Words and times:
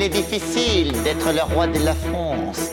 Il 0.00 0.06
est 0.06 0.08
difficile 0.08 0.92
d'être 1.04 1.30
le 1.30 1.42
roi 1.54 1.66
de 1.66 1.78
la 1.84 1.94
France. 1.94 2.70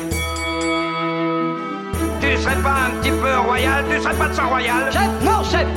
Tu 2.22 2.38
serais 2.38 2.56
pas 2.64 2.86
un 2.88 3.02
petit 3.02 3.12
peu 3.12 3.38
royal 3.46 3.84
Tu 3.92 4.02
serais 4.02 4.16
pas 4.16 4.30
de 4.30 4.34
sang 4.34 4.48
royal 4.48 4.90
Chef 4.94 5.10
Non, 5.26 5.44
chef 5.44 5.68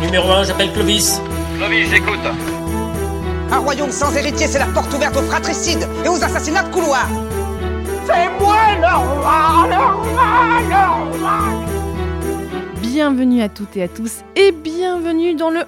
Numéro 0.00 0.26
1, 0.26 0.44
j'appelle 0.44 0.72
Clovis. 0.72 1.20
Clovis, 1.58 1.90
j'écoute. 1.90 2.26
Un 3.52 3.58
royaume 3.58 3.90
sans 3.90 4.16
héritier, 4.16 4.46
c'est 4.46 4.58
la 4.58 4.64
porte 4.64 4.90
ouverte 4.94 5.14
aux 5.18 5.22
fratricides 5.24 5.86
et 6.02 6.08
aux 6.08 6.24
assassinats 6.24 6.62
de 6.62 6.72
couloir 6.72 7.08
C'est 8.06 8.30
moi 8.40 8.56
le 8.80 9.20
roi, 9.20 9.66
le 9.68 9.76
roi, 9.76 10.32
le 10.70 11.18
roi 11.18 11.38
Bienvenue 12.80 13.42
à 13.42 13.50
toutes 13.50 13.76
et 13.76 13.82
à 13.82 13.88
tous 13.88 14.22
et 14.34 14.50
bienvenue 14.50 15.34
dans 15.34 15.50
le 15.50 15.60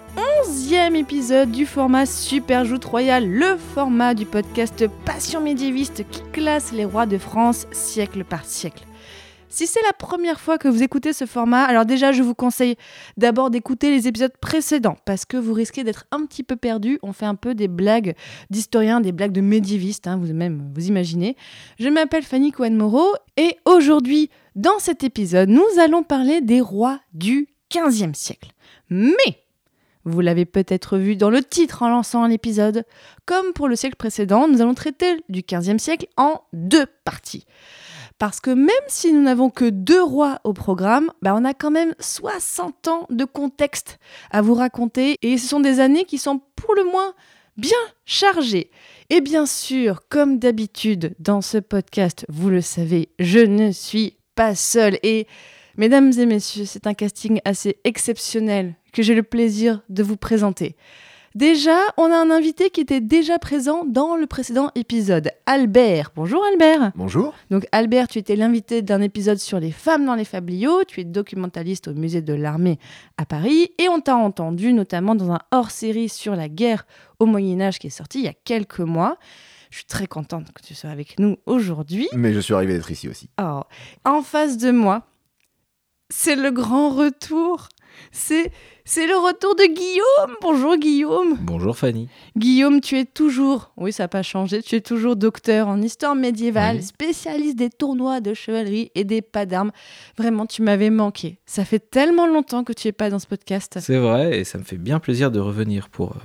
11e 0.46 0.94
épisode 0.94 1.50
du 1.50 1.66
format 1.66 2.06
Super 2.06 2.64
Joute 2.64 2.84
Royal, 2.84 3.28
le 3.28 3.56
format 3.56 4.14
du 4.14 4.26
podcast 4.26 4.86
Passion 5.04 5.40
médiéviste 5.40 6.08
qui 6.08 6.22
classe 6.32 6.72
les 6.72 6.84
rois 6.84 7.06
de 7.06 7.18
France 7.18 7.66
siècle 7.72 8.22
par 8.22 8.44
siècle. 8.44 8.84
Si 9.48 9.66
c'est 9.66 9.82
la 9.82 9.92
première 9.92 10.38
fois 10.38 10.56
que 10.58 10.68
vous 10.68 10.84
écoutez 10.84 11.12
ce 11.12 11.26
format, 11.26 11.64
alors 11.64 11.84
déjà 11.84 12.12
je 12.12 12.22
vous 12.22 12.34
conseille 12.34 12.76
d'abord 13.16 13.50
d'écouter 13.50 13.90
les 13.90 14.06
épisodes 14.06 14.36
précédents 14.40 14.96
parce 15.04 15.24
que 15.24 15.36
vous 15.36 15.52
risquez 15.52 15.82
d'être 15.82 16.04
un 16.12 16.24
petit 16.26 16.44
peu 16.44 16.54
perdu. 16.54 17.00
On 17.02 17.12
fait 17.12 17.26
un 17.26 17.34
peu 17.34 17.56
des 17.56 17.68
blagues 17.68 18.14
d'historiens, 18.50 19.00
des 19.00 19.12
blagues 19.12 19.32
de 19.32 19.40
médiévistes, 19.40 20.06
hein, 20.06 20.16
vous 20.16 20.32
même 20.32 20.70
vous 20.74 20.86
imaginez. 20.86 21.36
Je 21.80 21.88
m'appelle 21.88 22.22
Fanny 22.22 22.52
Cohen-Moreau 22.52 23.14
et 23.36 23.56
aujourd'hui, 23.64 24.30
dans 24.54 24.78
cet 24.78 25.02
épisode, 25.02 25.48
nous 25.48 25.66
allons 25.80 26.04
parler 26.04 26.40
des 26.40 26.60
rois 26.60 27.00
du 27.14 27.48
15e 27.72 28.14
siècle. 28.14 28.52
Mais 28.90 29.45
vous 30.06 30.20
l'avez 30.20 30.44
peut-être 30.44 30.96
vu 30.96 31.16
dans 31.16 31.30
le 31.30 31.42
titre 31.42 31.82
en 31.82 31.88
lançant 31.88 32.26
l'épisode. 32.26 32.84
Comme 33.26 33.52
pour 33.52 33.68
le 33.68 33.76
siècle 33.76 33.96
précédent, 33.96 34.48
nous 34.48 34.62
allons 34.62 34.74
traiter 34.74 35.22
du 35.28 35.42
15e 35.42 35.78
siècle 35.78 36.06
en 36.16 36.42
deux 36.52 36.86
parties. 37.04 37.44
Parce 38.18 38.40
que 38.40 38.50
même 38.50 38.70
si 38.86 39.12
nous 39.12 39.20
n'avons 39.20 39.50
que 39.50 39.68
deux 39.68 40.02
rois 40.02 40.38
au 40.44 40.54
programme, 40.54 41.10
bah 41.20 41.34
on 41.36 41.44
a 41.44 41.52
quand 41.52 41.70
même 41.70 41.94
60 42.00 42.88
ans 42.88 43.06
de 43.10 43.24
contexte 43.24 43.98
à 44.30 44.40
vous 44.40 44.54
raconter 44.54 45.18
et 45.20 45.36
ce 45.36 45.48
sont 45.48 45.60
des 45.60 45.80
années 45.80 46.04
qui 46.04 46.16
sont 46.16 46.40
pour 46.54 46.74
le 46.74 46.84
moins 46.84 47.12
bien 47.56 47.76
chargées. 48.06 48.70
Et 49.10 49.20
bien 49.20 49.44
sûr, 49.44 50.00
comme 50.08 50.38
d'habitude 50.38 51.14
dans 51.18 51.42
ce 51.42 51.58
podcast, 51.58 52.24
vous 52.28 52.48
le 52.48 52.60
savez, 52.60 53.10
je 53.18 53.40
ne 53.40 53.70
suis 53.70 54.16
pas 54.34 54.54
seule 54.54 54.98
et 55.02 55.26
mesdames 55.76 56.12
et 56.18 56.26
messieurs, 56.26 56.64
c'est 56.64 56.86
un 56.86 56.94
casting 56.94 57.40
assez 57.44 57.78
exceptionnel 57.84 58.76
que 58.96 59.02
j'ai 59.02 59.14
le 59.14 59.22
plaisir 59.22 59.82
de 59.90 60.02
vous 60.02 60.16
présenter. 60.16 60.74
Déjà, 61.34 61.76
on 61.98 62.10
a 62.10 62.16
un 62.16 62.30
invité 62.30 62.70
qui 62.70 62.80
était 62.80 63.02
déjà 63.02 63.38
présent 63.38 63.84
dans 63.84 64.16
le 64.16 64.26
précédent 64.26 64.70
épisode, 64.74 65.32
Albert. 65.44 66.12
Bonjour 66.16 66.42
Albert. 66.50 66.92
Bonjour. 66.94 67.34
Donc 67.50 67.66
Albert, 67.72 68.08
tu 68.08 68.18
étais 68.18 68.36
l'invité 68.36 68.80
d'un 68.80 69.02
épisode 69.02 69.36
sur 69.36 69.60
les 69.60 69.70
femmes 69.70 70.06
dans 70.06 70.14
les 70.14 70.24
fabliaux, 70.24 70.82
tu 70.84 71.02
es 71.02 71.04
documentaliste 71.04 71.88
au 71.88 71.92
musée 71.92 72.22
de 72.22 72.32
l'armée 72.32 72.78
à 73.18 73.26
Paris 73.26 73.68
et 73.76 73.90
on 73.90 74.00
t'a 74.00 74.16
entendu 74.16 74.72
notamment 74.72 75.14
dans 75.14 75.30
un 75.30 75.40
hors-série 75.50 76.08
sur 76.08 76.34
la 76.34 76.48
guerre 76.48 76.86
au 77.18 77.26
Moyen 77.26 77.60
Âge 77.60 77.78
qui 77.78 77.88
est 77.88 77.90
sorti 77.90 78.20
il 78.20 78.24
y 78.24 78.28
a 78.28 78.34
quelques 78.44 78.80
mois. 78.80 79.18
Je 79.68 79.76
suis 79.76 79.86
très 79.86 80.06
contente 80.06 80.50
que 80.54 80.62
tu 80.62 80.74
sois 80.74 80.88
avec 80.88 81.18
nous 81.18 81.36
aujourd'hui. 81.44 82.08
Mais 82.14 82.32
je 82.32 82.40
suis 82.40 82.54
arrivé 82.54 82.72
d'être 82.72 82.90
ici 82.90 83.10
aussi. 83.10 83.28
Oh. 83.38 83.60
En 84.06 84.22
face 84.22 84.56
de 84.56 84.70
moi, 84.70 85.02
c'est 86.08 86.36
le 86.36 86.50
grand 86.50 86.88
retour. 86.88 87.68
C'est 88.12 88.50
c'est 88.84 89.06
le 89.06 89.16
retour 89.16 89.56
de 89.56 89.64
Guillaume. 89.64 90.36
Bonjour 90.42 90.76
Guillaume. 90.76 91.38
Bonjour 91.40 91.76
Fanny. 91.76 92.08
Guillaume, 92.36 92.80
tu 92.80 92.96
es 92.98 93.04
toujours, 93.04 93.72
oui 93.76 93.92
ça 93.92 94.04
n'a 94.04 94.08
pas 94.08 94.22
changé, 94.22 94.62
tu 94.62 94.76
es 94.76 94.80
toujours 94.80 95.16
docteur 95.16 95.66
en 95.68 95.82
histoire 95.82 96.14
médiévale, 96.14 96.76
Oui. 96.76 96.82
spécialiste 96.82 97.56
des 97.56 97.70
tournois 97.70 98.20
de 98.20 98.32
chevalerie 98.34 98.90
et 98.94 99.04
des 99.04 99.22
pas 99.22 99.44
d'armes. 99.46 99.72
Vraiment, 100.16 100.46
tu 100.46 100.62
m'avais 100.62 100.90
manqué. 100.90 101.38
Ça 101.46 101.64
fait 101.64 101.78
tellement 101.90 102.26
longtemps 102.26 102.62
que 102.64 102.72
tu 102.72 102.88
es 102.88 102.92
pas 102.92 103.10
dans 103.10 103.18
ce 103.18 103.26
podcast. 103.26 103.78
C'est 103.80 103.98
vrai 103.98 104.38
et 104.38 104.44
ça 104.44 104.58
me 104.58 104.64
fait 104.64 104.78
bien 104.78 105.00
plaisir 105.00 105.30
de 105.30 105.40
revenir 105.40 105.88
pour 105.88 106.12
euh, 106.12 106.20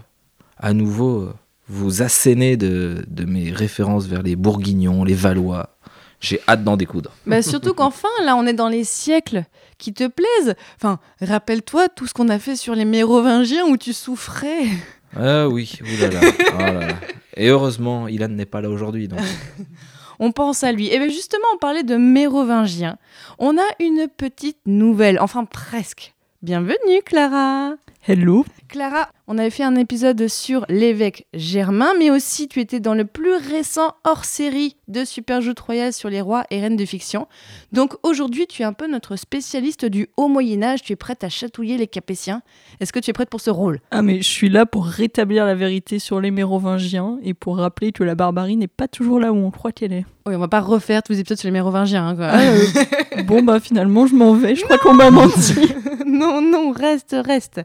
à 0.57 0.73
nouveau 0.73 1.21
euh, 1.21 1.33
vous 1.67 2.01
asséner 2.03 2.57
de, 2.57 3.03
de 3.07 3.25
mes 3.25 3.51
références 3.51 4.05
vers 4.05 4.21
les 4.21 4.35
Bourguignons, 4.35 5.03
les 5.03 5.13
Valois. 5.15 5.70
J'ai 6.21 6.39
hâte 6.47 6.63
d'en 6.63 6.77
découdre. 6.77 7.11
Bah, 7.25 7.41
surtout 7.41 7.73
qu'enfin, 7.73 8.07
là, 8.23 8.35
on 8.35 8.45
est 8.45 8.53
dans 8.53 8.69
les 8.69 8.83
siècles 8.83 9.43
qui 9.79 9.91
te 9.93 10.07
plaisent. 10.07 10.55
Enfin, 10.77 10.99
rappelle-toi 11.19 11.89
tout 11.89 12.05
ce 12.07 12.13
qu'on 12.13 12.29
a 12.29 12.39
fait 12.39 12.55
sur 12.55 12.75
les 12.75 12.85
Mérovingiens 12.85 13.65
où 13.65 13.75
tu 13.75 13.91
souffrais. 13.91 14.65
Ah 15.19 15.49
oui, 15.49 15.77
oulala. 15.81 16.19
oh 16.23 16.57
là 16.59 16.73
là. 16.73 16.95
Et 17.35 17.47
heureusement, 17.47 18.07
Ilan 18.07 18.29
n'est 18.29 18.45
pas 18.45 18.61
là 18.61 18.69
aujourd'hui. 18.69 19.07
Donc. 19.07 19.19
On 20.23 20.31
pense 20.31 20.63
à 20.63 20.71
lui. 20.71 20.87
Et 20.93 20.99
bien 20.99 21.09
justement, 21.09 21.47
on 21.55 21.57
parlait 21.57 21.81
de 21.81 21.95
Mérovingiens. 21.95 22.97
On 23.39 23.57
a 23.57 23.67
une 23.79 24.07
petite 24.07 24.59
nouvelle, 24.67 25.19
enfin 25.19 25.45
presque. 25.45 26.13
Bienvenue 26.43 27.01
Clara 27.03 27.73
Hello. 28.07 28.45
Clara, 28.71 29.09
on 29.27 29.37
avait 29.37 29.49
fait 29.49 29.65
un 29.65 29.75
épisode 29.75 30.29
sur 30.29 30.65
l'évêque 30.69 31.27
Germain, 31.33 31.91
mais 31.99 32.09
aussi 32.09 32.47
tu 32.47 32.61
étais 32.61 32.79
dans 32.79 32.93
le 32.93 33.03
plus 33.03 33.33
récent 33.33 33.95
hors-série 34.05 34.77
de 34.87 35.03
Super 35.03 35.41
Joute 35.41 35.59
sur 35.91 36.09
les 36.09 36.21
rois 36.21 36.45
et 36.51 36.61
reines 36.61 36.77
de 36.77 36.85
fiction. 36.85 37.27
Donc 37.73 37.95
aujourd'hui, 38.01 38.47
tu 38.47 38.61
es 38.61 38.65
un 38.65 38.71
peu 38.71 38.87
notre 38.87 39.17
spécialiste 39.17 39.83
du 39.83 40.07
haut 40.15 40.29
Moyen-Âge, 40.29 40.83
tu 40.83 40.93
es 40.93 40.95
prête 40.95 41.25
à 41.25 41.27
chatouiller 41.27 41.75
les 41.77 41.87
Capétiens. 41.87 42.43
Est-ce 42.79 42.93
que 42.93 42.99
tu 42.99 43.09
es 43.09 43.13
prête 43.13 43.29
pour 43.29 43.41
ce 43.41 43.49
rôle? 43.49 43.81
Ah 43.91 44.01
mais 44.01 44.21
je 44.21 44.29
suis 44.29 44.47
là 44.47 44.65
pour 44.65 44.85
rétablir 44.85 45.45
la 45.45 45.53
vérité 45.53 45.99
sur 45.99 46.21
les 46.21 46.31
Mérovingiens 46.31 47.17
et 47.23 47.33
pour 47.33 47.57
rappeler 47.57 47.91
que 47.91 48.05
la 48.05 48.15
barbarie 48.15 48.55
n'est 48.55 48.67
pas 48.69 48.87
toujours 48.87 49.19
là 49.19 49.33
où 49.33 49.35
on 49.35 49.51
croit 49.51 49.73
qu'elle 49.73 49.91
est. 49.91 50.05
Oui, 50.25 50.35
on 50.35 50.39
va 50.39 50.47
pas 50.47 50.61
refaire 50.61 51.03
tous 51.03 51.11
les 51.11 51.19
épisodes 51.19 51.37
sur 51.37 51.47
les 51.47 51.51
Mérovingiens. 51.51 52.07
hein, 52.07 52.15
quoi. 52.15 52.27
Ah, 52.31 52.39
euh, 52.39 53.23
bon 53.27 53.43
bah 53.43 53.59
finalement 53.59 54.07
je 54.07 54.15
m'en 54.15 54.33
vais, 54.33 54.55
je 54.55 54.63
crois 54.63 54.77
qu'on 54.77 54.93
m'a 54.93 55.11
menti. 55.11 55.55
non, 56.05 56.41
non, 56.41 56.71
reste, 56.71 57.15
reste. 57.25 57.61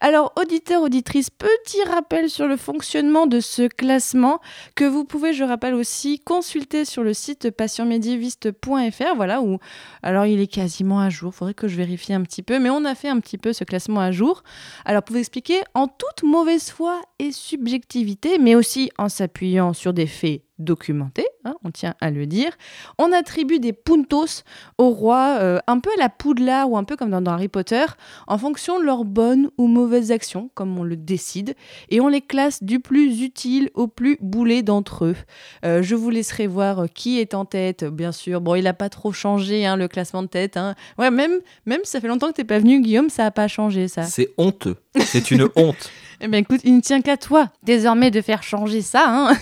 Alors, 0.00 0.32
auditeurs, 0.48 0.80
auditrices, 0.80 1.28
petit 1.28 1.82
rappel 1.84 2.30
sur 2.30 2.46
le 2.46 2.56
fonctionnement 2.56 3.26
de 3.26 3.38
ce 3.38 3.68
classement 3.68 4.40
que 4.76 4.86
vous 4.86 5.04
pouvez, 5.04 5.34
je 5.34 5.44
rappelle 5.44 5.74
aussi, 5.74 6.20
consulter 6.20 6.86
sur 6.86 7.02
le 7.02 7.12
site 7.12 7.50
passionmédiéviste.fr. 7.50 9.14
Voilà, 9.14 9.42
où, 9.42 9.58
alors 10.02 10.24
il 10.24 10.40
est 10.40 10.46
quasiment 10.46 11.00
à 11.00 11.10
jour, 11.10 11.34
faudrait 11.34 11.52
que 11.52 11.68
je 11.68 11.76
vérifie 11.76 12.14
un 12.14 12.22
petit 12.22 12.42
peu, 12.42 12.58
mais 12.58 12.70
on 12.70 12.86
a 12.86 12.94
fait 12.94 13.10
un 13.10 13.20
petit 13.20 13.36
peu 13.36 13.52
ce 13.52 13.64
classement 13.64 14.00
à 14.00 14.10
jour. 14.10 14.42
Alors, 14.86 15.02
pour 15.02 15.16
vous 15.16 15.20
expliquer, 15.20 15.60
en 15.74 15.86
toute 15.86 16.22
mauvaise 16.22 16.70
foi 16.70 16.98
et 17.18 17.30
subjectivité, 17.30 18.38
mais 18.38 18.54
aussi 18.54 18.90
en 18.96 19.10
s'appuyant 19.10 19.74
sur 19.74 19.92
des 19.92 20.06
faits 20.06 20.47
documentés, 20.58 21.26
hein, 21.44 21.54
on 21.64 21.70
tient 21.70 21.94
à 22.00 22.10
le 22.10 22.26
dire, 22.26 22.56
on 22.98 23.12
attribue 23.12 23.58
des 23.58 23.72
puntos 23.72 24.42
aux 24.78 24.90
rois, 24.90 25.38
euh, 25.40 25.58
un 25.66 25.80
peu 25.80 25.90
à 25.96 26.00
la 26.00 26.08
poudlard 26.08 26.70
ou 26.70 26.76
un 26.76 26.84
peu 26.84 26.96
comme 26.96 27.10
dans, 27.10 27.32
Harry 27.32 27.48
Potter, 27.48 27.84
en 28.26 28.38
fonction 28.38 28.78
de 28.78 28.84
leurs 28.84 29.04
bonnes 29.04 29.50
ou 29.58 29.66
mauvaises 29.66 30.10
actions, 30.10 30.50
comme 30.54 30.78
on 30.78 30.82
le 30.82 30.96
décide, 30.96 31.54
et 31.90 32.00
on 32.00 32.08
les 32.08 32.20
classe 32.20 32.62
du 32.62 32.80
plus 32.80 33.22
utile 33.22 33.70
au 33.74 33.86
plus 33.86 34.18
boulet 34.20 34.62
d'entre 34.62 35.04
eux. 35.04 35.16
Euh, 35.64 35.82
je 35.82 35.94
vous 35.94 36.10
laisserai 36.10 36.46
voir 36.46 36.80
euh, 36.80 36.86
qui 36.86 37.20
est 37.20 37.34
en 37.34 37.44
tête, 37.44 37.84
bien 37.84 38.12
sûr. 38.12 38.40
Bon, 38.40 38.54
il 38.54 38.64
n'a 38.64 38.74
pas 38.74 38.88
trop 38.88 39.12
changé, 39.12 39.66
hein, 39.66 39.76
le 39.76 39.88
classement 39.88 40.22
de 40.22 40.28
tête. 40.28 40.56
hein. 40.56 40.74
Ouais, 40.98 41.10
même, 41.10 41.38
même 41.66 41.80
si 41.84 41.92
ça 41.92 42.00
fait 42.00 42.08
longtemps 42.08 42.28
que 42.28 42.34
t'es 42.34 42.44
pas 42.44 42.58
venu, 42.58 42.80
Guillaume, 42.80 43.10
ça 43.10 43.24
n'a 43.24 43.30
pas 43.30 43.48
changé, 43.48 43.88
ça. 43.88 44.04
C'est 44.04 44.30
honteux. 44.38 44.76
C'est 45.00 45.30
une 45.30 45.48
honte. 45.56 45.90
Eh 46.20 46.26
bien, 46.26 46.40
écoute, 46.40 46.62
il 46.64 46.74
ne 46.74 46.80
tient 46.80 47.00
qu'à 47.00 47.16
toi, 47.16 47.48
désormais, 47.62 48.10
de 48.10 48.20
faire 48.20 48.42
changer 48.42 48.82
ça. 48.82 49.04
hein. 49.06 49.36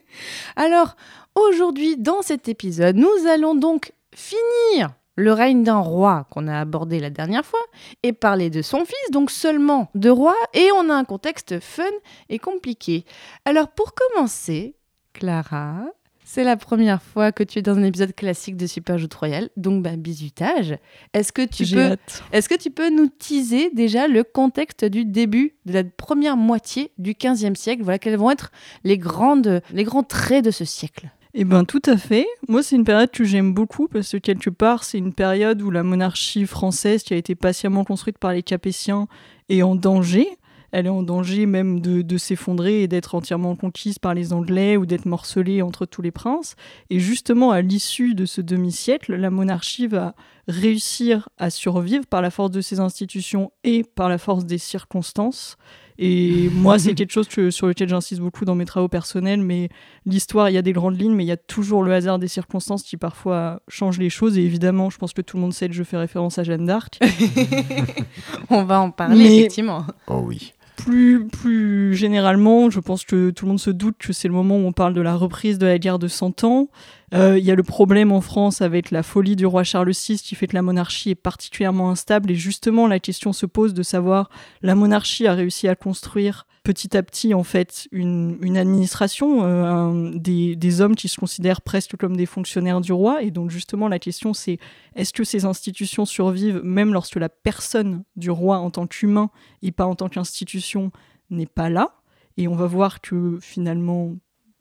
Alors, 0.56 0.94
aujourd'hui, 1.34 1.96
dans 1.96 2.22
cet 2.22 2.48
épisode, 2.48 2.94
nous 2.94 3.26
allons 3.28 3.56
donc 3.56 3.92
finir 4.14 4.90
le 5.16 5.32
règne 5.32 5.64
d'un 5.64 5.80
roi 5.80 6.28
qu'on 6.30 6.46
a 6.46 6.60
abordé 6.60 7.00
la 7.00 7.10
dernière 7.10 7.44
fois 7.44 7.58
et 8.04 8.12
parler 8.12 8.50
de 8.50 8.62
son 8.62 8.84
fils, 8.84 9.10
donc 9.10 9.32
seulement 9.32 9.90
de 9.96 10.10
roi, 10.10 10.36
et 10.54 10.68
on 10.76 10.90
a 10.90 10.94
un 10.94 11.04
contexte 11.04 11.58
fun 11.58 11.82
et 12.28 12.38
compliqué. 12.38 13.04
Alors, 13.44 13.66
pour 13.66 13.92
commencer, 13.92 14.76
Clara, 15.14 15.86
c'est 16.24 16.44
la 16.44 16.56
première 16.56 17.02
fois 17.02 17.32
que 17.32 17.42
tu 17.42 17.58
es 17.58 17.62
dans 17.62 17.76
un 17.76 17.82
épisode 17.82 18.14
classique 18.14 18.56
de 18.56 18.66
Super 18.66 18.98
Joute 18.98 19.14
Royal, 19.14 19.50
donc 19.56 19.82
bah, 19.82 19.96
bisutage. 19.96 20.76
Est-ce 21.12 21.32
que 21.32 21.42
tu 21.42 21.64
peux 21.66 21.96
est-ce 22.32 22.48
que 22.48 22.54
tu 22.54 22.70
peux 22.70 22.90
nous 22.90 23.08
teaser 23.08 23.70
déjà 23.70 24.08
le 24.08 24.24
contexte 24.24 24.84
du 24.84 25.04
début 25.04 25.54
de 25.66 25.72
la 25.72 25.84
première 25.84 26.36
moitié 26.36 26.92
du 26.98 27.14
XVe 27.14 27.54
siècle? 27.54 27.82
Voilà, 27.82 27.98
quels 27.98 28.16
vont 28.16 28.30
être 28.30 28.52
les, 28.84 28.98
grandes, 28.98 29.62
les 29.72 29.84
grands 29.84 30.02
traits 30.02 30.44
de 30.44 30.50
ce 30.50 30.64
siècle? 30.64 31.10
Eh 31.34 31.44
ben 31.44 31.64
tout 31.64 31.82
à 31.86 31.96
fait. 31.96 32.26
Moi 32.46 32.62
c'est 32.62 32.76
une 32.76 32.84
période 32.84 33.10
que 33.10 33.24
j'aime 33.24 33.54
beaucoup 33.54 33.88
parce 33.88 34.12
que 34.12 34.18
quelque 34.18 34.50
part 34.50 34.84
c'est 34.84 34.98
une 34.98 35.14
période 35.14 35.62
où 35.62 35.70
la 35.70 35.82
monarchie 35.82 36.46
française 36.46 37.02
qui 37.02 37.14
a 37.14 37.16
été 37.16 37.34
patiemment 37.34 37.84
construite 37.84 38.18
par 38.18 38.32
les 38.32 38.42
Capétiens 38.42 39.08
est 39.48 39.62
en 39.62 39.74
danger. 39.74 40.28
Elle 40.72 40.86
est 40.86 40.90
en 40.90 41.02
danger 41.02 41.46
même 41.46 41.80
de, 41.80 42.02
de 42.02 42.16
s'effondrer 42.16 42.82
et 42.82 42.88
d'être 42.88 43.14
entièrement 43.14 43.54
conquise 43.56 43.98
par 43.98 44.14
les 44.14 44.32
Anglais 44.32 44.76
ou 44.76 44.86
d'être 44.86 45.04
morcelée 45.06 45.62
entre 45.62 45.84
tous 45.86 46.02
les 46.02 46.10
princes. 46.10 46.56
Et 46.90 46.98
justement, 46.98 47.50
à 47.50 47.60
l'issue 47.60 48.14
de 48.14 48.24
ce 48.26 48.40
demi-siècle, 48.40 49.14
la 49.14 49.30
monarchie 49.30 49.86
va 49.86 50.14
réussir 50.48 51.28
à 51.38 51.50
survivre 51.50 52.06
par 52.06 52.22
la 52.22 52.30
force 52.30 52.50
de 52.50 52.60
ses 52.60 52.80
institutions 52.80 53.52
et 53.64 53.84
par 53.84 54.08
la 54.08 54.18
force 54.18 54.44
des 54.46 54.58
circonstances. 54.58 55.56
Et 55.98 56.48
moi, 56.54 56.78
c'est 56.78 56.94
quelque 56.94 57.12
chose 57.12 57.28
que- 57.28 57.50
sur 57.50 57.66
lequel 57.66 57.88
j'insiste 57.88 58.20
beaucoup 58.22 58.44
dans 58.46 58.54
mes 58.54 58.64
travaux 58.64 58.88
personnels. 58.88 59.42
Mais 59.42 59.68
l'histoire, 60.06 60.48
il 60.48 60.54
y 60.54 60.58
a 60.58 60.62
des 60.62 60.72
grandes 60.72 60.98
lignes, 60.98 61.14
mais 61.14 61.24
il 61.24 61.28
y 61.28 61.32
a 61.32 61.36
toujours 61.36 61.82
le 61.82 61.92
hasard 61.92 62.18
des 62.18 62.28
circonstances 62.28 62.82
qui 62.82 62.96
parfois 62.96 63.60
changent 63.68 63.98
les 63.98 64.10
choses. 64.10 64.38
Et 64.38 64.42
évidemment, 64.42 64.88
je 64.90 64.96
pense 64.96 65.12
que 65.12 65.20
tout 65.22 65.36
le 65.36 65.42
monde 65.42 65.52
sait 65.52 65.68
que 65.68 65.74
je 65.74 65.82
fais 65.84 65.98
référence 65.98 66.38
à 66.38 66.44
Jeanne 66.44 66.64
d'Arc. 66.64 66.98
On 68.50 68.64
va 68.64 68.80
en 68.80 68.90
parler, 68.90 69.16
Mais- 69.16 69.38
effectivement. 69.40 69.84
Oh 70.08 70.22
oui. 70.26 70.52
Plus, 70.76 71.26
plus 71.26 71.94
généralement, 71.94 72.70
je 72.70 72.80
pense 72.80 73.04
que 73.04 73.30
tout 73.30 73.44
le 73.44 73.50
monde 73.50 73.60
se 73.60 73.70
doute 73.70 73.96
que 73.98 74.12
c'est 74.12 74.28
le 74.28 74.34
moment 74.34 74.56
où 74.56 74.66
on 74.66 74.72
parle 74.72 74.94
de 74.94 75.00
la 75.00 75.14
reprise 75.14 75.58
de 75.58 75.66
la 75.66 75.78
guerre 75.78 75.98
de 75.98 76.08
100 76.08 76.44
ans. 76.44 76.68
Euh, 77.12 77.38
Il 77.38 77.44
y 77.44 77.50
a 77.50 77.54
le 77.54 77.62
problème 77.62 78.10
en 78.10 78.20
France 78.20 78.62
avec 78.62 78.90
la 78.90 79.02
folie 79.02 79.36
du 79.36 79.44
roi 79.44 79.64
Charles 79.64 79.90
VI 79.90 80.18
qui 80.18 80.34
fait 80.34 80.46
que 80.46 80.54
la 80.54 80.62
monarchie 80.62 81.10
est 81.10 81.14
particulièrement 81.14 81.90
instable. 81.90 82.30
Et 82.30 82.34
justement, 82.34 82.86
la 82.86 83.00
question 83.00 83.32
se 83.32 83.46
pose 83.46 83.74
de 83.74 83.82
savoir, 83.82 84.30
la 84.62 84.74
monarchie 84.74 85.26
a 85.26 85.34
réussi 85.34 85.68
à 85.68 85.74
construire 85.74 86.46
petit 86.64 86.96
à 86.96 87.02
petit, 87.02 87.34
en 87.34 87.42
fait, 87.42 87.88
une, 87.90 88.56
administration, 88.56 89.44
euh, 89.44 90.12
des, 90.14 90.54
des 90.54 90.80
hommes 90.80 90.94
qui 90.94 91.08
se 91.08 91.18
considèrent 91.18 91.60
presque 91.60 91.96
comme 91.96 92.16
des 92.16 92.26
fonctionnaires 92.26 92.80
du 92.80 92.92
roi. 92.92 93.22
Et 93.22 93.30
donc, 93.30 93.50
justement, 93.50 93.88
la 93.88 93.98
question, 93.98 94.32
c'est 94.32 94.58
est-ce 94.94 95.12
que 95.12 95.24
ces 95.24 95.44
institutions 95.44 96.04
survivent 96.04 96.60
même 96.62 96.92
lorsque 96.92 97.16
la 97.16 97.28
personne 97.28 98.04
du 98.16 98.30
roi 98.30 98.58
en 98.58 98.70
tant 98.70 98.86
qu'humain 98.86 99.30
et 99.62 99.72
pas 99.72 99.86
en 99.86 99.96
tant 99.96 100.08
qu'institution 100.08 100.92
n'est 101.30 101.46
pas 101.46 101.68
là? 101.68 101.96
Et 102.36 102.48
on 102.48 102.54
va 102.54 102.66
voir 102.66 103.00
que 103.00 103.38
finalement, 103.42 104.14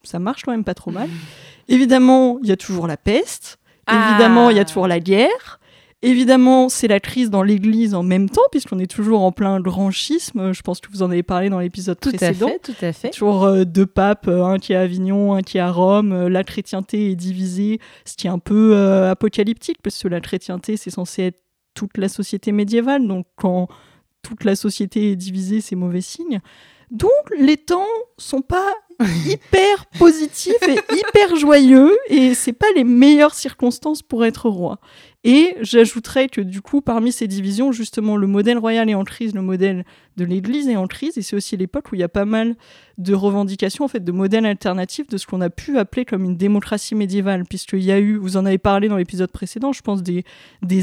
ça 0.03 0.19
marche 0.19 0.43
quand 0.43 0.51
même 0.51 0.63
pas 0.63 0.73
trop 0.73 0.91
mal. 0.91 1.09
Évidemment, 1.67 2.39
il 2.43 2.49
y 2.49 2.51
a 2.51 2.57
toujours 2.57 2.87
la 2.87 2.97
peste. 2.97 3.57
Ah. 3.87 4.09
Évidemment, 4.09 4.49
il 4.49 4.57
y 4.57 4.59
a 4.59 4.65
toujours 4.65 4.87
la 4.87 4.99
guerre. 4.99 5.59
Évidemment, 6.03 6.67
c'est 6.67 6.87
la 6.87 6.99
crise 6.99 7.29
dans 7.29 7.43
l'Église 7.43 7.93
en 7.93 8.01
même 8.01 8.27
temps, 8.27 8.41
puisqu'on 8.49 8.79
est 8.79 8.89
toujours 8.89 9.21
en 9.21 9.31
plein 9.31 9.59
grand 9.59 9.91
schisme. 9.91 10.51
Je 10.51 10.61
pense 10.63 10.81
que 10.81 10.89
vous 10.89 11.03
en 11.03 11.11
avez 11.11 11.21
parlé 11.21 11.49
dans 11.49 11.59
l'épisode 11.59 11.99
Tout 11.99 12.09
à 12.09 12.13
précédent. 12.13 12.47
fait, 12.47 12.59
tout 12.59 12.85
à 12.85 12.91
fait. 12.91 13.11
Toujours 13.11 13.43
euh, 13.43 13.65
deux 13.65 13.85
papes, 13.85 14.27
euh, 14.27 14.43
un 14.43 14.57
qui 14.57 14.73
est 14.73 14.75
à 14.75 14.81
Avignon, 14.81 15.35
un 15.35 15.43
qui 15.43 15.59
est 15.59 15.61
à 15.61 15.69
Rome. 15.69 16.11
Euh, 16.11 16.27
la 16.27 16.43
chrétienté 16.43 17.11
est 17.11 17.15
divisée, 17.15 17.79
ce 18.05 18.15
qui 18.15 18.25
est 18.25 18.31
un 18.31 18.39
peu 18.39 18.71
euh, 18.73 19.11
apocalyptique, 19.11 19.77
parce 19.83 20.01
que 20.01 20.07
la 20.07 20.21
chrétienté, 20.21 20.75
c'est 20.75 20.89
censé 20.89 21.21
être 21.23 21.41
toute 21.75 21.97
la 21.99 22.09
société 22.09 22.51
médiévale. 22.51 23.07
Donc, 23.07 23.27
quand 23.35 23.67
toute 24.23 24.43
la 24.43 24.55
société 24.55 25.11
est 25.11 25.15
divisée, 25.15 25.61
c'est 25.61 25.75
mauvais 25.75 26.01
signe. 26.01 26.41
Donc, 26.91 27.09
les 27.37 27.57
temps 27.57 27.87
sont 28.17 28.41
pas 28.41 28.73
hyper 29.25 29.85
positifs 29.97 30.61
et 30.67 30.79
hyper 30.95 31.35
joyeux, 31.35 31.97
et 32.07 32.33
c'est 32.35 32.53
pas 32.53 32.67
les 32.75 32.83
meilleures 32.83 33.33
circonstances 33.33 34.01
pour 34.01 34.25
être 34.25 34.49
roi. 34.49 34.79
Et 35.23 35.55
j'ajouterais 35.61 36.29
que 36.29 36.41
du 36.41 36.61
coup, 36.61 36.81
parmi 36.81 37.11
ces 37.11 37.27
divisions, 37.27 37.71
justement, 37.71 38.17
le 38.17 38.25
modèle 38.25 38.57
royal 38.57 38.89
est 38.89 38.95
en 38.95 39.03
crise, 39.03 39.35
le 39.35 39.43
modèle 39.43 39.85
de 40.17 40.25
l'Église 40.25 40.67
est 40.67 40.75
en 40.75 40.87
crise, 40.87 41.15
et 41.15 41.21
c'est 41.21 41.35
aussi 41.35 41.55
l'époque 41.55 41.91
où 41.91 41.95
il 41.95 42.01
y 42.01 42.03
a 42.03 42.09
pas 42.09 42.25
mal 42.25 42.55
de 42.97 43.13
revendications, 43.13 43.85
en 43.85 43.87
fait, 43.87 44.03
de 44.03 44.11
modèles 44.11 44.47
alternatifs 44.47 45.07
de 45.07 45.17
ce 45.17 45.27
qu'on 45.27 45.41
a 45.41 45.51
pu 45.51 45.77
appeler 45.77 46.05
comme 46.05 46.23
une 46.23 46.37
démocratie 46.37 46.95
médiévale, 46.95 47.43
puisqu'il 47.45 47.83
y 47.83 47.91
a 47.91 47.99
eu, 47.99 48.17
vous 48.17 48.35
en 48.35 48.47
avez 48.47 48.57
parlé 48.57 48.87
dans 48.87 48.97
l'épisode 48.97 49.31
précédent, 49.31 49.73
je 49.73 49.83
pense, 49.83 50.01
des, 50.01 50.23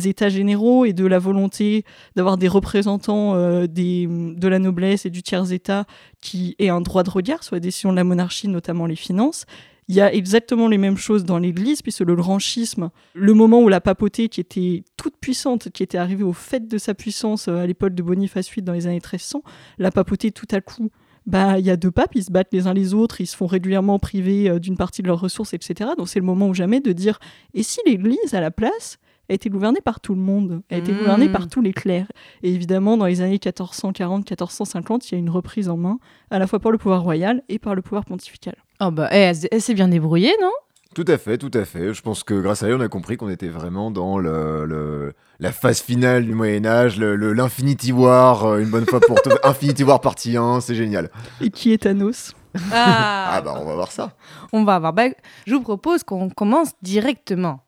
États 0.09 0.29
généraux 0.29 0.85
et 0.85 0.93
de 0.93 1.05
la 1.05 1.19
volonté 1.19 1.85
d'avoir 2.15 2.37
des 2.37 2.49
représentants 2.49 3.35
euh, 3.35 3.67
de 3.67 4.49
la 4.49 4.61
noblesse 4.61 5.05
et 5.05 5.11
du 5.11 5.25
tiers-État 5.25 5.85
qui 6.21 6.55
aient 6.61 6.69
un 6.69 6.81
droit 6.81 7.03
de 7.03 7.11
regard 7.11 7.43
sur 7.43 7.57
les 7.57 7.61
décisions 7.61 7.91
de 7.91 7.97
la 7.97 8.05
monarchie, 8.05 8.47
notamment 8.47 8.87
les 8.87 8.97
finances. 8.97 9.47
Il 9.89 9.95
y 9.95 10.03
a 10.03 10.13
exactement 10.13 10.69
les 10.69 10.77
mêmes 10.77 10.99
choses 10.99 11.25
dans 11.25 11.39
l'Église, 11.39 11.81
puisque 11.81 12.01
le 12.01 12.15
grand 12.15 12.39
schisme, 12.39 12.91
le 13.15 13.33
moment 13.33 13.61
où 13.63 13.69
la 13.69 13.81
papauté, 13.81 14.29
qui 14.29 14.41
était 14.41 14.85
toute 14.99 15.17
puissante, 15.17 15.71
qui 15.71 15.83
était 15.83 15.97
arrivée 15.97 16.25
au 16.25 16.35
fait 16.35 16.69
de 16.69 16.77
sa 16.77 16.93
puissance 16.93 17.49
euh, 17.49 17.57
à 17.57 17.67
l'époque 17.67 17.95
de 17.95 18.03
Boniface 18.03 18.51
VIII 18.51 18.63
dans 18.63 18.75
les 18.75 18.87
années 18.87 18.97
1300, 18.97 19.43
la 19.79 19.91
papauté 19.91 20.31
tout 20.31 20.47
à 20.51 20.61
coup, 20.61 20.91
bah 21.25 21.59
il 21.59 21.65
y 21.65 21.71
a 21.71 21.77
deux 21.77 21.91
papes, 21.91 22.15
ils 22.15 22.25
se 22.25 22.31
battent 22.31 22.53
les 22.53 22.67
uns 22.67 22.75
les 22.75 22.93
autres, 22.93 23.21
ils 23.23 23.27
se 23.27 23.37
font 23.37 23.47
régulièrement 23.47 23.99
priver 23.99 24.51
euh, 24.51 24.59
d'une 24.59 24.77
partie 24.77 25.01
de 25.01 25.07
leurs 25.07 25.21
ressources, 25.21 25.55
etc. 25.55 25.91
Donc 25.97 26.09
c'est 26.09 26.21
le 26.21 26.27
moment 26.27 26.49
ou 26.49 26.55
jamais 26.55 26.81
de 26.81 26.93
dire, 26.93 27.19
et 27.55 27.63
si 27.63 27.81
l'Église 27.87 28.35
à 28.35 28.41
la 28.41 28.51
place 28.51 28.99
a 29.29 29.35
été 29.35 29.51
gouvernée 29.51 29.81
par 29.81 30.01
tout 30.01 30.15
le 30.15 30.21
monde, 30.21 30.63
a 30.71 30.77
été 30.77 30.93
Mmh. 30.93 30.99
gouvernée 30.99 31.29
par 31.29 31.49
tous 31.49 31.61
les 31.61 31.73
clercs. 31.73 32.11
Et 32.43 32.53
évidemment, 32.53 32.97
dans 32.97 33.07
les 33.07 33.21
années 33.21 33.39
1440-1450, 33.39 35.09
il 35.09 35.13
y 35.13 35.15
a 35.17 35.19
une 35.19 35.31
reprise 35.31 35.69
en 35.69 35.77
main, 35.77 35.99
à 36.31 36.39
la 36.39 36.47
fois 36.47 36.59
par 36.61 36.73
le 36.73 36.79
pouvoir 36.79 37.03
royal 37.03 37.43
et 37.49 37.59
par 37.59 37.75
le 37.75 37.83
pouvoir 37.83 38.05
pontifical. 38.05 38.57
Oh 38.81 38.91
bah, 38.91 39.09
eh, 39.13 39.17
elle, 39.17 39.37
elle 39.51 39.61
s'est 39.63 39.75
bien 39.75 39.89
débrouillée, 39.89 40.33
non? 40.41 40.53
Tout 40.95 41.05
à 41.07 41.19
fait, 41.19 41.37
tout 41.37 41.51
à 41.53 41.65
fait. 41.65 41.93
Je 41.93 42.01
pense 42.03 42.25
que 42.25 42.35
grâce 42.41 42.63
à 42.63 42.69
elle, 42.69 42.75
on 42.75 42.81
a 42.81 42.89
compris 42.89 43.17
qu'on 43.19 43.29
était 43.29 43.49
vraiment 43.49 43.91
dans 43.91 44.19
le, 44.19 44.65
le- 44.65 45.13
la 45.39 45.53
phase 45.53 45.81
finale 45.81 46.25
du 46.25 46.33
Moyen-Âge, 46.35 46.99
le- 46.99 47.15
le- 47.15 47.35
l'Infinity 47.35 47.93
War, 47.93 48.45
euh, 48.47 48.59
une 48.61 48.71
bonne 48.71 48.87
fois 48.87 48.99
pour 49.01 49.21
toutes. 49.23 49.39
Infinity 49.45 49.85
War 49.85 50.01
partie 50.01 50.37
1, 50.37 50.61
c'est 50.61 50.75
génial. 50.75 51.11
Et 51.41 51.51
qui 51.51 51.73
est 51.73 51.83
Thanos? 51.83 52.35
Ah 52.73 53.41
bah, 53.45 53.55
on 53.61 53.65
va 53.67 53.75
voir 53.75 53.93
ça. 53.93 54.15
On 54.53 54.65
va 54.65 54.79
voir. 54.79 54.93
Bah, 54.95 55.05
je 55.47 55.55
vous 55.55 55.61
propose 55.61 56.03
qu'on 56.03 56.31
commence 56.31 56.71
directement. 56.83 57.61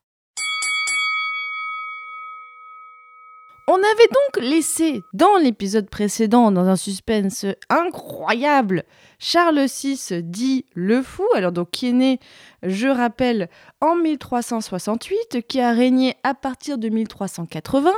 On 3.73 3.77
avait 3.77 4.09
donc 4.09 4.45
laissé 4.45 5.01
dans 5.13 5.37
l'épisode 5.37 5.89
précédent, 5.89 6.51
dans 6.51 6.67
un 6.67 6.75
suspense 6.75 7.47
incroyable, 7.69 8.83
Charles 9.21 9.65
VI 9.67 10.25
dit 10.25 10.65
le 10.75 11.03
fou, 11.03 11.23
alors 11.37 11.53
donc 11.53 11.71
qui 11.71 11.91
est 11.91 11.93
né, 11.93 12.19
je 12.65 12.89
rappelle, 12.89 13.49
en 13.81 13.95
1368, 13.95 15.47
qui 15.47 15.61
a 15.61 15.71
régné 15.71 16.17
à 16.25 16.35
partir 16.35 16.79
de 16.79 16.89
1380, 16.89 17.93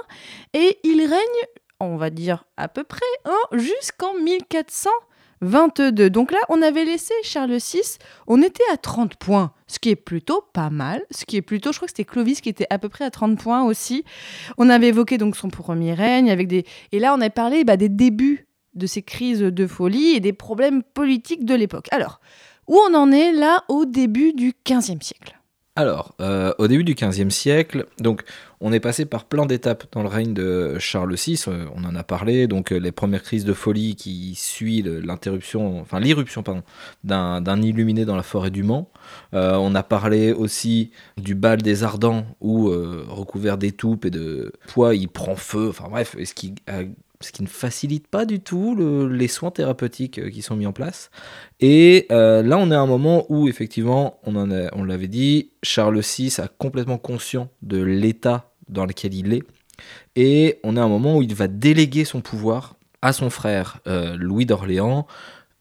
et 0.52 0.78
il 0.84 1.06
règne, 1.06 1.46
on 1.80 1.96
va 1.96 2.10
dire 2.10 2.44
à 2.58 2.68
peu 2.68 2.84
près, 2.84 3.00
hein, 3.24 3.40
jusqu'en 3.52 4.12
1422. 5.42 6.10
Donc 6.10 6.32
là, 6.32 6.38
on 6.48 6.62
avait 6.62 6.84
laissé 6.84 7.12
Charles 7.22 7.56
VI 7.56 7.82
on 8.26 8.40
était 8.42 8.62
à 8.72 8.76
30 8.76 9.16
points, 9.16 9.52
ce 9.66 9.78
qui 9.78 9.90
est 9.90 9.96
plutôt 9.96 10.42
pas 10.52 10.70
mal. 10.70 11.02
Ce 11.10 11.24
qui 11.24 11.36
est 11.36 11.42
plutôt, 11.42 11.72
je 11.72 11.78
crois 11.78 11.86
que 11.86 11.92
c'était 11.96 12.04
Clovis 12.04 12.40
qui 12.40 12.48
était 12.48 12.66
à 12.70 12.78
peu 12.78 12.88
près 12.88 13.04
à 13.04 13.10
30 13.10 13.38
points 13.38 13.64
aussi. 13.64 14.04
On 14.58 14.68
avait 14.70 14.88
évoqué 14.88 15.18
donc 15.18 15.36
son 15.36 15.48
premier 15.48 15.94
règne 15.94 16.30
avec 16.30 16.48
des 16.48 16.64
et 16.92 16.98
là 16.98 17.14
on 17.16 17.20
a 17.20 17.30
parlé 17.30 17.64
bah, 17.64 17.76
des 17.76 17.88
débuts 17.88 18.46
de 18.74 18.86
ces 18.86 19.02
crises 19.02 19.40
de 19.40 19.66
folie 19.66 20.12
et 20.12 20.20
des 20.20 20.32
problèmes 20.32 20.82
politiques 20.82 21.44
de 21.44 21.54
l'époque. 21.54 21.88
Alors, 21.90 22.20
où 22.68 22.78
on 22.88 22.94
en 22.94 23.10
est 23.12 23.32
là 23.32 23.64
au 23.68 23.84
début 23.84 24.32
du 24.32 24.54
15e 24.64 25.02
siècle? 25.02 25.41
Alors, 25.74 26.14
euh, 26.20 26.52
au 26.58 26.68
début 26.68 26.84
du 26.84 26.94
XVe 26.94 27.30
siècle, 27.30 27.86
donc 27.98 28.24
on 28.60 28.74
est 28.74 28.80
passé 28.80 29.06
par 29.06 29.24
plein 29.24 29.46
d'étapes 29.46 29.84
dans 29.92 30.02
le 30.02 30.08
règne 30.08 30.34
de 30.34 30.76
Charles 30.78 31.14
VI. 31.14 31.42
euh, 31.48 31.64
on 31.74 31.84
en 31.84 31.96
a 31.96 32.02
parlé. 32.04 32.46
Donc 32.46 32.72
euh, 32.72 32.76
les 32.76 32.92
premières 32.92 33.22
crises 33.22 33.46
de 33.46 33.54
folie 33.54 33.96
qui 33.96 34.34
suivent 34.34 34.98
l'interruption, 34.98 35.80
enfin 35.80 35.98
l'irruption 35.98 36.42
pardon, 36.42 36.62
d'un 37.04 37.62
illuminé 37.62 38.04
dans 38.04 38.16
la 38.16 38.22
forêt 38.22 38.50
du 38.50 38.62
Mans. 38.64 38.90
On 39.32 39.74
a 39.74 39.82
parlé 39.82 40.32
aussi 40.32 40.90
du 41.16 41.34
bal 41.34 41.62
des 41.62 41.84
Ardents 41.84 42.26
où 42.42 42.66
recouvert 42.68 43.56
d'étoupe 43.56 44.04
et 44.04 44.10
de 44.10 44.52
poids, 44.68 44.94
il 44.94 45.08
prend 45.08 45.36
feu. 45.36 45.68
Enfin 45.70 45.88
bref, 45.88 46.16
ce 46.22 46.34
qui 46.34 46.54
a- 46.66 46.82
ce 47.22 47.32
qui 47.32 47.42
ne 47.42 47.48
facilite 47.48 48.06
pas 48.08 48.24
du 48.26 48.40
tout 48.40 48.74
le- 48.74 49.08
les 49.08 49.28
soins 49.28 49.50
thérapeutiques 49.50 50.18
euh, 50.18 50.30
qui 50.30 50.42
sont 50.42 50.56
mis 50.56 50.66
en 50.66 50.72
place. 50.72 51.10
Et 51.60 52.06
euh, 52.10 52.42
là, 52.42 52.58
on 52.58 52.70
est 52.70 52.74
à 52.74 52.80
un 52.80 52.86
moment 52.86 53.24
où, 53.28 53.48
effectivement, 53.48 54.18
on, 54.24 54.36
en 54.36 54.50
on 54.74 54.84
l'avait 54.84 55.08
dit, 55.08 55.50
Charles 55.62 56.00
VI 56.00 56.34
a 56.38 56.48
complètement 56.48 56.98
conscient 56.98 57.48
de 57.62 57.80
l'état 57.80 58.50
dans 58.68 58.86
lequel 58.86 59.14
il 59.14 59.32
est. 59.32 59.42
Et 60.16 60.58
on 60.62 60.76
est 60.76 60.80
à 60.80 60.84
un 60.84 60.88
moment 60.88 61.16
où 61.16 61.22
il 61.22 61.34
va 61.34 61.48
déléguer 61.48 62.04
son 62.04 62.20
pouvoir 62.20 62.76
à 63.00 63.12
son 63.12 63.30
frère 63.30 63.78
euh, 63.88 64.16
Louis 64.16 64.46
d'Orléans, 64.46 65.06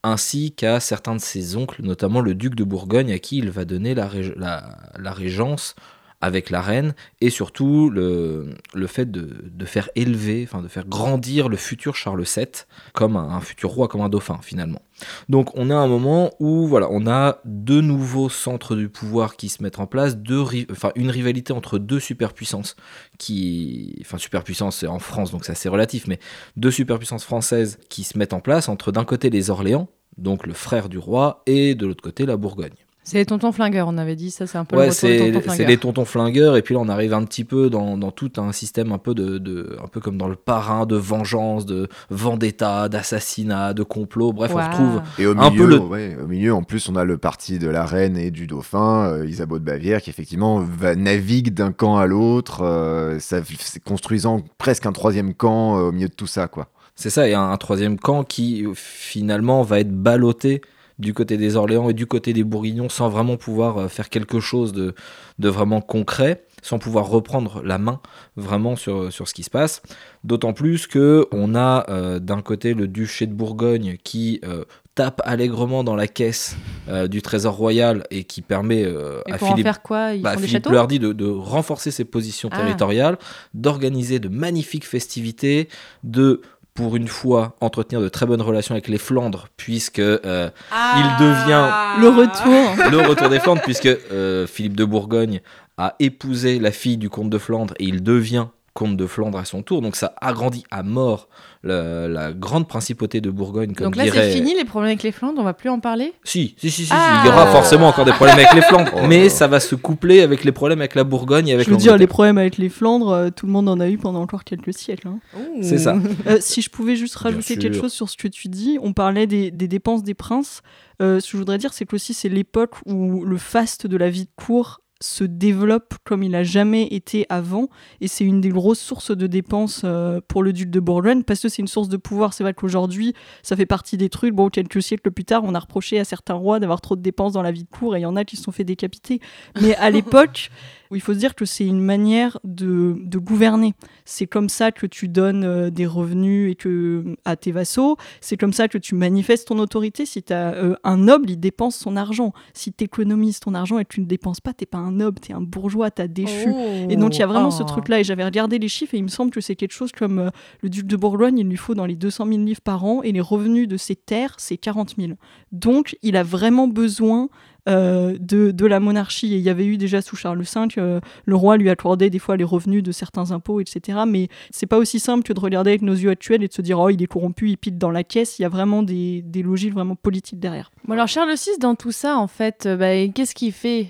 ainsi 0.04 0.52
qu'à 0.52 0.80
certains 0.80 1.16
de 1.16 1.22
ses 1.22 1.56
oncles, 1.56 1.82
notamment 1.84 2.22
le 2.22 2.34
duc 2.36 2.56
de 2.56 2.64
Bourgogne, 2.64 3.12
à 3.12 3.20
qui 3.20 3.38
il 3.38 3.50
va 3.50 3.66
donner 3.66 3.94
la, 3.96 4.10
la- 4.36 4.78
la 5.00 5.12
régence 5.12 5.76
avec 6.22 6.50
la 6.50 6.62
reine, 6.62 6.94
et 7.20 7.30
surtout 7.30 7.90
le, 7.90 8.56
le 8.74 8.88
fait 8.88 9.10
de, 9.10 9.44
de 9.44 9.66
faire 9.66 9.90
élever, 9.96 10.48
enfin 10.48 10.62
de 10.62 10.68
faire 10.68 10.86
grandir 10.86 11.50
le 11.50 11.58
futur 11.58 11.96
Charles 11.96 12.24
VII 12.24 12.46
comme 12.94 13.16
un, 13.16 13.40
futur 13.42 13.72
roi, 13.72 13.88
comme 13.88 14.02
un 14.02 14.10
dauphin 14.10 14.40
finalement. 14.42 14.82
Donc 15.30 15.50
on 15.56 15.70
a 15.72 15.76
un 15.76 15.88
moment 15.88 16.32
où 16.40 16.68
voilà, 16.68 16.88
on 16.92 17.08
a 17.08 17.40
deux 17.46 17.82
nouveaux 17.82 18.30
centres 18.30 18.76
du 18.76 18.88
pouvoir 18.88 19.36
qui 19.36 19.50
se 19.50 19.64
mettent 19.64 19.80
en 19.80 19.88
place, 19.88 20.16
deux 20.18 20.44
enfin 20.72 20.92
une 20.96 21.10
rivalité 21.10 21.54
entre 21.54 21.80
deux 21.80 22.00
superpuissances 22.00 22.76
qui, 23.18 23.98
enfin 24.02 24.18
superpuissance 24.20 24.78
c'est 24.78 24.88
en 24.88 25.00
France 25.00 25.32
donc 25.32 25.46
c'est 25.46 25.54
assez 25.54 25.70
relatif, 25.70 26.08
mais 26.08 26.20
deux 26.56 26.72
superpuissances 26.72 27.24
françaises 27.24 27.80
qui 27.90 28.04
se 28.04 28.18
mettent 28.18 28.34
en 28.34 28.42
place 28.42 28.70
entre 28.70 28.92
d'un 28.92 29.06
côté 29.06 29.30
les 29.30 29.50
Orléans, 29.50 29.90
donc 30.18 30.46
le 30.46 30.54
frère 30.54 30.90
du 30.90 30.98
roi, 30.98 31.42
et 31.46 31.74
de 31.76 31.88
l'autre 31.88 32.04
côté 32.04 32.26
la 32.26 32.38
Bourgogne. 32.38 32.76
C'est 33.04 33.18
les 33.18 33.26
tontons 33.26 33.52
flingueurs, 33.52 33.88
on 33.88 33.98
avait 33.98 34.16
dit 34.16 34.30
ça, 34.30 34.46
c'est 34.46 34.60
un 34.60 34.64
peu 34.64 34.76
Ouais, 34.78 34.86
le 34.86 34.92
retour 34.92 35.10
des 35.10 35.18
c'est 35.18 35.26
tontons 35.32 35.40
c'est 35.40 35.46
flingueurs. 35.48 35.68
les 35.70 35.78
tontons 35.78 36.06
flingueurs, 36.06 36.56
et 36.56 36.62
puis 36.62 36.76
là 36.76 36.82
on 36.82 36.88
arrive 36.88 37.14
un 37.16 37.24
petit 37.24 37.44
peu 37.44 37.70
dans, 37.72 37.98
dans 37.98 38.12
tout 38.12 38.32
un 38.38 38.52
système 38.52 38.92
un 38.92 39.00
peu 39.00 39.16
de, 39.16 39.40
de- 39.40 39.76
un 39.84 39.88
peu 39.88 40.00
comme 40.00 40.18
dans 40.18 40.28
le 40.28 40.36
parrain 40.36 40.86
de 40.86 40.96
vengeance, 40.96 41.66
de 41.66 41.88
vendetta, 42.12 42.90
d'assassinat, 42.90 43.74
de 43.74 43.82
complot. 43.82 44.34
Bref, 44.34 44.52
on 44.54 44.58
retrouve 44.64 45.02
Et 45.18 45.26
au 45.26 45.36
Un 45.38 45.50
milieu, 45.50 45.64
peu 45.64 45.70
le- 45.72 45.80
ouais, 45.80 46.18
au 46.24 46.28
milieu, 46.28 46.54
en 46.54 46.62
plus, 46.62 46.90
on 46.90 46.96
a 46.96 47.04
le 47.04 47.18
parti 47.18 47.58
de 47.58 47.68
la 47.70 47.86
reine 47.86 48.18
et 48.18 48.30
du 48.30 48.46
dauphin, 48.46 49.08
euh, 49.08 49.26
Isabeau 49.28 49.58
de 49.58 49.64
Bavière, 49.64 50.02
qui 50.02 50.12
effectivement 50.12 50.60
va, 50.60 50.94
navigue 50.96 51.54
d'un 51.56 51.72
camp 51.72 51.98
à 51.98 52.06
l'autre, 52.06 52.62
euh, 52.64 53.18
ça, 53.20 53.40
c'est 53.60 53.84
construisant 53.84 54.42
presque 54.60 54.86
un 54.86 54.92
troisième 54.92 55.34
camp 55.34 55.78
euh, 55.80 55.90
au 55.90 55.92
milieu 55.92 56.08
de 56.08 56.14
tout 56.14 56.28
ça, 56.28 56.48
quoi. 56.48 56.68
C'est 56.96 57.10
ça, 57.10 57.28
et 57.28 57.34
un, 57.34 57.50
un 57.50 57.58
troisième 57.58 57.98
camp 57.98 58.24
qui 58.24 58.64
finalement 58.76 59.64
va 59.64 59.80
être 59.80 59.92
ballotté 59.92 60.62
du 61.02 61.14
côté 61.14 61.36
des 61.38 61.56
Orléans 61.56 61.90
et 61.90 61.94
du 61.94 62.06
côté 62.06 62.32
des 62.32 62.44
Bourguignons 62.44 62.90
sans 62.90 63.10
vraiment 63.10 63.36
pouvoir 63.36 63.78
euh, 63.78 63.88
faire 63.90 64.10
quelque 64.10 64.40
chose 64.40 64.72
de, 64.72 64.94
de 65.40 65.50
vraiment 65.50 65.82
concret, 65.82 66.46
sans 66.62 66.80
pouvoir 66.80 67.08
reprendre 67.10 67.62
la 67.66 67.78
main 67.78 68.00
vraiment 68.38 68.76
sur, 68.76 69.12
sur 69.12 69.28
ce 69.28 69.34
qui 69.34 69.44
se 69.44 69.50
passe. 69.50 69.82
D'autant 70.24 70.54
plus 70.54 70.88
que 70.88 71.28
on 71.32 71.56
a 71.56 71.86
euh, 71.90 72.20
d'un 72.20 72.42
côté 72.42 72.74
le 72.74 72.88
duché 72.88 73.26
de 73.26 73.34
Bourgogne 73.34 73.98
qui 74.04 74.40
euh, 74.46 74.64
tape 74.94 75.22
allègrement 75.26 75.84
dans 75.84 75.96
la 75.96 76.08
caisse 76.08 76.56
euh, 76.88 77.08
du 77.08 77.22
trésor 77.22 77.56
royal 77.56 78.04
et 78.12 78.24
qui 78.24 78.42
permet 78.42 78.84
euh, 78.86 79.22
Et 79.28 79.34
à 79.34 79.38
Philippe 79.38 79.64
faire 79.64 79.82
quoi? 79.82 80.14
Ils 80.14 80.22
bah, 80.22 80.34
font 80.34 80.40
Philippe 80.42 80.68
de, 80.68 81.14
de 81.14 81.26
renforcer 81.26 81.90
ses 81.92 82.06
positions 82.06 82.50
Ah. 82.52 82.58
territoriales, 82.58 83.18
d'organiser 83.54 84.20
de 84.20 84.30
magnifiques 84.30 84.86
festivités, 84.86 85.68
de 86.04 86.42
pour 86.74 86.96
une 86.96 87.08
fois 87.08 87.56
entretenir 87.60 88.02
de 88.02 88.10
très 88.10 88.26
bonnes 88.26 88.42
relations 88.42 88.74
avec 88.74 88.88
les 88.88 88.98
Flandres, 88.98 89.48
puisque 89.58 90.00
euh, 90.00 90.50
il 90.72 91.18
devient 91.20 91.70
Le 92.00 92.10
retour. 92.10 92.90
le 92.92 93.08
retour 93.10 93.30
des 93.30 93.40
Flandres, 93.40 93.62
puisque 93.62 93.88
euh, 93.88 94.48
Philippe 94.48 94.78
de 94.78 94.86
Bourgogne 94.86 95.42
a 95.78 95.96
épousé 96.00 96.60
la 96.60 96.72
fille 96.72 96.98
du 96.98 97.10
comte 97.10 97.30
de 97.30 97.38
Flandre 97.38 97.74
et 97.80 97.86
il 97.86 98.04
devient 98.04 98.48
comte 98.74 98.96
de 98.96 99.06
Flandre 99.06 99.38
à 99.38 99.46
son 99.46 99.64
tour. 99.64 99.82
Donc 99.82 99.96
ça 99.96 100.14
agrandit 100.22 100.64
à 100.72 100.84
mort 100.84 101.28
la, 101.64 102.08
la 102.08 102.34
grande 102.34 102.68
principauté 102.68 103.22
de 103.22 103.30
Bourgogne, 103.30 103.74
comme 103.74 103.86
Donc 103.88 103.96
là, 103.96 104.04
dirait... 104.06 104.32
c'est 104.32 104.38
fini 104.38 104.56
les 104.56 104.66
problèmes 104.66 104.90
avec 104.90 105.04
les 105.04 105.12
Flandres, 105.12 105.40
on 105.40 105.44
va 105.44 105.54
plus 105.54 105.70
en 105.70 105.80
parler? 105.80 106.14
Si, 106.24 106.56
si, 106.58 106.72
si, 106.72 106.82
si, 106.82 106.86
si, 106.88 106.92
Ah. 106.92 107.22
il 107.24 107.28
y 107.28 107.32
aura 107.32 107.46
forcément 107.48 107.88
encore 107.88 108.04
des 108.06 108.14
problèmes 108.14 108.38
avec 108.40 108.54
les 108.54 108.62
Flandres, 108.64 108.92
Oh. 108.96 109.06
mais 109.08 109.30
ça 109.30 109.48
va 109.48 109.60
se 109.60 109.76
coupler 109.76 110.22
avec 110.22 110.44
les 110.44 110.52
problèmes 110.52 110.80
avec 110.80 110.96
la 110.96 111.04
Bourgogne 111.04 111.48
et 111.50 111.54
avec 111.54 111.68
Je 111.68 111.72
veux 111.72 111.78
dire, 111.78 111.98
les 111.98 112.08
problèmes 112.08 112.38
avec 112.40 112.58
les 112.58 112.70
Flandres, 112.70 113.10
euh, 113.12 113.30
tout 113.30 113.46
le 113.46 113.52
monde 113.52 113.70
en 113.70 113.80
a 113.80 113.88
eu 113.90 113.98
pendant 113.98 114.22
encore 114.22 114.44
quelques 114.44 114.74
siècles. 114.74 115.08
hein. 115.08 115.20
C'est 115.62 115.78
ça. 115.78 115.96
Euh, 116.28 116.38
si 116.40 116.62
je 116.62 116.70
pouvais 116.70 116.96
juste 116.96 117.16
rajouter 117.16 117.58
quelque 117.58 117.78
chose 117.80 117.94
sur 117.94 118.10
ce 118.10 118.18
que 118.18 118.28
tu 118.28 118.48
dis, 118.48 118.78
on 118.82 118.94
parlait 118.94 119.28
des, 119.28 119.50
des 119.52 119.68
dépenses 119.68 120.04
des 120.04 120.14
princes. 120.14 120.62
Euh, 121.02 121.20
ce 121.20 121.28
que 121.28 121.32
je 121.34 121.38
voudrais 121.38 121.58
dire, 121.58 121.74
c'est 121.74 121.86
que 121.86 121.96
aussi 121.96 122.14
c'est 122.14 122.30
l'époque 122.30 122.76
où 122.86 123.24
le 123.26 123.38
faste 123.38 123.88
de 123.88 123.98
la 123.98 124.10
vie 124.10 124.26
de 124.26 124.30
cour 124.36 124.81
se 125.02 125.24
développe 125.24 125.96
comme 126.04 126.24
il 126.24 126.36
a 126.36 126.44
jamais 126.44 126.84
été 126.84 127.26
avant 127.30 127.68
et 128.00 128.08
c'est 128.08 128.24
une 128.24 128.40
des 128.40 128.50
grosses 128.50 128.80
sources 128.80 129.16
de 129.16 129.28
dépenses 129.28 129.82
euh, 129.84 130.22
pour 130.28 130.44
le 130.44 130.54
duc 130.54 130.70
de 130.70 130.80
Bourgogne 130.80 131.24
parce 131.24 131.42
que 131.42 131.50
c'est 131.50 131.62
une 131.62 131.68
source 131.68 131.90
de 131.90 131.98
pouvoir. 131.98 132.34
C'est 132.34 132.44
vrai 132.44 132.54
qu'aujourd'hui 132.54 133.14
ça 133.44 133.56
fait 133.56 133.66
partie 133.66 133.98
des 133.98 134.10
trucs. 134.10 134.34
Bon 134.34 134.50
quelques 134.50 134.82
siècles 134.82 135.12
plus 135.12 135.26
tard 135.26 135.44
on 135.44 135.54
a 135.56 135.60
reproché 135.60 136.00
à 136.00 136.06
certains 136.06 136.36
rois 136.36 136.60
d'avoir 136.60 136.82
trop 136.82 136.96
de 136.96 137.02
dépenses 137.02 137.34
dans 137.34 137.42
la 137.42 137.52
vie 137.52 137.64
de 137.64 137.70
cour 137.70 137.96
et 137.96 138.00
il 138.00 138.04
y 138.04 138.06
en 138.06 138.16
a 138.16 138.24
qui 138.24 138.38
se 138.38 138.44
sont 138.44 138.52
fait 138.52 138.64
décapiter. 138.64 139.20
Mais 139.62 139.76
à 139.76 139.90
l'époque 139.90 140.50
où 140.92 140.96
il 140.96 141.02
faut 141.02 141.14
se 141.14 141.20
dire 141.20 141.34
que 141.36 141.46
c'est 141.46 141.66
une 141.66 141.80
manière 141.82 142.40
de, 142.44 142.96
de 143.04 143.18
gouverner 143.18 143.74
c'est 144.06 144.28
comme 144.28 144.50
ça 144.50 144.72
que 144.72 144.86
tu 144.86 145.08
donnes 145.08 145.44
euh, 145.44 145.70
des 145.70 145.86
revenus 145.86 146.52
et 146.52 146.56
que 146.56 147.16
à 147.26 147.36
tes 147.36 147.52
vassaux 147.52 147.98
c'est 148.20 148.38
comme 148.38 148.54
ça 148.54 148.68
que 148.68 148.78
tu 148.78 148.94
manifestes 148.96 149.48
ton 149.48 149.58
autorité 149.60 150.06
si 150.06 150.22
tu 150.22 150.34
as 150.34 150.56
un 150.84 150.98
noble 150.98 151.30
il 151.30 151.40
dépense 151.40 151.78
son 151.78 151.96
argent 151.96 152.34
si 152.54 152.74
tu 152.74 152.84
économises 152.84 153.40
ton 153.40 153.54
argent 153.56 153.80
et 153.80 153.86
que 153.86 153.94
tu 153.94 154.02
ne 154.02 154.06
dépenses 154.06 154.42
pas 154.42 154.54
t'es 154.54 154.66
pas 154.66 154.78
un 154.78 154.92
noble 154.92 155.20
t'es 155.20 155.34
un 155.34 155.42
bourgeois 155.42 155.90
t'as 155.92 156.08
déchu 156.08 156.50
et 156.90 156.96
donc 156.98 157.16
il 157.16 157.20
y 157.20 157.24
a 157.24 157.28
vraiment 157.28 157.50
ce 157.52 157.62
Oh. 157.64 157.66
truc-là. 157.66 158.00
Et 158.00 158.04
j'avais 158.04 158.26
regardé 158.26 158.58
les 158.60 158.68
chiffres 158.68 158.96
et 158.96 158.98
il 158.98 159.04
me 159.04 159.08
semble 159.08 159.30
que 159.32 159.40
c'est 159.40 159.56
quelque 159.56 159.72
chose 159.74 159.92
comme 159.92 160.20
euh, 160.20 160.30
le 160.62 160.70
duc 160.70 160.88
de 160.88 160.96
Bourgogne, 160.96 161.38
il 161.38 161.48
lui 161.48 161.58
faut 161.58 161.76
dans 161.76 161.86
les 161.86 161.96
200 161.96 162.26
000 162.26 162.40
livres 162.44 162.62
par 162.62 162.84
an 162.84 163.02
et 163.04 163.12
les 163.12 163.22
revenus 163.22 163.68
de 163.68 163.78
ses 163.78 163.96
terres, 163.96 164.36
c'est 164.40 164.58
40 164.58 164.96
000. 164.98 165.12
Donc 165.52 165.96
il 166.02 166.16
a 166.18 166.24
vraiment 166.24 166.68
besoin 166.68 167.30
euh, 167.70 168.18
de, 168.20 168.52
de 168.52 168.66
la 168.66 168.80
monarchie. 168.80 169.34
Et 169.34 169.38
il 169.38 169.44
y 169.44 169.50
avait 169.50 169.66
eu 169.66 169.78
déjà 169.78 170.02
sous 170.02 170.16
Charles 170.16 170.42
V, 170.42 170.48
euh, 170.78 171.00
le 171.26 171.36
roi 171.36 171.58
lui 171.58 171.70
accordait 171.70 172.10
des 172.10 172.20
fois 172.20 172.36
les 172.38 172.44
revenus 172.44 172.82
de 172.82 172.92
certains 172.92 173.32
impôts, 173.32 173.60
etc. 173.60 174.00
Mais 174.08 174.30
c'est 174.50 174.66
pas 174.66 174.78
aussi 174.78 175.00
simple 175.00 175.24
que 175.24 175.34
de 175.34 175.40
regarder 175.40 175.72
avec 175.72 175.82
nos 175.82 175.94
yeux 175.94 176.10
actuels 176.10 176.44
et 176.44 176.48
de 176.48 176.54
se 176.54 176.62
dire 176.62 176.80
oh 176.80 176.90
il 176.90 177.02
est 177.04 177.08
corrompu, 177.08 177.50
il 177.50 177.58
pile 177.58 177.78
dans 177.78 177.92
la 177.92 178.04
caisse. 178.04 178.40
Il 178.40 178.42
y 178.42 178.46
a 178.46 178.50
vraiment 178.50 178.84
des, 178.84 179.22
des 179.22 179.44
logiques 179.44 179.74
vraiment 179.74 179.96
politiques 179.96 180.40
derrière. 180.40 180.72
Bon, 180.88 180.94
alors 180.94 181.08
Charles 181.08 181.34
VI, 181.34 181.60
dans 181.60 181.76
tout 181.76 181.92
ça, 181.92 182.18
en 182.18 182.28
fait, 182.28 182.66
euh, 182.66 182.78
bah, 182.78 183.08
qu'est-ce 183.14 183.36
qu'il 183.36 183.52
fait? 183.52 183.90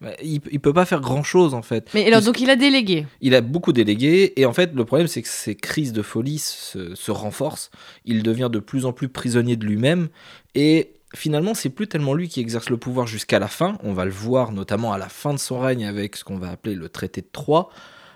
Bah, 0.00 0.10
Il, 0.22 0.40
il 0.50 0.58
peut 0.58 0.72
pas 0.72 0.84
faire 0.84 1.00
grand 1.00 1.22
chose 1.22 1.54
en 1.54 1.62
fait. 1.62 1.88
Mais 1.94 2.04
alors, 2.06 2.22
donc 2.22 2.40
il 2.40 2.50
a 2.50 2.56
délégué. 2.56 3.06
Il 3.20 3.36
a 3.36 3.40
beaucoup 3.40 3.72
délégué 3.72 4.32
et 4.34 4.46
en 4.46 4.52
fait 4.52 4.74
le 4.74 4.84
problème 4.84 5.06
c'est 5.06 5.22
que 5.22 5.28
ces 5.28 5.54
crises 5.54 5.92
de 5.92 6.02
folie 6.02 6.38
se, 6.38 6.96
se 6.96 7.10
renforcent. 7.12 7.70
Il 8.04 8.24
devient 8.24 8.48
de 8.52 8.58
plus 8.58 8.84
en 8.84 8.92
plus 8.92 9.08
prisonnier 9.08 9.54
de 9.54 9.64
lui-même 9.64 10.08
et 10.56 10.91
finalement 11.14 11.54
c'est 11.54 11.70
plus 11.70 11.88
tellement 11.88 12.14
lui 12.14 12.28
qui 12.28 12.40
exerce 12.40 12.70
le 12.70 12.76
pouvoir 12.76 13.06
jusqu'à 13.06 13.38
la 13.38 13.48
fin. 13.48 13.76
On 13.82 13.92
va 13.92 14.04
le 14.04 14.10
voir 14.10 14.52
notamment 14.52 14.92
à 14.92 14.98
la 14.98 15.08
fin 15.08 15.32
de 15.34 15.38
son 15.38 15.58
règne 15.60 15.84
avec 15.86 16.16
ce 16.16 16.24
qu'on 16.24 16.38
va 16.38 16.50
appeler 16.50 16.74
le 16.74 16.88
traité 16.88 17.20
de 17.20 17.28
Troyes. 17.30 17.68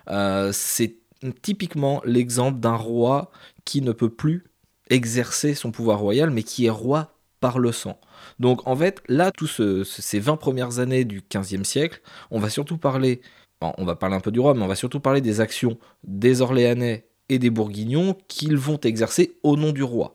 Euh, 0.08 0.50
c'est 0.52 0.96
typiquement 1.42 2.00
l'exemple 2.04 2.60
d'un 2.60 2.76
roi 2.76 3.30
qui 3.64 3.82
ne 3.82 3.92
peut 3.92 4.10
plus 4.10 4.44
exercer 4.90 5.54
son 5.54 5.70
pouvoir 5.72 5.98
royal 5.98 6.30
mais 6.30 6.42
qui 6.42 6.66
est 6.66 6.70
roi 6.70 7.12
par 7.40 7.58
le 7.58 7.72
sang. 7.72 7.98
Donc 8.38 8.66
en 8.66 8.76
fait 8.76 9.02
là 9.08 9.30
tous 9.32 9.46
ce- 9.48 9.84
ce- 9.84 10.02
ces 10.02 10.20
20 10.20 10.36
premières 10.36 10.78
années 10.78 11.04
du 11.04 11.22
15e 11.22 11.64
siècle 11.64 12.00
on 12.30 12.38
va 12.38 12.50
surtout 12.50 12.78
parler 12.78 13.20
on 13.78 13.84
va 13.86 13.96
parler 13.96 14.14
un 14.16 14.20
peu 14.20 14.30
du 14.30 14.38
roi, 14.38 14.52
mais 14.54 14.62
on 14.62 14.66
va 14.68 14.74
surtout 14.76 15.00
parler 15.00 15.20
des 15.22 15.40
actions 15.40 15.78
des 16.04 16.42
Orléanais 16.42 17.06
et 17.30 17.38
des 17.38 17.48
Bourguignons 17.50 18.14
qu'ils 18.28 18.56
vont 18.58 18.78
exercer 18.84 19.38
au 19.42 19.56
nom 19.56 19.72
du 19.72 19.82
roi. 19.82 20.14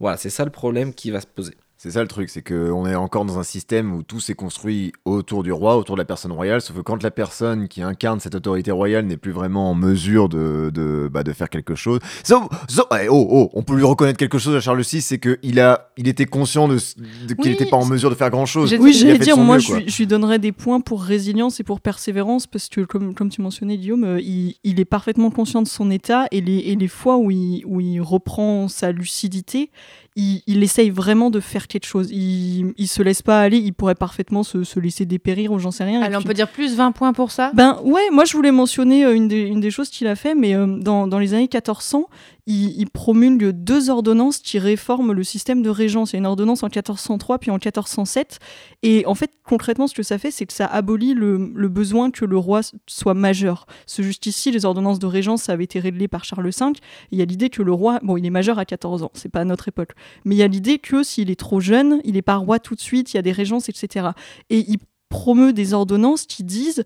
Voilà, 0.00 0.16
c'est 0.16 0.30
ça 0.30 0.44
le 0.44 0.50
problème 0.52 0.94
qui 0.94 1.10
va 1.10 1.20
se 1.20 1.26
poser. 1.26 1.54
C'est 1.78 1.90
ça 1.90 2.00
le 2.00 2.08
truc, 2.08 2.30
c'est 2.30 2.40
qu'on 2.40 2.86
est 2.86 2.94
encore 2.94 3.26
dans 3.26 3.38
un 3.38 3.42
système 3.42 3.92
où 3.94 4.02
tout 4.02 4.18
s'est 4.18 4.34
construit 4.34 4.92
autour 5.04 5.42
du 5.42 5.52
roi, 5.52 5.76
autour 5.76 5.94
de 5.96 6.00
la 6.00 6.06
personne 6.06 6.32
royale, 6.32 6.62
sauf 6.62 6.74
que 6.76 6.80
quand 6.80 7.02
la 7.02 7.10
personne 7.10 7.68
qui 7.68 7.82
incarne 7.82 8.18
cette 8.18 8.34
autorité 8.34 8.70
royale 8.70 9.04
n'est 9.04 9.18
plus 9.18 9.30
vraiment 9.30 9.70
en 9.70 9.74
mesure 9.74 10.30
de, 10.30 10.70
de, 10.72 11.10
bah, 11.12 11.22
de 11.22 11.34
faire 11.34 11.50
quelque 11.50 11.74
chose. 11.74 12.00
Eh, 12.30 13.08
oh, 13.10 13.28
oh, 13.30 13.50
on 13.52 13.62
peut 13.62 13.76
lui 13.76 13.84
reconnaître 13.84 14.18
quelque 14.18 14.38
chose 14.38 14.56
à 14.56 14.60
Charles 14.60 14.80
VI, 14.80 15.02
c'est 15.02 15.18
qu'il 15.18 15.60
a, 15.60 15.90
il 15.98 16.08
était 16.08 16.24
conscient 16.24 16.66
de, 16.66 16.76
de- 16.76 17.34
qu'il 17.34 17.36
Oui, 17.40 17.50
n'était 17.50 17.66
pas 17.66 17.76
en 17.76 17.84
mesure 17.84 18.08
de 18.08 18.14
faire 18.14 18.30
grand 18.30 18.46
chose. 18.46 18.74
Oui, 18.80 18.94
j'allais 18.94 19.18
dire, 19.18 19.36
moi, 19.36 19.56
mieux, 19.58 19.84
je 19.86 19.96
lui 19.98 20.06
donnerais 20.06 20.38
des 20.38 20.52
points 20.52 20.80
pour 20.80 21.02
résilience 21.02 21.60
et 21.60 21.62
pour 21.62 21.82
persévérance, 21.82 22.46
parce 22.46 22.68
que, 22.68 22.80
comme, 22.80 23.14
comme 23.14 23.28
tu 23.28 23.42
mentionnais, 23.42 23.76
Guillaume, 23.76 24.04
euh, 24.04 24.20
il, 24.20 24.54
il 24.64 24.80
est 24.80 24.84
parfaitement 24.86 25.30
conscient 25.30 25.60
de 25.60 25.68
son 25.68 25.90
état, 25.90 26.26
et 26.30 26.40
les, 26.40 26.56
et 26.56 26.76
les 26.76 26.88
fois 26.88 27.18
où 27.18 27.30
il, 27.30 27.64
où 27.66 27.80
il 27.80 28.00
reprend 28.00 28.66
sa 28.68 28.92
lucidité, 28.92 29.70
il, 30.16 30.42
il 30.46 30.62
essaye 30.62 30.90
vraiment 30.90 31.30
de 31.30 31.40
faire 31.40 31.68
quelque 31.68 31.86
chose. 31.86 32.10
Il, 32.10 32.72
il 32.76 32.88
se 32.88 33.02
laisse 33.02 33.22
pas 33.22 33.40
aller, 33.40 33.58
il 33.58 33.72
pourrait 33.72 33.94
parfaitement 33.94 34.42
se, 34.42 34.64
se 34.64 34.80
laisser 34.80 35.04
dépérir, 35.06 35.52
ou 35.52 35.58
j'en 35.58 35.70
sais 35.70 35.84
rien. 35.84 36.00
Allez, 36.02 36.16
on 36.16 36.20
puis- 36.20 36.28
peut 36.28 36.34
dire 36.34 36.48
plus 36.48 36.74
20 36.74 36.92
points 36.92 37.12
pour 37.12 37.30
ça? 37.30 37.52
Ben 37.54 37.78
ouais, 37.84 38.08
moi 38.10 38.24
je 38.24 38.32
voulais 38.34 38.50
mentionner 38.52 39.04
euh, 39.04 39.14
une, 39.14 39.28
des, 39.28 39.42
une 39.42 39.60
des 39.60 39.70
choses 39.70 39.88
qu'il 39.90 40.06
a 40.06 40.16
fait, 40.16 40.34
mais 40.34 40.54
euh, 40.54 40.66
dans, 40.66 41.06
dans 41.06 41.18
les 41.18 41.34
années 41.34 41.42
1400, 41.52 42.08
il, 42.46 42.86
promulgue 42.90 43.50
deux 43.50 43.90
ordonnances 43.90 44.38
qui 44.38 44.58
réforment 44.58 45.12
le 45.12 45.24
système 45.24 45.62
de 45.62 45.70
régence. 45.70 46.12
Il 46.12 46.14
y 46.14 46.16
a 46.16 46.20
une 46.20 46.26
ordonnance 46.26 46.62
en 46.62 46.66
1403 46.66 47.38
puis 47.38 47.50
en 47.50 47.54
1407. 47.54 48.38
Et 48.82 49.04
en 49.06 49.14
fait, 49.14 49.32
concrètement, 49.44 49.88
ce 49.88 49.94
que 49.94 50.04
ça 50.04 50.16
fait, 50.18 50.30
c'est 50.30 50.46
que 50.46 50.52
ça 50.52 50.66
abolit 50.66 51.14
le, 51.14 51.38
besoin 51.68 52.10
que 52.12 52.24
le 52.24 52.38
roi 52.38 52.60
soit 52.86 53.14
majeur. 53.14 53.66
Ce 53.86 54.02
jusqu'ici, 54.02 54.52
les 54.52 54.64
ordonnances 54.64 55.00
de 55.00 55.06
régence, 55.06 55.42
ça 55.42 55.52
avait 55.52 55.64
été 55.64 55.80
réglé 55.80 56.06
par 56.06 56.24
Charles 56.24 56.48
V. 56.48 56.66
Il 57.10 57.18
y 57.18 57.22
a 57.22 57.24
l'idée 57.24 57.50
que 57.50 57.62
le 57.62 57.72
roi, 57.72 57.98
bon, 58.02 58.16
il 58.16 58.24
est 58.24 58.30
majeur 58.30 58.58
à 58.58 58.64
14 58.64 59.02
ans, 59.02 59.10
c'est 59.14 59.28
pas 59.28 59.40
à 59.40 59.44
notre 59.44 59.68
époque, 59.68 59.92
mais 60.24 60.36
il 60.36 60.38
y 60.38 60.42
a 60.42 60.48
l'idée 60.48 60.78
que 60.78 61.02
s'il 61.02 61.30
est 61.30 61.38
trop 61.38 61.60
jeune, 61.60 62.00
il 62.04 62.16
est 62.16 62.22
pas 62.22 62.36
roi 62.36 62.58
tout 62.58 62.74
de 62.74 62.80
suite, 62.80 63.12
il 63.12 63.16
y 63.16 63.18
a 63.18 63.22
des 63.22 63.32
régences, 63.32 63.68
etc. 63.68 64.08
Et 64.50 64.60
il 64.68 64.78
promeut 65.08 65.52
des 65.52 65.74
ordonnances 65.74 66.26
qui 66.26 66.44
disent 66.44 66.84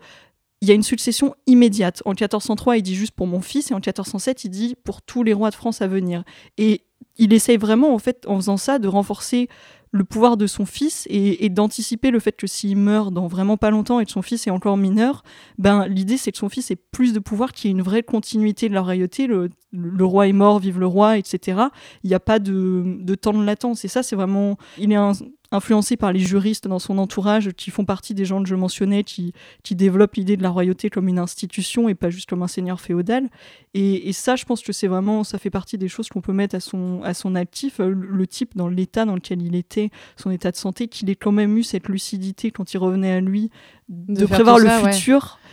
il 0.61 0.69
y 0.69 0.71
a 0.71 0.75
une 0.75 0.83
succession 0.83 1.35
immédiate. 1.47 2.03
En 2.05 2.11
1403, 2.11 2.77
il 2.77 2.83
dit 2.83 2.95
juste 2.95 3.13
pour 3.13 3.27
mon 3.27 3.41
fils, 3.41 3.71
et 3.71 3.75
en 3.75 3.79
1407, 3.79 4.45
il 4.45 4.51
dit 4.51 4.75
pour 4.85 5.03
tous 5.03 5.23
les 5.23 5.33
rois 5.33 5.51
de 5.51 5.55
France 5.55 5.81
à 5.83 5.87
venir. 5.87 6.23
Et 6.59 6.83
il 7.17 7.33
essaye 7.33 7.57
vraiment, 7.57 7.95
en 7.95 7.99
fait, 7.99 8.25
en 8.27 8.37
faisant 8.37 8.57
ça, 8.57 8.79
de 8.79 8.89
renforcer 8.89 9.49
le 9.93 10.05
pouvoir 10.05 10.37
de 10.37 10.47
son 10.47 10.67
fils 10.67 11.07
et, 11.11 11.49
d'anticiper 11.49 12.13
le 12.13 12.21
fait 12.21 12.37
que 12.37 12.47
s'il 12.47 12.77
meurt 12.77 13.13
dans 13.13 13.27
vraiment 13.27 13.57
pas 13.57 13.71
longtemps 13.71 13.99
et 13.99 14.05
que 14.05 14.13
son 14.13 14.23
fils 14.23 14.47
est 14.47 14.51
encore 14.51 14.77
mineur, 14.77 15.25
ben 15.59 15.89
l'idée 15.89 16.17
c'est 16.17 16.31
que 16.31 16.39
son 16.39 16.49
fils 16.49 16.71
ait 16.71 16.77
plus 16.77 17.13
de 17.13 17.19
pouvoir, 17.19 17.51
qu'il 17.53 17.69
y 17.69 17.73
ait 17.73 17.77
une 17.77 17.83
vraie 17.83 18.05
continuité 18.05 18.69
de 18.69 18.75
la 18.75 18.83
royauté. 18.83 19.27
Le, 19.27 19.51
le 19.73 20.05
roi 20.05 20.29
est 20.29 20.33
mort, 20.33 20.61
vive 20.61 20.79
le 20.79 20.87
roi, 20.87 21.19
etc. 21.19 21.63
Il 22.05 22.09
n'y 22.09 22.15
a 22.15 22.21
pas 22.21 22.39
de, 22.39 22.99
de 23.01 23.15
temps 23.17 23.33
de 23.33 23.43
latence. 23.45 23.85
Et 23.85 23.89
ça, 23.89 24.05
c'est 24.05 24.15
vraiment. 24.15 24.59
Il 24.79 24.93
est 24.93 24.97
un- 24.97 25.13
influencé 25.53 25.97
par 25.97 26.13
les 26.13 26.21
juristes 26.21 26.69
dans 26.69 26.79
son 26.79 26.99
entourage 26.99 27.51
qui 27.53 27.71
font 27.71 27.85
partie 27.85 28.15
des 28.15 28.25
gens 28.25 28.43
que 28.43 28.49
je 28.49 28.55
mentionnais, 28.55 29.05
qui, 29.05 29.33
qui 29.63 29.75
développent 29.75 30.15
l'idée 30.15 30.37
de 30.37 30.43
la 30.43 30.51
royauté 30.51 30.91
comme 30.91 31.09
une 31.09 31.19
institution 31.19 31.89
et 31.89 31.95
pas 31.95 32.11
juste 32.11 32.29
comme 32.29 32.43
un 32.43 32.49
seigneur 32.49 32.81
féodal. 32.81 33.29
Et, 33.75 34.09
et 34.09 34.13
ça, 34.13 34.37
je 34.37 34.45
pense 34.45 34.63
que 34.63 34.73
c'est 34.73 34.87
vraiment, 34.87 35.25
ça 35.25 35.39
fait 35.39 35.51
partie 35.51 35.79
des 35.79 35.89
choses 35.89 36.09
qu'on 36.09 36.21
peut 36.21 36.33
mettre 36.33 36.55
à 36.55 36.61
son, 36.61 37.03
à 37.03 37.15
son 37.15 37.35
actif. 37.35 37.81
Euh, 37.81 37.91
Le, 37.91 38.07
le 38.07 38.27
type, 38.27 38.57
dans 38.57 38.69
l'état 38.69 39.05
dans 39.05 39.15
lequel 39.15 39.43
il 39.43 39.55
était, 39.55 39.91
son 40.17 40.31
état 40.31 40.51
de 40.51 40.57
santé, 40.57 40.89
qu'il 40.89 41.11
ait 41.11 41.17
quand 41.17 41.33
même 41.33 41.57
eu 41.57 41.63
cette 41.63 41.89
lucidité 41.89 42.51
quand 42.51 42.73
il 42.73 42.79
revenait 42.79 43.13
à 43.13 43.21
lui, 43.21 43.51
de, 43.89 44.25
prévoir 44.27 44.59
le 44.59 44.67
ça, 44.67 44.83
ouais. 44.83 44.93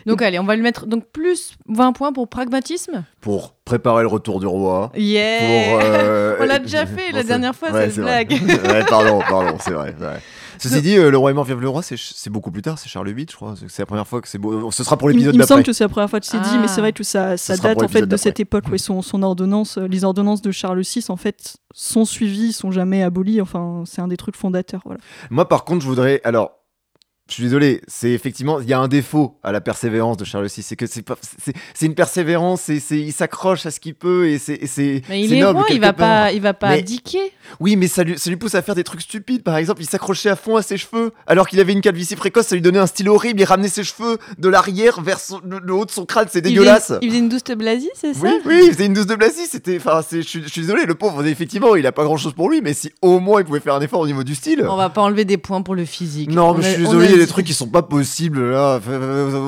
Donc 0.08 0.22
allez, 0.22 0.40
on 0.40 0.44
va 0.46 0.56
le 0.56 0.64
mettre 0.64 0.86
donc 0.88 1.06
plus 1.12 1.54
20 1.68 1.92
points 1.94 2.14
pour 2.14 2.28
pragmatisme. 2.30 3.04
Pour 3.22 3.54
préparer 3.66 4.02
le 4.02 4.08
retour 4.08 4.40
du 4.40 4.48
roi. 4.48 4.92
Yeah 4.96 5.40
Pour, 5.40 5.80
euh, 5.84 6.38
On 6.42 6.46
l'a 6.46 6.60
déjà 6.60 6.86
fait 6.88 7.12
la 7.12 7.24
dernière 7.24 7.56
fois, 7.56 7.72
ouais, 7.72 7.90
cette 7.90 8.04
blague. 8.04 8.32
ouais, 8.48 8.86
pardon, 8.90 9.20
pardon, 9.28 9.58
c'est 9.60 9.72
vrai. 9.72 9.94
ouais. 10.00 10.20
Ceci 10.60 10.76
Non. 10.76 10.82
dit, 10.82 10.98
euh, 10.98 11.12
le 11.12 11.18
roi 11.20 11.30
est 11.30 11.34
mort, 11.36 11.44
vive 11.44 11.60
le 11.60 11.70
roi, 11.70 11.84
c'est 11.84 12.30
beaucoup 12.32 12.50
plus 12.50 12.64
tard, 12.64 12.80
c'est 12.80 12.90
Charles 12.90 13.10
VIII, 13.12 13.28
je 13.30 13.36
crois. 13.36 13.54
C'est 13.68 13.84
la 13.84 13.86
première 13.86 14.08
fois 14.08 14.22
que 14.22 14.28
c'est 14.28 14.40
beau. 14.40 14.72
Ce 14.72 14.84
sera 14.84 14.98
pour 14.98 15.12
Il, 15.12 15.14
l'épisode 15.14 15.36
il 15.36 15.38
me 15.38 15.44
semble 15.44 15.60
d'après. 15.60 15.72
que 15.72 15.74
c'est 15.78 15.84
la 15.84 15.90
première 15.90 16.10
fois 16.10 16.20
que 16.20 16.26
c'est 16.26 16.40
dit, 16.40 16.50
Ah. 16.54 16.58
mais 16.62 16.68
c'est 16.68 16.82
vrai 16.82 16.94
que 16.94 17.04
ça, 17.04 17.36
date 17.62 17.84
en 17.84 17.88
fait 17.88 18.02
de 18.08 18.18
cette 18.18 18.38
d'après. 18.38 18.42
époque. 18.42 18.72
Ouais, 18.72 18.80
son, 18.80 19.04
son 19.04 19.22
ordonnance, 19.22 19.78
euh, 19.78 19.88
les 19.88 20.04
ordonnances 20.04 20.42
de 20.42 20.50
Charles 20.50 20.82
VI 20.82 21.06
en 21.10 21.16
fait 21.18 21.58
sont 21.76 22.06
suivies, 22.06 22.54
sont 22.54 22.72
jamais 22.72 23.04
abolies. 23.04 23.40
Enfin, 23.40 23.84
c'est 23.86 24.02
un 24.02 24.08
des 24.08 24.18
trucs 24.18 24.36
fondateurs. 24.36 24.82
Voilà. 24.86 25.00
Moi, 25.30 25.48
par 25.48 25.64
contre, 25.64 25.84
je 25.84 25.88
voudrais. 25.88 26.22
Alors, 26.24 26.54
je 27.30 27.34
suis 27.34 27.44
désolé, 27.44 27.82
c'est 27.88 28.12
effectivement. 28.12 28.60
Il 28.60 28.68
y 28.68 28.74
a 28.74 28.80
un 28.80 28.88
défaut 28.88 29.38
à 29.44 29.52
la 29.52 29.62
persévérance 29.62 30.18
de 30.18 30.26
Charles 30.26 30.48
VI, 30.48 30.62
c'est 30.64 30.76
que 30.76 30.86
c'est 30.88 31.02
pas. 31.02 31.16
C'est 31.44 31.54
c'est 31.74 31.86
une 31.86 31.96
persévérance, 31.96 32.62
c'est 32.62 32.80
il 32.92 33.12
s'accroche 33.12 33.66
à 33.66 33.72
ce 33.72 33.80
qu'il 33.80 33.96
peut 33.96 34.28
et 34.30 34.38
c'est. 34.40 34.60
Mais 35.10 35.22
il 35.24 35.34
est 35.34 35.42
noble, 35.42 35.60
roi, 35.60 35.68
il 35.72 35.80
va 35.82 35.94
part. 35.94 36.26
pas, 36.26 36.32
il 36.32 36.42
va 36.42 36.54
pas 36.54 36.70
Mais- 36.70 36.80
abdiquer. 36.80 37.32
Oui, 37.60 37.76
mais 37.78 37.88
ça 37.88 38.04
lui, 38.04 38.18
ça 38.20 38.30
lui 38.30 38.36
pousse 38.38 38.56
à 38.56 38.62
faire 38.62 38.76
des 38.76 38.84
trucs 38.84 39.02
stupides. 39.02 39.42
Par 39.44 39.56
exemple, 39.58 39.82
il 39.82 39.88
s'accrochait 39.88 40.30
à 40.30 40.36
fond 40.36 40.58
à 40.58 40.62
ses 40.62 40.78
cheveux, 40.78 41.14
alors 41.28 41.48
qu'il 41.48 41.60
avait 41.60 41.72
une 41.74 41.82
calvitie 41.82 42.16
précoce, 42.16 42.48
ça 42.48 42.56
lui 42.56 42.62
donnait 42.62 42.80
un 42.80 42.88
style 42.88 43.08
horrible. 43.10 43.40
Il 43.40 43.46
ramenait 43.46 43.70
ses 43.70 43.84
cheveux 43.84 44.18
de 44.38 44.50
l'arrière 44.50 45.02
vers 45.02 45.20
son- 45.20 45.40
le, 45.46 45.60
le 45.64 45.74
haut 45.74 45.86
de 45.86 45.92
son 45.92 46.06
crâne, 46.06 46.28
c'est 46.32 46.42
dégueulasse. 46.42 46.92
Il 47.02 47.10
faisait 47.10 47.20
une 47.20 47.30
douce 47.30 47.44
blasie, 47.58 47.90
c'est 47.94 48.14
ça? 48.14 48.20
Oui, 48.24 48.32
oui, 48.46 48.62
il 48.68 48.74
faisait 48.74 48.86
une 48.86 48.94
douce 48.94 49.06
de 49.08 49.16
Blasi. 49.16 49.48
C'était, 49.50 49.78
enfin, 49.78 50.02
je 50.12 50.20
suis 50.22 50.42
désolé, 50.62 50.86
le 50.86 50.96
pauvre, 50.96 51.26
effectivement, 51.26 51.76
il 51.76 51.86
a 51.88 51.92
pas 51.92 52.04
grand 52.04 52.18
chose 52.18 52.34
pour 52.34 52.50
lui, 52.50 52.62
mais 52.62 52.74
si 52.74 52.92
au 53.02 53.20
moins 53.20 53.40
il 53.42 53.46
pouvait 53.46 53.60
faire 53.60 53.76
un 53.76 53.82
effort 53.82 54.00
au 54.02 54.08
niveau 54.08 54.24
du 54.24 54.36
style. 54.36 54.66
On 54.70 54.76
va 54.76 54.90
pas 54.90 55.02
enlever 55.02 55.26
des 55.26 55.38
points 55.38 55.62
pour 55.62 55.76
le 55.76 55.86
physique. 55.86 56.30
Non, 56.32 56.50
On 56.50 56.54
mais 56.58 56.64
je 56.64 56.70
suis 56.74 56.84
désolé, 56.84 57.17
y 57.20 57.24
a 57.24 57.26
des 57.26 57.32
trucs 57.32 57.46
qui 57.46 57.54
sont 57.54 57.68
pas 57.68 57.82
possibles 57.84 58.52
là. 58.52 58.80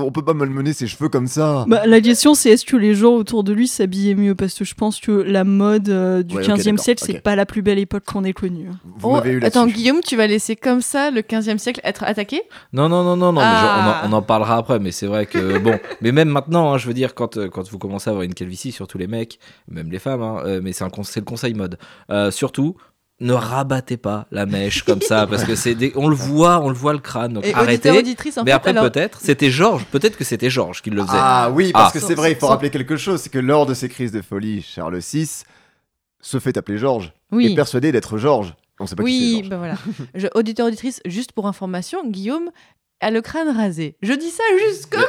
On 0.04 0.12
peut 0.12 0.24
pas 0.24 0.34
malmener 0.34 0.74
ses 0.74 0.88
cheveux 0.88 1.10
comme 1.10 1.28
ça. 1.28 1.66
Bah, 1.68 1.86
la 1.86 2.02
question 2.02 2.34
c'est 2.34 2.50
est-ce 2.52 2.66
que 2.66 2.78
les 2.78 2.94
gens 2.96 3.14
autour 3.14 3.44
de 3.44 3.54
lui 3.54 3.68
s'habillaient 3.68 4.16
mieux? 4.16 4.36
Parce 4.36 4.54
que 4.54 4.66
je 4.66 4.74
pense 4.76 5.00
que 5.00 5.12
la 5.12 5.44
mode 5.44 5.90
euh, 5.90 6.24
du 6.24 6.36
Ouais, 6.36 6.44
ok, 6.50 6.58
15e 6.60 6.64
d'accord, 6.66 6.84
siècle, 6.84 7.04
ok. 7.04 7.10
c'est 7.14 7.22
pas 7.22 7.36
la 7.36 7.46
plus 7.46 7.62
belle 7.62 7.80
époque 7.80 8.04
qu'on 8.06 8.24
ait 8.24 8.34
connue. 8.34 8.70
Vous 8.98 9.10
Oh, 9.10 9.14
m'avez 9.14 9.32
eu 9.32 9.44
attends. 9.44 9.68
Guillaume, 9.68 10.00
tu 10.06 10.16
vas 10.16 10.28
laisser 10.28 10.56
comme 10.56 10.82
ça 10.82 11.12
le 11.12 11.22
15e 11.22 11.58
siècle 11.58 11.82
être 11.84 12.04
attaqué? 12.04 12.42
Non, 12.74 12.90
non, 12.90 13.04
non, 13.04 13.16
non, 13.18 13.32
non, 13.34 13.42
mais 13.42 13.48
je- 13.48 13.66
Ah. 13.66 14.02
on, 14.06 14.08
en, 14.08 14.12
on 14.12 14.18
en 14.18 14.22
parlera 14.22 14.58
après, 14.58 14.80
mais 14.80 14.92
c'est 14.92 15.08
vrai 15.08 15.26
que, 15.26 15.58
bon, 15.60 15.78
mais 16.02 16.12
même 16.12 16.30
maintenant, 16.30 16.74
hein, 16.74 16.78
je 16.78 16.88
veux 16.88 16.94
dire, 16.94 17.14
quand, 17.16 17.38
euh, 17.38 17.50
quand 17.50 17.70
vous 17.70 17.78
commencez 17.80 18.10
à 18.10 18.12
avoir 18.12 18.24
une 18.24 18.34
calvitie, 18.34 18.72
surtout 18.72 18.98
les 18.98 19.08
mecs, 19.08 19.40
même 19.70 19.92
les 19.92 20.00
femmes, 20.00 20.22
hein, 20.22 20.42
euh, 20.46 20.60
mais 20.64 20.74
c'est 20.74 20.84
un 20.84 20.90
con- 20.90 21.04
c'est 21.04 21.20
le 21.20 21.26
conseil 21.26 21.54
mode. 21.54 21.78
Euh, 22.12 22.32
surtout, 22.32 22.76
ne 23.22 23.34
rabattez 23.34 23.98
pas 23.98 24.28
la 24.32 24.46
mèche 24.46 24.84
comme 24.84 25.02
ça, 25.02 25.28
parce 25.28 25.44
que 25.44 25.56
c'est 25.56 25.76
des- 25.76 25.92
on 25.96 26.08
le 26.08 26.16
voit, 26.16 26.60
on 26.62 26.70
le 26.70 26.76
voit 26.76 26.94
le 26.94 27.00
crâne, 27.00 27.34
donc 27.34 27.46
Et 27.46 27.54
arrêtez. 27.54 27.90
auditeur, 27.90 27.98
auditrice, 27.98 28.38
en 28.38 28.44
mais 28.44 28.52
fait, 28.52 28.56
après, 28.56 28.70
alors- 28.72 28.84
peut-être, 28.86 29.20
c'était 29.22 29.50
Georges, 29.52 29.86
peut-être 29.86 30.18
que 30.18 30.24
c'était 30.24 30.50
Georges 30.50 30.82
qui 30.82 30.90
le 30.90 31.02
faisait. 31.02 31.18
Ah 31.20 31.50
oui, 31.54 31.72
parce 31.74 31.90
Ah. 31.96 32.00
que 32.00 32.06
c'est 32.06 32.16
vrai, 32.16 32.32
il 32.32 32.38
faut 32.38 32.48
rappeler 32.48 32.70
quelque 32.70 32.96
chose, 32.98 33.22
c'est 33.22 33.30
que 33.30 33.40
lors 33.40 33.66
de 33.66 33.74
ses 33.74 33.90
crises 33.90 34.12
de 34.12 34.22
folie, 34.22 34.62
Charles 34.62 34.98
VI 35.00 35.44
se 36.22 36.40
fait 36.40 36.56
appeler 36.58 36.78
Georges, 36.78 37.12
Oui. 37.32 37.52
est 37.52 37.56
persuadé 37.56 37.92
d'être 37.92 38.18
Georges. 38.18 38.54
On 38.82 38.86
sait 38.86 38.96
pas 38.96 39.04
qui 39.04 39.36
c'est 39.38 39.42
Oui, 39.44 39.50
bah 39.50 39.58
voilà. 39.58 39.76
Je, 40.16 40.28
auditeur, 40.36 40.68
auditrice, 40.68 41.02
juste 41.06 41.34
pour 41.34 41.48
information, 41.48 42.00
Guillaume 42.10 42.50
a 43.02 43.12
le 43.12 43.22
crâne 43.22 43.50
rasé. 43.56 43.96
Je 44.02 44.14
dis 44.14 44.30
ça 44.30 44.44
juste 44.68 44.88
comme. 44.92 45.04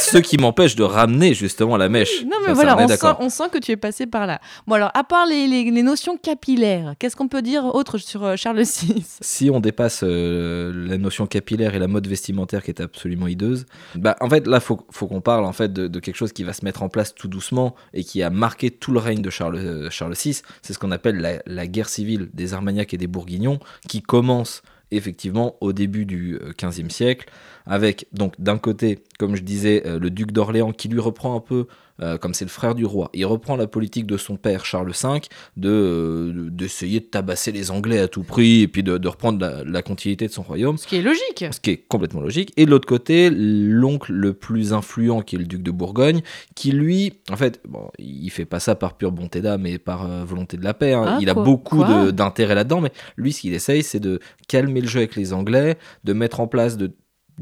Ce 0.00 0.16
qui 0.18 0.38
m'empêche 0.38 0.76
de 0.76 0.82
ramener 0.82 1.34
justement 1.34 1.76
la 1.76 1.88
mèche. 1.90 2.24
Non, 2.24 2.36
mais 2.40 2.48
ça, 2.48 2.54
voilà, 2.54 2.74
on 2.76 2.80
sent, 2.80 2.86
d'accord. 2.86 3.16
on 3.20 3.28
sent 3.28 3.44
que 3.52 3.58
tu 3.58 3.70
es 3.72 3.76
passé 3.76 4.06
par 4.06 4.26
là. 4.26 4.40
Bon, 4.66 4.74
alors, 4.76 4.90
à 4.94 5.04
part 5.04 5.26
les, 5.26 5.46
les- 5.46 5.70
les 5.70 5.82
notions 5.82 6.16
capillaires, 6.16 6.94
qu'est-ce 6.98 7.16
qu'on 7.16 7.28
peut 7.28 7.42
dire 7.42 7.66
autre 7.66 7.98
sur 7.98 8.24
euh, 8.24 8.36
Charles 8.36 8.62
VI 8.62 9.04
Si 9.20 9.50
on 9.50 9.60
dépasse 9.60 10.00
euh, 10.02 10.72
la 10.88 10.96
notion 10.96 11.26
capillaire 11.26 11.74
et 11.74 11.78
la 11.78 11.86
mode 11.88 12.06
vestimentaire 12.06 12.62
qui 12.62 12.70
est 12.70 12.80
absolument 12.80 13.26
hideuse, 13.26 13.66
bah 13.94 14.16
en 14.20 14.28
fait 14.30 14.46
là 14.46 14.58
faut, 14.60 14.80
faut 14.90 15.06
qu'on 15.06 15.20
parle 15.20 15.44
en 15.44 15.52
fait 15.52 15.70
de, 15.72 15.86
de 15.88 16.00
quelque 16.00 16.16
chose 16.16 16.32
qui 16.32 16.44
va 16.44 16.54
se 16.54 16.64
mettre 16.64 16.82
en 16.82 16.88
place 16.88 17.14
tout 17.14 17.28
doucement 17.28 17.74
et 17.92 18.02
qui 18.02 18.22
a 18.22 18.30
marqué 18.30 18.70
tout 18.70 18.92
le 18.92 18.98
règne 19.00 19.20
de 19.20 19.30
Charles, 19.30 19.56
euh, 19.56 19.90
Charles 19.90 20.14
VI. 20.14 20.40
C'est 20.62 20.72
ce 20.72 20.78
qu'on 20.78 20.90
appelle 20.92 21.18
la, 21.18 21.42
la 21.44 21.66
guerre 21.66 21.88
civile 21.90 22.30
des 22.32 22.54
Armagnacs 22.54 22.94
et 22.94 22.96
des 22.98 23.06
Bourguignons 23.06 23.58
qui 23.88 24.00
commence 24.00 24.62
effectivement 24.90 25.56
au 25.60 25.72
début 25.72 26.06
du 26.06 26.36
euh, 26.36 26.52
XVe 26.60 26.90
siècle 26.90 27.28
avec 27.70 28.06
donc 28.12 28.34
d'un 28.38 28.58
côté 28.58 28.98
comme 29.18 29.36
je 29.36 29.42
disais 29.42 29.82
euh, 29.86 29.98
le 29.98 30.10
duc 30.10 30.32
d'Orléans 30.32 30.72
qui 30.72 30.88
lui 30.88 31.00
reprend 31.00 31.34
un 31.36 31.40
peu 31.40 31.66
euh, 32.02 32.16
comme 32.16 32.32
c'est 32.32 32.46
le 32.46 32.50
frère 32.50 32.74
du 32.74 32.86
roi, 32.86 33.10
il 33.12 33.26
reprend 33.26 33.56
la 33.56 33.66
politique 33.66 34.06
de 34.06 34.16
son 34.16 34.36
père 34.36 34.64
Charles 34.64 34.90
V 34.90 35.20
de 35.58 35.68
euh, 35.68 36.48
d'essayer 36.50 37.00
de 37.00 37.04
tabasser 37.04 37.52
les 37.52 37.70
Anglais 37.70 37.98
à 37.98 38.08
tout 38.08 38.22
prix 38.22 38.62
et 38.62 38.68
puis 38.68 38.82
de, 38.82 38.96
de 38.96 39.06
reprendre 39.08 39.38
la, 39.38 39.64
la 39.64 39.82
continuité 39.82 40.26
de 40.26 40.32
son 40.32 40.40
royaume, 40.42 40.78
Ce 40.78 40.86
qui 40.86 40.96
est 40.96 41.02
logique. 41.02 41.44
ce 41.50 41.60
qui 41.60 41.70
est 41.72 41.76
complètement 41.88 42.22
logique. 42.22 42.54
Et 42.56 42.64
de 42.64 42.70
l'autre 42.70 42.88
côté, 42.88 43.28
l'oncle 43.30 44.12
le 44.12 44.32
plus 44.32 44.72
influent 44.72 45.20
qui 45.20 45.36
est 45.36 45.38
le 45.38 45.44
duc 45.44 45.62
de 45.62 45.70
Bourgogne, 45.70 46.22
qui 46.54 46.72
lui, 46.72 47.12
en 47.30 47.36
fait, 47.36 47.60
bon, 47.68 47.90
il 47.98 48.30
fait 48.30 48.46
pas 48.46 48.60
ça 48.60 48.74
par 48.74 48.96
pure 48.96 49.12
bonté 49.12 49.42
d'âme 49.42 49.66
et 49.66 49.78
par 49.78 50.06
euh, 50.10 50.24
volonté 50.24 50.56
de 50.56 50.64
la 50.64 50.72
paix. 50.72 50.94
hein. 50.94 51.04
Ah, 51.06 51.18
il 51.20 51.28
a 51.28 51.34
beaucoup 51.34 51.84
d'intérêt 52.12 52.54
là-dedans, 52.54 52.80
mais 52.80 52.92
lui, 53.18 53.32
ce 53.34 53.42
qu'il 53.42 53.52
essaye, 53.52 53.82
c'est 53.82 54.00
de 54.00 54.20
calmer 54.48 54.80
le 54.80 54.88
jeu 54.88 55.00
avec 55.00 55.16
les 55.16 55.34
Anglais, 55.34 55.76
de 56.04 56.12
mettre 56.14 56.40
en 56.40 56.46
place 56.46 56.78
de 56.78 56.90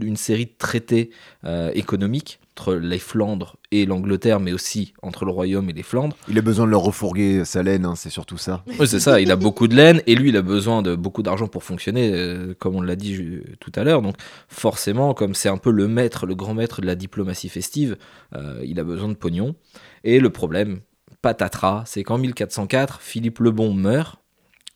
une 0.07 0.17
série 0.17 0.47
de 0.47 0.55
traités 0.57 1.11
euh, 1.45 1.71
économiques 1.75 2.41
entre 2.59 2.75
les 2.75 2.99
Flandres 2.99 3.57
et 3.71 3.87
l'Angleterre, 3.87 4.41
mais 4.41 4.53
aussi 4.53 4.93
entre 5.03 5.25
le 5.25 5.31
royaume 5.31 5.71
et 5.71 5.73
les 5.73 5.85
Flandres. 5.85 6.17
Il 6.29 6.37
a 6.39 6.43
besoin 6.43 6.67
de 6.67 6.73
leur 6.73 6.83
refourguer 6.83 7.45
sa 7.45 7.63
laine, 7.63 7.85
hein, 7.85 7.95
c'est 7.95 8.11
surtout 8.11 8.37
ça. 8.37 8.65
Oui, 8.81 8.89
c'est 8.89 8.99
ça, 8.99 9.21
il 9.21 9.31
a 9.31 9.37
beaucoup 9.37 9.69
de 9.69 9.77
laine 9.77 10.03
et 10.09 10.17
lui, 10.17 10.31
il 10.31 10.37
a 10.37 10.43
besoin 10.43 10.83
de 10.83 10.97
beaucoup 10.97 11.23
d'argent 11.23 11.47
pour 11.47 11.63
fonctionner, 11.63 12.11
euh, 12.13 12.55
comme 12.59 12.75
on 12.75 12.81
l'a 12.81 12.97
dit 12.97 13.41
tout 13.61 13.71
à 13.77 13.85
l'heure. 13.85 14.03
Donc, 14.03 14.17
forcément, 14.49 15.15
comme 15.15 15.35
c'est 15.35 15.49
un 15.49 15.57
peu 15.57 15.71
le 15.71 15.87
maître, 15.87 16.27
le 16.27 16.35
grand 16.35 16.55
maître 16.55 16.81
de 16.81 16.87
la 16.87 16.97
diplomatie 16.97 17.49
festive, 17.49 17.97
euh, 18.35 18.61
il 18.65 18.81
a 18.81 18.85
besoin 18.85 19.09
de 19.09 19.15
pognon. 19.15 19.55
Et 20.03 20.19
le 20.19 20.31
problème, 20.31 20.81
patatras, 21.23 21.85
c'est 21.87 22.03
qu'en 22.03 22.19
1404, 22.19 23.01
Philippe 23.01 23.39
le 23.39 23.51
Bon 23.51 23.73
meurt. 23.73 24.18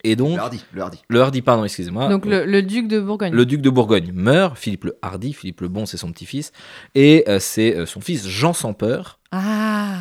Et 0.05 0.17
donc, 0.17 0.37
Le 0.37 0.41
hardi, 0.41 0.65
le 0.73 0.83
hardi. 0.83 0.99
le 1.09 1.21
Hardy, 1.21 1.43
pardon, 1.43 1.65
excusez-moi. 1.65 2.09
Donc, 2.09 2.25
le, 2.27 2.45
le 2.45 2.63
duc 2.63 2.89
de 2.89 3.01
Bourgogne. 3.01 3.33
Le 3.33 3.47
duc 3.47 3.61
de 3.61 3.71
Bourgogne 3.71 4.11
meurt, 4.13 4.57
Philippe 4.59 4.85
le 4.85 4.99
Hardy, 5.01 5.33
Philippe 5.33 5.61
le 5.61 5.69
Bon, 5.69 5.87
c'est 5.87 5.97
son 5.97 6.11
petit-fils, 6.11 6.53
et 6.95 7.25
euh, 7.29 7.39
c'est 7.39 7.77
euh, 7.77 7.87
son 7.87 8.01
fils 8.01 8.27
Jean 8.27 8.53
sans 8.53 8.75
peur 8.75 9.21
Ah 9.31 9.99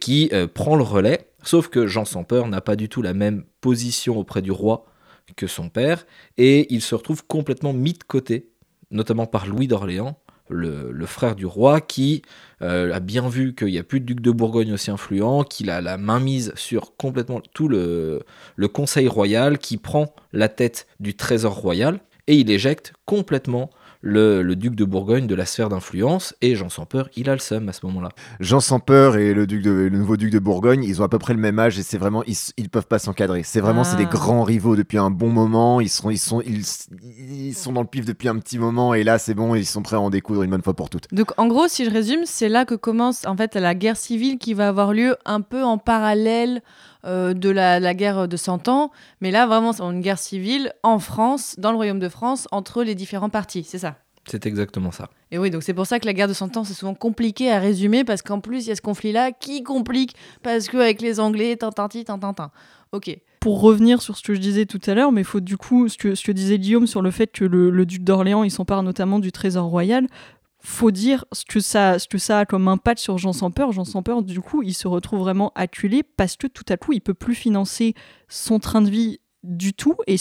qui 0.00 0.30
euh, 0.32 0.46
prend 0.46 0.76
le 0.76 0.82
relais, 0.82 1.28
sauf 1.42 1.68
que 1.68 1.86
Jean 1.86 2.04
sans 2.04 2.24
peur 2.24 2.48
n'a 2.48 2.60
pas 2.60 2.74
du 2.74 2.88
tout 2.88 3.02
la 3.02 3.14
même 3.14 3.44
position 3.60 4.18
auprès 4.18 4.42
du 4.42 4.50
roi 4.50 4.86
que 5.36 5.46
son 5.46 5.68
père, 5.68 6.06
et 6.36 6.72
il 6.74 6.82
se 6.82 6.94
retrouve 6.94 7.24
complètement 7.26 7.72
mis 7.72 7.92
de 7.92 8.02
côté, 8.02 8.50
notamment 8.90 9.26
par 9.26 9.46
Louis 9.46 9.68
d'Orléans, 9.68 10.18
le, 10.48 11.06
frère 11.06 11.36
du 11.36 11.46
roi, 11.46 11.80
qui 11.80 12.22
euh, 12.62 12.92
a 12.92 13.00
bien 13.00 13.28
vu 13.28 13.54
qu'il 13.54 13.68
n'y 13.68 13.78
a 13.78 13.82
plus 13.82 14.00
de 14.00 14.06
duc 14.06 14.20
de 14.20 14.30
Bourgogne 14.30 14.72
aussi 14.72 14.90
influent, 14.90 15.44
qu'il 15.44 15.70
a 15.70 15.80
la 15.80 15.96
main 15.96 16.20
mise 16.20 16.52
sur 16.54 16.96
complètement 16.96 17.40
tout 17.52 17.68
le 17.68 18.22
conseil 18.72 19.08
royal, 19.08 19.58
qui 19.58 19.76
prend 19.76 20.14
la 20.32 20.48
tête 20.48 20.86
du 21.00 21.14
trésor 21.14 21.54
royal, 21.54 22.00
et 22.26 22.36
il 22.36 22.50
éjecte 22.50 22.92
complètement 23.04 23.70
le, 24.06 24.42
le 24.42 24.54
duc 24.54 24.74
de 24.74 24.84
Bourgogne 24.84 25.26
de 25.26 25.34
la 25.34 25.46
sphère 25.46 25.70
d'influence, 25.70 26.34
et 26.42 26.56
Jean 26.56 26.68
sans 26.68 26.84
peur, 26.84 27.08
il 27.16 27.30
a 27.30 27.32
le 27.32 27.38
seum 27.38 27.66
à 27.70 27.72
ce 27.72 27.86
moment-là. 27.86 28.10
Jean 28.38 28.60
sans 28.60 28.78
peur 28.78 29.16
et 29.16 29.32
le, 29.32 29.46
duc 29.46 29.62
de, 29.62 29.70
le 29.70 29.88
nouveau 29.98 30.18
duc 30.18 30.30
de 30.30 30.38
Bourgogne, 30.38 30.84
ils 30.84 31.00
ont 31.00 31.04
à 31.04 31.08
peu 31.08 31.18
près 31.18 31.32
le 31.32 31.40
même 31.40 31.58
âge 31.58 31.78
et 31.78 31.82
c'est 31.82 31.96
vraiment, 31.96 32.22
ils, 32.26 32.36
ils 32.58 32.68
peuvent 32.68 32.86
pas 32.86 32.98
s'encadrer. 32.98 33.42
C'est 33.44 33.60
vraiment, 33.60 33.82
c'est 33.82 33.96
des 33.96 34.04
Ah. 34.04 34.10
grands 34.12 34.42
rivaux 34.42 34.76
depuis 34.76 34.98
un 34.98 35.10
bon 35.10 35.30
moment. 35.30 35.80
Ils 35.80 35.88
sont, 35.88 36.10
ils 36.10 36.18
sont, 36.18 36.42
ils, 36.42 36.62
ils 37.30 37.54
sont 37.54 37.72
dans 37.72 37.80
le 37.80 37.86
pif 37.86 38.04
depuis 38.04 38.28
un 38.28 38.38
petit 38.38 38.58
moment 38.58 38.92
et 38.92 39.04
là, 39.04 39.18
c'est 39.18 39.32
bon, 39.34 39.54
ils 39.54 39.64
sont 39.64 39.80
prêts 39.80 39.96
à 39.96 40.00
en 40.00 40.10
découdre 40.10 40.42
une 40.42 40.50
bonne 40.50 40.62
fois 40.62 40.74
pour 40.74 40.90
toutes. 40.90 41.06
Donc 41.12 41.32
en 41.38 41.46
gros, 41.46 41.66
si 41.66 41.86
je 41.86 41.90
résume, 41.90 42.20
c'est 42.26 42.50
là 42.50 42.66
que 42.66 42.74
commence 42.74 43.24
en 43.26 43.36
fait 43.36 43.54
la 43.56 43.74
guerre 43.74 43.96
civile 43.96 44.36
qui 44.38 44.52
va 44.52 44.68
avoir 44.68 44.92
lieu 44.92 45.16
un 45.24 45.40
peu 45.40 45.62
en 45.64 45.78
parallèle 45.78 46.62
euh, 47.04 47.34
de 47.34 47.50
la, 47.50 47.80
la 47.80 47.94
guerre 47.94 48.28
de 48.28 48.36
100 48.36 48.68
ans. 48.68 48.90
Mais 49.20 49.30
là, 49.30 49.46
vraiment, 49.46 49.72
c'est 49.72 49.82
une 49.82 50.00
guerre 50.00 50.18
civile 50.18 50.72
en 50.82 50.98
France, 50.98 51.54
dans 51.58 51.70
le 51.70 51.76
royaume 51.76 52.00
de 52.00 52.08
France, 52.08 52.48
entre 52.52 52.82
les 52.82 52.94
différents 52.94 53.30
partis, 53.30 53.64
c'est 53.64 53.78
ça? 53.78 53.96
C'est 54.26 54.46
exactement 54.46 54.90
ça. 54.90 55.10
et 55.30 55.38
oui, 55.38 55.50
donc 55.50 55.62
c'est 55.62 55.74
pour 55.74 55.86
ça 55.86 56.00
que 56.00 56.06
la 56.06 56.14
guerre 56.14 56.28
de 56.28 56.32
100 56.32 56.56
ans, 56.56 56.64
c'est 56.64 56.72
souvent 56.72 56.94
compliqué 56.94 57.50
à 57.50 57.58
résumer, 57.58 58.04
parce 58.04 58.22
qu'en 58.22 58.40
plus, 58.40 58.64
il 58.64 58.68
y 58.68 58.72
a 58.72 58.76
ce 58.76 58.80
conflit-là 58.80 59.32
qui 59.32 59.62
complique, 59.62 60.14
parce 60.42 60.68
qu'avec 60.68 61.02
les 61.02 61.20
Anglais, 61.20 61.56
tintinti, 61.56 62.04
tintintin. 62.04 62.50
Ok. 62.92 63.14
Pour 63.40 63.60
revenir 63.60 64.00
sur 64.00 64.16
ce 64.16 64.22
que 64.22 64.34
je 64.34 64.40
disais 64.40 64.64
tout 64.64 64.80
à 64.86 64.94
l'heure, 64.94 65.12
mais 65.12 65.20
il 65.20 65.26
faut 65.26 65.40
du 65.40 65.58
coup, 65.58 65.88
ce 65.88 65.98
que, 65.98 66.14
ce 66.14 66.24
que 66.24 66.32
disait 66.32 66.58
Guillaume 66.58 66.86
sur 66.86 67.02
le 67.02 67.10
fait 67.10 67.26
que 67.26 67.44
le, 67.44 67.68
le 67.68 67.84
duc 67.84 68.02
d'Orléans, 68.02 68.44
il 68.44 68.50
s'empare 68.50 68.82
notamment 68.82 69.18
du 69.18 69.30
trésor 69.30 69.66
royal, 69.66 70.06
faut 70.66 70.90
dire 70.90 71.24
ce 71.32 71.44
que, 71.44 71.60
ça, 71.60 71.98
ce 71.98 72.08
que 72.08 72.18
ça 72.18 72.40
a 72.40 72.46
comme 72.46 72.68
impact 72.68 72.98
sur 73.00 73.18
Jean 73.18 73.32
sans 73.32 73.50
peur. 73.50 73.72
Jean 73.72 73.84
sans 73.84 74.02
peur, 74.02 74.22
du 74.22 74.40
coup, 74.40 74.62
il 74.62 74.74
se 74.74 74.88
retrouve 74.88 75.20
vraiment 75.20 75.52
acculé 75.54 76.02
parce 76.02 76.36
que 76.36 76.46
tout 76.46 76.64
à 76.70 76.76
coup, 76.76 76.92
il 76.92 77.00
peut 77.00 77.14
plus 77.14 77.34
financer 77.34 77.94
son 78.28 78.58
train 78.58 78.80
de 78.80 78.88
vie 78.88 79.20
du 79.42 79.74
tout. 79.74 79.94
Et 80.06 80.16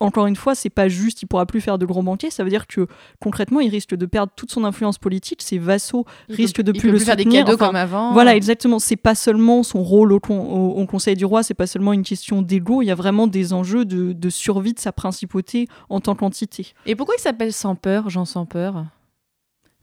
encore 0.00 0.26
une 0.26 0.36
fois, 0.36 0.54
c'est 0.54 0.68
pas 0.68 0.86
juste, 0.88 1.22
il 1.22 1.26
pourra 1.26 1.46
plus 1.46 1.62
faire 1.62 1.78
de 1.78 1.86
gros 1.86 2.02
banquets. 2.02 2.28
Ça 2.28 2.44
veut 2.44 2.50
dire 2.50 2.66
que 2.66 2.86
concrètement, 3.22 3.60
il 3.60 3.70
risque 3.70 3.94
de 3.94 4.04
perdre 4.04 4.30
toute 4.36 4.50
son 4.52 4.64
influence 4.64 4.98
politique. 4.98 5.40
Ses 5.40 5.56
vassaux 5.56 6.04
Il 6.28 6.34
risquent 6.34 6.56
peut- 6.56 6.62
de 6.62 6.72
il 6.74 6.80
plus 6.80 6.88
peut 6.90 6.98
le 6.98 6.98
faire 7.02 7.16
des 7.16 7.22
soutenir. 7.22 7.46
cadeaux 7.46 7.54
Enfin, 7.56 7.68
comme 7.68 7.76
avant. 7.76 8.12
voilà, 8.12 8.36
exactement. 8.36 8.78
C'est 8.78 8.96
pas 8.96 9.14
seulement 9.14 9.62
son 9.62 9.82
rôle 9.82 10.12
au, 10.12 10.20
con- 10.20 10.44
au- 10.44 10.78
au 10.78 10.86
Conseil 10.86 11.16
du 11.16 11.24
roi, 11.24 11.42
c'est 11.42 11.54
pas 11.54 11.66
seulement 11.66 11.94
une 11.94 12.02
question 12.02 12.42
d'ego. 12.42 12.82
Il 12.82 12.86
y 12.86 12.90
a 12.90 12.94
vraiment 12.94 13.26
des 13.28 13.54
enjeux 13.54 13.86
de, 13.86 14.12
de 14.12 14.28
survie 14.28 14.74
de 14.74 14.78
sa 14.78 14.92
principauté 14.92 15.68
en 15.88 16.00
tant 16.00 16.14
qu'entité. 16.14 16.74
Et 16.84 16.94
pourquoi 16.96 17.14
il 17.18 17.22
s'appelle 17.22 17.54
Sans 17.54 17.76
peur, 17.76 18.10
Jean 18.10 18.26
Sans 18.26 18.44
peur? 18.44 18.84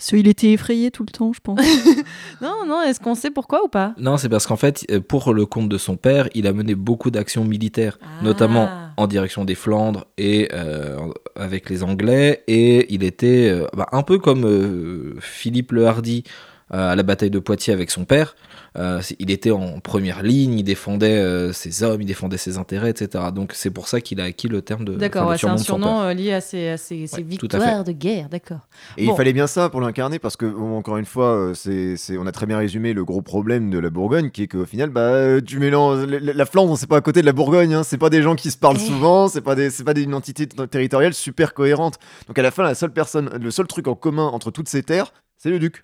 Qu'il 0.10 0.28
était 0.28 0.52
effrayé 0.52 0.92
tout 0.92 1.04
le 1.08 1.12
temps, 1.12 1.32
je 1.34 1.40
pense. 1.42 1.60
Non, 2.42 2.66
non, 2.68 2.82
est-ce 2.82 3.00
qu'on 3.00 3.16
sait 3.16 3.32
pourquoi 3.32 3.64
ou 3.64 3.68
pas? 3.68 3.94
Non, 3.98 4.18
c'est 4.18 4.30
parce 4.30 4.46
qu'en 4.48 4.58
fait, 4.58 4.86
euh, 4.92 5.00
pour 5.00 5.34
le 5.34 5.46
compte 5.46 5.70
de 5.70 5.78
son 5.78 5.96
père, 5.96 6.28
il 6.34 6.46
a 6.48 6.54
mené 6.54 6.76
beaucoup 6.76 7.10
d'actions 7.12 7.46
militaires, 7.46 7.98
notamment 8.22 8.68
Ah. 8.70 8.92
en 8.98 9.08
direction 9.08 9.46
des 9.46 9.56
Flandres 9.56 10.06
et 10.18 10.50
euh, 10.54 10.98
avec 11.36 11.70
les 11.70 11.84
Anglais. 11.84 12.44
Et 12.48 12.94
il 12.94 13.04
était 13.04 13.50
euh, 13.50 13.66
bah, 13.76 13.88
un 13.92 14.04
peu 14.04 14.18
comme 14.20 14.46
euh, 14.46 15.16
Philippe 15.22 15.72
le 15.72 15.88
Hardy 15.88 16.24
euh, 16.26 16.30
à 16.74 16.96
la 16.96 17.04
bataille 17.04 17.30
de 17.30 17.40
Poitiers 17.40 17.74
avec 17.74 17.92
son 17.92 18.06
père. 18.06 18.36
Euh, 18.76 19.02
il 19.20 19.30
était 19.30 19.52
en 19.52 19.80
première 19.80 20.24
ligne, 20.24 20.58
il 20.58 20.64
défendait 20.64 21.20
euh, 21.20 21.54
ses 21.54 21.84
hommes, 21.84 22.02
il 22.02 22.06
défendait 22.08 22.38
ses 22.38 22.58
intérêts, 22.58 22.90
etc. 22.90 23.26
Donc 23.32 23.52
c'est 23.54 23.70
pour 23.70 23.88
ça 23.88 24.02
qu'il 24.02 24.20
a 24.20 24.24
acquis 24.24 24.48
le 24.48 24.64
terme 24.64 24.84
de. 24.84 24.96
D'accord, 24.96 25.30
ouais, 25.30 25.38
c'est 25.38 25.46
un 25.46 25.58
surnom 25.58 26.02
euh, 26.02 26.14
lié 26.16 26.34
à 26.34 26.42
ses, 26.42 26.70
à 26.70 26.78
ses- 26.78 27.06
ses 27.06 27.18
Ouais, 27.18 27.38
tout 27.38 27.48
à 27.52 27.60
victoires 27.60 27.84
de 27.84 27.92
guerre, 27.92 28.30
d'accord. 28.30 28.68
Et 28.98 29.06
Bon. 29.06 29.14
il 29.14 29.16
fallait 29.16 29.34
bien 29.34 29.46
ça 29.46 29.70
pour 29.70 29.80
l'incarner 29.80 30.18
parce 30.18 30.36
que, 30.38 30.48
bon, 30.48 30.76
encore 30.76 30.98
une 30.98 31.06
fois, 31.06 31.28
euh, 31.36 31.54
c'est, 31.54 32.18
on 32.18 32.26
a 32.26 32.32
très 32.32 32.48
bien 32.48 32.58
résumé 32.58 32.94
le 32.94 33.06
gros 33.06 33.22
problème 33.22 33.70
de 33.70 33.78
la 33.78 33.92
Bourgogne 33.92 34.32
qui 34.32 34.42
est 34.44 34.48
qu'au 34.48 34.66
final, 34.66 34.90
bah, 34.90 35.02
euh, 35.02 35.40
tu 35.40 35.60
mélanges. 35.60 36.06
La, 36.08 36.20
la- 36.20 36.34
la 36.34 36.46
Flandre, 36.48 36.76
c'est 36.76 36.88
pas 36.90 36.98
à 36.98 37.02
côté 37.02 37.22
de 37.22 37.28
la 37.28 37.34
Bourgogne, 37.34 37.76
hein, 37.76 37.84
c'est 37.84 38.00
pas 38.00 38.10
des 38.10 38.24
gens 38.24 38.34
qui 38.36 38.50
se 38.50 38.58
parlent 38.58 38.78
Eh. 38.80 38.88
souvent, 38.88 39.28
c'est 39.28 39.42
pas, 39.42 39.54
des, 39.54 39.70
c'est 39.70 39.84
pas 39.84 39.94
des- 39.94 40.02
une 40.02 40.16
entité 40.16 40.48
territoriale 40.48 41.14
super 41.14 41.54
cohérente. 41.54 42.00
Donc 42.28 42.40
à 42.40 42.42
la 42.42 42.50
fin, 42.50 42.64
la 42.64 42.74
seule 42.74 42.92
personne, 42.92 43.30
le 43.40 43.52
seul 43.52 43.68
truc 43.68 43.88
en 43.88 43.94
commun 43.94 44.26
entre 44.26 44.50
toutes 44.50 44.68
ces 44.68 44.82
terres, 44.82 45.14
c'est 45.38 45.52
le 45.52 45.60
duc. 45.60 45.84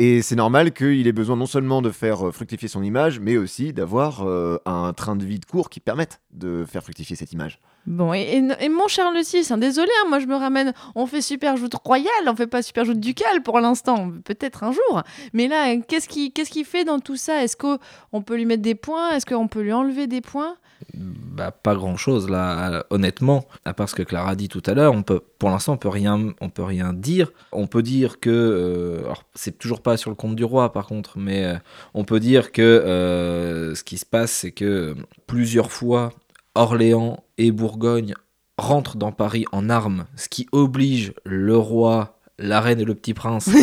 Et 0.00 0.22
c'est 0.22 0.36
normal 0.36 0.72
qu'il 0.72 1.08
ait 1.08 1.12
besoin 1.12 1.34
non 1.34 1.46
seulement 1.46 1.82
de 1.82 1.90
faire 1.90 2.28
euh, 2.28 2.30
fructifier 2.30 2.68
son 2.68 2.84
image, 2.84 3.18
mais 3.18 3.36
aussi 3.36 3.72
d'avoir 3.72 4.24
euh, 4.24 4.56
un 4.64 4.92
train 4.92 5.16
de 5.16 5.24
vie 5.24 5.40
de 5.40 5.44
cours 5.44 5.70
qui 5.70 5.80
permette 5.80 6.20
de 6.30 6.64
faire 6.64 6.84
fructifier 6.84 7.16
cette 7.16 7.32
image. 7.32 7.58
Bon, 7.84 8.12
et, 8.12 8.40
mon 8.68 8.86
Charles 8.86 9.18
VI, 9.20 9.42
désolé, 9.58 9.90
hein, 10.04 10.08
moi 10.08 10.20
je 10.20 10.26
me 10.26 10.36
ramène, 10.36 10.72
on 10.94 11.06
fait 11.06 11.20
super 11.20 11.56
joute 11.56 11.74
royale, 11.74 12.12
on 12.28 12.36
fait 12.36 12.46
pas 12.46 12.62
super 12.62 12.84
joute 12.84 13.00
ducale 13.00 13.42
pour 13.42 13.58
l'instant, 13.58 14.12
peut-être 14.24 14.62
un 14.62 14.70
jour. 14.70 15.02
Mais 15.32 15.48
là, 15.48 15.74
qu'est-ce 15.76 16.06
qu'il 16.08 16.64
fait 16.64 16.84
dans 16.84 17.00
tout 17.00 17.16
ça? 17.16 17.42
Est-ce 17.42 17.56
qu'on 17.56 18.22
peut 18.22 18.36
lui 18.36 18.46
mettre 18.46 18.62
des 18.62 18.76
points? 18.76 19.10
Est-ce 19.10 19.26
qu'on 19.26 19.48
peut 19.48 19.62
lui 19.62 19.72
enlever 19.72 20.06
des 20.06 20.20
points? 20.20 20.58
Bah, 20.94 21.50
pas 21.50 21.74
grand 21.74 21.96
chose 21.96 22.28
là, 22.28 22.84
honnêtement. 22.90 23.44
À 23.64 23.74
part 23.74 23.88
ce 23.88 23.94
que 23.94 24.02
Clara 24.02 24.34
dit 24.36 24.48
tout 24.48 24.62
à 24.66 24.74
l'heure, 24.74 24.92
on 24.92 25.02
peut, 25.02 25.20
pour 25.38 25.50
l'instant, 25.50 25.74
on 25.74 25.76
peut 25.76 25.88
rien, 25.88 26.32
on 26.40 26.50
peut 26.50 26.62
rien 26.62 26.92
dire. 26.92 27.30
On 27.52 27.66
peut 27.66 27.82
dire 27.82 28.20
que, 28.20 28.30
euh, 28.30 29.04
alors 29.04 29.24
c'est 29.34 29.58
toujours 29.58 29.82
pas 29.82 29.96
sur 29.96 30.10
le 30.10 30.16
compte 30.16 30.36
du 30.36 30.44
roi 30.44 30.72
par 30.72 30.86
contre, 30.86 31.18
mais 31.18 31.44
euh, 31.44 31.54
on 31.94 32.04
peut 32.04 32.20
dire 32.20 32.52
que 32.52 32.62
euh, 32.62 33.74
ce 33.74 33.84
qui 33.84 33.98
se 33.98 34.06
passe, 34.06 34.32
c'est 34.32 34.52
que 34.52 34.96
plusieurs 35.26 35.70
fois 35.70 36.12
Orléans 36.54 37.22
et 37.38 37.52
Bourgogne 37.52 38.14
rentrent 38.56 38.96
dans 38.96 39.12
Paris 39.12 39.44
en 39.52 39.70
armes, 39.70 40.06
ce 40.16 40.28
qui 40.28 40.48
oblige 40.52 41.12
le 41.24 41.56
roi, 41.56 42.18
la 42.38 42.60
reine 42.60 42.80
et 42.80 42.84
le 42.84 42.94
petit 42.94 43.14
prince 43.14 43.48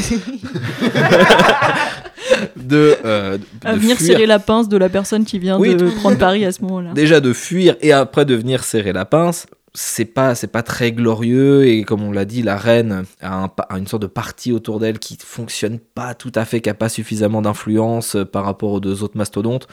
de, 2.55 2.95
euh, 3.05 3.37
de 3.37 3.43
À 3.63 3.75
venir 3.75 3.97
fuir. 3.97 4.07
serrer 4.07 4.25
la 4.25 4.39
pince 4.39 4.67
de 4.69 4.77
la 4.77 4.89
personne 4.89 5.25
qui 5.25 5.39
vient 5.39 5.57
Oui, 5.59 5.75
de 5.75 5.87
prendre 5.89 6.17
Paris 6.17 6.45
à 6.45 6.51
ce 6.51 6.61
moment-là. 6.63 6.93
déjà 6.93 7.19
de 7.19 7.33
fuir 7.33 7.75
et 7.81 7.91
après 7.91 8.25
de 8.25 8.35
venir 8.35 8.63
serrer 8.63 8.93
la 8.93 9.05
pince 9.05 9.45
c'est 9.77 10.05
pas 10.05 10.35
c'est 10.35 10.47
pas 10.47 10.63
très 10.63 10.93
glorieux 10.93 11.67
et 11.67 11.83
comme 11.83 12.01
on 12.01 12.11
l'a 12.13 12.23
dit 12.23 12.41
la 12.43 12.55
reine 12.55 13.03
a, 13.21 13.43
un 13.43 13.51
a 13.69 13.77
une 13.77 13.87
sorte 13.87 14.03
de 14.03 14.07
parti 14.07 14.53
autour 14.53 14.79
d'elle 14.79 14.99
qui 14.99 15.17
fonctionne 15.21 15.79
pas 15.79 16.13
tout 16.13 16.31
à 16.33 16.45
fait 16.45 16.61
qui 16.61 16.69
a 16.69 16.73
pas 16.73 16.87
suffisamment 16.87 17.41
d'influence 17.41 18.15
euh, 18.15 18.23
par 18.23 18.45
rapport 18.45 18.71
aux 18.71 18.79
deux 18.79 19.03
autres 19.03 19.17
mastodontes 19.17 19.67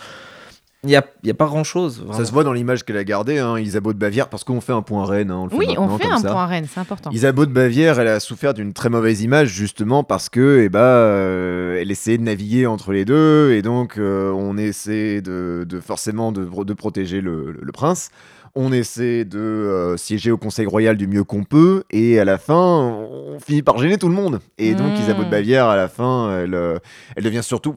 il 0.85 0.91
y 0.91 0.97
a, 0.97 1.05
a 1.31 1.35
pas 1.35 1.47
grand 1.47 1.63
chose 1.63 2.05
Ça 2.13 2.25
se 2.25 2.33
voit 2.33 2.43
dans 2.43 2.53
l'image 2.53 2.85
qu'elle 2.85 2.97
a 2.97 3.05
gardée, 3.05 3.39
hein, 3.39 3.57
Isabeau 3.59 3.93
de 3.93 3.99
Bavière, 3.99 4.29
parce 4.29 4.43
qu'on 4.43 4.61
fait 4.61 4.73
un 4.73 4.83
point 4.83 5.07
reine. 5.07 5.31
hein, 5.31 5.37
on 5.37 5.45
le 5.45 5.51
fait 5.51 5.57
Oui, 5.57 5.75
on 5.79 5.97
fait 5.97 6.11
un 6.11 6.19
ça. 6.19 6.33
point 6.33 6.47
reine, 6.47 6.67
c'est 6.69 6.81
important. 6.81 7.11
Isabeau 7.13 7.47
de 7.47 7.53
Bavière, 7.53 8.01
elle 8.01 8.09
a 8.09 8.19
souffert 8.19 8.53
d'une 8.53 8.73
très 8.73 8.89
mauvaise 8.89 9.23
image 9.23 9.49
justement 9.51 10.03
parce 10.03 10.29
que, 10.29 10.61
eh 10.65 10.69
ben, 10.69 10.81
euh, 10.81 11.79
elle 11.81 11.91
essayait 11.93 12.19
de 12.19 12.25
naviguer 12.25 12.67
entre 12.67 12.93
les 12.93 13.05
deux 13.05 13.53
et 13.53 13.63
donc 13.63 13.97
euh, 13.97 14.33
on 14.33 14.57
essaie 14.59 15.21
de, 15.23 15.65
de 15.69 15.81
forcément 15.81 16.33
de, 16.33 16.45
de 16.65 16.75
protéger 16.75 17.21
le, 17.21 17.55
le 17.61 17.73
prince. 17.73 18.11
On 18.55 18.71
essaie 18.71 19.25
de 19.25 19.39
euh, 19.39 19.97
siéger 19.97 20.31
au 20.31 20.37
Conseil 20.37 20.67
royal 20.67 20.97
du 20.99 21.07
mieux 21.07 21.25
qu'on 21.25 21.43
peut 21.43 21.85
et 21.91 22.21
à 22.21 22.25
la 22.27 22.37
fin, 22.37 22.55
on 22.55 23.39
finit 23.41 23.63
par 23.63 23.79
gêner 23.79 23.97
tout 23.97 24.09
le 24.09 24.15
monde. 24.15 24.41
Et 24.59 24.75
donc 24.75 24.93
Mm. 24.93 24.97
Isabeau 25.03 25.25
de 25.25 25.31
Bavière, 25.31 25.67
à 25.67 25.77
la 25.77 25.89
fin, 25.89 26.39
elle, 26.39 26.55
euh, 26.55 26.79
elle 27.17 27.25
devient 27.25 27.43
surtout. 27.43 27.77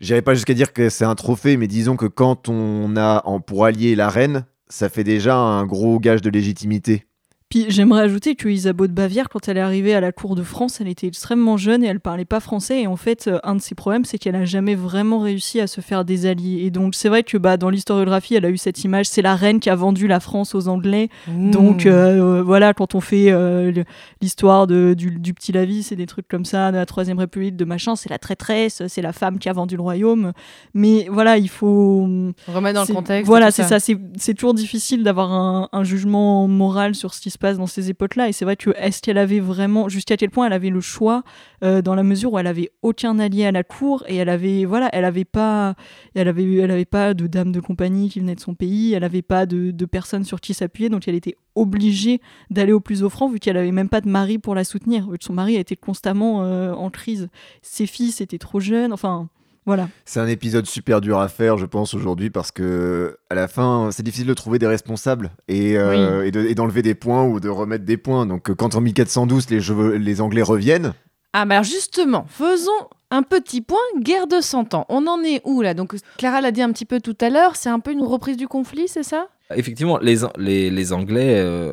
J'irai 0.00 0.22
pas 0.22 0.34
jusqu'à 0.34 0.54
dire 0.54 0.72
que 0.72 0.88
c'est 0.88 1.04
un 1.04 1.14
trophée, 1.14 1.56
mais 1.58 1.66
disons 1.66 1.96
que 1.96 2.06
quand 2.06 2.48
on 2.48 2.96
a 2.96 3.20
en, 3.26 3.40
pour 3.40 3.66
allier 3.66 3.94
la 3.94 4.08
reine, 4.08 4.46
ça 4.68 4.88
fait 4.88 5.04
déjà 5.04 5.36
un 5.36 5.66
gros 5.66 5.98
gage 5.98 6.22
de 6.22 6.30
légitimité. 6.30 7.06
Puis 7.50 7.66
j'aimerais 7.68 8.02
ajouter 8.02 8.36
que 8.36 8.48
Isabeau 8.48 8.86
de 8.86 8.92
Bavière, 8.92 9.28
quand 9.28 9.48
elle 9.48 9.56
est 9.56 9.60
arrivée 9.60 9.92
à 9.92 10.00
la 10.00 10.12
cour 10.12 10.36
de 10.36 10.44
France, 10.44 10.80
elle 10.80 10.86
était 10.86 11.08
extrêmement 11.08 11.56
jeune 11.56 11.82
et 11.82 11.88
elle 11.88 11.98
parlait 11.98 12.24
pas 12.24 12.38
français. 12.38 12.82
Et 12.82 12.86
en 12.86 12.94
fait, 12.94 13.26
euh, 13.26 13.40
un 13.42 13.56
de 13.56 13.60
ses 13.60 13.74
problèmes, 13.74 14.04
c'est 14.04 14.18
qu'elle 14.18 14.36
a 14.36 14.44
jamais 14.44 14.76
vraiment 14.76 15.18
réussi 15.18 15.60
à 15.60 15.66
se 15.66 15.80
faire 15.80 16.04
des 16.04 16.26
alliés. 16.26 16.62
Et 16.64 16.70
donc, 16.70 16.94
c'est 16.94 17.08
vrai 17.08 17.24
que 17.24 17.36
bah, 17.36 17.56
dans 17.56 17.68
l'historiographie, 17.68 18.36
elle 18.36 18.44
a 18.44 18.50
eu 18.50 18.56
cette 18.56 18.84
image. 18.84 19.06
C'est 19.06 19.20
la 19.20 19.34
reine 19.34 19.58
qui 19.58 19.68
a 19.68 19.74
vendu 19.74 20.06
la 20.06 20.20
France 20.20 20.54
aux 20.54 20.68
Anglais. 20.68 21.08
Donc 21.26 21.86
Mmh. 21.86 21.88
euh, 21.88 22.42
voilà, 22.42 22.72
quand 22.72 22.94
on 22.94 23.00
fait 23.00 23.32
euh, 23.32 23.82
l'histoire 24.22 24.68
du, 24.68 24.94
du 24.94 25.34
petit 25.34 25.50
Lavis 25.50 25.88
et 25.90 25.96
des 25.96 26.06
trucs 26.06 26.28
comme 26.28 26.44
ça, 26.44 26.70
de 26.70 26.76
la 26.76 26.86
Troisième 26.86 27.18
République, 27.18 27.56
de 27.56 27.64
machin, 27.64 27.96
c'est 27.96 28.10
la 28.10 28.18
traîtresse, 28.18 28.82
c'est 28.86 29.02
la 29.02 29.12
femme 29.12 29.40
qui 29.40 29.48
a 29.48 29.52
vendu 29.52 29.74
le 29.74 29.82
royaume. 29.82 30.32
Mais 30.74 31.08
voilà, 31.10 31.36
il 31.36 31.48
faut 31.48 32.02
remettre 32.46 32.74
dans 32.74 32.84
le 32.86 32.94
contexte. 32.94 33.26
Voilà, 33.26 33.50
c'est 33.50 33.64
ça. 33.64 33.80
C'est 33.80 33.98
c'est 34.16 34.34
toujours 34.34 34.54
difficile 34.54 35.02
d'avoir 35.02 35.32
un, 35.32 35.68
un 35.72 35.82
jugement 35.82 36.46
moral 36.46 36.94
sur 36.94 37.12
ce 37.12 37.20
qui 37.20 37.30
se 37.30 37.39
passe 37.40 37.58
dans 37.58 37.66
ces 37.66 37.90
époques-là. 37.90 38.28
Et 38.28 38.32
c'est 38.32 38.44
vrai 38.44 38.56
que 38.56 38.70
est-ce 38.76 39.02
qu'elle 39.02 39.18
avait 39.18 39.40
vraiment, 39.40 39.88
jusqu'à 39.88 40.16
quel 40.16 40.30
point 40.30 40.46
elle 40.46 40.52
avait 40.52 40.70
le 40.70 40.80
choix, 40.80 41.24
euh, 41.64 41.82
dans 41.82 41.96
la 41.96 42.04
mesure 42.04 42.34
où 42.34 42.38
elle 42.38 42.46
avait 42.46 42.70
aucun 42.82 43.18
allié 43.18 43.46
à 43.46 43.52
la 43.52 43.64
cour 43.64 44.04
et 44.06 44.16
elle 44.16 44.28
avait, 44.28 44.64
voilà, 44.64 44.88
elle 44.92 45.04
avait 45.04 45.24
pas, 45.24 45.74
elle 46.14 46.28
avait, 46.28 46.54
elle 46.54 46.70
avait 46.70 46.84
pas 46.84 47.14
de 47.14 47.26
dame 47.26 47.50
de 47.50 47.60
compagnie 47.60 48.08
qui 48.08 48.20
venait 48.20 48.36
de 48.36 48.40
son 48.40 48.54
pays, 48.54 48.92
elle 48.92 49.04
avait 49.04 49.22
pas 49.22 49.46
de, 49.46 49.72
de 49.72 49.84
personne 49.86 50.24
sur 50.24 50.40
qui 50.40 50.54
s'appuyer, 50.54 50.88
donc 50.88 51.08
elle 51.08 51.16
était 51.16 51.36
obligée 51.56 52.20
d'aller 52.50 52.72
au 52.72 52.80
plus 52.80 53.02
offrant 53.02 53.28
vu 53.28 53.38
qu'elle 53.38 53.56
avait 53.56 53.72
même 53.72 53.88
pas 53.88 54.00
de 54.00 54.08
mari 54.08 54.38
pour 54.38 54.54
la 54.54 54.64
soutenir. 54.64 55.10
vu 55.10 55.18
que 55.18 55.24
Son 55.24 55.32
mari 55.32 55.56
était 55.56 55.76
constamment 55.76 56.44
euh, 56.44 56.72
en 56.72 56.90
crise. 56.90 57.28
Ses 57.62 57.86
fils 57.86 58.20
étaient 58.20 58.38
trop 58.38 58.60
jeunes. 58.60 58.92
Enfin, 58.92 59.28
voilà. 59.66 59.88
C'est 60.04 60.20
un 60.20 60.26
épisode 60.26 60.66
super 60.66 61.00
dur 61.00 61.18
à 61.18 61.28
faire, 61.28 61.56
je 61.58 61.66
pense, 61.66 61.94
aujourd'hui, 61.94 62.30
parce 62.30 62.50
que 62.50 63.16
à 63.28 63.34
la 63.34 63.46
fin, 63.48 63.90
c'est 63.92 64.02
difficile 64.02 64.26
de 64.26 64.34
trouver 64.34 64.58
des 64.58 64.66
responsables 64.66 65.30
et, 65.48 65.76
euh, 65.78 66.24
et 66.24 66.54
d'enlever 66.54 66.82
des 66.82 66.94
points 66.94 67.24
ou 67.24 67.40
de 67.40 67.48
remettre 67.48 67.84
des 67.84 67.96
points. 67.96 68.26
Donc, 68.26 68.50
euh, 68.50 68.54
quand 68.54 68.74
en 68.74 68.80
1412, 68.80 69.50
les, 69.50 69.60
jeux- 69.60 69.96
les 69.96 70.20
Anglais 70.20 70.42
reviennent, 70.42 70.92
Ah, 71.32 71.44
bah 71.44 71.54
alors 71.56 71.64
justement, 71.64 72.24
faisons 72.28 72.70
un 73.12 73.22
petit 73.22 73.60
point 73.60 73.78
guerre 74.00 74.26
de 74.26 74.40
100 74.40 74.74
ans. 74.74 74.86
On 74.88 75.06
en 75.06 75.22
est 75.22 75.40
où 75.44 75.62
là? 75.62 75.74
Donc 75.74 75.94
Clara 76.16 76.40
l'a 76.40 76.50
dit 76.52 76.62
un 76.62 76.70
petit 76.72 76.84
peu 76.84 77.00
tout 77.00 77.16
à 77.20 77.28
l'heure, 77.30 77.56
c'est 77.56 77.68
un 77.68 77.80
peu 77.80 77.90
une 77.92 78.02
reprise 78.04 78.36
du 78.36 78.46
conflit, 78.48 78.86
c'est 78.88 79.02
ça? 79.02 79.26
Effectivement 79.54 79.98
les, 79.98 80.24
An- 80.24 80.32
les, 80.38 80.70
les 80.70 80.92
anglais 80.92 81.34
euh, 81.38 81.72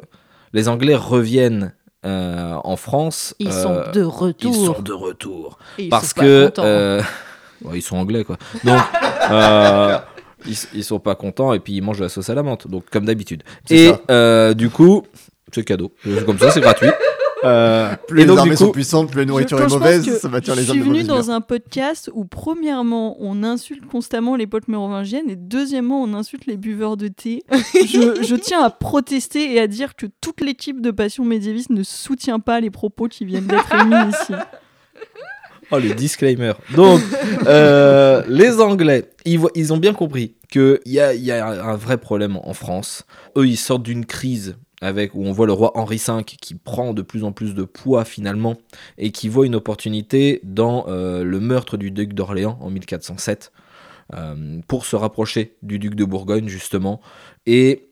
les 0.54 0.68
anglais 0.68 0.96
reviennent 0.96 1.74
euh, 2.08 2.56
en 2.64 2.76
France 2.76 3.36
Ils 3.38 3.50
euh, 3.50 3.52
sont 3.86 3.92
de 3.94 4.02
retour. 4.04 4.52
ils 4.52 4.66
sont 4.66 4.82
de 4.82 4.94
retour 4.94 5.60
Et 5.78 5.90
parce 5.90 6.08
sont 6.10 6.16
pas 6.16 6.22
que 6.24 6.52
euh, 6.60 7.02
ouais, 7.64 7.80
ils 7.80 7.82
sont 7.82 7.98
anglais 7.98 8.24
quoi. 8.24 8.38
Donc 8.64 8.80
euh, 9.32 9.98
ils, 10.46 10.58
ils 10.74 10.84
sont 10.84 11.00
pas 11.00 11.16
contents 11.16 11.54
et 11.54 11.60
puis 11.60 11.74
ils 11.74 11.82
mangent 11.82 12.00
de 12.00 12.04
la 12.04 12.10
sauce 12.10 12.30
à 12.30 12.36
la 12.36 12.44
menthe. 12.44 12.68
Donc 12.68 12.86
comme 12.90 13.06
d'habitude. 13.06 13.44
Et 13.70 13.90
ça. 13.90 14.02
euh, 14.12 14.54
du 14.54 14.70
coup, 14.70 15.04
c'est 15.54 15.64
cadeau. 15.64 15.94
Comme 16.26 16.40
ça, 16.40 16.52
c'est 16.52 16.62
gratuit. 16.62 16.90
Euh, 17.44 17.96
plus 18.08 18.22
et 18.22 18.24
les 18.24 18.28
donc, 18.28 18.40
armées 18.40 18.52
du 18.52 18.58
sont 18.58 18.72
puissantes, 18.72 19.12
plus 19.12 19.20
la 19.20 19.26
nourriture 19.26 19.62
est 19.62 19.70
mauvaise, 19.70 20.20
ça 20.20 20.28
va 20.28 20.42
tirer 20.42 20.58
les 20.58 20.64
Je 20.64 20.72
suis 20.72 20.80
de 20.80 20.86
venu 20.86 21.04
dans 21.04 21.30
un 21.30 21.40
podcast 21.40 22.10
où, 22.14 22.26
premièrement, 22.26 23.16
on 23.20 23.44
insulte 23.44 23.86
constamment 23.86 24.36
l'époque 24.36 24.68
mérovingienne 24.68 25.30
et, 25.30 25.36
deuxièmement, 25.36 26.02
on 26.02 26.16
insulte 26.16 26.48
les 26.48 26.58
buveurs 26.58 26.98
de 26.98 27.08
thé. 27.08 27.44
je, 27.52 28.24
je 28.24 28.36
tiens 28.36 28.64
à 28.64 28.70
protester 28.70 29.54
et 29.54 29.60
à 29.60 29.68
dire 29.68 29.96
que 29.96 30.08
toute 30.20 30.42
l'équipe 30.42 30.82
de 30.82 30.90
Passion 30.90 31.26
médiéviste 31.26 31.70
ne 31.70 31.84
soutient 31.84 32.40
pas 32.40 32.60
les 32.60 32.72
propos 32.72 33.08
qui 33.08 33.24
viennent 33.24 33.46
d'être 33.46 33.72
émis 33.82 34.10
ici. 34.10 34.34
Oh, 35.72 35.80
le 35.80 35.94
disclaimer. 35.94 36.54
Donc, 36.76 37.02
euh, 37.46 38.24
les 38.28 38.60
Anglais, 38.62 39.06
ils, 39.26 39.38
voient- 39.40 39.52
ils 39.56 39.74
ont 39.74 39.78
bien 39.78 39.94
compris 39.94 40.36
qu'il 40.50 40.80
y 40.86 41.00
a, 41.00 41.14
y 41.14 41.32
a 41.32 41.46
un 41.46 41.76
vrai 41.76 41.98
problème 41.98 42.38
en 42.42 42.54
France. 42.54 43.06
Eux, 43.36 43.48
ils 43.48 43.58
sortent 43.58 43.84
d'une 43.84 44.06
crise 44.06 44.56
avec 44.82 45.16
où 45.16 45.26
on 45.26 45.32
voit 45.32 45.48
le 45.48 45.54
roi 45.54 45.72
Henri 45.76 45.98
V 46.06 46.24
qui 46.24 46.54
prend 46.56 46.94
de 46.94 47.02
plus 47.02 47.24
en 47.24 47.32
plus 47.32 47.56
de 47.56 47.64
poids 47.64 48.06
finalement 48.06 48.56
et 48.98 49.12
qui 49.12 49.28
voit 49.28 49.46
une 49.48 49.56
opportunité 49.56 50.40
dans 50.44 50.86
euh, 50.88 51.24
le 51.24 51.40
meurtre 51.40 51.78
du 51.78 51.90
duc 51.92 52.14
d'Orléans 52.14 52.60
en 52.62 52.70
1407 52.70 53.52
euh, 54.14 54.60
pour 54.68 54.86
se 54.86 54.96
rapprocher 54.96 55.56
du 55.64 55.80
duc 55.80 55.96
de 55.96 56.06
Bourgogne 56.06 56.48
justement 56.48 57.02
et 57.48 57.87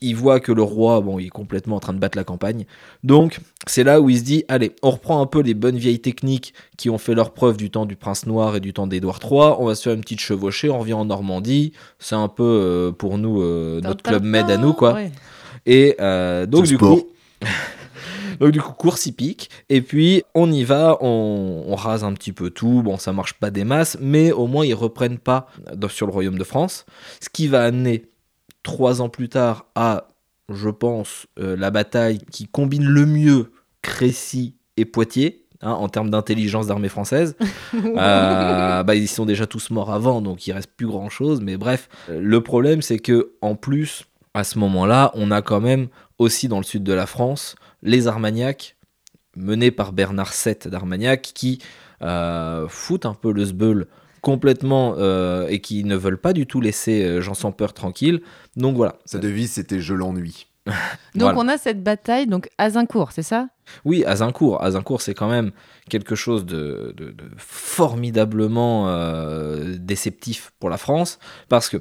il 0.00 0.16
voit 0.16 0.40
que 0.40 0.52
le 0.52 0.62
roi 0.62 1.00
bon 1.00 1.18
il 1.18 1.26
est 1.26 1.30
complètement 1.30 1.76
en 1.76 1.80
train 1.80 1.92
de 1.92 1.98
battre 1.98 2.16
la 2.18 2.24
campagne 2.24 2.64
donc 3.02 3.38
c'est 3.66 3.84
là 3.84 4.00
où 4.00 4.08
il 4.10 4.18
se 4.18 4.24
dit 4.24 4.44
allez 4.48 4.72
on 4.82 4.90
reprend 4.90 5.20
un 5.20 5.26
peu 5.26 5.40
les 5.40 5.54
bonnes 5.54 5.76
vieilles 5.76 6.00
techniques 6.00 6.54
qui 6.76 6.90
ont 6.90 6.98
fait 6.98 7.14
leur 7.14 7.32
preuve 7.32 7.56
du 7.56 7.70
temps 7.70 7.86
du 7.86 7.96
prince 7.96 8.26
noir 8.26 8.56
et 8.56 8.60
du 8.60 8.72
temps 8.72 8.86
d'Édouard 8.86 9.20
III 9.22 9.54
on 9.58 9.66
va 9.66 9.74
se 9.74 9.82
faire 9.82 9.92
une 9.94 10.00
petite 10.00 10.20
chevauchée 10.20 10.70
on 10.70 10.78
revient 10.78 10.94
en 10.94 11.04
Normandie 11.04 11.72
c'est 11.98 12.14
un 12.16 12.28
peu 12.28 12.42
euh, 12.44 12.92
pour 12.92 13.18
nous 13.18 13.42
euh, 13.42 13.80
notre 13.82 14.02
club 14.02 14.24
med 14.24 14.50
à 14.50 14.56
nous 14.56 14.72
quoi 14.72 14.94
Ouais. 14.94 15.10
et 15.66 15.96
euh, 16.00 16.46
donc 16.46 16.64
du 16.66 16.76
sport. 16.76 16.98
coup, 16.98 17.04
donc 18.40 18.50
du 18.50 18.60
coup 18.60 18.72
course 18.72 19.06
hippique. 19.06 19.50
Et 19.68 19.80
puis 19.80 20.22
on 20.34 20.50
y 20.50 20.64
va, 20.64 20.98
on, 21.00 21.64
on 21.66 21.74
rase 21.74 22.04
un 22.04 22.12
petit 22.12 22.32
peu 22.32 22.50
tout. 22.50 22.82
Bon, 22.82 22.96
ça 22.98 23.12
marche 23.12 23.34
pas 23.34 23.50
des 23.50 23.64
masses, 23.64 23.96
mais 24.00 24.32
au 24.32 24.46
moins 24.46 24.64
ils 24.64 24.74
reprennent 24.74 25.18
pas 25.18 25.46
sur 25.88 26.06
le 26.06 26.12
royaume 26.12 26.38
de 26.38 26.44
France. 26.44 26.84
Ce 27.20 27.28
qui 27.28 27.48
va 27.48 27.64
amener 27.64 28.04
trois 28.64 29.00
ans 29.00 29.08
plus 29.08 29.28
tard 29.28 29.66
à 29.76 30.08
je 30.50 30.68
pense, 30.68 31.26
euh, 31.38 31.56
la 31.56 31.70
bataille 31.70 32.18
qui 32.30 32.46
combine 32.48 32.84
le 32.84 33.06
mieux 33.06 33.52
Crécy 33.80 34.56
et 34.76 34.84
Poitiers. 34.84 35.46
hein, 35.62 35.70
en 35.70 35.88
termes 35.88 36.10
d'intelligence 36.10 36.66
d'armée 36.66 36.88
française, 36.90 37.36
Euh, 37.74 38.82
bah, 38.82 38.94
ils 38.94 39.08
sont 39.08 39.24
déjà 39.24 39.46
tous 39.46 39.70
morts 39.70 39.90
avant, 39.92 40.20
donc 40.20 40.46
il 40.46 40.52
reste 40.52 40.70
plus 40.76 40.86
grand 40.86 41.08
chose. 41.08 41.40
Mais 41.40 41.56
bref, 41.56 41.88
Euh, 42.10 42.20
le 42.20 42.40
problème 42.42 42.82
c'est 42.82 42.98
que 42.98 43.32
en 43.40 43.54
plus, 43.54 44.04
à 44.34 44.44
ce 44.44 44.58
moment-là, 44.58 45.12
on 45.14 45.30
a 45.30 45.40
quand 45.42 45.60
même 45.60 45.88
aussi 46.18 46.48
dans 46.48 46.58
le 46.58 46.64
sud 46.64 46.82
de 46.82 46.92
la 46.92 47.06
France 47.06 47.56
les 47.82 48.06
Armagnacs 48.06 48.76
menés 49.36 49.70
par 49.70 49.92
Bernard 49.92 50.32
VII 50.44 50.70
d'Armagnac 50.70 51.22
qui 51.34 51.58
euh, 52.02 52.66
foutent 52.68 53.06
un 53.06 53.14
peu 53.14 53.32
le 53.32 53.44
sbeul 53.46 53.86
complètement 54.24 54.94
euh, 54.98 55.46
et 55.48 55.60
qui 55.60 55.84
ne 55.84 55.94
veulent 55.96 56.20
pas 56.20 56.32
du 56.32 56.46
tout 56.46 56.60
laisser 56.60 57.04
euh, 57.04 57.20
Jean 57.20 57.34
sans 57.34 57.52
peur 57.52 57.72
tranquille. 57.74 58.22
Donc 58.56 58.74
voilà. 58.76 58.96
Sa 59.04 59.18
devise, 59.18 59.52
c'était 59.52 59.80
Je 59.80 59.94
l'ennuie. 59.94 60.46
Donc 61.14 61.34
Voilà. 61.34 61.38
on 61.38 61.48
a 61.48 61.58
cette 61.58 61.82
bataille, 61.82 62.26
donc 62.26 62.48
Azincourt, 62.56 63.12
c'est 63.12 63.22
ça? 63.22 63.48
Oui, 63.84 64.02
Azincourt. 64.06 64.62
Azincourt, 64.64 65.02
c'est 65.02 65.12
quand 65.12 65.28
même 65.28 65.52
quelque 65.90 66.14
chose 66.14 66.46
de, 66.46 66.94
de- 66.96 67.10
de 67.10 67.24
formidablement 67.36 68.88
euh, 68.88 69.76
déceptif 69.78 70.52
pour 70.58 70.70
la 70.70 70.78
France, 70.78 71.18
parce 71.50 71.68
que 71.68 71.76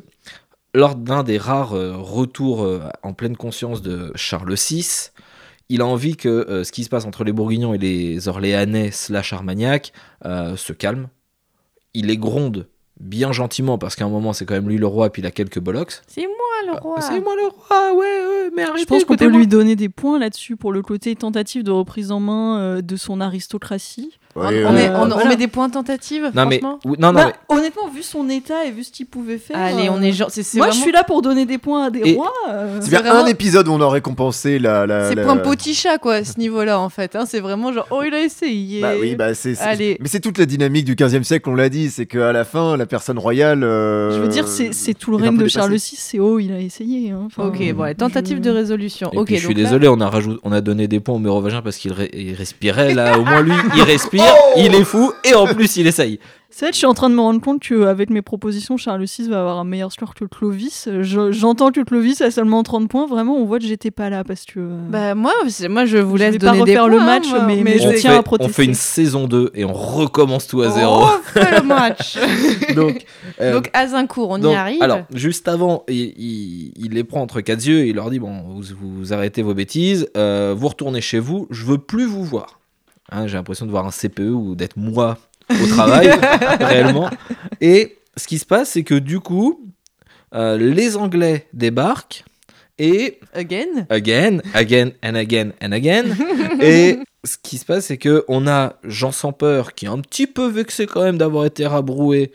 lors 0.76 0.96
d'un 0.96 1.24
des 1.24 1.38
rares 1.38 1.74
euh, 1.78 1.94
retours 1.96 2.64
euh, 2.64 2.82
en 3.04 3.14
pleine 3.14 3.38
conscience 3.38 3.82
de 3.82 4.12
Charles 4.16 4.54
VI, 4.56 5.12
il 5.70 5.82
a 5.82 5.86
envie 5.86 6.18
que 6.18 6.28
euh, 6.30 6.64
ce 6.66 6.72
qui 6.74 6.84
se 6.84 6.90
passe 6.90 7.06
entre 7.06 7.24
les 7.24 7.32
Bourguignons 7.32 7.74
et 7.74 7.78
les 7.78 8.28
Orléanais 8.28 8.92
slash 8.92 9.32
Armagnacs 9.32 9.94
euh, 10.26 10.58
se 10.58 10.74
calme. 10.74 11.08
Il 11.94 12.08
les 12.08 12.18
gronde 12.18 12.68
bien 13.00 13.32
gentiment, 13.32 13.78
parce 13.78 13.96
qu'à 13.96 14.06
un 14.06 14.10
moment, 14.10 14.34
c'est 14.34 14.46
quand 14.46 14.54
même 14.54 14.70
lui 14.70 14.78
le 14.78 14.88
roi, 14.88 15.12
puis 15.12 15.22
il 15.22 15.26
a 15.26 15.32
quelques 15.32 15.60
bollocks. 15.60 16.02
C'est 16.08 16.22
moi 16.22 16.74
le 16.74 16.80
roi. 16.80 17.02
C'est 17.02 17.20
moi 17.20 17.36
le 17.36 17.48
roi, 17.48 17.94
ouais, 17.94 17.98
ouais, 17.98 18.52
mais 18.56 18.64
arrêtez, 18.64 18.82
Je 18.82 18.86
pense 18.86 19.06
qu'on 19.06 19.16
peut 19.16 19.28
lui 19.28 19.48
donner 19.48 19.76
des 19.76 19.90
points 19.90 20.20
là-dessus 20.20 20.56
pour 20.56 20.72
le 20.72 20.82
côté 20.82 21.16
tentative 21.16 21.64
de 21.64 21.72
reprise 21.72 22.12
en 22.12 22.20
main 22.20 22.60
euh, 22.60 22.82
de 22.82 22.96
son 22.96 23.20
aristocratie. 23.20 24.20
On, 24.36 24.42
Ouais, 24.48 24.64
on 24.66 24.70
ouais. 24.70 24.74
met, 24.74 24.90
on- 24.90 25.04
on 25.04 25.08
voilà. 25.10 25.30
met 25.30 25.36
des 25.36 25.48
points 25.48 25.70
tentatives, 25.70 26.32
Non, 26.34 26.46
mais, 26.48 26.58
franchement 26.60 26.80
non, 26.86 26.96
non, 27.00 27.14
Bah, 27.14 27.26
mais- 27.50 27.56
Honnêtement, 27.56 27.88
vu 27.88 28.02
son 28.02 28.28
état 28.30 28.66
et 28.66 28.72
vu 28.72 28.84
ce 28.84 28.92
qu'il 28.92 29.06
pouvait 29.06 29.38
faire. 29.38 29.58
Allez, 29.58 29.90
on 29.90 29.98
euh, 29.98 30.02
est 30.02 30.12
genre. 30.12 30.30
Moi, 30.36 30.44
vraiment- 30.66 30.72
je 30.74 30.78
suis 30.82 30.92
là 30.92 31.04
pour 31.04 31.22
donner 31.22 31.46
des 31.46 31.60
points 31.60 31.86
à 31.86 31.90
des 31.92 32.02
Et- 32.04 32.16
rois. 32.16 32.32
euh. 32.50 32.80
C'est 32.82 32.90
bien 32.90 33.02
vraiment- 33.02 33.24
un 33.24 33.28
épisode 33.28 33.68
où 33.68 33.72
on 33.74 33.82
a 33.82 33.88
récompensé 33.90 34.58
la. 34.58 34.88
la 34.88 35.10
C'est 35.10 35.16
la- 35.16 35.24
point 35.24 35.38
petit 35.38 35.76
chat, 35.76 36.00
quoi, 36.00 36.16
à 36.16 36.24
ce 36.24 36.40
niveau-là, 36.40 36.80
en 36.80 36.90
fait. 36.90 37.16
hein. 37.16 37.26
C'est 37.28 37.42
vraiment 37.42 37.72
genre, 37.72 37.86
oh, 37.92 38.02
il 38.06 38.14
a 38.16 38.22
essayé. 38.22 38.82
Bah 38.82 38.94
oui, 39.00 39.16
bah 39.16 39.36
c'est. 39.36 39.54
Mais 39.78 39.98
c'est 40.08 40.20
toute 40.20 40.40
la 40.40 40.46
dynamique 40.48 40.86
du 40.86 40.96
15e 40.96 41.24
siècle, 41.24 41.48
on 41.50 41.56
l'a 41.56 41.70
dit, 41.70 41.92
c'est 41.92 42.08
qu'à 42.08 42.32
la 42.32 42.44
fin, 42.44 42.76
la 42.76 42.88
personne 42.88 43.20
royale. 43.20 43.64
euh, 43.64 44.12
Je 44.16 44.20
veux 44.20 44.28
dire, 44.30 44.48
c'est 44.48 44.94
tout 44.96 45.12
le 45.12 45.18
règne 45.18 45.38
de 45.38 45.48
Charles. 45.48 45.74
VI, 45.74 45.96
c'est 45.98 46.20
oh, 46.20 46.40
il 46.40 46.52
a 46.54 46.60
essayé. 46.60 47.12
hein. 47.12 47.22
Enfin, 47.28 47.48
Ok, 47.50 47.72
bon, 47.74 47.94
tentative 47.96 48.38
je- 48.38 48.42
de 48.42 48.50
résolution. 48.50 49.12
Et 49.14 49.18
ok, 49.18 49.26
puis, 49.28 49.38
je 49.38 49.46
suis 49.46 49.54
désolé, 49.56 49.88
on 49.88 50.00
a, 50.02 50.10
rajout- 50.10 50.40
on 50.44 50.52
a 50.52 50.62
donné 50.62 50.88
des 50.88 51.00
points 51.00 51.16
au 51.16 51.20
mérovingien 51.20 51.62
parce 51.62 51.78
qu'il 51.78 51.94
respirait. 51.94 52.94
Là, 52.96 53.20
au 53.20 53.24
moins, 53.26 53.42
lui, 53.42 53.54
il 53.76 53.82
respire, 53.84 54.23
il 54.58 54.74
est 54.76 54.84
fou, 54.84 55.12
et 55.24 55.34
en 55.34 55.46
plus, 55.48 55.78
il 55.78 55.88
essaye. 55.88 56.20
C'est 56.56 56.66
vrai, 56.66 56.72
je 56.74 56.78
suis 56.78 56.86
en 56.86 56.94
train 56.94 57.10
de 57.10 57.16
me 57.16 57.20
rendre 57.22 57.42
compte 57.42 57.64
qu'avec 57.68 58.12
mes 58.12 58.22
propositions, 58.22 58.78
Charles 58.78 59.04
VI 59.06 59.28
va 59.28 59.40
avoir 59.40 59.58
un 59.58 59.64
meilleur 59.64 59.92
score 59.92 60.14
que 60.14 60.24
Clovis. 60.24 60.88
Je- 61.02 61.32
J'entends 61.32 61.72
que 61.72 61.82
Clovis 61.82 62.22
a 62.22 62.30
seulement 62.30 62.62
30 62.62 62.88
points. 62.88 63.08
Vraiment, 63.08 63.36
on 63.38 63.46
voit 63.46 63.58
que 63.58 63.66
j'étais 63.66 63.90
pas 63.90 64.12
là 64.12 64.24
parce 64.24 64.46
que. 64.46 64.60
euh, 64.60 64.78
Bah, 64.88 65.16
moi, 65.16 65.34
c'est- 65.48 65.68
moi, 65.68 65.86
je 65.86 65.98
vous 65.98 66.16
Je 66.16 66.22
laisse 66.26 66.34
vais 66.34 66.38
pas 66.38 66.52
des 66.52 66.60
refaire 66.60 66.82
points. 66.84 66.92
le 66.92 67.00
match, 67.00 67.26
hein, 67.34 67.46
mais- 67.48 67.64
mais 67.64 67.80
je 67.80 67.88
on, 67.88 67.94
tiens 67.94 68.12
fait, 68.12 68.18
à 68.18 68.22
protester. 68.22 68.52
on 68.52 68.54
fait 68.54 68.66
une 68.66 68.76
saison 68.76 69.26
2 69.26 69.50
et 69.56 69.66
on 69.66 69.74
recommence 69.74 70.46
tout 70.46 70.62
à 70.62 70.68
On 70.68 70.76
zéro. 70.76 71.00
refait 71.06 71.60
le 71.60 71.64
match. 71.66 72.18
donc, 72.76 73.04
euh, 73.42 73.54
donc, 73.54 73.72
Azincourt, 73.74 74.30
on 74.30 74.40
y 74.44 74.54
arrive. 74.54 74.84
Alors, 74.84 75.00
juste 75.16 75.48
avant, 75.48 75.84
il, 75.90 76.14
il- 76.20 76.74
il 76.78 76.92
les 76.92 77.04
prend 77.04 77.22
entre 77.24 77.42
quatre 77.42 77.66
yeux 77.66 77.80
et 77.80 77.88
il 77.88 77.96
leur 77.96 78.12
dit 78.12 78.20
Bon, 78.20 78.44
vous, 78.48 78.62
vous 78.80 79.12
arrêtez 79.12 79.42
vos 79.42 79.56
bêtises, 79.56 80.08
euh, 80.16 80.54
vous 80.56 80.68
retournez 80.68 81.02
chez 81.02 81.18
vous, 81.18 81.48
je 81.50 81.66
veux 81.66 81.80
plus 81.80 82.06
vous 82.06 82.24
voir. 82.24 82.60
Hein, 83.14 83.28
J'ai 83.28 83.36
l'impression 83.38 83.66
de 83.66 83.72
voir 83.72 83.86
un 83.86 83.92
CPE 83.92 84.22
ou 84.32 84.56
d'être 84.56 84.76
moi 84.78 85.18
au 85.50 85.68
travail, 85.68 86.10
réellement. 86.60 87.10
Et 87.62 87.98
ce 88.18 88.28
qui 88.28 88.40
se 88.40 88.46
passe, 88.46 88.72
c'est 88.72 88.84
que 88.84 88.96
du 88.96 89.20
coup, 89.20 89.62
euh, 90.34 90.58
les 90.58 90.98
Anglais 90.98 91.48
débarquent 91.54 92.26
et 92.80 93.20
Again? 93.34 93.86
again, 93.90 94.40
again 94.56 94.92
and 95.04 95.14
again 95.16 95.52
and 95.62 95.72
again. 95.74 96.06
Et 96.60 96.98
ce 97.24 97.38
qui 97.42 97.60
se 97.60 97.66
passe, 97.66 97.86
c'est 97.86 97.98
que 97.98 98.26
on 98.28 98.48
a 98.48 98.74
Jean 98.84 99.12
sans 99.12 99.32
peur 99.32 99.74
qui 99.74 99.86
est 99.86 99.90
un 99.90 100.00
petit 100.00 100.26
peu 100.26 100.48
vexé 100.48 100.88
quand 100.88 101.04
même 101.04 101.20
d'avoir 101.20 101.46
été 101.46 101.68
rabroué 101.68 102.32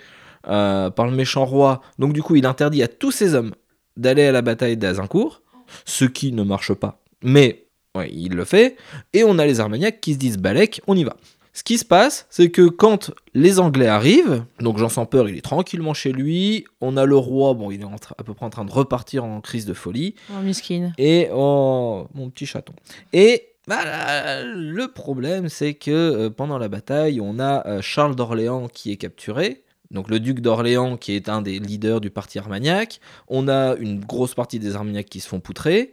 euh, 0.47 0.91
par 0.91 1.07
le 1.07 1.12
méchant 1.12 1.45
roi. 1.45 1.81
Donc 1.99 2.12
du 2.12 2.23
coup, 2.23 2.37
il 2.37 2.47
interdit 2.47 2.85
à 2.85 2.88
tous 2.88 3.11
ses 3.11 3.35
hommes 3.35 3.53
d'aller 3.97 4.27
à 4.27 4.33
la 4.33 4.43
bataille 4.43 4.77
d'Azincourt, 4.77 5.43
ce 5.85 6.05
qui 6.05 6.31
ne 6.31 6.45
marche 6.45 6.73
pas. 6.73 7.01
Mais 7.25 7.64
ouais, 7.98 8.11
il 8.12 8.34
le 8.34 8.44
fait. 8.44 8.76
Et 9.12 9.24
on 9.24 9.38
a 9.38 9.46
les 9.46 9.61
Armagnacs 9.61 10.00
qui 10.00 10.14
se 10.14 10.18
disent 10.18 10.38
Balek, 10.38 10.80
on 10.87 10.96
y 10.96 11.04
va. 11.04 11.16
Ce 11.52 11.64
qui 11.64 11.76
se 11.76 11.84
passe, 11.84 12.26
c'est 12.30 12.50
que 12.50 12.68
quand 12.68 13.11
les 13.34 13.58
Anglais 13.58 13.88
arrivent, 13.88 14.44
donc 14.61 14.78
Jean 14.78 14.88
sans 14.88 15.06
peur, 15.06 15.28
il 15.28 15.37
est 15.37 15.42
tranquillement 15.42 15.92
chez 15.92 16.12
lui. 16.12 16.64
On 16.80 16.96
a 16.96 17.04
le 17.04 17.16
roi, 17.16 17.54
bon, 17.54 17.72
il 17.72 17.80
est 17.80 17.84
à 17.84 18.22
peu 18.22 18.32
près 18.32 18.46
en 18.46 18.50
train 18.50 18.64
de 18.64 18.70
repartir 18.70 19.24
en 19.24 19.40
crise 19.40 19.66
de 19.66 19.74
folie. 19.74 20.14
Oh, 20.30 20.40
miskin. 20.40 20.92
Et 20.98 21.28
oh, 21.34 22.06
mon 22.14 22.30
petit 22.30 22.46
chaton. 22.46 22.74
Et 23.12 23.48
bah, 23.66 24.44
le 24.44 24.87
problème, 24.87 25.48
c'est 25.48 25.74
que 25.74 25.90
euh, 25.90 26.30
pendant 26.30 26.58
la 26.58 26.68
bataille, 26.68 27.20
on 27.20 27.40
a 27.40 27.66
euh, 27.66 27.82
Charles 27.82 28.14
d'Orléans 28.14 28.68
qui 28.68 28.92
est 28.92 28.96
capturé. 28.96 29.64
Donc 29.90 30.11
le 30.11 30.20
duc 30.20 30.40
d'Orléans 30.40 30.96
qui 30.96 31.12
est 31.12 31.28
un 31.28 31.42
des 31.42 31.58
leaders 31.58 32.00
du 32.00 32.11
parti 32.11 32.38
armagnac. 32.38 33.00
On 33.26 33.48
a 33.48 33.74
une 33.76 34.00
grosse 34.00 34.34
partie 34.34 34.58
des 34.58 34.76
armagnacs 34.76 35.06
qui 35.06 35.20
se 35.20 35.28
font 35.28 35.40
poutrer. 35.40 35.92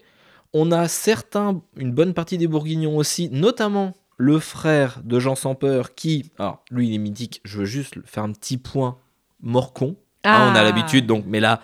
On 0.58 0.72
a 0.72 0.88
certains, 0.88 1.62
une 1.76 1.92
bonne 1.92 2.14
partie 2.14 2.38
des 2.38 2.48
bourguignons 2.48 2.96
aussi, 2.96 3.30
notamment 3.30 3.94
le 4.16 4.40
frère 4.40 5.02
de 5.04 5.20
Jean 5.20 5.36
sans 5.36 5.54
peur 5.54 5.96
qui, 5.96 6.32
alors 6.40 6.64
lui 6.72 6.88
il 6.88 6.96
est 6.96 6.98
mythique, 6.98 7.42
je 7.44 7.60
veux 7.60 7.66
juste 7.66 7.96
faire 8.06 8.24
un 8.24 8.32
petit 8.32 8.56
point 8.58 8.98
morcon. 9.42 9.98
Hein, 10.24 10.52
on 10.52 10.56
a 10.56 10.62
Ah. 10.62 10.64
l'habitude, 10.64 11.08
donc, 11.08 11.26
mais 11.28 11.42
là, 11.42 11.60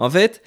en 0.00 0.10
fait, 0.10 0.42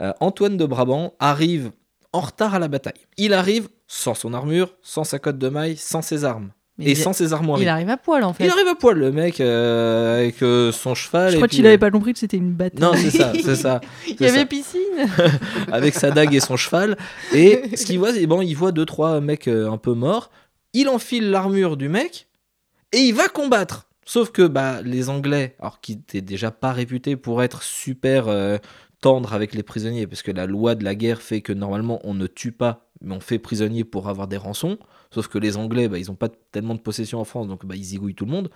euh, 0.00 0.12
Antoine 0.18 0.56
de 0.56 0.66
Brabant 0.66 1.14
arrive 1.20 1.70
en 2.12 2.20
retard 2.22 2.56
à 2.56 2.58
la 2.58 2.66
bataille. 2.66 3.06
Il 3.18 3.32
arrive 3.32 3.68
sans 3.86 4.14
son 4.14 4.34
armure, 4.34 4.74
sans 4.82 5.04
sa 5.04 5.20
cotte 5.20 5.38
de 5.38 5.48
maille, 5.48 5.76
sans 5.76 6.02
ses 6.02 6.24
armes. 6.24 6.50
Mais 6.78 6.86
et 6.86 6.90
il- 6.92 6.96
sans 6.96 7.12
ses 7.12 7.32
armoiries. 7.32 7.62
Il 7.62 7.68
arrive 7.68 7.88
à 7.88 7.96
poil, 7.96 8.22
en 8.22 8.32
fait. 8.32 8.44
Il 8.44 8.50
arrive 8.50 8.68
à 8.68 8.74
poil, 8.76 8.96
le 8.98 9.10
mec, 9.10 9.40
euh, 9.40 10.20
avec 10.20 10.42
euh, 10.42 10.70
son 10.70 10.94
cheval. 10.94 11.32
Je 11.32 11.36
crois 11.36 11.48
qu'il 11.48 11.66
avait 11.66 11.76
pas 11.76 11.90
compris 11.90 12.12
que 12.12 12.20
c'était 12.20 12.36
une 12.36 12.52
bataille. 12.52 12.80
Non, 12.80 12.92
c'est 12.94 13.10
ça, 13.10 13.32
c'est 13.42 13.56
ça. 13.56 13.80
Il 14.06 14.20
y 14.20 14.26
avait 14.26 14.40
ça. 14.40 14.46
piscine. 14.46 14.80
avec 15.72 15.94
sa 15.94 16.12
dague 16.12 16.32
et 16.34 16.40
son 16.40 16.56
cheval. 16.56 16.96
Et 17.34 17.76
ce 17.76 17.84
qu'il 17.84 17.98
voit, 17.98 18.12
c'est 18.12 18.26
bon, 18.26 18.42
il 18.42 18.54
voit 18.54 18.70
deux 18.72 18.86
trois 18.86 19.20
mecs 19.20 19.48
euh, 19.48 19.70
un 19.70 19.76
peu 19.76 19.92
morts. 19.92 20.30
Il 20.72 20.88
enfile 20.88 21.30
l'armure 21.30 21.76
du 21.76 21.88
mec 21.88 22.28
et 22.92 22.98
il 22.98 23.12
va 23.12 23.26
combattre. 23.28 23.88
Sauf 24.04 24.30
que 24.30 24.46
bah 24.46 24.80
les 24.82 25.10
Anglais, 25.10 25.56
alors 25.58 25.80
qui 25.80 25.92
étaient 25.92 26.20
déjà 26.22 26.50
pas 26.50 26.72
réputés 26.72 27.16
pour 27.16 27.42
être 27.42 27.62
super 27.62 28.26
tendres 29.00 29.34
avec 29.34 29.54
les 29.54 29.62
prisonniers, 29.62 30.06
parce 30.06 30.22
que 30.22 30.30
la 30.30 30.46
loi 30.46 30.74
de 30.74 30.84
la 30.84 30.94
guerre 30.94 31.20
fait 31.20 31.40
que 31.40 31.52
normalement 31.52 32.00
on 32.04 32.14
ne 32.14 32.26
tue 32.26 32.52
pas, 32.52 32.88
mais 33.02 33.14
on 33.14 33.20
fait 33.20 33.38
prisonnier 33.38 33.84
pour 33.84 34.08
avoir 34.08 34.26
des 34.28 34.36
rançons. 34.38 34.78
Sauf 35.10 35.28
que 35.28 35.38
les 35.38 35.56
Anglais, 35.56 35.88
bah, 35.88 35.98
ils 35.98 36.10
ont 36.10 36.14
pas 36.16 36.28
tellement 36.52 36.74
de 36.74 36.80
possession 36.80 37.18
en 37.20 37.24
France, 37.24 37.48
donc 37.48 37.64
bah, 37.64 37.74
ils 37.76 37.84
zigouillent 37.84 38.14
tout 38.14 38.26
le 38.26 38.30
monde. 38.32 38.50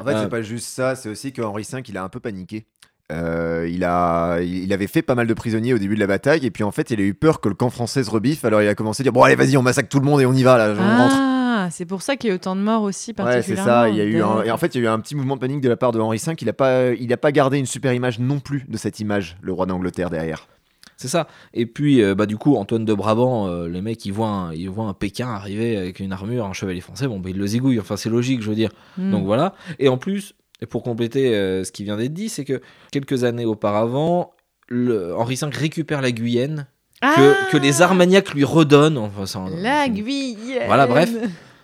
En 0.00 0.04
fait, 0.04 0.12
Euh, 0.14 0.22
c'est 0.22 0.28
pas 0.30 0.42
juste 0.42 0.66
ça, 0.68 0.94
c'est 0.96 1.08
aussi 1.08 1.32
que 1.32 1.42
Henri 1.42 1.66
V, 1.70 1.82
il 1.88 1.96
a 1.98 2.02
un 2.04 2.08
peu 2.08 2.18
paniqué. 2.20 2.66
Euh, 3.10 3.68
il, 3.70 3.84
a, 3.84 4.40
il 4.40 4.72
avait 4.72 4.86
fait 4.86 5.02
pas 5.02 5.14
mal 5.14 5.26
de 5.26 5.34
prisonniers 5.34 5.74
au 5.74 5.78
début 5.78 5.94
de 5.96 6.00
la 6.00 6.06
bataille, 6.06 6.46
et 6.46 6.50
puis 6.50 6.64
en 6.64 6.70
fait, 6.70 6.90
il 6.90 6.98
a 7.00 7.02
eu 7.02 7.12
peur 7.12 7.40
que 7.42 7.48
le 7.50 7.54
camp 7.54 7.68
français 7.68 8.02
se 8.04 8.10
rebiffe, 8.10 8.44
alors 8.46 8.62
il 8.62 8.68
a 8.68 8.74
commencé 8.74 9.02
à 9.02 9.04
dire 9.04 9.12
Bon, 9.12 9.22
allez, 9.22 9.34
vas-y, 9.34 9.56
on 9.58 9.62
massacre 9.62 9.90
tout 9.90 9.98
le 10.00 10.06
monde 10.06 10.20
et 10.22 10.26
on 10.26 10.32
y 10.32 10.42
va, 10.42 10.56
là, 10.56 10.74
on 10.78 10.96
rentre. 10.98 11.16
Ah, 11.18 11.68
c'est 11.70 11.84
pour 11.84 12.00
ça 12.00 12.16
qu'il 12.16 12.28
y 12.28 12.30
a 12.30 12.34
eu 12.34 12.36
autant 12.36 12.56
de 12.56 12.62
morts 12.62 12.82
aussi, 12.82 13.10
Ouais, 13.10 13.14
particulièrement. 13.14 13.64
c'est 13.64 13.70
ça. 13.70 13.88
Il 13.90 13.96
y 13.96 14.00
a 14.00 14.04
eu 14.04 14.22
un... 14.22 14.42
Et 14.44 14.50
en 14.50 14.56
fait, 14.56 14.74
il 14.74 14.78
y 14.82 14.86
a 14.86 14.90
eu 14.90 14.92
un 14.92 14.98
petit 15.00 15.14
mouvement 15.14 15.34
de 15.36 15.40
panique 15.40 15.60
de 15.60 15.68
la 15.68 15.76
part 15.76 15.92
de 15.92 16.00
Henri 16.00 16.16
V. 16.26 16.32
Il 16.40 16.46
n'a 16.46 16.52
pas, 16.54 16.92
il 16.92 17.12
a 17.12 17.18
pas 17.18 17.30
gardé 17.30 17.58
une 17.58 17.66
super 17.66 17.92
image 17.92 18.18
non 18.18 18.40
plus 18.40 18.64
de 18.66 18.76
cette 18.78 18.98
image, 19.00 19.36
le 19.42 19.52
roi 19.52 19.66
d'Angleterre 19.66 20.08
derrière. 20.08 20.46
C'est 21.02 21.08
ça. 21.08 21.26
Et 21.52 21.66
puis, 21.66 22.00
euh, 22.00 22.14
bah, 22.14 22.26
du 22.26 22.36
coup, 22.36 22.54
Antoine 22.54 22.84
de 22.84 22.94
Brabant, 22.94 23.48
euh, 23.48 23.68
les 23.68 23.82
mecs, 23.82 24.06
ils 24.06 24.12
voient, 24.12 24.28
un, 24.28 24.54
ils 24.54 24.70
voient 24.70 24.84
un 24.84 24.94
Pékin 24.94 25.26
arriver 25.26 25.76
avec 25.76 25.98
une 25.98 26.12
armure, 26.12 26.46
un 26.46 26.52
chevalier 26.52 26.80
français. 26.80 27.08
Bon, 27.08 27.18
bah, 27.18 27.30
ils 27.30 27.36
le 27.36 27.44
zigouillent. 27.44 27.80
Enfin, 27.80 27.96
c'est 27.96 28.08
logique, 28.08 28.40
je 28.40 28.48
veux 28.48 28.54
dire. 28.54 28.70
Hmm. 28.96 29.10
Donc 29.10 29.24
voilà. 29.24 29.52
Et 29.80 29.88
en 29.88 29.98
plus, 29.98 30.36
et 30.60 30.66
pour 30.66 30.84
compléter 30.84 31.34
euh, 31.34 31.64
ce 31.64 31.72
qui 31.72 31.82
vient 31.82 31.96
d'être 31.96 32.14
dit, 32.14 32.28
c'est 32.28 32.44
que 32.44 32.60
quelques 32.92 33.24
années 33.24 33.44
auparavant, 33.44 34.30
le, 34.68 35.12
Henri 35.16 35.34
V 35.34 35.48
récupère 35.50 36.02
la 36.02 36.12
Guyenne 36.12 36.68
que, 37.00 37.32
Ah, 37.32 37.48
que 37.50 37.56
les 37.56 37.82
Armagnacs 37.82 38.32
lui 38.32 38.44
redonnent. 38.44 38.98
Enfin, 38.98 39.26
ça, 39.26 39.44
La 39.56 39.88
Guyenne. 39.88 40.66
Voilà, 40.66 40.86
bref. 40.86 41.10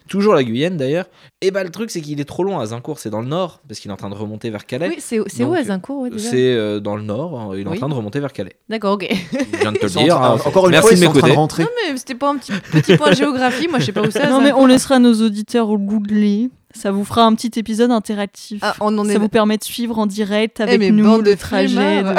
Toujours 0.08 0.34
la 0.34 0.42
Guyenne 0.42 0.76
d'ailleurs. 0.76 1.06
Et 1.40 1.50
bah, 1.50 1.62
le 1.62 1.70
truc, 1.70 1.90
c'est 1.90 2.00
qu'il 2.00 2.20
est 2.20 2.24
trop 2.24 2.42
loin. 2.44 2.60
Azincourt, 2.60 2.98
c'est 2.98 3.10
dans 3.10 3.20
le 3.20 3.28
nord, 3.28 3.60
parce 3.68 3.78
qu'il 3.80 3.90
est 3.90 3.94
en 3.94 3.98
train 3.98 4.10
de 4.10 4.14
remonter 4.14 4.50
vers 4.50 4.66
Calais. 4.66 4.88
Oui, 4.88 4.96
c'est 4.98 5.20
c'est 5.26 5.44
où 5.44 5.54
Azincourt 5.54 6.00
ouais, 6.02 6.10
c'est 6.16 6.54
euh, 6.54 6.80
dans 6.80 6.96
le 6.96 7.02
nord. 7.02 7.38
hein, 7.38 7.50
Il 7.54 7.60
est 7.60 7.66
Oui. 7.68 7.74
en 7.76 7.78
train 7.78 7.88
de 7.88 7.94
remonter 7.94 8.18
vers 8.20 8.32
Calais. 8.32 8.56
D'accord, 8.68 8.94
ok. 8.94 9.06
Je 9.10 9.56
viens 9.60 9.72
de 9.72 9.78
te 9.78 9.84
le 9.86 9.90
dire. 9.90 10.16
hein. 10.20 10.38
encore 10.44 10.64
une 10.66 10.72
Merci 10.72 10.96
fois, 10.96 11.12
de 11.28 11.32
rentrer. 11.34 11.62
Non, 11.64 11.68
mais 11.88 11.96
c'était 11.96 12.14
pas 12.14 12.30
un 12.30 12.36
petit, 12.38 12.52
petit 12.72 12.96
point 12.96 13.10
de 13.10 13.16
géographie. 13.16 13.68
Moi, 13.68 13.78
je 13.78 13.84
sais 13.86 13.92
pas 13.92 14.02
où 14.02 14.10
c'est. 14.10 14.28
Non, 14.28 14.40
mais 14.40 14.52
on 14.52 14.66
laissera 14.66 14.98
nos 14.98 15.14
auditeurs 15.14 15.68
googler. 15.76 16.50
Ça 16.74 16.90
vous 16.90 17.04
fera 17.04 17.24
un 17.24 17.34
petit 17.34 17.58
épisode 17.58 17.90
interactif. 17.90 18.60
Ah, 18.62 18.74
on 18.80 18.96
en 18.98 19.04
ça 19.04 19.12
est. 19.12 19.18
vous 19.18 19.28
permet 19.30 19.56
de 19.56 19.64
suivre 19.64 19.98
en 19.98 20.06
direct 20.06 20.60
avec 20.60 20.78
mais 20.78 20.90
nous 20.90 21.16
le 21.18 21.22
de 21.22 21.34
trajet. 21.34 22.02
de- 22.02 22.08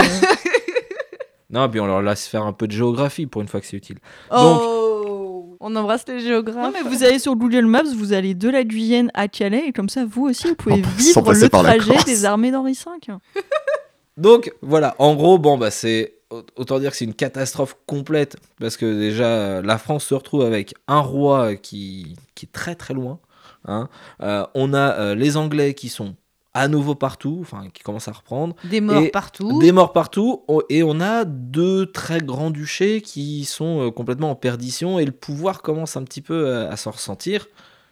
Non, 1.51 1.67
puis 1.67 1.79
on 1.79 1.87
leur 1.87 2.01
laisse 2.03 2.27
faire 2.27 2.43
un 2.43 2.53
peu 2.53 2.67
de 2.67 2.71
géographie 2.71 3.25
pour 3.25 3.41
une 3.41 3.47
fois 3.47 3.59
que 3.59 3.65
c'est 3.65 3.77
utile. 3.77 3.97
Oh 4.31 4.78
On 5.59 5.75
embrasse 5.75 6.05
les 6.07 6.21
géographes. 6.21 6.55
Non, 6.55 6.71
mais 6.71 6.89
vous 6.89 7.03
allez 7.03 7.19
sur 7.19 7.35
Google 7.35 7.65
Maps, 7.65 7.83
vous 7.93 8.13
allez 8.13 8.33
de 8.33 8.49
la 8.49 8.63
Guyenne 8.63 9.11
à 9.13 9.27
Calais, 9.27 9.65
et 9.67 9.71
comme 9.73 9.89
ça, 9.89 10.05
vous 10.05 10.27
aussi, 10.27 10.47
vous 10.47 10.55
pouvez 10.55 10.81
vivre 10.97 11.33
le 11.33 11.49
trajet 11.49 12.03
des 12.05 12.25
armées 12.25 12.51
d'Henri 12.51 12.73
V. 12.73 13.13
Donc 14.17 14.53
voilà, 14.61 14.95
en 14.99 15.15
gros, 15.15 15.37
bon 15.37 15.57
bah 15.57 15.71
c'est 15.71 16.13
autant 16.55 16.79
dire 16.79 16.91
que 16.91 16.97
c'est 16.97 17.05
une 17.05 17.13
catastrophe 17.13 17.75
complète 17.87 18.37
parce 18.59 18.77
que 18.77 18.99
déjà 18.99 19.25
euh, 19.25 19.61
la 19.63 19.77
France 19.77 20.05
se 20.05 20.13
retrouve 20.13 20.43
avec 20.43 20.75
un 20.87 20.99
roi 20.99 21.55
qui, 21.55 22.15
qui 22.35 22.45
est 22.45 22.51
très 22.51 22.75
très 22.75 22.93
loin. 22.93 23.19
hein. 23.65 23.89
Euh, 24.21 24.45
on 24.53 24.73
a 24.73 24.91
euh, 24.99 25.15
les 25.15 25.37
Anglais 25.37 25.73
qui 25.73 25.89
sont 25.89 26.15
à 26.53 26.67
nouveau 26.67 26.95
partout, 26.95 27.37
enfin 27.41 27.67
qui 27.73 27.83
commencent 27.83 28.07
à 28.07 28.11
reprendre, 28.11 28.55
Des 28.69 28.81
morts 28.81 29.01
Et 29.03 29.09
partout. 29.09 29.59
des 29.59 29.71
morts 29.71 29.93
partout, 29.93 30.43
et 30.69 30.83
on 30.83 30.99
a 30.99 31.25
deux 31.25 31.91
très 31.91 32.19
grands 32.19 32.49
duchés 32.51 33.01
qui 33.01 33.45
sont 33.45 33.87
euh, 33.87 33.91
complètement 33.91 34.31
en 34.31 34.35
perdition 34.35 34.97
et 34.99 35.05
le 35.05 35.11
pouvoir 35.11 35.61
commence 35.61 35.95
un 35.95 36.03
petit 36.03 36.21
peu 36.21 36.47
euh, 36.47 36.69
à 36.69 36.75
s'en 36.75 36.91
ressentir. 36.91 37.45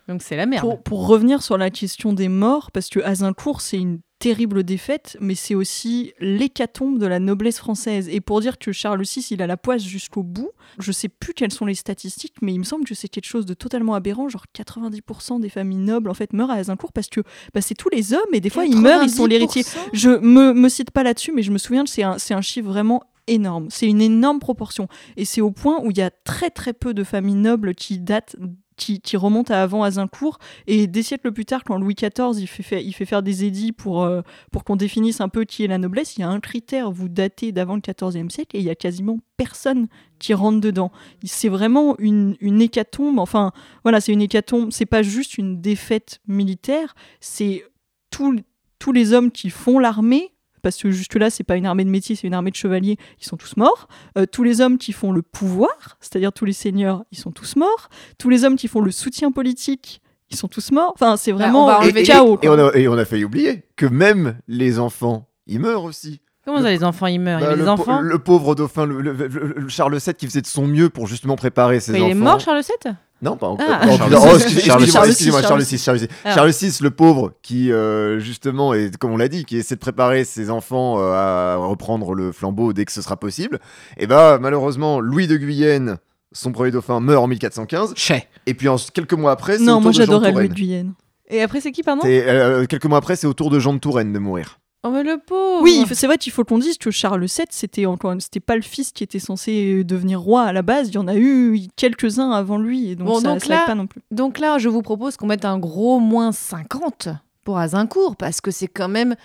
Donc 0.08 0.22
c'est 0.24 0.36
la 0.36 0.46
merde. 0.46 0.62
Pour, 0.62 0.82
pour 0.82 1.08
revenir 1.08 1.44
sur 1.44 1.58
la 1.58 1.70
question 1.70 2.14
des 2.14 2.30
morts, 2.30 2.72
parce 2.72 2.90
que 2.90 3.00
Azincourt, 3.02 3.62
c'est 3.62 3.78
une 3.78 4.00
terrible 4.20 4.64
défaite, 4.64 5.18
mais 5.20 5.36
c'est 5.36 5.56
aussi 5.56 6.14
l'hécatombe 6.20 6.98
de 7.00 7.06
la 7.06 7.20
noblesse 7.20 7.58
française. 7.58 8.10
Et 8.10 8.22
pour 8.22 8.42
dire 8.42 8.58
que 8.58 8.72
Charles 8.72 9.04
VI, 9.04 9.28
il 9.32 9.42
a 9.42 9.48
la 9.48 9.58
poisse 9.58 9.84
jusqu'au 9.84 10.24
bout, 10.24 10.52
je 10.80 10.92
sais 10.92 11.10
plus 11.10 11.34
quelles 11.34 11.52
sont 11.52 11.66
les 11.66 11.76
statistiques, 11.76 12.36
mais 12.42 12.54
il 12.54 12.60
me 12.60 12.64
semble 12.64 12.86
que 12.86 12.96
c'est 12.96 13.08
quelque 13.08 13.28
chose 13.28 13.46
de 13.46 13.54
totalement 13.54 13.94
aberrant. 13.94 14.30
Genre 14.30 14.46
90% 14.56 15.40
des 15.40 15.50
familles 15.50 15.78
nobles, 15.78 16.10
en 16.10 16.14
fait, 16.14 16.34
meurent 16.34 16.52
à 16.52 16.56
Azincourt 16.56 16.94
parce 16.94 17.08
que 17.10 17.22
bah, 17.54 17.62
c'est 17.62 17.76
tous 17.76 17.90
les 17.90 18.14
hommes, 18.14 18.34
et 18.34 18.40
des 18.40 18.50
fois, 18.50 18.66
ils 18.66 18.78
meurent, 18.78 19.04
ils 19.04 19.10
sont 19.10 19.26
l'héritier. 19.26 19.62
90%. 19.62 19.90
Je 19.94 20.10
me, 20.10 20.54
me 20.54 20.70
cite 20.70 20.92
pas 20.92 21.04
là-dessus, 21.04 21.32
mais 21.32 21.44
je 21.44 21.52
me 21.52 21.58
souviens 21.58 21.84
que 21.84 21.90
c'est 21.90 22.04
un, 22.04 22.18
c'est 22.18 22.34
un 22.34 22.42
chiffre 22.42 22.68
vraiment 22.68 23.04
énorme. 23.28 23.68
C'est 23.70 23.88
une 23.88 24.02
énorme 24.02 24.40
proportion. 24.40 24.88
Et 25.16 25.26
c'est 25.26 25.42
au 25.42 25.52
point 25.52 25.80
où 25.84 25.92
il 25.92 25.98
y 25.98 26.02
a 26.02 26.10
très 26.10 26.50
très 26.50 26.74
peu 26.74 26.94
de 26.94 27.04
familles 27.04 27.36
nobles 27.36 27.76
qui 27.76 28.00
datent, 28.00 28.36
qui, 28.78 29.18
remontent 29.18 29.54
à 29.54 29.58
avant 29.58 29.84
Azincourt. 29.84 30.38
Et 30.68 30.88
des 30.88 31.04
siècles 31.04 31.32
plus 31.32 31.46
tard, 31.46 31.64
quand 31.64 31.78
Louis 31.78 31.96
XIV 31.96 32.40
il 32.40 32.48
fait, 32.48 32.84
il 32.84 32.94
fait 32.94 33.06
faire 33.06 33.24
des 33.24 33.44
édits 33.44 33.72
pour, 33.72 34.04
euh, 34.04 34.22
pour 34.52 34.64
qu'on 34.64 34.76
définisse 34.76 35.20
un 35.20 35.30
peu 35.30 35.44
qui 35.44 35.64
est 35.64 35.68
la 35.68 35.78
noblesse, 35.78 36.16
il 36.18 36.22
y 36.22 36.24
a 36.24 36.30
un 36.30 36.40
critère, 36.40 36.92
vous 36.92 37.10
datez 37.10 37.52
d'avant 37.52 37.76
le 37.76 37.82
XIVe 37.82 38.30
siècle, 38.30 38.56
et 38.56 38.60
il 38.60 38.66
y 38.66 38.70
a 38.70 38.76
quasiment 38.76 39.20
personne 39.36 39.88
qui 40.20 40.34
rentre 40.34 40.62
dedans. 40.62 40.92
C'est 41.24 41.50
vraiment 41.50 41.96
une, 42.00 42.38
une 42.40 42.62
hécatombe. 42.62 43.20
Enfin, 43.20 43.52
voilà, 43.84 44.00
c'est 44.00 44.14
une 44.14 44.22
hécatombe. 44.22 44.72
C'est 44.72 44.86
pas 44.86 45.02
juste 45.02 45.38
une 45.38 45.60
défaite 45.60 46.20
militaire, 46.28 46.96
c'est 47.20 47.64
tous 48.10 48.92
les 48.92 49.14
hommes 49.14 49.32
qui 49.32 49.50
font 49.50 49.80
l'armée, 49.80 50.32
parce 50.68 50.82
que 50.82 50.92
jusque-là, 50.92 51.30
c'est 51.30 51.44
pas 51.46 51.56
une 51.56 51.66
armée 51.66 51.86
de 51.86 51.90
métier, 51.90 52.16
c'est 52.16 52.28
une 52.28 52.34
armée 52.34 52.52
de 52.52 52.56
chevaliers, 52.58 52.98
ils 53.22 53.26
sont 53.26 53.38
tous 53.38 53.56
morts. 53.56 53.88
Euh, 54.18 54.26
tous 54.26 54.44
les 54.44 54.60
hommes 54.60 54.78
qui 54.78 54.92
font 54.92 55.12
le 55.14 55.22
pouvoir, 55.22 55.98
c'est-à-dire 56.02 56.34
tous 56.34 56.44
les 56.46 56.52
seigneurs, 56.54 57.04
ils 57.14 57.18
sont 57.18 57.32
tous 57.32 57.56
morts. 57.56 57.90
Tous 58.18 58.30
les 58.30 58.44
hommes 58.44 58.58
qui 58.58 58.68
font 58.68 58.82
le 58.82 58.92
soutien 58.92 59.32
politique, 59.32 60.02
ils 60.30 60.36
sont 60.36 60.50
tous 60.50 60.72
morts. 60.72 60.92
Enfin, 60.96 61.16
c'est 61.16 61.32
Bah, 61.32 61.38
vraiment 61.38 61.64
on 61.64 61.68
va 61.68 61.80
le 61.80 61.86
enlever- 61.88 62.04
chaos. 62.04 62.38
Et 62.42 62.50
on, 62.50 62.54
a, 62.68 62.74
et 62.76 62.88
on 62.90 62.98
a 62.98 63.06
failli 63.06 63.24
oublier 63.24 63.64
que 63.78 63.86
même 63.86 64.38
les 64.50 64.78
enfants, 64.80 65.30
ils 65.46 65.60
meurent 65.62 65.86
aussi. 65.86 66.20
Comment 66.46 66.62
ça, 66.62 66.70
les 66.70 66.84
enfants, 66.84 67.08
ils 67.08 67.20
meurent? 67.20 67.40
Il 67.40 67.44
y 67.44 67.48
Bah, 67.48 67.56
le, 67.56 67.68
enfants? 67.70 68.02
le 68.02 68.20
pauvre 68.20 68.56
dauphin, 68.56 68.86
le, 68.86 69.02
le- 69.02 69.14
le- 69.14 69.54
le 69.58 69.68
Charles 69.70 69.98
VII, 69.98 70.14
qui 70.14 70.26
faisait 70.28 70.42
de 70.42 70.48
son 70.48 70.68
mieux 70.68 70.90
pour 70.90 71.08
justement 71.08 71.36
préparer 71.38 71.80
ses 71.80 71.92
Quoi, 71.94 72.00
enfants. 72.02 72.08
Il 72.08 72.12
est 72.12 72.16
mort, 72.16 72.40
Charles 72.40 72.62
VII 72.84 72.94
Non, 73.22 73.36
pas 73.36 73.48
encore. 73.48 73.66
Ah. 73.68 73.82
Oh, 73.90 73.98
Charles 73.98 74.14
oh, 74.16 74.36
excusez- 74.38 74.62
Charles 74.62 74.84
VI. 74.84 74.92
Charles 74.92 75.62
VI, 75.64 75.78
Charles 75.78 75.98
VI. 76.00 76.08
Ah. 76.24 76.36
Charles 76.36 76.52
VI, 76.52 76.78
le 76.82 76.92
pauvre, 76.92 77.34
qui 77.42 77.72
euh, 77.72 78.20
justement, 78.20 78.74
est, 78.74 78.96
comme 78.98 79.12
on 79.12 79.18
l'a 79.18 79.28
dit, 79.28 79.44
qui 79.46 79.58
essaie 79.58 79.76
de 79.76 79.80
préparer 79.80 80.24
ses 80.24 80.50
enfants 80.52 81.00
euh, 81.00 81.12
à 81.14 81.56
reprendre 81.56 82.14
le 82.14 82.32
flambeau 82.32 82.74
dès 82.74 82.86
que 82.86 82.92
ce 82.92 83.02
sera 83.02 83.18
possible. 83.18 83.60
Et 83.98 84.06
bah, 84.06 84.38
malheureusement, 84.40 85.00
Louis 85.00 85.26
de 85.28 85.36
Guyenne, 85.36 85.98
son 86.32 86.52
premier 86.52 86.70
dauphin, 86.72 87.00
meurt 87.00 87.24
en 87.24 87.28
1415. 87.28 87.94
Chais. 87.96 88.28
Et 88.46 88.54
puis 88.54 88.68
en- 88.68 88.76
quelques 88.94 89.14
mois 89.14 89.32
après, 89.32 89.58
c'est 89.58 89.64
Non, 89.64 89.78
au 89.78 89.80
moi 89.80 89.92
tour 89.92 90.00
de 90.02 90.06
Jean 90.06 90.12
j'adorais 90.14 90.32
de 90.32 90.38
Louis 90.38 90.50
de 90.50 90.54
Touraine. 90.54 90.68
Guyenne. 90.68 90.94
Et 91.30 91.42
après, 91.42 91.60
c'est 91.60 91.72
qui, 91.72 91.82
pardon? 91.84 92.04
Euh, 92.06 92.66
quelques 92.68 92.86
mois 92.86 93.00
après, 93.00 93.16
c'est 93.16 93.28
au 93.28 93.34
tour 93.34 93.50
de 93.50 93.60
Jean 93.60 93.74
de 93.74 93.80
Touraine 93.80 94.14
de 94.14 94.20
mourir. 94.20 94.60
Oh, 94.88 94.92
mais 94.92 95.04
le 95.04 95.18
pauvre 95.18 95.62
Oui, 95.62 95.86
c'est 95.92 96.08
vrai 96.08 96.18
qu'il 96.18 96.32
faut 96.32 96.44
qu'on 96.44 96.58
dise 96.58 96.78
que 96.78 96.92
Charles 96.92 97.22
VII, 97.26 97.46
c'était 97.50 97.86
encore, 97.86 98.14
c'était 98.20 98.40
pas 98.40 98.56
le 98.56 98.62
fils 98.62 98.92
qui 98.92 99.04
était 99.04 99.20
censé 99.20 99.84
devenir 99.84 100.20
roi 100.22 100.44
à 100.44 100.54
la 100.54 100.62
base. 100.62 100.90
Il 100.90 100.96
y 100.96 100.98
en 100.98 101.08
a 101.08 101.16
eu 101.16 101.60
quelques-uns 101.76 102.32
avant 102.32 102.58
lui, 102.58 102.92
et 102.92 102.96
donc 102.96 103.08
Bon, 103.08 103.20
ça, 103.20 103.28
donc 103.30 103.40
ça 103.42 103.46
aide 103.46 103.60
là- 103.60 103.66
pas 103.66 103.76
non 103.76 103.88
plus. 103.88 104.02
Donc 104.12 104.40
là, 104.40 104.58
je 104.58 104.70
vous 104.70 104.82
propose 104.82 105.18
qu'on 105.18 105.28
mette 105.28 105.46
un 105.46 105.60
gros 105.60 106.00
moins 106.00 106.32
50 106.32 107.10
pour 107.44 107.58
Azincourt, 107.58 108.16
parce 108.16 108.42
que 108.42 108.52
c'est 108.52 108.68
quand 108.68 108.90
même... 108.90 109.16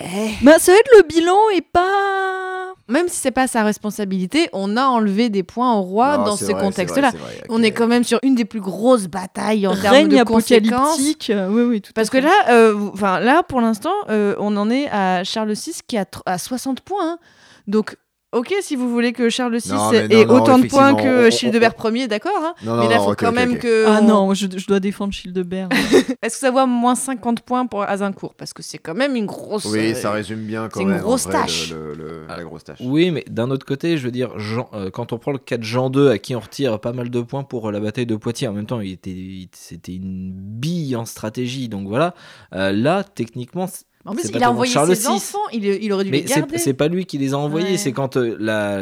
Eh, 0.00 0.04
Bah, 0.42 0.58
ça 0.58 0.72
va 0.72 0.78
être 0.78 0.90
le 0.96 1.02
bilan 1.06 1.38
et 1.56 1.60
pas. 1.60 2.43
Même 2.88 3.08
si 3.08 3.16
c'est 3.16 3.30
pas 3.30 3.46
sa 3.46 3.62
responsabilité, 3.64 4.48
on 4.52 4.76
a 4.76 4.84
enlevé 4.84 5.30
des 5.30 5.42
points 5.42 5.74
au 5.74 5.82
roi 5.82 6.18
Non, 6.18 6.24
dans 6.24 6.36
ce 6.36 6.44
vrai, 6.46 6.60
contexte-là. 6.60 7.10
c'est 7.12 7.16
vrai, 7.18 7.28
c'est 7.32 7.38
vrai, 7.38 7.46
On 7.48 7.62
est 7.62 7.70
quand 7.72 7.86
même 7.86 8.04
sur 8.04 8.18
une 8.22 8.34
des 8.34 8.44
plus 8.44 8.60
grosses 8.60 9.06
batailles 9.06 9.66
en 9.66 9.74
termes 9.74 9.94
Règne 9.94 10.08
de 10.18 10.22
conséquences. 10.24 10.92
apocalyptique. 10.94 11.30
euh, 11.30 11.48
oui, 11.50 11.62
oui, 11.62 11.80
tout 11.80 11.90
à 11.90 11.94
Parce 11.94 12.10
que 12.10 12.20
fait. 12.20 12.26
là, 12.26 12.34
euh, 12.50 12.90
enfin 12.92 13.20
là, 13.20 13.42
pour 13.42 13.60
l'instant, 13.60 13.94
euh, 14.10 14.34
on 14.38 14.56
en 14.56 14.70
est 14.70 14.88
à 14.90 15.24
Charles 15.24 15.52
VI 15.52 15.72
qui 15.86 15.96
a 15.96 16.04
tr- 16.04 16.20
à 16.26 16.36
60 16.38 16.80
points. 16.82 17.12
hein. 17.12 17.18
Donc, 17.66 17.96
ok, 18.34 18.54
si 18.60 18.76
vous 18.76 18.90
voulez 18.90 19.12
que 19.12 19.28
Charles 19.30 19.56
VI 19.56 19.70
Non, 19.72 19.92
ait 19.92 20.08
non, 20.08 20.24
non, 20.26 20.42
autant 20.42 20.58
de 20.58 20.66
points 20.66 20.94
que 20.94 21.28
on- 21.28 21.30
Childebert 21.30 21.74
Ier, 21.84 22.08
d'accord. 22.08 22.32
hein. 22.38 22.54
Non, 22.64 22.76
mais 22.76 22.82
non, 22.84 22.88
là, 22.90 22.94
il 22.96 22.98
non, 22.98 23.04
faut 23.04 23.14
quand 23.14 23.32
même 23.32 23.58
que. 23.58 23.86
Ah 23.86 24.00
on- 24.02 24.06
non, 24.06 24.34
je, 24.34 24.46
je 24.56 24.66
dois 24.66 24.80
défendre 24.80 25.12
Childebert. 25.12 25.68
Est-ce 26.22 26.34
que 26.34 26.40
ça 26.40 26.50
vaut 26.50 26.66
moins 26.66 26.94
50 26.94 27.40
points 27.40 27.66
pour 27.66 27.82
Azincourt 27.82 28.34
Parce 28.34 28.52
que 28.52 28.62
c'est 28.62 28.78
quand 28.78 28.94
même 28.94 29.16
une 29.16 29.26
grosse. 29.26 29.64
Oui, 29.66 29.92
euh, 29.92 29.94
ça 29.94 30.10
résume 30.10 30.40
bien 30.44 30.68
quand 30.68 30.80
c'est 30.80 30.82
une 30.82 30.90
même. 30.90 31.00
grosse 31.00 31.24
vrai, 31.24 31.32
tâche. 31.32 31.70
le- 31.70 31.94
le- 31.94 32.04
le- 32.04 32.26
la 32.28 32.44
grosse 32.44 32.64
tâche. 32.64 32.78
Oui, 32.82 33.10
mais 33.10 33.24
d'un 33.28 33.50
autre 33.50 33.64
côté, 33.66 33.96
je 33.98 34.04
veux 34.04 34.10
dire, 34.12 34.38
Jean- 34.38 34.68
euh, 34.74 34.90
quand 34.90 35.12
on 35.12 35.18
prend 35.18 35.32
le 35.32 35.38
cas 35.38 35.56
de 35.56 35.62
Jean 35.64 35.90
II, 35.92 36.08
à 36.08 36.18
qui 36.18 36.34
on 36.36 36.40
retire 36.40 36.78
pas 36.80 36.92
mal 36.92 37.10
de 37.10 37.20
points 37.20 37.44
pour 37.44 37.68
euh, 37.68 37.72
la 37.72 37.80
bataille 37.80 38.06
de 38.06 38.16
Poitiers, 38.16 38.48
en 38.48 38.52
même 38.52 38.66
temps, 38.66 38.80
il 38.80 38.92
était, 38.92 39.10
il- 39.10 39.48
c'était 39.52 39.94
une 39.94 40.32
bille 40.32 40.96
en 40.96 41.04
stratégie, 41.04 41.68
donc 41.68 41.88
voilà. 41.88 42.14
Euh, 42.54 42.72
là, 42.72 43.04
techniquement, 43.04 43.66
c'est- 43.66 43.84
En 44.06 44.14
plus, 44.14 44.28
il 44.28 44.42
a 44.42 44.50
envoyé 44.50 44.72
Charles 44.72 44.94
ses 44.94 45.02
VI. 45.02 45.08
enfants. 45.08 45.38
Il, 45.52 45.64
il 45.64 45.92
aurait 45.92 46.04
dû 46.04 46.10
les 46.10 46.20
mais 46.22 46.26
c'est 46.26 46.40
garder. 46.40 46.58
c'est 46.58 46.74
pas 46.74 46.88
lui 46.88 47.06
qui 47.06 47.16
les 47.18 47.32
a 47.32 47.38
envoyés, 47.38 47.70
Ouais. 47.72 47.76
c'est 47.78 47.92
quand 47.92 48.16
euh, 48.18 48.36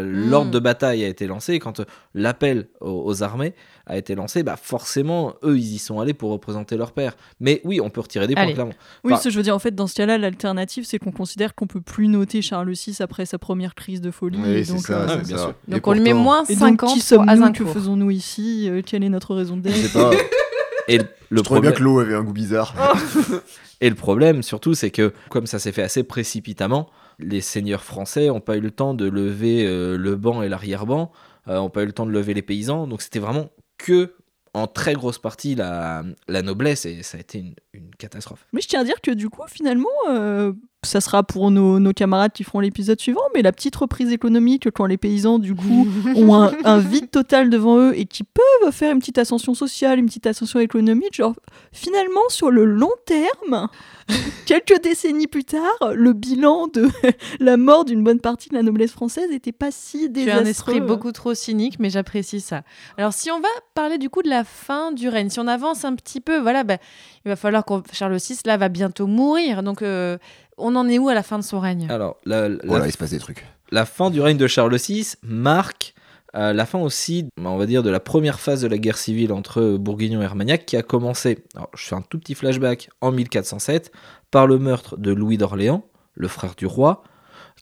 l'ordre 0.04 0.50
de 0.50 0.58
bataille 0.58 1.04
a 1.04 1.08
été 1.08 1.26
lancé, 1.28 1.58
quand 1.60 1.80
euh, 1.80 1.84
l'appel 2.14 2.68
aux, 2.80 3.04
aux 3.06 3.22
armées 3.22 3.54
a 3.86 3.96
été 3.98 4.14
lancé, 4.14 4.42
bah 4.42 4.56
forcément, 4.60 5.34
eux, 5.44 5.56
ils 5.58 5.74
y 5.74 5.78
sont 5.78 6.00
allés 6.00 6.14
pour 6.14 6.30
représenter 6.30 6.76
leur 6.76 6.92
père. 6.92 7.16
Mais 7.40 7.60
oui, 7.64 7.80
on 7.80 7.90
peut 7.90 8.00
retirer 8.00 8.26
des 8.26 8.34
points, 8.34 8.52
clairement. 8.52 8.72
Oui, 9.04 9.12
Enfin- 9.12 9.20
ce 9.20 9.24
que 9.28 9.30
je 9.30 9.36
veux 9.36 9.42
dire, 9.42 9.54
en 9.54 9.58
fait, 9.58 9.74
dans 9.74 9.86
ce 9.86 9.94
cas-là, 9.94 10.18
l'alternative, 10.18 10.84
c'est 10.84 10.98
qu'on 10.98 11.10
considère 11.12 11.54
qu'on 11.54 11.66
peut 11.66 11.80
plus 11.80 12.08
noter 12.08 12.42
Charles 12.42 12.70
VI 12.72 12.96
après 13.00 13.26
sa 13.26 13.38
première 13.38 13.74
crise 13.74 14.00
de 14.00 14.10
folie. 14.10 14.38
Oui, 14.42 14.64
donc, 14.64 14.80
ça, 14.80 14.92
euh, 15.02 15.06
Ah, 15.08 15.16
bien 15.16 15.36
ça. 15.36 15.42
sûr. 15.44 15.54
Et 15.68 15.72
Donc, 15.72 15.86
on 15.86 15.92
lui 15.92 16.00
met 16.00 16.10
pourtant- 16.10 16.22
moins 16.24 16.44
Et 16.48 16.54
donc, 16.54 16.80
50 16.80 16.88
qui 16.90 16.98
pour 17.00 17.04
sommes-nous 17.08 17.52
Que 17.52 17.64
faisons-nous 17.64 18.10
ici? 18.10 18.68
Euh, 18.68 18.82
Quelle 18.84 19.02
est 19.04 19.08
notre 19.08 19.34
raison 19.34 19.60
Je 19.64 19.70
sais 19.70 19.82
d'être? 19.82 19.92
pas. 19.92 20.10
Et 20.94 20.98
le, 20.98 21.04
Je 21.38 21.40
trouvais 21.42 21.60
bien 21.60 21.70
problème- 21.72 21.74
que 21.74 21.82
l'eau 21.82 22.00
avait 22.00 22.14
un 22.14 22.22
goût 22.22 22.32
bizarre. 22.32 22.74
Et 23.80 23.88
le 23.88 23.96
problème, 23.96 24.42
surtout, 24.42 24.74
c'est 24.74 24.90
que 24.90 25.12
comme 25.28 25.46
ça 25.46 25.58
s'est 25.58 25.72
fait 25.72 25.82
assez 25.82 26.04
précipitamment, 26.04 26.88
les 27.18 27.40
seigneurs 27.40 27.82
français 27.82 28.28
n'ont 28.28 28.40
pas 28.40 28.56
eu 28.56 28.60
le 28.60 28.70
temps 28.70 28.94
de 28.94 29.08
lever 29.08 29.66
euh, 29.66 29.96
le 29.96 30.16
banc 30.16 30.42
et 30.42 30.48
l'arrière-banc, 30.48 31.10
euh, 31.48 31.56
n'ont 31.56 31.70
pas 31.70 31.82
eu 31.82 31.86
le 31.86 31.92
temps 31.92 32.06
de 32.06 32.12
lever 32.12 32.32
les 32.34 32.42
paysans. 32.42 32.86
Donc 32.86 33.02
c'était 33.02 33.18
vraiment 33.18 33.50
que, 33.78 34.14
en 34.54 34.66
très 34.68 34.92
grosse 34.94 35.18
partie, 35.18 35.54
la, 35.56 36.04
la 36.28 36.42
noblesse, 36.42 36.84
et 36.86 37.02
ça 37.02 37.16
a 37.18 37.20
été 37.20 37.38
une, 37.38 37.54
une 37.72 37.90
catastrophe. 37.96 38.46
Mais 38.52 38.60
je 38.60 38.68
tiens 38.68 38.80
à 38.82 38.84
dire 38.84 39.00
que 39.00 39.10
du 39.10 39.28
coup, 39.28 39.42
finalement, 39.48 39.88
euh, 40.10 40.52
ça 40.84 41.00
sera 41.00 41.22
pour 41.22 41.50
nos, 41.52 41.78
nos 41.78 41.92
camarades 41.92 42.32
qui 42.32 42.42
feront 42.42 42.58
l'épisode 42.58 43.00
suivant, 43.00 43.22
mais 43.34 43.42
la 43.42 43.52
petite 43.52 43.76
reprise 43.76 44.10
économique, 44.10 44.68
quand 44.70 44.86
les 44.86 44.96
paysans, 44.96 45.38
du 45.38 45.54
coup, 45.54 45.86
ont 46.16 46.34
un, 46.34 46.52
un 46.64 46.78
vide 46.78 47.10
total 47.10 47.50
devant 47.50 47.78
eux 47.78 47.92
et 47.96 48.04
qui 48.04 48.24
peuvent 48.24 48.72
faire 48.72 48.92
une 48.92 48.98
petite 48.98 49.18
ascension 49.18 49.54
sociale, 49.54 50.00
une 50.00 50.06
petite 50.06 50.26
ascension 50.26 50.58
économique, 50.58 51.14
genre, 51.14 51.34
finalement, 51.70 52.28
sur 52.28 52.50
le 52.50 52.64
long 52.64 52.90
terme, 53.06 53.68
quelques 54.46 54.82
décennies 54.82 55.28
plus 55.28 55.44
tard, 55.44 55.92
le 55.94 56.12
bilan 56.12 56.66
de 56.66 56.88
la 57.40 57.56
mort 57.56 57.84
d'une 57.84 58.02
bonne 58.02 58.20
partie 58.20 58.48
de 58.48 58.54
la 58.54 58.62
noblesse 58.62 58.90
française 58.92 59.30
n'était 59.30 59.52
pas 59.52 59.70
si 59.70 59.98
Tu 60.00 60.04
as 60.04 60.08
désastreux. 60.08 60.42
un 60.42 60.46
esprit 60.46 60.80
beaucoup 60.80 61.12
trop 61.12 61.34
cynique, 61.34 61.78
mais 61.78 61.90
j'apprécie 61.90 62.40
ça. 62.40 62.62
Alors, 62.98 63.12
si 63.12 63.30
on 63.30 63.40
va 63.40 63.48
parler 63.74 63.98
du 63.98 64.10
coup 64.10 64.22
de 64.22 64.28
la 64.28 64.42
fin 64.42 64.90
du 64.90 65.08
règne, 65.08 65.30
si 65.30 65.38
on 65.38 65.46
avance 65.46 65.84
un 65.84 65.94
petit 65.94 66.20
peu, 66.20 66.38
voilà, 66.38 66.64
bah, 66.64 66.78
il 67.24 67.28
va 67.28 67.36
falloir 67.36 67.64
qu'on 67.64 67.82
Charles 67.92 68.16
VI 68.16 68.38
là 68.46 68.56
va 68.56 68.68
bientôt 68.68 69.06
mourir. 69.06 69.62
Donc, 69.62 69.82
euh, 69.82 70.18
on 70.58 70.74
en 70.76 70.88
est 70.88 70.98
où 70.98 71.08
à 71.08 71.14
la 71.14 71.22
fin 71.22 71.38
de 71.38 71.44
son 71.44 71.60
règne? 71.60 71.86
Alors, 71.90 72.16
la, 72.24 72.48
la- 72.48 72.58
Voilà, 72.64 72.86
il 72.86 72.92
se 72.92 72.98
passe 72.98 73.10
des 73.10 73.18
trucs. 73.18 73.46
la 73.70 73.84
fin 73.86 74.10
du 74.10 74.20
règne 74.20 74.36
de 74.36 74.46
Charles 74.46 74.76
VI 74.76 75.14
marque 75.22 75.94
euh, 76.34 76.54
la 76.54 76.64
fin 76.64 76.78
aussi, 76.78 77.26
on 77.38 77.58
va 77.58 77.66
dire, 77.66 77.82
de 77.82 77.90
la 77.90 78.00
première 78.00 78.40
phase 78.40 78.62
de 78.62 78.66
la 78.66 78.78
guerre 78.78 78.96
civile 78.96 79.32
entre 79.34 79.76
Bourguignon 79.76 80.22
et 80.22 80.24
Armagnac 80.24 80.64
qui 80.64 80.78
a 80.78 80.82
commencé, 80.82 81.44
alors 81.54 81.68
je 81.76 81.84
fais 81.84 81.94
un 81.94 82.00
tout 82.00 82.18
petit 82.18 82.34
flashback, 82.34 82.88
en 83.02 83.12
1407 83.12 83.92
par 84.30 84.46
le 84.46 84.58
meurtre 84.58 84.96
de 84.96 85.12
Louis 85.12 85.36
d'Orléans, 85.36 85.84
le 86.14 86.28
frère 86.28 86.54
du 86.54 86.64
roi, 86.64 87.02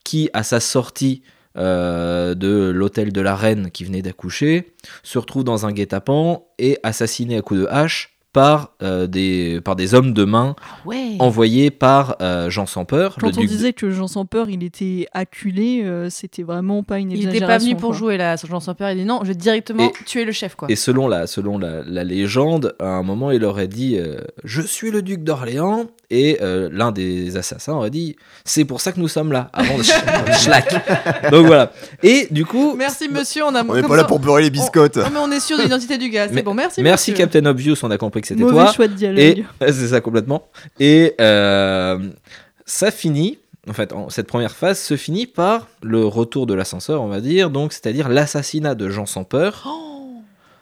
qui 0.05 0.31
à 0.35 0.45
sa 0.45 0.61
sortie 0.61 1.23
euh, 1.57 2.37
de 2.37 2.71
l'hôtel 2.73 3.13
de 3.13 3.21
la 3.21 3.35
reine 3.35 3.73
qui 3.73 3.83
venait 3.83 4.03
d'accoucher, 4.03 4.73
se 5.03 5.19
retrouve 5.19 5.43
dans 5.43 5.67
un 5.67 5.73
guet-apens 5.73 6.45
et 6.61 6.79
assassiné 6.85 7.37
à 7.39 7.43
coups 7.43 7.61
de 7.63 7.67
hache 7.67 8.20
par, 8.33 8.75
euh, 8.83 9.07
des, 9.07 9.61
par 9.65 9.75
des 9.77 9.95
hommes 9.95 10.13
de 10.13 10.25
main 10.25 10.55
Ouais. 10.85 11.17
envoyés 11.19 11.71
par 11.71 12.17
euh, 12.23 12.49
Jean 12.51 12.67
sans 12.67 12.85
peur. 12.85 13.17
Quand 13.21 13.27
le 13.27 13.33
on 13.33 13.41
duc 13.41 13.49
de- 13.51 13.55
disait 13.57 13.73
que 13.73 13.91
Jean 13.91 14.07
sans 14.07 14.25
peur, 14.25 14.49
il 14.49 14.63
était 14.63 15.07
acculé, 15.13 15.83
euh, 15.85 16.09
c'était 16.11 16.43
vraiment 16.45 16.83
pas 16.83 16.99
une 16.99 17.11
Il 17.11 17.17
exagération. 17.17 17.37
était 17.47 17.53
pas 17.53 17.59
venu 17.59 17.75
pour 17.77 17.91
quoi. 17.91 17.99
jouer 17.99 18.17
là, 18.17 18.37
Jean 18.37 18.61
sans 18.61 18.75
peur. 18.75 18.91
Il 18.91 18.99
dit 18.99 19.05
non, 19.05 19.21
je 19.23 19.29
vais 19.29 19.35
directement 19.35 19.89
Et- 19.89 20.05
tuer 20.05 20.25
le 20.25 20.33
chef 20.33 20.55
quoi. 20.55 20.71
Et 20.71 20.77
selon 20.77 21.09
la, 21.09 21.27
selon 21.27 21.59
la, 21.59 21.83
la 21.85 22.05
légende, 22.05 22.75
à 22.79 22.87
un 22.87 23.03
moment, 23.03 23.31
il 23.33 23.45
aurait 23.45 23.69
dit 23.69 23.97
euh, 23.99 24.21
Je 24.45 24.63
suis 24.63 24.91
le 24.91 25.03
duc 25.03 25.25
d'Orléans. 25.25 25.87
Et 26.13 26.39
euh, 26.43 26.69
l'un 26.73 26.91
des 26.91 27.37
assassins 27.37 27.73
aurait 27.75 27.91
dit 27.91 28.17
C'est 28.45 28.65
pour 28.65 28.81
ça 28.81 28.91
que 28.91 28.99
nous 28.99 29.07
sommes 29.07 29.31
là, 29.31 29.49
avant 29.53 29.79
de 29.79 29.83
sch- 29.85 30.39
schlack. 30.43 30.75
Donc 31.31 31.47
voilà. 31.47 31.71
Et 32.03 32.27
du 32.33 32.45
coup, 32.45 32.75
Merci 32.77 33.09
monsieur, 33.09 33.45
on 33.45 33.55
a 33.55 33.63
On 33.65 33.77
est 33.77 33.81
comme 33.83 33.91
pas 33.91 33.97
là 33.97 34.05
pour 34.05 34.19
beurrer 34.19 34.43
les 34.43 34.51
biscottes. 34.51 34.97
Non 34.97 35.05
mais 35.13 35.21
on 35.21 35.31
est 35.31 35.39
sûr 35.39 35.57
de 35.57 35.63
l'identité 35.63 35.99
du 35.99 36.09
gars, 36.11 36.27
c'est 36.27 36.35
Mais- 36.35 36.43
bon, 36.43 36.53
merci 36.55 36.83
merci 36.83 37.13
monsieur. 37.13 37.25
Captain 37.27 37.47
Obvious, 37.47 37.77
on 37.85 37.91
a 37.93 37.97
compris 37.99 38.20
que 38.21 38.27
c'était 38.29 38.43
Mauvais 38.43 38.55
toi. 38.55 38.73
choix 38.73 38.89
de 38.89 38.95
dialogue. 38.95 39.21
Et 39.21 39.45
c'est 39.73 39.89
ça 39.89 40.01
complètement. 40.01 40.49
Et 40.79 41.15
euh, 41.21 41.99
ça 42.67 42.91
finit. 42.91 43.39
En 43.69 43.73
fait, 43.75 43.93
en- 43.93 44.09
cette 44.09 44.27
première 44.27 44.53
phase 44.53 44.79
se 44.81 44.97
finit 44.97 45.27
par 45.27 45.69
le 45.83 46.05
retour 46.05 46.47
de 46.47 46.55
l'ascenseur, 46.55 47.03
on 47.03 47.09
va 47.09 47.21
dire, 47.21 47.51
donc 47.51 47.73
c'est-à-dire 47.73 48.09
l'assassinat 48.09 48.75
de 48.75 48.89
Jean 48.89 49.07
sans 49.07 49.25
peur 49.25 49.67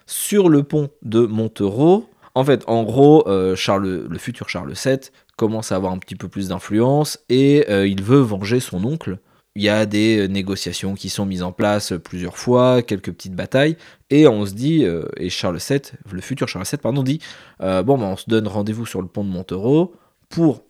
sur 0.07 0.49
le 0.49 0.63
pont 0.63 0.89
de 1.03 1.21
Montereau. 1.21 2.09
En 2.35 2.45
fait, 2.45 2.65
en 2.67 2.83
gros, 2.85 3.27
euh, 3.29 3.55
Charles, 3.57 4.07
le 4.09 4.19
futur 4.19 4.49
Charles 4.49 4.73
VII 4.73 4.99
commence 5.37 5.71
à 5.73 5.77
avoir 5.77 5.93
un 5.93 5.99
petit 5.99 6.17
peu 6.17 6.29
plus 6.29 6.49
d'influence 6.49 7.19
et 7.29 7.67
euh, 7.69 7.87
il 7.87 8.03
veut 8.03 8.21
venger 8.21 8.61
son 8.61 8.85
oncle. 8.85 9.19
Il 9.59 9.65
y 9.65 9.69
a 9.69 9.87
des 9.87 10.19
euh, 10.19 10.27
négociations 10.29 10.95
qui 10.95 11.09
sont 11.09 11.27
mises 11.27 11.43
en 11.43 11.51
place 11.51 11.93
plusieurs 12.05 12.39
fois, 12.39 12.81
quelques 12.81 13.11
petites 13.11 13.35
batailles, 13.35 13.77
et 14.09 14.29
on 14.29 14.47
se 14.47 14.55
dit, 14.55 14.85
euh, 14.85 15.09
et 15.17 15.31
Charles 15.31 15.59
VII, 15.59 15.81
le 16.13 16.21
futur 16.21 16.47
Charles 16.47 16.65
VII, 16.65 16.79
pardon, 16.79 17.03
dit 17.03 17.21
euh, 17.61 17.83
bon, 17.83 17.99
ben, 17.99 18.07
on 18.07 18.17
se 18.17 18.31
donne 18.31 18.47
rendez-vous 18.47 18.87
sur 18.87 19.03
le 19.03 19.09
pont 19.09 19.25
de 19.25 19.31
Montereau 19.31 19.97
pour 20.29 20.63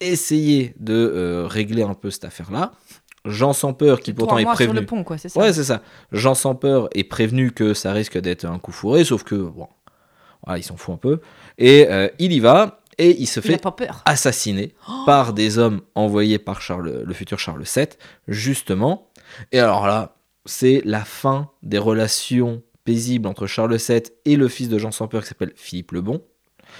essayer 0.00 0.74
de 0.78 0.92
euh, 0.92 1.46
régler 1.46 1.84
un 1.84 1.94
peu 1.94 2.10
cette 2.10 2.26
affaire-là. 2.26 2.72
Jean 3.24 3.54
sans 3.54 3.72
peur, 3.72 4.00
qui 4.00 4.12
pourtant 4.12 4.36
est 4.36 4.44
mois 4.44 4.52
sur 4.52 4.66
prévenu. 4.66 4.80
le 4.80 4.86
pont 4.86 5.04
quoi, 5.04 5.16
c'est 5.16 5.30
ça. 5.30 5.40
Ouais, 5.40 5.54
c'est 5.54 5.64
ça. 5.64 5.80
Jean 6.12 6.34
sans 6.34 6.54
peur 6.54 6.90
est 6.94 7.04
prévenu 7.04 7.50
que 7.50 7.72
ça 7.72 7.94
risque 7.94 8.18
d'être 8.18 8.44
un 8.44 8.58
coup 8.58 8.72
fourré, 8.72 9.04
sauf 9.04 9.22
que, 9.22 9.36
bon, 9.36 9.68
voilà, 10.44 10.58
il 10.58 10.62
s'en 10.62 10.76
fout 10.76 10.94
un 10.94 10.98
peu. 10.98 11.20
Et 11.56 11.86
euh, 11.88 12.08
il 12.18 12.32
y 12.32 12.40
va, 12.40 12.82
et 12.98 13.20
il 13.20 13.26
se 13.26 13.40
Il 13.40 13.46
fait 13.46 13.58
pas 13.62 13.74
assassiné 14.04 14.74
par 15.06 15.32
des 15.32 15.58
hommes 15.58 15.80
envoyés 15.94 16.38
par 16.38 16.60
Charles, 16.60 17.02
le 17.04 17.14
futur 17.14 17.38
Charles 17.38 17.62
VII, 17.64 17.86
justement. 18.28 19.10
Et 19.52 19.58
alors 19.58 19.86
là, 19.86 20.16
c'est 20.44 20.82
la 20.84 21.04
fin 21.04 21.50
des 21.62 21.78
relations 21.78 22.62
paisibles 22.84 23.26
entre 23.26 23.46
Charles 23.46 23.76
VII 23.76 24.02
et 24.24 24.36
le 24.36 24.48
fils 24.48 24.68
de 24.68 24.78
Jean 24.78 24.90
sans 24.90 25.08
peur 25.08 25.22
qui 25.22 25.28
s'appelle 25.28 25.52
Philippe 25.56 25.92
le 25.92 26.02
Bon, 26.02 26.22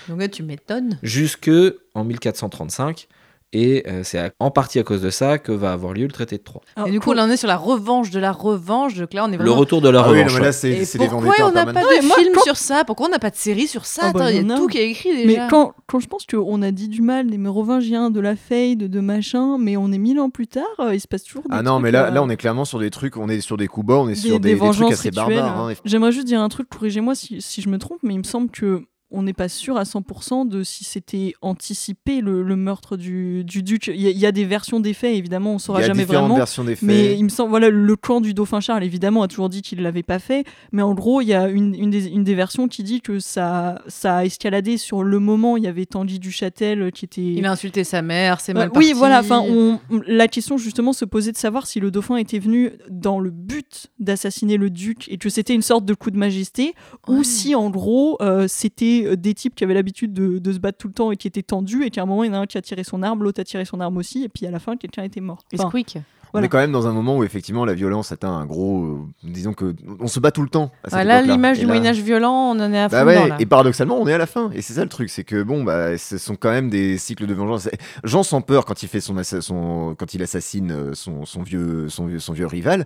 Donc 0.09 0.21
là 0.21 0.29
tu 0.29 0.43
m'étonnes. 0.43 0.99
jusque 1.03 1.51
en 1.95 2.05
1435. 2.05 3.09
Et 3.57 3.85
euh, 3.89 4.01
c'est 4.03 4.33
en 4.41 4.51
partie 4.51 4.79
à 4.79 4.83
cause 4.83 5.01
de 5.01 5.11
ça 5.11 5.39
que 5.39 5.53
va 5.53 5.73
avoir 5.73 5.93
lieu 5.95 6.07
le 6.07 6.13
traité 6.13 6.39
de 6.39 6.43
Troyes. 6.43 6.63
Alors, 6.77 6.89
Et 6.89 6.91
du 6.91 6.99
coup 6.99 7.05
pour- 7.05 7.15
là 7.15 7.25
on 7.25 7.31
est 7.31 7.37
sur 7.37 7.47
la 7.49 7.57
revanche 7.57 8.11
de 8.11 8.19
la 8.19 8.33
revanche, 8.33 8.95
donc 8.95 9.15
là 9.15 9.25
on 9.25 9.29
est 9.29 9.37
Le 9.37 9.45
vraiment... 9.45 9.55
retour 9.55 9.81
de 9.81 9.89
la 9.89 10.01
Ah 10.01 10.03
revanche. 10.03 10.35
mais 10.35 10.41
là, 10.45 10.53
c'est 10.53 10.71
Et 10.71 10.85
c'est 10.85 10.99
des 10.99 11.07
pourquoi 11.09 11.33
on 11.47 11.53
n'a 11.53 11.65
pas 11.65 11.73
de 11.73 11.87
Ouais, 11.87 12.01
film 12.03 12.33
quand- 12.35 12.43
sur 12.43 12.57
ça 12.57 12.85
Pourquoi 12.85 13.07
on 13.07 13.11
n'a 13.11 13.19
pas 13.21 13.31
de 13.31 13.37
série 13.37 13.67
sur 13.69 13.87
ça 13.87 14.03
Ah 14.07 14.13
bah, 14.13 14.25
Attends, 14.25 14.29
il 14.37 14.47
y 14.49 14.53
a 14.53 14.57
tout 14.57 14.67
qui 14.67 14.79
est 14.79 14.91
écrit 14.91 15.11
Mais 15.13 15.27
déjà. 15.27 15.47
quand, 15.49 15.73
quand 15.87 16.01
je 16.01 16.09
pense 16.09 16.27
qu'on 16.27 16.63
a 16.63 16.71
dit 16.73 16.89
du 16.89 17.01
mal 17.01 17.31
des 17.31 17.39
Mérovingiens, 17.39 18.11
de 18.11 18.19
la 18.21 18.35
Fade, 18.35 18.79
de 18.79 19.01
machin, 19.01 19.57
mais 19.59 19.77
on 19.77 19.93
est 19.93 19.99
mille 19.99 20.19
ans 20.19 20.31
plus 20.31 20.49
tard, 20.49 20.65
euh, 20.81 20.95
il 20.95 21.01
se 21.01 21.07
passe 21.07 21.23
toujours 21.23 21.43
des 21.45 21.49
Ah 21.53 21.63
non, 21.63 21.75
trucs, 21.75 21.85
mais 21.85 21.91
là, 21.93 22.07
euh, 22.07 22.11
là, 22.11 22.23
on 22.25 22.29
est 22.29 22.37
clairement 22.37 22.65
sur 22.65 22.81
des 22.81 22.91
trucs, 22.91 23.17
on 23.17 23.29
est 23.29 23.41
sur 23.41 23.57
des 23.57 23.69
coups 23.69 23.87
bas, 23.87 23.95
on 23.99 24.09
est 24.09 24.15
des, 24.15 24.19
sur 24.19 24.41
des, 24.41 24.55
des 24.55 24.61
des 24.61 24.71
trucs 24.71 24.91
assez 24.93 25.11
rituelles. 25.11 25.15
barbares. 25.37 25.61
hein. 25.69 25.73
J'aimerais 25.85 26.11
juste 26.13 26.27
dire 26.27 26.41
un 26.41 26.49
truc, 26.49 26.69
corrigez-moi 26.69 27.15
si, 27.15 27.41
si 27.41 27.63
je 27.63 27.69
me 27.69 27.79
trompe, 27.79 27.99
mais 28.03 28.15
il 28.15 28.19
me 28.19 28.25
semble 28.25 28.51
que 28.51 28.83
on 29.15 29.23
n'est 29.23 29.33
pas 29.33 29.49
sûr 29.49 29.77
à 29.77 29.85
100% 29.85 30.49
de 30.49 30.63
si 30.63 30.85
c'était 30.85 31.35
anticipé 31.41 32.21
le, 32.21 32.43
le 32.43 32.57
meurtre 32.57 32.97
du, 32.97 33.45
du 33.45 33.63
duc. 33.63 33.87
Il 33.87 34.01
y, 34.01 34.07
a- 34.07 34.11
il 34.11 34.19
y 34.19 34.27
a 34.27 34.33
des 34.33 34.45
versions 34.45 34.81
des 34.81 34.93
faits, 34.93 35.15
évidemment, 35.17 35.53
on 35.55 35.57
Il 35.57 35.61
saura 35.61 35.81
y 35.81 35.85
a 35.85 35.87
jamais 35.87 36.03
différentes 36.03 36.23
vraiment. 36.25 36.37
versions 36.37 36.65
des 36.65 36.75
faits. 36.77 36.83
Mais 36.87 37.15
il 37.17 37.23
me 37.25 37.29
semble, 37.29 37.51
voilà, 37.51 37.71
le 37.71 37.97
clan 37.97 38.21
du 38.21 38.35
dauphin 38.35 38.61
Charles, 38.61 38.85
évidemment, 38.85 39.23
a 39.23 39.29
toujours 39.29 39.49
dit 39.49 39.63
qu'il 39.63 39.79
ne 39.79 39.85
l'avait 39.85 40.03
pas 40.03 40.19
fait. 40.19 40.45
Mais 40.73 40.83
en 40.83 40.95
gros, 40.95 41.21
il 41.21 41.29
y 41.29 41.35
a 41.35 41.49
une, 41.49 41.75
une, 41.75 41.91
des, 41.91 42.09
une 42.09 42.25
des 42.25 42.35
versions 42.35 42.69
qui 42.69 42.83
dit 42.83 43.01
que 43.01 43.19
ça, 43.21 43.81
ça 43.87 44.17
a 44.19 44.25
escaladé 44.25 44.77
sur 44.79 45.03
le 45.05 45.19
moment. 45.19 45.57
Il 45.57 45.65
y 45.65 45.69
avait 45.69 45.87
Tanguy 45.87 46.19
du 46.19 46.33
Châtel 46.33 46.91
qui 46.93 47.05
était. 47.05 47.23
Il 47.23 47.47
a 47.47 47.53
insulté 47.53 47.85
sa 47.85 48.03
mère, 48.03 48.41
c'est 48.41 48.53
Ouais, 48.53 48.59
mal 48.61 48.69
Euh, 48.69 48.79
oui, 48.79 48.93
voilà. 48.95 49.21
Enfin, 49.21 49.41
on- 49.41 49.79
la 50.07 50.29
question 50.29 50.57
justement 50.59 50.93
se 50.93 51.05
posait 51.05 51.33
de 51.33 51.37
savoir 51.37 51.67
si 51.67 51.81
le 51.81 51.91
dauphin 51.91 52.17
était 52.17 52.39
venu 52.39 52.73
dans 52.91 53.21
le 53.21 53.31
but 53.31 53.89
d'assassiner 53.99 54.57
le 54.57 54.71
duc 54.71 55.07
et 55.09 55.19
que 55.19 55.29
c'était 55.29 55.55
une 55.55 55.63
sorte 55.63 55.85
de 55.85 55.95
coup 55.95 56.11
de 56.11 56.17
majesté, 56.19 56.75
Ouais. 57.09 57.17
ou 57.19 57.23
si 57.25 57.55
en 57.55 57.71
gros 57.71 58.17
euh, 58.21 58.47
c'était 58.49 59.04
euh, 59.05 59.17
des 59.17 59.35
types 59.35 59.55
qui 59.55 59.65
avaient 59.65 59.75
l'habitude 59.75 60.13
de, 60.13 60.39
de 60.39 60.53
se 60.53 60.59
battre 60.59 60.79
tout 60.79 60.89
le 60.89 60.95
temps 60.95 61.11
et 61.13 61.17
qui 61.17 61.27
étaient 61.29 61.43
tendus 61.43 61.85
et 61.85 61.91
qu'à 61.91 62.03
un 62.03 62.07
moment 62.07 62.25
il 62.25 62.29
y 62.29 62.31
en 62.31 62.35
a 62.35 62.39
un 62.39 62.47
qui 62.47 62.59
a 62.59 62.63
tiré 62.63 62.85
son 62.85 63.03
arme, 63.03 63.23
l'autre 63.23 63.41
a 63.41 63.45
tiré 63.45 63.65
son 63.65 63.81
arme 63.81 63.97
aussi, 63.97 64.25
et 64.25 64.29
puis 64.29 64.47
à 64.47 64.51
la 64.51 64.59
fin 64.59 64.77
quelqu'un 64.77 65.03
était 65.05 65.21
mort. 65.21 65.45
Et 65.53 65.57
Enfin, 65.59 65.69
Squeak. 65.69 65.99
On 66.37 66.43
est 66.43 66.49
quand 66.49 66.59
même 66.59 66.73
dans 66.73 66.89
un 66.89 66.93
moment 66.93 67.17
où 67.17 67.23
effectivement 67.23 67.65
la 67.65 67.75
violence 67.75 68.11
atteint 68.11 68.33
un 68.33 68.45
gros. 68.45 68.85
euh, 68.87 68.99
disons 69.23 69.53
que 69.53 69.73
on 70.01 70.09
se 70.09 70.19
bat 70.19 70.33
tout 70.33 70.43
le 70.43 70.49
temps. 70.49 70.73
À 70.83 70.87
cette 70.91 70.95
Voilà 70.95 71.19
époque-là. 71.19 71.33
l'image 71.33 71.59
du 71.61 71.67
là- 71.67 71.75
Moyen-Âge 71.75 72.01
violent, 72.01 72.51
on 72.51 72.59
en 72.59 72.73
est 72.73 72.81
à 72.81 72.89
fond 72.89 72.97
Bah 72.97 73.05
ouais, 73.05 73.15
dedans, 73.15 73.27
là. 73.29 73.37
et 73.39 73.47
paradoxalement, 73.47 74.01
on 74.01 74.09
est 74.09 74.13
à 74.15 74.19
la 74.19 74.27
fin. 74.27 74.51
Et 74.53 74.61
c'est 74.61 74.73
ça 74.73 74.83
le 74.83 74.89
truc, 74.89 75.11
c'est 75.11 75.23
que 75.23 75.45
bon, 75.45 75.63
bah, 75.63 75.97
ce 75.97 76.19
sont 76.19 76.35
quand 76.35 76.51
même 76.51 76.71
des 76.71 76.99
cycles 76.99 77.27
de 77.29 77.35
vengeance. 77.35 77.69
Jean 78.03 78.25
sans 78.25 78.41
peur 78.41 78.65
quand 78.65 78.83
il 78.83 78.89
fait 78.89 79.01
son, 79.01 79.17
assa- 79.17 79.43
son 79.43 79.95
quand 79.97 80.13
il 80.15 80.25
assassine 80.25 80.73
euh, 80.73 80.91
son, 80.95 81.25
son 81.25 81.45
vieux, 81.45 81.89
son 81.89 82.07
vieux, 82.07 82.19
son 82.19 82.33
vieux 82.33 82.47
rival, 82.49 82.85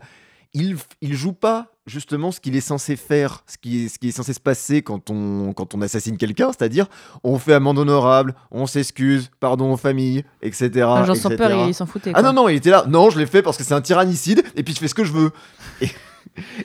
il, 0.55 0.77
il 1.01 1.15
joue 1.15 1.33
pas 1.33 1.67
justement 1.87 2.31
ce 2.31 2.41
qu'il 2.41 2.55
est 2.55 2.61
censé 2.61 2.97
faire, 2.97 3.43
ce 3.47 3.57
qui 3.57 3.85
est, 3.85 3.89
ce 3.89 3.99
qui 3.99 4.09
est 4.09 4.13
censé 4.13 4.33
se 4.33 4.41
passer 4.41 4.83
quand 4.83 5.11
on, 5.11 5.53
quand 5.53 5.75
on 5.75 5.81
assassine 5.81 6.17
quelqu'un, 6.17 6.49
c'est-à-dire 6.49 6.87
on 7.25 7.39
fait 7.39 7.55
amende 7.55 7.79
honorable, 7.79 8.35
on 8.51 8.67
s'excuse, 8.67 9.31
pardon 9.41 9.73
aux 9.73 9.77
familles, 9.77 10.25
etc. 10.43 10.71
Ah, 10.87 11.05
Jean 11.05 11.15
sans 11.15 11.31
etc.. 11.31 11.37
peur, 11.37 11.69
il 11.69 11.75
s'en 11.75 11.87
foutait. 11.87 12.13
Ah 12.15 12.23
non, 12.23 12.33
non, 12.33 12.49
il 12.49 12.57
était 12.57 12.71
là. 12.71 12.85
Non, 12.89 13.11
je 13.11 13.19
l'ai 13.19 13.27
fait 13.27 13.43
parce 13.43 13.57
que 13.57 13.65
c'est 13.65 13.75
un 13.75 13.81
tyrannicide 13.81 14.43
et 14.55 14.63
puis 14.63 14.75
je 14.75 14.81
fais 14.81 14.89
ce 14.89 14.95
que 14.95 15.05
je 15.05 15.13
veux. 15.13 15.31
Et, 15.81 15.89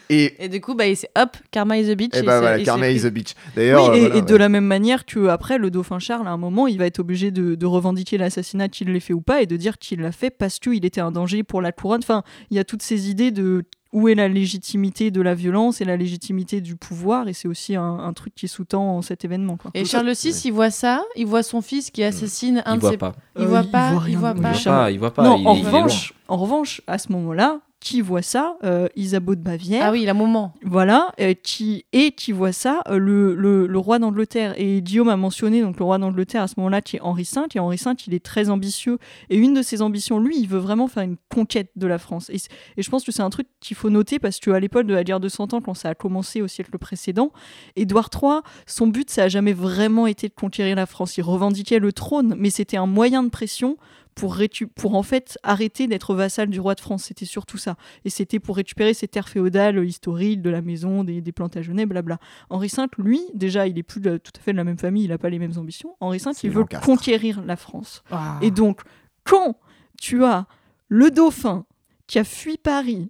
et, 0.09 0.43
Et 0.45 0.49
du 0.49 0.61
coup, 0.61 0.75
bah, 0.75 0.87
il 0.87 0.95
s'est 0.95 1.09
hop, 1.17 1.35
Karma 1.51 1.77
is 1.77 1.89
a 1.91 1.95
bitch. 1.95 2.15
et 2.15 2.19
et 2.19 2.21
bah 2.23 2.39
voilà, 2.39 2.57
et 2.59 2.63
Karma 2.63 2.89
is 2.89 3.05
a 3.05 3.09
bitch. 3.09 3.33
D'ailleurs, 3.55 3.89
Oui, 3.91 3.97
et, 3.97 4.01
euh, 4.03 4.07
voilà, 4.07 4.15
et 4.17 4.21
de 4.21 4.33
ouais. 4.33 4.39
la 4.39 4.49
même 4.49 4.65
manière 4.65 5.05
que 5.05 5.27
après 5.27 5.57
le 5.57 5.69
dauphin 5.71 5.99
Charles, 5.99 6.27
à 6.27 6.31
un 6.31 6.37
moment, 6.37 6.67
il 6.67 6.77
va 6.77 6.85
être 6.85 6.99
obligé 6.99 7.31
de, 7.31 7.55
de 7.55 7.65
revendiquer 7.65 8.17
l'assassinat, 8.17 8.69
qu'il 8.69 8.91
l'ait 8.91 8.99
fait 8.99 9.13
ou 9.13 9.21
pas, 9.21 9.41
et 9.41 9.45
de 9.45 9.57
dire 9.57 9.77
qu'il 9.77 9.99
l'a 10.01 10.11
fait 10.11 10.29
parce 10.29 10.59
qu'il 10.59 10.85
était 10.85 11.01
un 11.01 11.11
danger 11.11 11.43
pour 11.43 11.61
la 11.61 11.71
couronne. 11.71 12.01
Enfin, 12.03 12.23
il 12.51 12.57
y 12.57 12.59
a 12.59 12.63
toutes 12.63 12.81
ces 12.83 13.09
idées 13.09 13.31
de 13.31 13.63
où 13.91 14.09
est 14.09 14.15
la 14.15 14.27
légitimité 14.27 15.11
de 15.11 15.21
la 15.21 15.35
violence 15.35 15.79
et 15.79 15.85
la 15.85 15.95
légitimité 15.97 16.61
du 16.61 16.75
pouvoir, 16.75 17.27
et 17.27 17.33
c'est 17.33 17.47
aussi 17.47 17.75
un, 17.75 17.83
un 17.99 18.11
truc 18.13 18.33
qui 18.33 18.47
sous-tend 18.47 19.03
cet 19.03 19.23
événement. 19.23 19.55
Quoi. 19.55 19.69
Et 19.75 19.85
Charles 19.85 20.11
VI, 20.13 20.31
il 20.45 20.51
voit 20.51 20.71
ça, 20.71 21.03
il 21.15 21.27
voit 21.27 21.43
son 21.43 21.61
fils 21.61 21.91
qui 21.91 22.03
assassine 22.03 22.63
un 22.65 22.73
Il 22.73 22.77
de 22.77 22.81
voit 22.81 22.89
ses. 22.91 22.97
pas. 22.97 23.13
Il 23.39 23.45
voit 23.45 23.61
pas, 23.63 23.91
il 23.93 23.97
rien 23.99 24.17
voit 24.19 24.33
de- 24.33 24.39
Il 24.39 24.41
pas. 24.41 24.51
voit 24.53 24.63
pas, 24.63 24.91
il 24.91 24.97
voit 24.99 25.13
pas. 25.13 25.23
non, 25.23 25.37
il- 25.37 25.47
en 25.47 25.53
il 25.53 25.61
est 25.61 25.65
revanche, 25.67 26.13
en 26.27 26.37
revanche, 26.37 26.81
à 26.87 26.97
ce 26.97 27.11
moment-là, 27.11 27.59
qui 27.83 27.99
voit 28.01 28.21
ça 28.21 28.55
Euh, 28.63 28.87
Isabeau 28.95 29.35
de 29.35 29.41
Bavière. 29.41 29.81
Ah 29.85 29.91
oui, 29.91 30.03
il 30.03 30.07
a 30.07 30.11
un 30.11 30.15
moment. 30.15 30.53
Voilà, 30.63 31.11
euh, 31.19 31.33
qui, 31.33 31.85
et 31.91 32.13
qui 32.13 32.31
voit 32.31 32.53
ça, 32.53 32.81
euh, 32.87 32.97
le, 32.97 33.35
le, 33.35 33.67
le 33.67 33.77
roi 33.77 33.99
d'Angleterre. 33.99 34.53
Et 34.57 34.81
Guillaume 34.81 35.09
a 35.09 35.17
mentionné 35.17 35.61
donc 35.61 35.77
le 35.77 35.83
roi 35.83 35.97
d'Angleterre 35.97 36.43
à 36.43 36.47
ce 36.47 36.53
moment-là, 36.57 36.81
qui 36.81 36.95
est 36.95 37.01
Henri 37.01 37.23
V. 37.23 37.41
Et 37.55 37.59
Henri 37.59 37.75
V, 37.75 37.91
il 38.07 38.13
est 38.13 38.23
très 38.23 38.49
ambitieux. 38.49 38.99
Et 39.29 39.35
une 39.37 39.53
de 39.53 39.61
ses 39.61 39.81
ambitions, 39.81 40.19
lui, 40.19 40.37
il 40.39 40.47
veut 40.47 40.59
vraiment 40.59 40.87
faire 40.87 41.03
une 41.03 41.17
conquête 41.29 41.71
de 41.75 41.85
la 41.85 41.97
France. 41.97 42.29
Et, 42.29 42.37
et 42.77 42.81
je 42.81 42.89
pense 42.89 43.03
que 43.03 43.11
c'est 43.11 43.21
un 43.21 43.29
truc 43.29 43.47
qu'il 43.59 43.75
faut 43.75 43.89
noter 43.89 44.17
parce 44.17 44.39
qu'à 44.39 44.59
l'époque 44.59 44.87
de 44.87 44.93
la 44.93 45.03
guerre 45.03 45.19
de 45.19 45.27
Cent 45.29 45.53
Ans, 45.53 45.59
quand 45.59 45.73
ça 45.73 45.89
a 45.89 45.95
commencé 45.95 46.41
au 46.41 46.47
siècle 46.47 46.77
précédent, 46.77 47.31
Édouard 47.75 48.09
III, 48.13 48.39
son 48.65 48.87
but, 48.87 49.09
ça 49.09 49.23
a 49.23 49.27
jamais 49.27 49.53
vraiment 49.53 50.07
été 50.07 50.29
de 50.29 50.33
conquérir 50.33 50.77
la 50.77 50.85
France. 50.85 51.17
Il 51.17 51.23
revendiquait 51.23 51.79
le 51.79 51.91
trône, 51.91 52.33
mais 52.37 52.49
c'était 52.49 52.77
un 52.77 52.85
moyen 52.87 53.23
de 53.23 53.29
pression 53.29 53.75
pour, 54.15 54.95
en 54.95 55.03
fait 55.03 55.37
arrêter 55.43 55.87
d'être 55.87 56.15
vassal 56.15 56.49
du 56.49 56.59
roi 56.59 56.75
de 56.75 56.79
France. 56.79 57.05
C'était 57.05 57.25
surtout 57.25 57.57
ça. 57.57 57.75
Et 58.05 58.09
c'était 58.09 58.39
pour 58.39 58.55
récupérer 58.55 58.93
ces 58.93 59.07
terres 59.07 59.29
féodales 59.29 59.77
euh, 59.77 59.85
historiques 59.85 60.41
de 60.41 60.49
la 60.49 60.61
maison, 60.61 61.03
des, 61.03 61.21
des 61.21 61.31
Plantagenets, 61.31 61.85
blabla. 61.85 62.19
Henri 62.49 62.67
V, 62.75 62.83
lui, 62.97 63.21
déjà, 63.33 63.67
il 63.67 63.77
est 63.77 63.83
plus 63.83 64.01
de- 64.01 64.17
tout 64.17 64.31
à 64.35 64.39
fait 64.39 64.51
de 64.51 64.57
la 64.57 64.63
même 64.63 64.77
famille, 64.77 65.03
il 65.05 65.09
n'a 65.09 65.17
pas 65.17 65.29
les 65.29 65.39
mêmes 65.39 65.57
ambitions. 65.57 65.95
Henri 65.99 66.17
V, 66.19 66.31
il 66.43 66.49
veut 66.51 66.65
conquérir 66.83 67.43
la 67.43 67.55
France. 67.55 68.03
Ah. 68.11 68.39
Et 68.41 68.51
donc, 68.51 68.81
quand 69.23 69.57
tu 69.99 70.23
as 70.23 70.45
le 70.89 71.11
dauphin 71.11 71.65
qui 72.07 72.19
a 72.19 72.23
fui 72.23 72.57
Paris, 72.57 73.09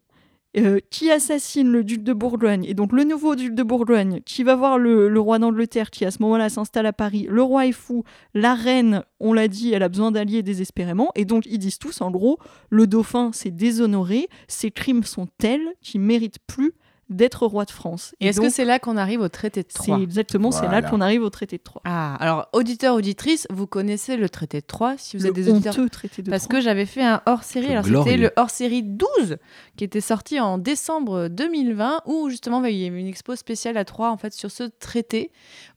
euh, 0.57 0.79
qui 0.91 1.09
assassine 1.09 1.71
le 1.71 1.83
duc 1.83 2.03
de 2.03 2.13
Bourgogne, 2.13 2.63
et 2.65 2.73
donc 2.73 2.91
le 2.91 3.03
nouveau 3.03 3.35
duc 3.35 3.55
de 3.55 3.63
Bourgogne, 3.63 4.21
qui 4.25 4.43
va 4.43 4.55
voir 4.55 4.77
le, 4.77 5.19
roi 5.19 5.39
d'Angleterre, 5.39 5.89
qui 5.89 6.05
à 6.05 6.11
ce 6.11 6.21
moment-là 6.21 6.49
s'installe 6.49 6.85
à 6.85 6.93
Paris, 6.93 7.25
le 7.29 7.41
roi 7.41 7.65
est 7.65 7.71
fou, 7.71 8.03
la 8.33 8.53
reine, 8.53 9.03
on 9.19 9.33
l'a 9.33 9.47
dit, 9.47 9.73
elle 9.73 9.83
a 9.83 9.89
besoin 9.89 10.11
d'alliés 10.11 10.43
désespérément, 10.43 11.11
et 11.15 11.25
donc 11.25 11.45
ils 11.47 11.57
disent 11.57 11.79
tous, 11.79 12.01
en 12.01 12.11
gros, 12.11 12.37
le 12.69 12.85
dauphin 12.85 13.31
s'est 13.31 13.51
déshonoré, 13.51 14.27
ses 14.47 14.69
crimes 14.69 15.03
sont 15.03 15.27
tels 15.37 15.73
qu'il 15.81 16.01
mérite 16.01 16.37
plus 16.45 16.73
d'être 17.13 17.45
roi 17.45 17.65
de 17.65 17.71
France. 17.71 18.15
Et 18.19 18.27
est-ce 18.27 18.41
que 18.41 18.49
c'est 18.49 18.65
là 18.65 18.79
qu'on 18.79 18.97
arrive 18.97 19.21
au 19.21 19.29
traité 19.29 19.63
de 19.63 19.67
Troyes 19.67 19.97
c'est 19.97 20.03
exactement 20.03 20.51
c'est 20.51 20.67
là 20.67 20.81
qu'on 20.81 21.01
arrive 21.01 21.23
au 21.23 21.29
traité 21.29 21.57
de 21.57 21.63
Troyes. 21.63 21.81
Ah, 21.85 22.15
alors 22.19 22.47
auditeurs, 22.53 22.95
auditrices, 22.95 23.47
vous 23.49 23.67
connaissez 23.67 24.17
le 24.17 24.29
traité 24.29 24.61
de 24.61 24.65
Troyes 24.65 24.95
si 24.97 25.17
vous 25.17 25.23
le 25.23 25.29
êtes 25.29 25.35
des 25.35 25.49
auditeurs. 25.49 25.73
honteux 25.73 25.89
traité 25.89 26.21
de 26.21 26.29
Parce 26.29 26.43
Troyes. 26.43 26.59
que 26.59 26.63
j'avais 26.63 26.85
fait 26.85 27.03
un 27.03 27.21
hors-série, 27.25 27.71
alors 27.71 27.85
c'était 27.85 28.17
le 28.17 28.31
hors-série 28.35 28.83
12 28.83 29.37
qui 29.77 29.83
était 29.83 30.01
sorti 30.01 30.39
en 30.39 30.57
décembre 30.57 31.27
2020 31.27 32.01
où 32.05 32.29
justement 32.29 32.61
bah, 32.61 32.69
il 32.69 32.77
y 32.77 32.87
avait 32.87 32.99
une 32.99 33.07
expo 33.07 33.35
spéciale 33.35 33.77
à 33.77 33.85
Troyes 33.85 34.11
en 34.11 34.17
fait 34.17 34.33
sur 34.33 34.51
ce 34.51 34.63
traité 34.63 35.31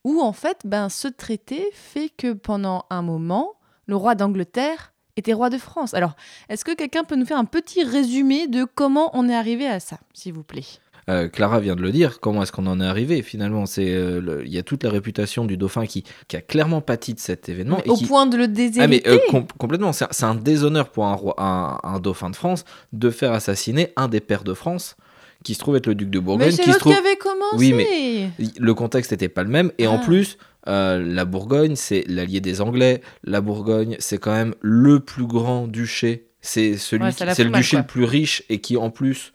où 0.04 0.20
en 0.20 0.32
fait 0.32 0.60
ben 0.64 0.88
ce 0.88 1.08
traité 1.08 1.68
fait 1.72 2.10
que 2.16 2.32
pendant 2.32 2.84
un 2.90 3.02
moment 3.02 3.54
le 3.86 3.96
roi 3.96 4.14
d'Angleterre 4.14 4.92
était 5.16 5.32
roi 5.32 5.48
de 5.50 5.58
France. 5.58 5.94
Alors, 5.94 6.14
est-ce 6.48 6.64
que 6.64 6.74
quelqu'un 6.74 7.04
peut 7.04 7.16
nous 7.16 7.24
faire 7.24 7.38
un 7.38 7.44
petit 7.44 7.82
résumé 7.82 8.48
de 8.48 8.64
comment 8.64 9.10
on 9.14 9.28
est 9.28 9.34
arrivé 9.34 9.66
à 9.66 9.80
ça, 9.80 9.98
s'il 10.12 10.34
vous 10.34 10.42
plaît? 10.44 10.64
Euh, 11.08 11.28
Clara 11.28 11.60
vient 11.60 11.76
de 11.76 11.82
le 11.82 11.92
dire, 11.92 12.18
comment 12.18 12.42
est-ce 12.42 12.50
qu'on 12.50 12.66
en 12.66 12.80
est 12.80 12.84
arrivé 12.84 13.22
finalement 13.22 13.64
C'est 13.66 13.94
euh, 13.94 14.42
Il 14.44 14.52
y 14.52 14.58
a 14.58 14.64
toute 14.64 14.82
la 14.82 14.90
réputation 14.90 15.44
du 15.44 15.56
dauphin 15.56 15.86
qui, 15.86 16.02
qui 16.26 16.36
a 16.36 16.40
clairement 16.40 16.80
pâti 16.80 17.14
de 17.14 17.20
cet 17.20 17.48
événement. 17.48 17.78
et 17.84 17.88
Au 17.90 17.94
qui- 17.94 18.06
point 18.06 18.26
de 18.26 18.36
le 18.36 18.44
Ah 18.44 18.46
déshériter 18.48 18.86
mais 18.88 19.02
euh, 19.08 19.18
com- 19.30 19.46
complètement, 19.56 19.92
c'est 19.92 20.24
un- 20.24 20.34
déshonneur 20.34 20.88
pour 20.90 21.06
un, 21.06 21.14
roi, 21.14 21.34
un, 21.38 21.78
un 21.84 22.00
dauphin 22.00 22.28
de 22.30 22.34
France 22.36 22.64
de 22.92 23.10
faire 23.10 23.32
assassiner 23.32 23.92
un 23.94 24.08
des 24.08 24.18
pères 24.20 24.42
de 24.42 24.52
France 24.52 24.96
qui 25.44 25.54
se 25.54 25.60
trouve 25.60 25.76
être 25.76 25.86
le 25.86 25.94
duc 25.94 26.10
de 26.10 26.18
Mais 26.18 26.24
Bourgogne. 26.24 26.50
c'est 26.50 26.62
qui 26.64 26.72
se 26.72 26.78
trouve... 26.80 26.92
qui 26.92 26.98
avait 26.98 27.14
commencé 27.16 27.56
Oui, 27.56 28.50
Le 28.58 28.74
contexte 28.74 29.12
n'était 29.12 29.28
pas 29.28 29.44
le 29.44 29.50
même 29.50 29.70
et 29.78 29.86
en 29.86 30.00
Ah. 30.00 30.04
plus, 30.04 30.38
euh, 30.66 31.00
la 31.00 31.24
Bourgogne, 31.24 31.76
c'est 31.76 32.02
l'allié 32.08 32.40
des 32.40 32.60
Anglais. 32.60 33.00
La 33.22 33.40
Bourgogne, 33.40 33.94
c'est 34.00 34.18
quand 34.18 34.32
même 34.32 34.56
le 34.60 34.98
plus 34.98 35.26
grand 35.26 35.68
duché. 35.68 36.26
C'est 36.40 36.76
celui, 36.76 37.04
Ouais, 37.04 37.10
qui- 37.12 37.24
c'est 37.32 37.44
le 37.44 37.50
duché 37.50 37.76
quoi. 37.76 37.80
le 37.82 37.86
plus 37.86 38.04
riche 38.04 38.42
et 38.48 38.60
qui 38.60 38.76
en 38.76 38.90
plus 38.90 39.32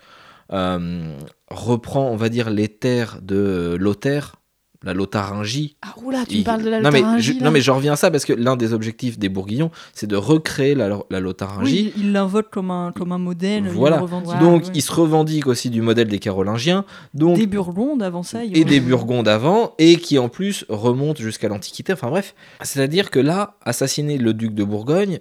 euh, 0.51 1.15
reprend, 1.51 2.09
on 2.09 2.15
va 2.15 2.29
dire, 2.29 2.49
les 2.49 2.67
terres 2.67 3.19
de 3.21 3.75
Lothaire, 3.79 4.35
la 4.83 4.93
Lotharingie. 4.95 5.75
Ah 5.83 5.93
oula, 6.03 6.25
tu 6.25 6.33
Il- 6.35 6.39
me 6.39 6.43
parles 6.43 6.63
de 6.63 6.69
la 6.71 6.81
non 6.81 6.89
mais, 6.91 7.01
Lotharingie, 7.01 7.33
je, 7.33 7.39
là 7.39 7.45
non 7.45 7.51
mais 7.51 7.61
j'en 7.61 7.75
reviens 7.75 7.93
à 7.93 7.95
ça 7.95 8.09
parce 8.09 8.25
que 8.25 8.33
l'un 8.33 8.55
des 8.55 8.73
objectifs 8.73 9.19
des 9.19 9.29
Bourguignons, 9.29 9.69
c'est 9.93 10.07
de 10.07 10.15
recréer 10.15 10.73
la, 10.73 10.89
la 11.11 11.19
Lotharingie. 11.19 11.83
Oui, 11.85 11.93
il 11.97 12.05
il 12.07 12.11
l'invoque 12.13 12.49
comme 12.49 12.71
un, 12.71 12.91
comme 12.91 13.11
un 13.11 13.19
modèle. 13.19 13.65
il 13.67 13.69
Voilà. 13.71 13.97
donc 13.99 14.63
ouais. 14.63 14.71
il 14.73 14.81
se 14.81 14.91
revendique 14.91 15.45
aussi 15.45 15.69
du 15.69 15.83
modèle 15.83 16.07
des 16.07 16.17
Carolingiens, 16.17 16.83
donc 17.13 17.37
Des 17.37 17.45
Burgondes 17.45 18.01
avant 18.01 18.23
ça. 18.23 18.43
il 18.43 18.57
y 18.57 18.61
et 18.61 18.65
des 18.65 18.79
Burgondes 18.79 19.27
avant, 19.27 19.75
et 19.77 19.97
qui 19.97 20.17
en 20.17 20.29
plus 20.29 20.65
remonte 20.67 21.21
jusqu'à 21.21 21.47
l'Antiquité. 21.47 21.93
Enfin 21.93 22.09
bref, 22.09 22.33
c'est-à-dire 22.63 23.11
que 23.11 23.19
là, 23.19 23.57
assassiner 23.63 24.17
le 24.17 24.33
duc 24.33 24.55
de 24.55 24.63
Bourgogne, 24.63 25.19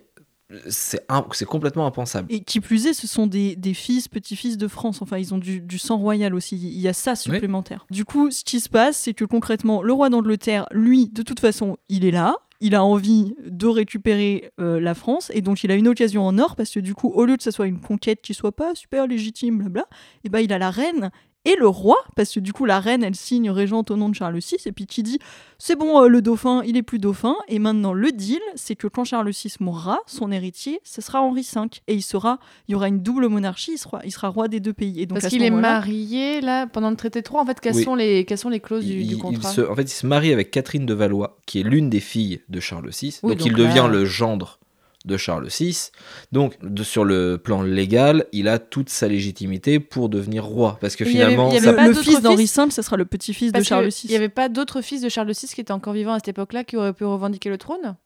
c'est 0.69 1.05
un- 1.09 1.25
c'est 1.33 1.45
complètement 1.45 1.87
impensable. 1.87 2.27
Et 2.33 2.41
qui 2.41 2.61
plus 2.61 2.87
est, 2.87 2.93
ce 2.93 3.07
sont 3.07 3.27
des, 3.27 3.57
des 3.57 3.75
fils, 3.75 4.09
petits-fils 4.09 4.57
de 4.57 4.69
France. 4.69 5.01
Enfin, 5.03 5.19
ils 5.19 5.33
ont 5.35 5.39
du, 5.39 5.61
du 5.61 5.79
sang 5.79 5.97
royal 5.99 6.35
aussi. 6.35 6.57
Il 6.57 6.81
y 6.81 6.89
a 6.89 6.93
ça 6.93 7.15
supplémentaire. 7.15 7.87
Du 7.91 8.05
coup, 8.05 8.31
ce 8.31 8.45
qui 8.45 8.61
se 8.61 8.69
passe, 8.69 8.97
c'est 8.97 9.15
que 9.15 9.25
concrètement, 9.25 9.83
le 9.83 9.93
roi 9.93 10.11
d'Angleterre, 10.11 10.67
lui, 10.73 11.09
de 11.09 11.23
toute 11.23 11.41
façon, 11.41 11.77
il 11.89 12.05
est 12.05 12.11
là. 12.11 12.37
Il 12.63 12.75
a 12.75 12.85
envie 12.85 13.35
de 13.47 13.67
récupérer 13.67 14.53
euh, 14.61 14.81
la 14.81 14.93
France 14.95 15.31
et 15.33 15.41
donc 15.41 15.65
il 15.65 15.71
a 15.71 15.75
une 15.77 15.89
occasion 15.89 16.27
en 16.27 16.39
or 16.39 16.57
parce 16.57 16.71
que 16.71 16.81
du 16.81 16.95
coup, 16.95 17.09
au 17.09 17.25
lieu 17.25 17.39
que 17.39 17.43
ce 17.43 17.51
soit 17.51 17.67
une 17.67 17.81
conquête 17.81 18.21
qui 18.21 18.35
soit 18.35 18.53
pas 18.55 18.75
super 18.75 19.07
légitime, 19.07 19.57
blabla, 19.57 19.87
et 20.25 20.29
ben 20.29 20.41
il 20.41 20.53
a 20.53 20.59
la 20.59 20.71
reine 20.71 21.11
et 21.47 21.57
le 21.57 21.67
roi 21.67 21.97
parce 22.17 22.35
que 22.35 22.41
du 22.41 22.53
coup 22.53 22.67
la 22.67 22.81
reine 22.81 23.03
elle 23.03 23.15
signe 23.15 23.51
régente 23.51 23.91
au 23.91 23.97
nom 23.97 24.09
de 24.11 24.15
Charles 24.15 24.39
VI 24.39 24.57
et 24.67 24.73
puis 24.73 24.87
qui 24.87 25.03
dit 25.03 25.19
c'est 25.59 25.75
bon 25.77 26.03
euh, 26.03 26.09
le 26.09 26.21
dauphin 26.21 26.63
il 26.67 26.77
est 26.77 26.83
plus 26.83 26.99
dauphin 26.99 27.35
et 27.49 27.59
maintenant 27.59 27.95
le 27.95 28.13
deal 28.13 28.41
c'est 28.57 28.77
que 28.77 28.87
quand 28.87 29.05
Charles 29.05 29.31
VI 29.31 29.55
mourra 29.61 30.01
son 30.07 30.31
héritier 30.33 30.81
ce 30.85 31.01
sera 31.01 31.23
Henri 31.23 31.41
V 31.55 31.61
et 31.89 31.95
il 31.95 32.03
sera 32.03 32.39
il 32.69 32.73
y 32.73 32.75
aura 32.75 32.89
une 32.89 33.01
double 33.01 33.29
monarchie 33.29 33.73
il 33.73 33.79
sera, 33.79 34.01
il 34.05 34.13
sera 34.13 34.29
roi 34.29 34.49
des 34.49 34.61
deux 34.61 34.75
pays 34.75 35.01
et 35.01 35.07
donc 35.07 35.19
Parce 35.21 35.33
qu'il 35.33 35.43
est 35.43 35.51
marié 35.51 36.41
là 36.43 36.67
pendant 36.67 36.91
le 36.91 36.97
traité 36.97 37.21
de 37.21 37.25
Troyes. 37.25 37.43
En 37.43 37.47
fait, 37.47 37.59
quelles 37.61 37.75
Oui. 37.75 37.85
sont 37.85 37.95
les 37.95 38.25
quelles 38.27 38.39
sont 38.39 38.49
les 38.51 38.61
clauses 38.61 38.85
du, 38.85 39.01
Il, 39.01 39.07
du 39.09 39.15
il 39.15 39.19
contrat? 39.19 39.51
se, 39.51 39.61
en 39.63 39.75
fait, 39.75 39.83
il 39.83 39.89
se 39.89 40.07
marie 40.07 40.33
avec 40.33 40.51
Catherine 40.51 40.85
de 40.87 40.95
Valois, 40.95 41.39
qui 41.47 41.61
est 41.61 41.63
l'une 41.63 41.89
des 41.91 42.01
filles 42.01 42.41
de 42.51 42.61
Charles 42.61 42.91
VI. 42.91 43.19
Oui, 43.23 43.31
donc, 43.31 43.39
donc 43.39 43.47
il 43.47 43.53
là- 43.57 43.67
devient 43.69 43.89
le 43.91 44.05
gendre 44.05 44.60
de 45.07 45.17
Charles 45.17 45.49
VI. 45.49 45.91
Donc, 46.33 46.57
de- 46.63 46.83
sur 46.83 47.05
le 47.05 47.39
plan 47.39 47.63
légal, 47.63 48.27
il 48.33 48.49
a 48.49 48.59
toute 48.59 48.91
sa 48.91 49.09
légitimité 49.09 49.81
pour 49.81 50.09
devenir 50.09 50.45
roi. 50.45 50.77
Parce 50.81 50.97
que 50.97 51.05
Mais 51.05 51.11
il 51.11 51.17
y 51.17 51.23
avait- 51.23 51.33
finalement, 51.33 51.51
il 51.51 51.55
y 51.55 51.59
avait 51.59 51.65
ça- 51.67 51.71
le, 51.73 51.77
pas 51.77 51.87
le 51.89 51.95
d'autre 51.95 52.05
fils 52.05 52.21
d'Henri 52.21 52.45
V 52.47 52.71
ce 52.71 52.83
sera 52.83 52.97
le 52.97 53.05
petit-fils 53.07 53.53
de 53.53 53.63
Charles 53.63 53.87
VI 53.89 54.01
Il 54.05 54.11
n'y 54.11 54.17
avait 54.17 54.29
pas 54.29 54.49
d'autres 54.49 54.83
fils 54.83 55.01
de 55.03 55.09
Charles 55.09 55.31
VI 55.31 55.47
qui 55.55 55.61
étaient 55.61 55.73
encore 55.73 55.93
vivants 55.95 56.13
à 56.13 56.19
cette 56.19 56.29
époque-là 56.29 56.65
qui 56.65 56.77
auraient 56.77 56.93
pu 56.93 57.05
revendiquer 57.05 57.49
le 57.49 57.59
trône? 57.59 57.97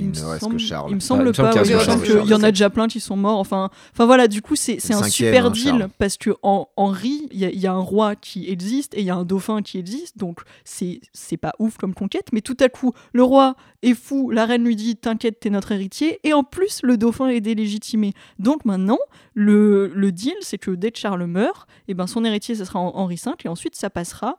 Il 0.00 0.08
me 0.08 0.26
reste 0.26 0.40
semble- 0.40 0.56
que 0.56 0.60
Charles. 0.62 0.90
Il 0.90 0.94
me 0.96 1.00
semble 1.00 1.20
Ah, 1.20 1.24
il 1.24 1.28
me 1.28 1.32
semble 1.34 1.54
pas. 1.54 1.62
oui, 1.62 2.20
il 2.24 2.30
y 2.30 2.34
en 2.34 2.42
a 2.42 2.50
déjà 2.50 2.70
plein 2.70 2.86
qui 2.88 3.00
sont 3.00 3.16
morts. 3.16 3.38
Enfin, 3.38 3.70
enfin 3.92 4.06
voilà, 4.06 4.28
du 4.28 4.42
coup, 4.42 4.56
c'est 4.56 4.76
un 4.76 5.02
cinquième, 5.02 5.10
super 5.10 5.46
hein, 5.46 5.50
deal 5.50 5.88
parce 5.98 6.16
que 6.16 6.30
en 6.42 6.68
Henri, 6.76 7.28
il 7.32 7.38
y, 7.38 7.44
a- 7.44 7.50
il 7.50 7.58
y 7.60 7.66
a 7.66 7.72
un 7.72 7.78
roi 7.78 8.14
qui 8.16 8.48
existe 8.50 8.94
et 8.94 9.00
il 9.00 9.06
y 9.06 9.10
a 9.10 9.16
un 9.16 9.24
dauphin 9.24 9.62
qui 9.62 9.78
existe. 9.78 10.18
Donc, 10.18 10.40
c'est 10.64 11.00
c'est 11.12 11.36
pas 11.36 11.52
ouf 11.58 11.76
comme 11.76 11.94
conquête. 11.94 12.26
Mais 12.32 12.40
tout 12.40 12.56
à 12.60 12.68
coup, 12.68 12.92
le 13.12 13.22
roi 13.22 13.54
est 13.82 13.94
fou. 13.94 14.30
La 14.30 14.44
reine 14.46 14.64
lui 14.64 14.76
dit 14.76 14.96
T'inquiète, 14.96 15.40
t'es 15.40 15.50
notre 15.50 15.72
héritier. 15.72 16.20
Et 16.24 16.32
en 16.32 16.44
plus, 16.44 16.80
le 16.82 16.96
dauphin 16.96 17.28
est 17.28 17.40
délégitimé. 17.40 18.12
Donc 18.38 18.64
maintenant, 18.64 18.98
le, 19.34 19.88
le 19.94 20.12
deal, 20.12 20.34
c'est 20.40 20.58
que 20.58 20.70
dès 20.70 20.90
que 20.90 20.98
Charles 20.98 21.24
meurt, 21.26 21.68
et 21.86 21.94
ben, 21.94 22.06
son 22.06 22.24
héritier, 22.24 22.54
ce 22.54 22.64
sera 22.64 22.80
Hen- 22.80 22.90
Henri 22.94 23.20
V. 23.24 23.32
Et 23.44 23.48
ensuite, 23.48 23.74
ça 23.76 23.90
passera 23.90 24.36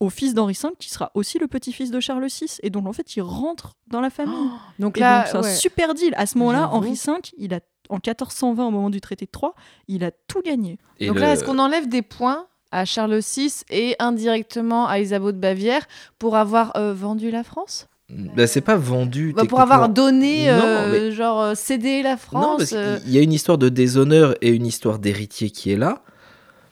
au 0.00 0.10
fils 0.10 0.34
d'Henri 0.34 0.56
V 0.62 0.68
qui 0.78 0.90
sera 0.90 1.10
aussi 1.14 1.38
le 1.38 1.46
petit-fils 1.46 1.90
de 1.90 2.00
Charles 2.00 2.26
VI. 2.26 2.58
Et 2.62 2.70
donc, 2.70 2.86
en 2.86 2.92
fait, 2.92 3.16
il 3.16 3.22
rentre 3.22 3.72
dans 3.88 4.00
la 4.00 4.10
famille. 4.10 4.34
Donc 4.78 4.98
Et 4.98 5.00
là, 5.00 5.24
c'est 5.26 5.36
un 5.36 5.42
ouais. 5.42 5.54
super 5.54 5.94
deal. 5.94 6.12
À 6.16 6.26
ce 6.26 6.36
moment-là. 6.38 6.68
Henri 6.70 6.92
V, 6.92 7.12
il 7.38 7.54
a, 7.54 7.60
en 7.88 7.94
1420, 7.96 8.66
au 8.66 8.70
moment 8.70 8.90
du 8.90 9.00
traité 9.00 9.24
de 9.26 9.30
Troyes, 9.30 9.54
il 9.88 10.04
a 10.04 10.10
tout 10.10 10.42
gagné. 10.42 10.78
et 10.98 11.06
Donc 11.06 11.16
le- 11.16 11.22
là, 11.22 11.32
est-ce 11.32 11.44
qu'on 11.44 11.58
enlève 11.58 11.88
des 11.88 12.02
points 12.02 12.46
à 12.72 12.84
Charles 12.84 13.18
VI 13.20 13.62
et 13.70 13.96
indirectement 13.98 14.86
à 14.86 14.98
Isabeau 14.98 15.32
de 15.32 15.38
Bavière 15.38 15.86
pour 16.18 16.36
avoir 16.36 16.76
euh, 16.76 16.92
vendu 16.92 17.30
la 17.30 17.42
France? 17.44 17.86
Bah, 18.08 18.46
c'est 18.46 18.60
pas 18.60 18.76
vendu. 18.76 19.32
Bah, 19.34 19.44
Pour 19.48 19.60
avoir 19.60 19.88
donné, 19.88 20.46
Non, 20.46 20.52
euh, 20.64 21.10
genre, 21.10 21.40
euh, 21.40 21.54
cédé 21.56 22.02
la 22.02 22.10
Non, 22.12 22.16
France 22.16 22.58
parce 22.58 22.72
euh, 22.74 22.98
qu'il 23.00 23.10
y 23.12 23.18
a 23.18 23.20
une 23.22 23.32
histoire 23.32 23.58
de 23.58 23.68
déshonneur 23.68 24.36
et 24.42 24.50
une 24.50 24.64
histoire 24.66 24.98
d'héritier 25.00 25.50
qui 25.50 25.72
est 25.72 25.76
là. 25.76 26.02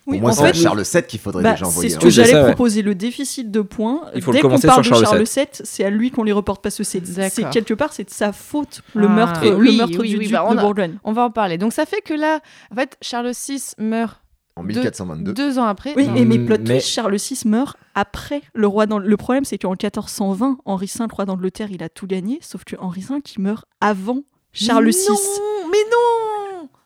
Oui, 0.07 0.19
Pour 0.19 0.29
moi, 0.29 0.33
c'est 0.33 0.55
Charles 0.55 0.83
VII 0.83 1.03
qu'il 1.05 1.19
faudrait 1.21 1.43
bah, 1.43 1.53
déjà 1.53 1.65
c'est 1.65 1.71
envoyer. 1.71 1.89
ce 1.91 1.97
hein. 1.97 1.99
que 1.99 2.11
c'est 2.11 2.25
j'allais 2.25 2.35
ouais. 2.35 2.45
proposer, 2.49 2.83
le 2.83 2.95
déficit 2.95 3.51
de 3.51 3.61
points. 3.63 4.03
Il 4.15 4.21
faut 4.23 4.33
le 4.33 4.37
Dès 4.37 4.43
qu'on 4.43 4.49
parle 4.59 4.85
sur 4.85 4.99
de 5.01 5.05
Charles 5.05 5.23
VII, 5.25 5.47
c'est 5.65 5.85
à 5.85 5.89
lui 5.91 6.11
qu'on 6.11 6.25
les 6.25 6.33
reporte 6.33 6.63
parce 6.63 6.77
que 6.77 6.85
c'est 6.85 7.03
c'est 7.07 7.49
quelque 7.51 7.73
part, 7.75 7.93
c'est 7.93 8.05
de 8.05 8.11
sa 8.11 8.33
faute, 8.33 8.83
le 8.95 9.07
Ah. 9.07 9.11
meurtre, 9.11 9.43
Et 9.45 9.51
le 9.51 9.57
oui, 9.57 9.77
meurtre 9.79 9.99
oui, 9.99 10.11
du 10.11 10.17
oui, 10.19 10.25
duc 10.27 10.33
bah, 10.33 10.45
on 10.47 10.55
de 10.55 10.61
Bourgogne. 10.61 10.99
On 11.05 11.13
va 11.13 11.23
en 11.23 11.31
parler. 11.31 11.57
Donc 11.57 11.73
ça 11.73 11.87
fait 11.87 12.03
que 12.03 12.13
là, 12.15 12.41
en 12.71 12.75
fait, 12.75 12.97
Charles 13.01 13.31
VI 13.49 13.63
meurt 13.79 14.21
En 14.57 14.63
deux- 14.63 14.75
1422. 14.75 15.33
deux 15.33 15.59
ans 15.59 15.65
après. 15.65 15.95
Oui, 15.97 16.07
et 16.15 16.25
mais 16.27 16.37
Mm, 16.39 16.47
plot 16.47 16.57
mais- 16.59 16.65
twist, 16.65 16.89
Charles 16.89 17.17
VI 17.17 17.41
meurt 17.47 17.77
après 17.95 18.43
le 18.55 18.67
roi. 18.67 18.85
Dans... 18.87 18.99
Le 18.99 19.17
problème, 19.17 19.45
c'est 19.45 19.57
qu'en 19.59 19.71
1420, 19.71 20.59
Henri 20.67 20.87
V, 20.99 21.07
roi 21.11 21.25
d'Angleterre, 21.25 21.69
il 21.71 21.83
a 21.83 21.89
tout 21.89 22.07
gagné, 22.07 22.39
sauf 22.43 22.65
que 22.65 22.77
Henri 22.79 23.01
V, 23.01 23.23
qui 23.23 23.41
meurt 23.41 23.65
avant 23.81 24.23
Charles 24.53 24.91
VI. 24.91 25.09
Non, 25.09 25.17
mais 25.73 25.79
non 25.91 26.24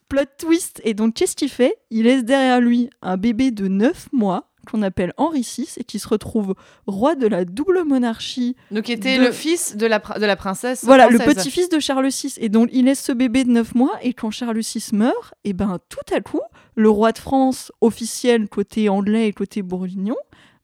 Plot 0.09 0.25
twist. 0.39 0.81
Et 0.85 0.95
donc, 0.95 1.15
qu'est-ce 1.15 1.37
qu'il 1.37 1.49
fait? 1.51 1.77
Il 1.91 2.05
laisse 2.05 2.25
derrière 2.25 2.61
lui 2.61 2.89
un 3.03 3.17
bébé 3.17 3.51
de 3.51 3.69
9 3.69 4.09
mois 4.13 4.45
qu'on 4.71 4.83
appelle 4.83 5.15
Henri 5.17 5.41
VI 5.41 5.67
et 5.79 5.85
qui 5.85 5.99
se 5.99 6.07
retrouve 6.09 6.55
roi 6.87 7.15
de 7.15 7.27
la 7.27 7.45
double 7.47 7.85
monarchie. 7.85 8.55
Donc, 8.71 8.89
il 8.89 8.93
était 8.93 9.17
De- 9.19 9.25
le 9.25 9.33
fils 9.33 9.77
de 9.77 9.87
la, 9.87 9.99
de 9.99 10.27
la 10.27 10.37
princesse. 10.37 10.85
Voilà, 10.85 11.09
le 11.09 11.19
petit-fils 11.19 11.69
de 11.71 11.79
Charles 11.79 12.09
VI. 12.09 12.35
Et 12.39 12.49
donc, 12.51 12.69
il 12.73 12.85
laisse 12.85 13.03
ce 13.03 13.13
bébé 13.13 13.45
de 13.45 13.51
9 13.51 13.75
mois 13.75 13.99
et 14.03 14.13
quand 14.13 14.31
Charles 14.31 14.59
VI 14.61 14.85
meurt, 14.93 15.33
et 15.45 15.53
ben 15.55 15.79
tout 15.89 16.15
à 16.15 16.21
coup, 16.21 16.41
le 16.75 16.91
roi 16.91 17.13
de 17.13 17.19
France 17.19 17.73
officiel 17.81 18.49
côté 18.49 18.89
anglais 18.91 19.29
et 19.29 19.33
côté 19.33 19.63
bourguignon, 19.63 20.17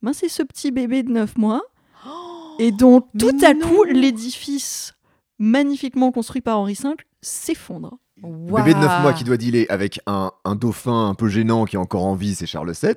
ben, 0.02 0.12
c'est 0.12 0.28
ce 0.28 0.42
petit 0.42 0.70
bébé 0.70 1.02
de 1.02 1.10
9 1.10 1.38
mois. 1.38 1.62
Et 2.58 2.72
donc, 2.72 3.06
tout 3.18 3.36
à 3.42 3.54
non. 3.54 3.66
coup, 3.66 3.84
l'édifice 3.84 4.92
magnifiquement 5.38 6.12
construit 6.12 6.40
par 6.42 6.58
Henri 6.60 6.74
V 6.74 6.90
s'effondre. 7.22 7.98
Le 8.24 8.62
bébé 8.62 8.74
de 8.74 8.78
9 8.80 9.02
mois 9.02 9.12
qui 9.12 9.24
doit 9.24 9.36
dealer 9.36 9.66
avec 9.68 10.00
un, 10.06 10.32
un 10.44 10.54
dauphin 10.54 11.08
un 11.08 11.14
peu 11.14 11.28
gênant 11.28 11.64
qui 11.64 11.76
est 11.76 11.78
encore 11.78 12.04
en 12.04 12.14
vie, 12.14 12.34
c'est 12.34 12.46
Charles 12.46 12.72
VII, 12.72 12.94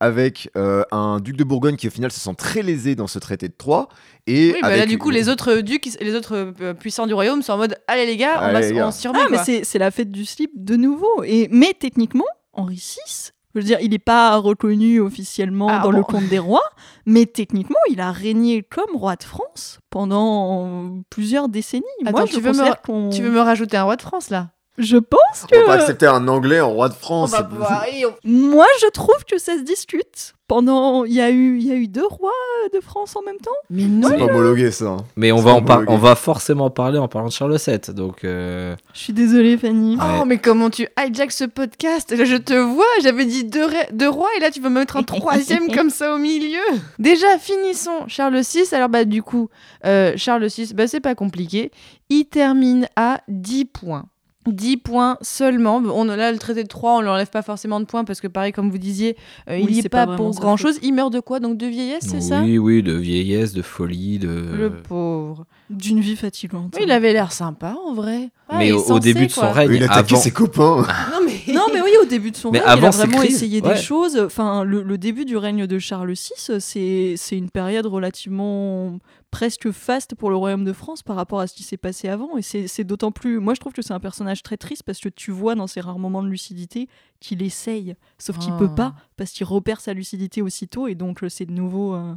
avec 0.00 0.50
euh, 0.56 0.82
un 0.92 1.20
duc 1.20 1.36
de 1.36 1.44
Bourgogne 1.44 1.76
qui 1.76 1.88
au 1.88 1.90
final 1.90 2.10
se 2.12 2.20
sent 2.20 2.34
très 2.36 2.62
lésé 2.62 2.94
dans 2.94 3.06
ce 3.06 3.18
traité 3.18 3.48
de 3.48 3.54
Troyes. 3.56 3.88
Et 4.26 4.52
Oui, 4.54 4.60
bah 4.62 4.76
là, 4.76 4.86
du 4.86 4.98
coup, 4.98 5.10
les 5.10 5.28
autres 5.28 5.60
ducs, 5.60 5.88
les 6.00 6.14
autres 6.14 6.52
euh, 6.60 6.74
puissants 6.74 7.06
du 7.06 7.14
royaume 7.14 7.42
sont 7.42 7.52
en 7.52 7.58
mode 7.58 7.76
Allez, 7.86 8.06
les 8.06 8.16
gars, 8.16 8.40
on, 8.42 8.52
va, 8.52 8.92
s'y 8.92 9.08
remet. 9.08 9.18
Ah, 9.22 9.28
mais 9.30 9.38
c'est 9.38 9.64
c'est 9.64 9.78
la 9.78 9.90
fête 9.90 10.10
du 10.10 10.24
slip 10.24 10.50
de 10.54 10.76
nouveau. 10.76 11.22
Et, 11.24 11.48
mais 11.50 11.72
techniquement, 11.78 12.24
Henri 12.52 12.76
VI, 12.76 13.32
je 13.54 13.60
veux 13.60 13.64
dire, 13.64 13.78
il 13.80 13.90
n'est 13.90 13.98
pas 13.98 14.36
reconnu 14.36 15.00
officiellement 15.00 15.68
Ah, 15.68 15.80
dans 15.80 15.90
bon. 15.90 15.96
le 15.96 16.02
compte 16.02 16.28
des 16.28 16.38
rois, 16.38 16.68
mais 17.06 17.26
techniquement, 17.26 17.78
il 17.90 18.00
a 18.00 18.12
régné 18.12 18.62
comme 18.62 18.94
roi 18.94 19.16
de 19.16 19.24
France 19.24 19.80
pendant 19.90 21.00
plusieurs 21.10 21.48
décennies. 21.48 21.82
Attends, 22.04 22.18
Moi, 22.18 22.26
tu 22.26 22.34
je 22.34 22.40
veux 22.40 22.52
me. 22.52 23.10
Tu 23.10 23.22
veux 23.22 23.30
me 23.30 23.40
rajouter 23.40 23.76
un 23.76 23.84
roi 23.84 23.96
de 23.96 24.02
France, 24.02 24.30
là? 24.30 24.50
Je 24.78 24.96
pense 24.96 25.46
On 25.52 25.58
va 25.60 25.64
pas 25.66 25.76
que... 25.76 25.80
accepter 25.82 26.06
un 26.06 26.26
Anglais 26.28 26.60
en 26.60 26.70
roi 26.70 26.88
de 26.88 26.94
France. 26.94 27.32
On 27.34 27.36
va 27.36 27.42
pouvoir- 27.44 27.84
Moi, 28.24 28.66
je 28.80 28.88
trouve 28.90 29.24
que 29.30 29.38
ça 29.38 29.56
se 29.56 29.62
discute. 29.62 30.34
pendant, 30.46 31.04
il 31.04 31.12
y 31.12 31.20
a 31.20 31.28
eu, 31.30 31.58
il 31.58 31.66
y 31.66 31.72
a 31.72 31.74
eu 31.74 31.88
deux 31.88 32.06
rois 32.06 32.32
de 32.72 32.80
France 32.80 33.14
en 33.16 33.22
même 33.22 33.36
temps. 33.36 33.50
Mais 33.68 33.82
non, 33.84 34.08
C'est 34.08 34.16
pas 34.16 34.24
homologué 34.24 34.70
ça. 34.70 34.86
hein. 34.86 34.96
Mais 35.16 35.30
on 35.30 35.40
va, 35.40 35.50
en 35.52 35.60
par- 35.62 35.82
on 35.88 35.98
va 35.98 36.14
forcément 36.14 36.70
parler 36.70 36.98
en 36.98 37.06
parlant 37.06 37.28
de 37.28 37.32
Charles 37.32 37.54
VII. 37.58 37.94
Donc, 37.94 38.24
euh, 38.24 38.74
Je 38.94 38.98
suis 39.00 39.12
désolée, 39.12 39.58
Fanny. 39.58 39.98
Oh, 40.00 40.24
mais 40.24 40.38
comment 40.38 40.70
tu 40.70 40.88
hijack 40.98 41.32
ce 41.32 41.44
podcast? 41.44 42.12
Là, 42.16 42.24
Je 42.24 42.36
te 42.36 42.54
vois, 42.54 42.86
j'avais 43.02 43.26
dit 43.26 43.44
deux, 43.44 43.64
ra- 43.66 43.90
deux 43.92 44.08
rois 44.08 44.30
et 44.38 44.40
là 44.40 44.50
tu 44.50 44.60
veux 44.60 44.70
me 44.70 44.78
mettre 44.80 44.96
un 44.96 45.02
troisième 45.02 45.70
comme 45.74 45.90
ça 45.90 46.14
au 46.14 46.18
milieu. 46.18 46.62
Déjà, 46.98 47.36
finissons 47.38 48.06
Charles 48.06 48.40
VI. 48.40 48.62
Alors, 48.72 48.88
bah, 48.88 49.04
du 49.04 49.22
coup, 49.22 49.50
euh, 49.84 50.12
Charles 50.16 50.46
VI, 50.46 50.72
bah, 50.74 50.86
c'est 50.86 51.00
pas 51.00 51.14
compliqué. 51.14 51.70
Il 52.08 52.24
termine 52.24 52.88
à 52.96 53.20
10 53.28 53.66
points. 53.66 54.06
10 54.52 54.76
points 54.78 55.18
seulement. 55.20 55.76
On, 55.76 56.04
là, 56.04 56.32
le 56.32 56.38
traité 56.38 56.62
de 56.62 56.68
3, 56.68 56.96
on 56.96 57.00
lui 57.00 57.08
enlève 57.08 57.30
pas 57.30 57.42
forcément 57.42 57.80
de 57.80 57.84
points 57.84 58.04
parce 58.04 58.20
que, 58.20 58.28
pareil, 58.28 58.52
comme 58.52 58.70
vous 58.70 58.78
disiez, 58.78 59.16
euh, 59.48 59.56
Oui, 59.56 59.66
il 59.68 59.72
n'y 59.74 59.78
est 59.80 59.88
pas, 59.88 60.06
pas 60.06 60.16
pour 60.16 60.26
vraiment 60.26 60.32
sa 60.32 60.40
grand 60.40 60.56
chose. 60.56 60.78
Il 60.82 60.92
meurt 60.94 61.12
de 61.12 61.20
quoi? 61.20 61.40
Donc 61.40 61.56
de 61.56 61.66
vieillesse, 61.66 62.06
c'est 62.08 62.20
ça? 62.20 62.42
Oui, 62.42 62.58
oui, 62.58 62.82
de 62.82 62.92
vieillesse, 62.92 63.52
de 63.52 63.62
folie, 63.62 64.18
de. 64.18 64.28
Le 64.28 64.70
pauvre. 64.70 65.46
D'une 65.70 66.00
vie 66.00 66.16
fatigante. 66.16 66.74
Oui, 66.76 66.84
il 66.84 66.90
avait 66.90 67.12
l'air 67.12 67.30
sympa 67.30 67.76
en 67.86 67.92
vrai. 67.92 68.30
Ouais, 68.50 68.58
Mais 68.58 68.72
au, 68.72 68.78
sensé, 68.78 69.00
début 69.12 69.26
de 69.26 69.32
son 69.32 69.42
quoi. 69.42 69.52
règne, 69.52 69.72
Il 69.74 69.82
attaquait 69.84 70.14
avant- 70.14 70.22
ses 70.22 70.30
copains. 70.30 70.86
Non, 71.12 71.20
mais... 71.26 71.52
Non, 71.52 71.66
mais 71.72 71.80
oui, 71.82 71.90
au 72.02 72.06
début 72.06 72.30
de 72.30 72.36
son 72.36 72.50
Mais 72.50 72.58
règne, 72.60 72.66
il 72.66 72.70
a 72.84 72.88
avant 72.88 72.90
vraiment 72.90 73.18
crises, 73.18 73.34
essayé 73.36 73.60
ouais. 73.62 73.74
des 73.74 73.80
choses. 73.80 74.18
Enfin, 74.18 74.64
le, 74.64 74.82
le 74.82 74.96
début 74.98 75.24
du 75.26 75.36
règne 75.36 75.66
de 75.66 75.78
Charles 75.78 76.12
VI, 76.12 76.58
c'est 76.60 77.14
c'est 77.16 77.36
une 77.36 77.50
période 77.50 77.86
relativement 77.86 78.98
presque 79.30 79.70
faste 79.70 80.14
pour 80.14 80.30
le 80.30 80.36
royaume 80.36 80.64
de 80.64 80.72
France 80.72 81.02
par 81.02 81.16
rapport 81.16 81.40
à 81.40 81.46
ce 81.46 81.54
qui 81.54 81.62
s'est 81.62 81.76
passé 81.76 82.08
avant. 82.08 82.38
Et 82.38 82.42
c'est 82.42 82.84
d'autant 82.84 83.12
plus. 83.12 83.38
Moi, 83.38 83.54
je 83.54 83.60
trouve 83.60 83.72
que 83.74 83.82
c'est 83.82 83.92
un 83.94 84.00
personnage 84.00 84.42
très 84.42 84.56
triste 84.56 84.82
parce 84.84 85.00
que 85.00 85.08
tu 85.10 85.30
vois 85.30 85.54
dans 85.54 85.66
ses 85.66 85.80
rares 85.80 85.98
moments 85.98 86.22
de 86.22 86.28
lucidité 86.28 86.88
qu'il 87.20 87.42
essaye, 87.42 87.94
sauf 88.18 88.38
qu'il 88.38 88.52
Ah. 88.54 88.58
peut 88.58 88.74
pas 88.74 88.94
parce 89.16 89.32
qu'il 89.32 89.44
repère 89.46 89.80
sa 89.80 89.92
lucidité 89.92 90.40
aussitôt 90.40 90.86
et 90.86 90.94
donc 90.94 91.22
euh, 91.22 91.28
c'est 91.28 91.44
de 91.46 91.52
nouveau. 91.52 91.94
euh, 91.94 92.14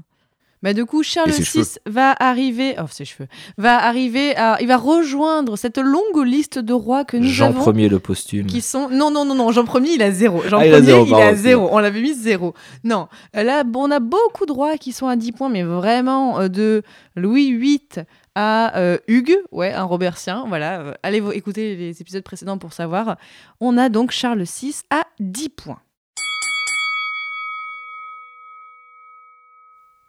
Bah 0.63 0.73
du 0.73 0.85
coup, 0.85 1.01
Charles 1.01 1.31
VI 1.31 1.63
va 1.87 2.15
arriver, 2.19 2.75
oh 2.79 2.83
ses 2.89 3.03
cheveux, 3.05 3.27
va 3.57 3.83
arriver 3.83 4.35
à, 4.35 4.57
il 4.61 4.67
va 4.67 4.77
rejoindre 4.77 5.57
cette 5.57 5.79
longue 5.79 6.23
liste 6.23 6.59
de 6.59 6.73
rois 6.73 7.03
que 7.03 7.17
nous 7.17 7.27
Jean 7.27 7.47
avons, 7.47 7.73
Ier 7.73 7.89
le 7.89 7.97
posthume. 7.99 8.45
qui 8.45 8.61
sont, 8.61 8.87
non 8.89 9.09
non 9.09 9.25
non 9.25 9.33
non, 9.33 9.51
Jean 9.51 9.65
Ier 9.65 9.95
il 9.95 10.03
a 10.03 10.11
zéro, 10.11 10.43
Jean 10.47 10.59
Ah, 10.59 10.65
Ier 10.65 10.69
il 10.69 10.75
a 10.75 10.81
zéro, 10.83 11.05
il 11.07 11.13
a 11.15 11.33
zéro, 11.35 11.69
on 11.71 11.79
l'avait 11.79 12.01
mis 12.01 12.13
zéro. 12.13 12.53
Non, 12.83 13.07
là 13.33 13.63
bon, 13.63 13.87
on 13.87 13.91
a 13.91 13.99
beaucoup 13.99 14.45
de 14.45 14.51
rois 14.51 14.77
qui 14.77 14.91
sont 14.91 15.07
à 15.07 15.15
10 15.15 15.31
points, 15.31 15.49
mais 15.49 15.63
vraiment 15.63 16.39
euh, 16.39 16.47
de 16.47 16.83
Louis 17.15 17.55
VIII 17.57 18.05
à 18.35 18.77
euh, 18.77 18.97
Hugues, 19.07 19.37
ouais, 19.51 19.73
un 19.73 19.83
Robertien, 19.83 20.45
voilà. 20.47 20.79
euh, 20.81 20.93
allez 21.03 21.21
écouter 21.33 21.75
les 21.75 22.01
épisodes 22.01 22.23
précédents 22.23 22.57
pour 22.57 22.73
savoir. 22.73 23.17
On 23.59 23.77
a 23.77 23.89
donc 23.89 24.11
Charles 24.11 24.43
VI 24.43 24.75
à 24.89 25.03
10 25.19 25.49
points. 25.49 25.79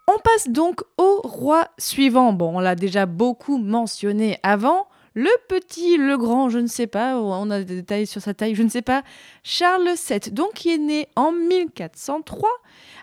On 0.08 0.18
passe 0.18 0.48
donc 0.48 0.82
au 0.98 1.20
roi 1.22 1.68
suivant. 1.78 2.32
Bon, 2.32 2.56
on 2.56 2.60
l'a 2.60 2.74
déjà 2.74 3.06
beaucoup 3.06 3.58
mentionné 3.58 4.38
avant. 4.42 4.88
Le 5.14 5.30
petit, 5.48 5.96
le 5.98 6.16
grand, 6.16 6.48
je 6.48 6.58
ne 6.58 6.66
sais 6.66 6.86
pas, 6.86 7.18
on 7.18 7.50
a 7.50 7.62
des 7.62 7.76
détails 7.76 8.06
sur 8.06 8.22
sa 8.22 8.32
taille, 8.32 8.54
je 8.54 8.62
ne 8.62 8.70
sais 8.70 8.82
pas. 8.82 9.02
Charles 9.42 9.90
VII, 10.08 10.32
donc 10.32 10.54
qui 10.54 10.70
est 10.70 10.78
né 10.78 11.08
en 11.16 11.32
1403. 11.32 12.48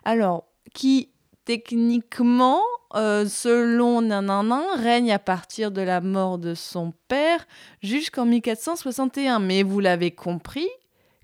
Alors, 0.06 0.46
qui 0.74 1.10
techniquement, 1.46 2.62
euh, 2.96 3.28
selon 3.28 4.02
Nananin, 4.02 4.66
règne 4.76 5.12
à 5.12 5.20
partir 5.20 5.72
de 5.72 5.82
la 5.82 6.02
mort 6.02 6.38
de 6.38 6.54
son 6.54 6.94
père 7.08 7.48
jusqu'en 7.82 8.26
1461. 8.26 9.40
Mais 9.40 9.64
vous 9.64 9.80
l'avez 9.80 10.12
compris 10.12 10.68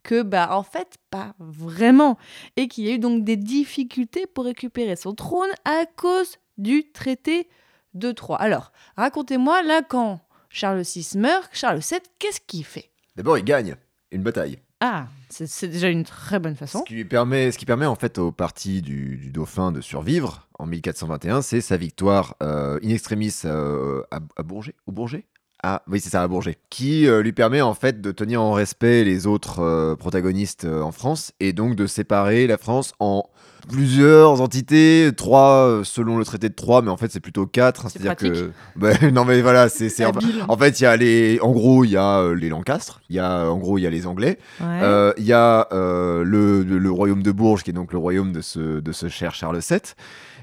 que, 0.05 0.21
bah, 0.21 0.49
en 0.51 0.63
fait, 0.63 0.95
pas 1.09 1.33
vraiment 1.39 2.17
et 2.55 2.67
qu'il 2.67 2.85
y 2.85 2.89
a 2.89 2.93
eu 2.93 2.99
donc 2.99 3.23
des 3.25 3.35
difficultés 3.35 4.27
pour 4.27 4.45
récupérer 4.45 4.95
son 4.95 5.13
trône 5.15 5.49
à 5.65 5.85
cause 5.97 6.37
du 6.57 6.91
traité 6.91 7.49
de 7.95 8.11
Troyes. 8.11 8.39
Alors, 8.39 8.71
racontez-moi, 8.95 9.63
là, 9.63 9.81
quand 9.81 10.21
Charles 10.49 10.83
VI 10.83 11.17
meurt, 11.17 11.49
Charles 11.51 11.79
VII, 11.79 11.99
qu'est-ce 12.19 12.39
qu'il 12.45 12.63
fait? 12.63 12.91
D'abord, 13.15 13.37
il 13.37 13.43
gagne 13.43 13.75
une 14.11 14.21
bataille. 14.23 14.59
Ah, 14.81 15.07
c'est 15.29 15.67
déjà 15.69 15.87
une 15.89 16.03
très 16.03 16.37
bonne 16.37 16.53
Ce 16.53 16.59
façon. 16.59 16.83
qui, 16.83 16.93
lui 16.93 17.05
permet, 17.05 17.51
ce 17.51 17.57
qui 17.57 17.65
permet 17.65 17.85
en 17.85 17.95
fait 17.95 18.19
au 18.19 18.31
parti 18.31 18.81
du, 18.81 19.17
du 19.17 19.31
dauphin 19.31 19.71
de 19.71 19.81
survivre 19.81 20.47
en 20.59 20.65
1421, 20.65 21.41
c'est 21.41 21.61
sa 21.61 21.77
victoire 21.77 22.35
euh, 22.43 22.77
in 22.83 22.89
extremis 22.89 23.33
euh, 23.45 24.03
à, 24.11 24.19
à 24.37 24.43
Bourget, 24.43 24.75
au 24.85 24.91
Bourget? 24.91 25.25
Ah 25.67 25.81
oui 25.89 25.99
c'est 25.99 26.09
ça 26.11 26.21
à 26.21 26.27
Bourget, 26.27 26.57
qui 26.69 27.07
euh, 27.07 27.21
lui 27.23 27.33
permet 27.33 27.61
en 27.61 27.73
fait 27.73 27.99
de 28.01 28.11
tenir 28.11 28.39
en 28.41 28.51
respect 28.53 29.03
les 29.03 29.25
autres 29.25 29.61
euh, 29.63 29.95
protagonistes 29.95 30.65
euh, 30.65 30.81
en 30.81 30.91
France 30.91 31.31
et 31.39 31.53
donc 31.53 31.75
de 31.75 31.87
séparer 31.87 32.45
la 32.45 32.57
France 32.57 32.93
en 32.99 33.23
plusieurs 33.67 34.41
entités, 34.41 35.09
trois 35.17 35.81
selon 35.83 36.19
le 36.19 36.23
traité 36.25 36.49
de 36.49 36.53
Troyes, 36.53 36.83
mais 36.83 36.91
en 36.91 36.97
fait 36.97 37.11
c'est 37.11 37.19
plutôt 37.19 37.47
quatre. 37.47 37.87
hein, 37.87 37.89
C'est 37.91 37.99
C'est-à-dire 37.99 38.31
que. 38.31 38.51
Ben, 38.75 38.95
non 39.13 39.25
mais 39.25 39.41
voilà 39.41 39.69
c'est 39.69 39.87
en, 40.05 40.57
fait 40.57 40.79
il 40.79 40.83
y 40.83 40.85
a 40.85 40.95
les 40.95 41.39
en 41.41 41.51
gros 41.51 41.83
il 41.83 41.89
y 41.91 41.97
a 41.97 42.31
les 42.35 42.49
Lancastres, 42.49 43.01
il 43.09 43.15
y 43.15 43.19
a 43.19 43.49
en 43.49 43.57
gros 43.57 43.79
il 43.79 43.81
y 43.81 43.87
a 43.87 43.89
les 43.89 44.05
Anglais. 44.05 44.37
Ouais. 44.61 44.67
Euh, 44.83 45.13
Il 45.17 45.25
y 45.25 45.33
a 45.33 45.67
euh, 45.71 46.23
le, 46.23 46.61
le- 46.63 46.77
le 46.77 46.91
royaume 46.91 47.23
de 47.23 47.31
Bourges, 47.31 47.63
qui 47.63 47.71
est 47.71 47.73
donc 47.73 47.91
le 47.91 47.97
royaume 47.97 48.33
de 48.33 48.41
ce, 48.41 48.79
de 48.81 48.91
ce 48.91 49.07
cher 49.09 49.33
Charles 49.33 49.59
VII. 49.67 49.79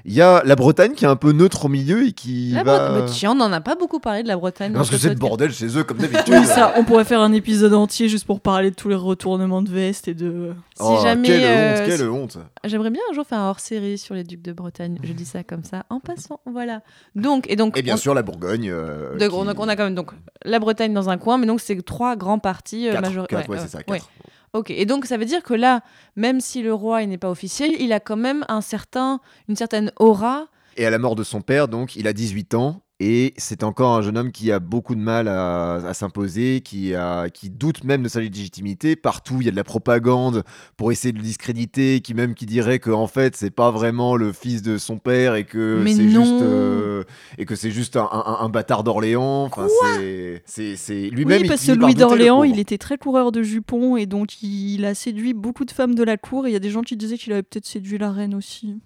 Il 0.05 0.13
y 0.13 0.21
a 0.21 0.41
la 0.43 0.55
Bretagne, 0.57 0.91
qui 0.93 1.05
est 1.05 1.07
un 1.07 1.15
peu 1.15 1.31
neutre 1.31 1.65
au 1.65 1.69
milieu 1.69 2.05
et 2.05 2.11
qui 2.11 2.51
la 2.51 2.63
va... 2.63 2.77
Bretagne, 2.89 2.99
bah, 3.05 3.11
tiens, 3.11 3.31
on 3.31 3.35
n'en 3.35 3.51
a 3.53 3.61
pas 3.61 3.75
beaucoup 3.75 3.99
parlé 4.01 4.21
de 4.21 4.27
la 4.27 4.35
Bretagne. 4.35 4.73
Parce 4.73 4.89
que 4.89 4.97
ce 4.97 5.03
c'est 5.03 5.09
le 5.09 5.15
bordel 5.15 5.51
chez 5.53 5.77
eux, 5.77 5.83
comme 5.85 5.97
d'habitude. 5.99 6.33
Oui, 6.37 6.45
ça, 6.45 6.73
on 6.77 6.83
pourrait 6.83 7.05
faire 7.05 7.21
un 7.21 7.31
épisode 7.31 7.73
entier 7.73 8.09
juste 8.09 8.25
pour 8.25 8.41
parler 8.41 8.69
de 8.71 8.75
tous 8.75 8.89
les 8.89 8.95
retournements 8.95 9.61
de 9.61 9.69
veste 9.69 10.09
et 10.09 10.13
de. 10.13 10.53
Si 10.75 10.81
Oh, 10.85 10.99
jamais, 11.01 11.27
Quelle 11.29 11.43
euh, 11.45 11.73
honte, 11.81 11.85
quelle 11.87 12.09
honte. 12.09 12.37
J'aimerais 12.65 12.89
bien 12.89 13.01
un 13.09 13.13
jour 13.13 13.25
faire 13.25 13.39
un 13.39 13.49
hors-série 13.49 13.97
sur 13.97 14.13
les 14.15 14.23
ducs 14.25 14.41
de 14.41 14.51
Bretagne. 14.51 14.97
Je 15.03 15.13
dis 15.13 15.23
ça 15.25 15.43
comme 15.43 15.63
ça, 15.63 15.85
en 15.89 15.99
passant. 16.01 16.41
Voilà. 16.45 16.81
Donc, 17.15 17.49
et 17.49 17.55
donc, 17.55 17.77
Et 17.77 17.81
bien 17.81 17.93
on- 17.93 17.97
sûr, 17.97 18.13
la 18.13 18.23
Bourgogne. 18.23 18.69
euh, 18.69 19.15
de- 19.17 19.27
qui- 19.27 19.33
on, 19.33 19.47
a, 19.47 19.53
on 19.57 19.67
a 19.69 19.75
quand 19.77 19.85
même 19.85 19.95
donc 19.95 20.11
la 20.43 20.59
Bretagne 20.59 20.93
dans 20.93 21.09
un 21.09 21.17
coin, 21.17 21.37
mais 21.37 21.45
donc 21.47 21.61
c'est 21.61 21.81
trois 21.81 22.17
grands 22.17 22.39
partis 22.39 22.89
euh, 22.89 22.91
Quatre, 22.91 23.03
major- 23.07 23.27
quatre, 23.27 23.47
ouais, 23.49 23.55
ouais, 23.55 23.61
c'est 23.61 23.69
ça, 23.71 23.77
ouais. 23.77 23.83
quatre. 23.99 24.09
Ok, 24.55 24.69
et 24.69 24.85
donc 24.85 25.05
ça 25.05 25.17
veut 25.17 25.25
dire 25.25 25.41
que 25.41 25.55
là, 25.55 25.81
même 26.15 26.39
si 26.39 26.61
le 26.61 26.73
roi 26.73 27.03
n'est 27.07 27.17
pas 27.17 27.31
officiel, 27.31 27.71
il 27.79 27.91
a 27.91 27.99
quand 27.99 28.15
même 28.15 28.45
un 28.49 28.61
certain, 28.61 29.19
une 29.49 29.55
certaine 29.55 29.91
aura. 29.97 30.47
Et 30.77 30.85
à 30.85 30.91
la 30.91 30.99
mort 30.99 31.15
de 31.15 31.23
son 31.23 31.41
père, 31.41 31.67
donc, 31.67 31.95
il 31.95 32.07
a 32.07 32.13
18 32.13 32.53
ans. 32.53 32.81
Et 33.05 33.33
c'est 33.35 33.63
encore 33.63 33.97
un 33.97 34.01
jeune 34.01 34.17
homme 34.17 34.31
qui 34.31 34.49
a 34.49 34.59
beaucoup 34.61 34.95
de 34.95 35.01
mal 35.01 35.27
à, 35.27 35.73
à 35.73 35.93
s'imposer, 35.93 36.61
qui, 36.61 36.95
a, 36.95 37.29
qui 37.29 37.49
doute 37.49 37.83
même 37.83 38.01
de 38.01 38.07
sa 38.07 38.21
légitimité. 38.21 38.95
Partout, 38.95 39.39
il 39.41 39.45
y 39.45 39.49
a 39.49 39.51
de 39.51 39.57
la 39.57 39.65
propagande 39.65 40.43
pour 40.77 40.89
essayer 40.93 41.11
de 41.11 41.17
le 41.17 41.23
discréditer, 41.23 41.99
qui 41.99 42.13
même 42.13 42.33
qui 42.33 42.45
dirait 42.45 42.79
que 42.79 42.91
en 42.91 43.07
fait, 43.07 43.35
c'est 43.35 43.51
pas 43.51 43.71
vraiment 43.71 44.15
le 44.15 44.31
fils 44.31 44.61
de 44.61 44.77
son 44.77 44.99
père 44.99 45.35
et 45.35 45.43
que 45.43 45.81
Mais 45.83 45.93
c'est 45.93 46.07
juste 46.07 46.41
euh, 46.43 47.03
et 47.37 47.43
que 47.45 47.55
c'est 47.57 47.71
juste 47.71 47.97
un, 47.97 48.07
un- 48.09 48.37
un 48.39 48.47
bâtard 48.47 48.85
d'Orléans. 48.85 49.43
Enfin, 49.51 49.67
c'est 50.45 51.09
lui-même. 51.09 51.41
Oui, 51.41 51.47
parce 51.49 51.65
que 51.65 51.71
Louis 51.73 51.95
d'Orléans, 51.95 52.43
il 52.43 52.59
était 52.59 52.77
très 52.77 52.97
coureur 52.97 53.33
de 53.33 53.43
jupons 53.43 53.97
et 53.97 54.05
donc 54.05 54.41
il 54.41 54.85
a 54.85 54.95
séduit 54.95 55.33
beaucoup 55.33 55.65
de 55.65 55.71
femmes 55.71 55.95
de 55.95 56.03
la 56.03 56.15
cour. 56.15 56.45
Et 56.47 56.51
il 56.51 56.53
y 56.53 56.55
a 56.55 56.59
des 56.59 56.69
gens 56.69 56.81
qui 56.83 56.95
disaient 56.95 57.17
qu'il 57.17 57.33
avait 57.33 57.43
peut-être 57.43 57.65
séduit 57.65 57.97
la 57.97 58.11
reine 58.11 58.33
aussi. 58.33 58.77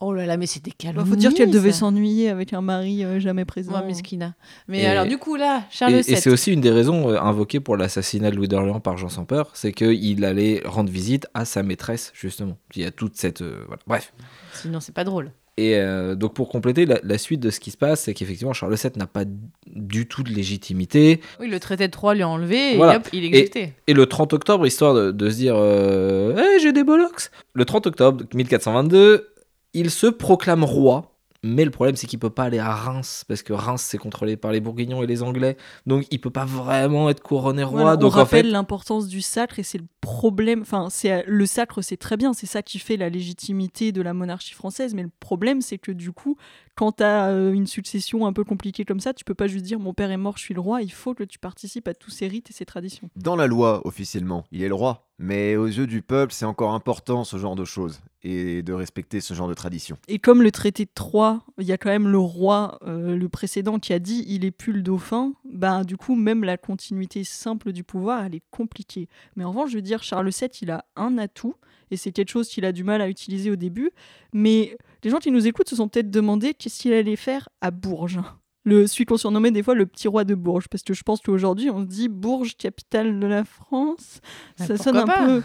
Oh 0.00 0.12
là 0.12 0.26
là, 0.26 0.36
mais 0.36 0.44
c'est 0.46 0.62
des 0.62 0.72
Il 0.72 0.74
calomnies. 0.74 1.08
faut 1.08 1.16
dire 1.16 1.32
qu'elle 1.32 1.50
devait 1.50 1.72
s'ennuyer 1.72 2.28
avec 2.28 2.52
un 2.52 2.60
mari 2.60 3.02
euh, 3.02 3.18
jamais 3.18 3.46
présent. 3.46 3.70
Moi, 3.70 3.82
Miskina. 3.82 4.34
Mais 4.68 4.82
Et- 4.82 4.86
alors, 4.86 5.06
du 5.06 5.16
coup, 5.16 5.36
là, 5.36 5.62
Charles 5.70 5.94
Et, 5.94 6.02
VII. 6.02 6.12
et 6.12 6.16
c'est 6.16 6.28
aussi 6.28 6.52
une 6.52 6.60
des 6.60 6.70
raisons 6.70 7.08
euh, 7.10 7.18
invoquées 7.18 7.60
pour 7.60 7.78
l'assassinat 7.78 8.30
de 8.30 8.36
Louis 8.36 8.46
d'Orléans 8.48 8.80
par 8.80 8.98
Jean 8.98 9.08
sans 9.08 9.24
peur, 9.24 9.50
c'est 9.54 9.72
qu'il 9.72 10.22
allait 10.26 10.60
rendre 10.66 10.90
visite 10.90 11.26
à 11.32 11.46
sa 11.46 11.62
maîtresse, 11.62 12.12
justement. 12.14 12.58
Il 12.74 12.82
y 12.82 12.84
a 12.84 12.90
toute 12.90 13.16
cette. 13.16 13.40
euh, 13.40 13.62
voilà. 13.68 13.80
Bref. 13.86 14.12
Sinon, 14.52 14.80
c'est 14.80 14.94
pas 14.94 15.04
drôle. 15.04 15.32
Et 15.58 15.76
euh, 15.76 16.14
donc, 16.14 16.34
pour 16.34 16.50
compléter, 16.50 16.84
la, 16.84 16.98
la 17.02 17.16
suite 17.16 17.40
de 17.40 17.48
ce 17.48 17.58
qui 17.60 17.70
se 17.70 17.78
passe, 17.78 18.02
c'est 18.02 18.12
qu'effectivement, 18.12 18.52
Charles 18.52 18.74
VII 18.74 18.92
n'a 18.96 19.06
pas 19.06 19.24
du 19.66 20.06
tout 20.06 20.22
de 20.22 20.28
légitimité. 20.30 21.22
Oui, 21.40 21.48
le 21.48 21.58
traité 21.58 21.86
de 21.86 21.92
Troyes 21.92 22.12
lui 22.14 22.20
a 22.22 22.28
enlevé 22.28 22.74
et 22.74 22.76
Voilà. 22.76 22.98
hop, 22.98 23.08
il 23.14 23.24
est 23.24 23.28
exécuté. 23.28 23.72
Et 23.86 23.94
le 23.94 24.04
30 24.04 24.34
octobre, 24.34 24.66
histoire 24.66 24.92
de, 24.92 25.10
de 25.12 25.30
se 25.30 25.36
dire 25.36 25.54
euh, 25.56 26.36
Hey, 26.36 26.60
j'ai 26.60 26.72
des 26.74 26.84
bollocks 26.84 27.30
Le 27.54 27.64
30 27.64 27.86
octobre 27.86 28.24
1422, 28.34 29.28
il 29.76 29.90
se 29.90 30.06
proclame 30.06 30.64
roi. 30.64 31.12
Mais 31.42 31.64
le 31.64 31.70
problème, 31.70 31.94
c'est 31.94 32.08
qu'il 32.08 32.18
peut 32.18 32.30
pas 32.30 32.44
aller 32.44 32.58
à 32.58 32.74
Reims, 32.74 33.24
parce 33.28 33.42
que 33.42 33.52
Reims, 33.52 33.80
c'est 33.80 33.98
contrôlé 33.98 34.36
par 34.36 34.50
les 34.50 34.58
Bourguignons 34.58 35.04
et 35.04 35.06
les 35.06 35.22
Anglais. 35.22 35.56
Donc, 35.86 36.06
il 36.10 36.20
peut 36.20 36.30
pas 36.30 36.46
vraiment 36.46 37.08
être 37.08 37.22
couronné 37.22 37.62
roi. 37.62 37.82
Voilà, 37.82 37.96
donc, 37.96 38.14
on 38.14 38.16
rappelle 38.16 38.46
en 38.46 38.48
fait, 38.48 38.50
l'importance 38.50 39.06
du 39.06 39.20
sacre 39.20 39.60
et 39.60 39.62
c'est 39.62 39.78
le 39.78 39.86
problème. 40.00 40.62
Enfin, 40.62 40.88
c'est 40.90 41.24
le 41.24 41.46
sacre, 41.46 41.82
c'est 41.82 41.98
très 41.98 42.16
bien, 42.16 42.32
c'est 42.32 42.46
ça 42.46 42.62
qui 42.62 42.80
fait 42.80 42.96
la 42.96 43.10
légitimité 43.10 43.92
de 43.92 44.02
la 44.02 44.12
monarchie 44.12 44.54
française. 44.54 44.92
Mais 44.94 45.02
le 45.02 45.10
problème, 45.20 45.60
c'est 45.60 45.78
que 45.78 45.92
du 45.92 46.10
coup, 46.10 46.36
quand 46.74 46.96
tu 46.96 47.04
as 47.04 47.30
une 47.30 47.66
succession 47.66 48.26
un 48.26 48.32
peu 48.32 48.42
compliquée 48.42 48.84
comme 48.84 49.00
ça, 49.00 49.14
tu 49.14 49.24
peux 49.24 49.34
pas 49.34 49.46
juste 49.46 49.66
dire 49.66 49.78
mon 49.78 49.94
père 49.94 50.10
est 50.10 50.16
mort, 50.16 50.38
je 50.38 50.42
suis 50.42 50.54
le 50.54 50.60
roi. 50.60 50.82
Il 50.82 50.92
faut 50.92 51.14
que 51.14 51.22
tu 51.22 51.38
participes 51.38 51.86
à 51.86 51.94
tous 51.94 52.10
ces 52.10 52.26
rites 52.26 52.50
et 52.50 52.54
ces 52.54 52.64
traditions. 52.64 53.08
Dans 53.14 53.36
la 53.36 53.46
loi, 53.46 53.86
officiellement, 53.86 54.46
il 54.50 54.62
est 54.62 54.68
le 54.68 54.74
roi. 54.74 55.05
Mais 55.18 55.56
aux 55.56 55.66
yeux 55.66 55.86
du 55.86 56.02
peuple, 56.02 56.32
c'est 56.32 56.44
encore 56.44 56.74
important 56.74 57.24
ce 57.24 57.38
genre 57.38 57.56
de 57.56 57.64
choses 57.64 58.00
et 58.22 58.62
de 58.62 58.72
respecter 58.72 59.20
ce 59.20 59.32
genre 59.34 59.48
de 59.48 59.54
tradition. 59.54 59.96
Et 60.08 60.18
comme 60.18 60.42
le 60.42 60.50
traité 60.50 60.84
de 60.84 60.90
Troyes, 60.92 61.42
il 61.58 61.64
y 61.64 61.72
a 61.72 61.78
quand 61.78 61.88
même 61.88 62.08
le 62.08 62.18
roi, 62.18 62.78
euh, 62.86 63.16
le 63.16 63.28
précédent, 63.28 63.78
qui 63.78 63.92
a 63.92 63.98
dit 63.98 64.24
il 64.28 64.44
est 64.44 64.50
plus 64.50 64.72
le 64.72 64.82
dauphin, 64.82 65.32
bah 65.44 65.84
du 65.84 65.96
coup, 65.96 66.16
même 66.16 66.44
la 66.44 66.58
continuité 66.58 67.24
simple 67.24 67.72
du 67.72 67.84
pouvoir, 67.84 68.24
elle 68.24 68.34
est 68.34 68.42
compliquée. 68.50 69.08
Mais 69.36 69.44
en 69.44 69.50
revanche, 69.50 69.70
je 69.70 69.76
veux 69.76 69.82
dire, 69.82 70.02
Charles 70.02 70.28
VII, 70.28 70.50
il 70.60 70.70
a 70.70 70.84
un 70.96 71.16
atout, 71.18 71.54
et 71.90 71.96
c'est 71.96 72.12
quelque 72.12 72.30
chose 72.30 72.48
qu'il 72.48 72.64
a 72.64 72.72
du 72.72 72.84
mal 72.84 73.00
à 73.00 73.08
utiliser 73.08 73.50
au 73.50 73.56
début. 73.56 73.92
Mais 74.32 74.76
les 75.02 75.10
gens 75.10 75.18
qui 75.18 75.30
nous 75.30 75.46
écoutent 75.46 75.68
se 75.68 75.76
sont 75.76 75.88
peut-être 75.88 76.10
demandé 76.10 76.52
qu'est-ce 76.52 76.80
qu'il 76.80 76.92
allait 76.92 77.16
faire 77.16 77.48
à 77.60 77.70
Bourges. 77.70 78.20
Le, 78.66 78.86
celui 78.86 79.06
qu'on 79.06 79.16
surnommait 79.16 79.50
des 79.52 79.62
fois 79.62 79.74
le 79.74 79.86
petit 79.86 80.08
roi 80.08 80.24
de 80.24 80.34
Bourges, 80.34 80.68
parce 80.68 80.82
que 80.82 80.92
je 80.92 81.02
pense 81.02 81.20
qu'aujourd'hui 81.22 81.70
on 81.70 81.80
se 81.80 81.86
dit 81.86 82.08
Bourges, 82.08 82.56
capitale 82.56 83.18
de 83.18 83.26
la 83.26 83.44
France, 83.44 84.20
Bah, 84.58 84.66
ça 84.66 84.76
sonne 84.76 84.96
un 84.98 85.06
pas 85.06 85.24
peu. 85.24 85.42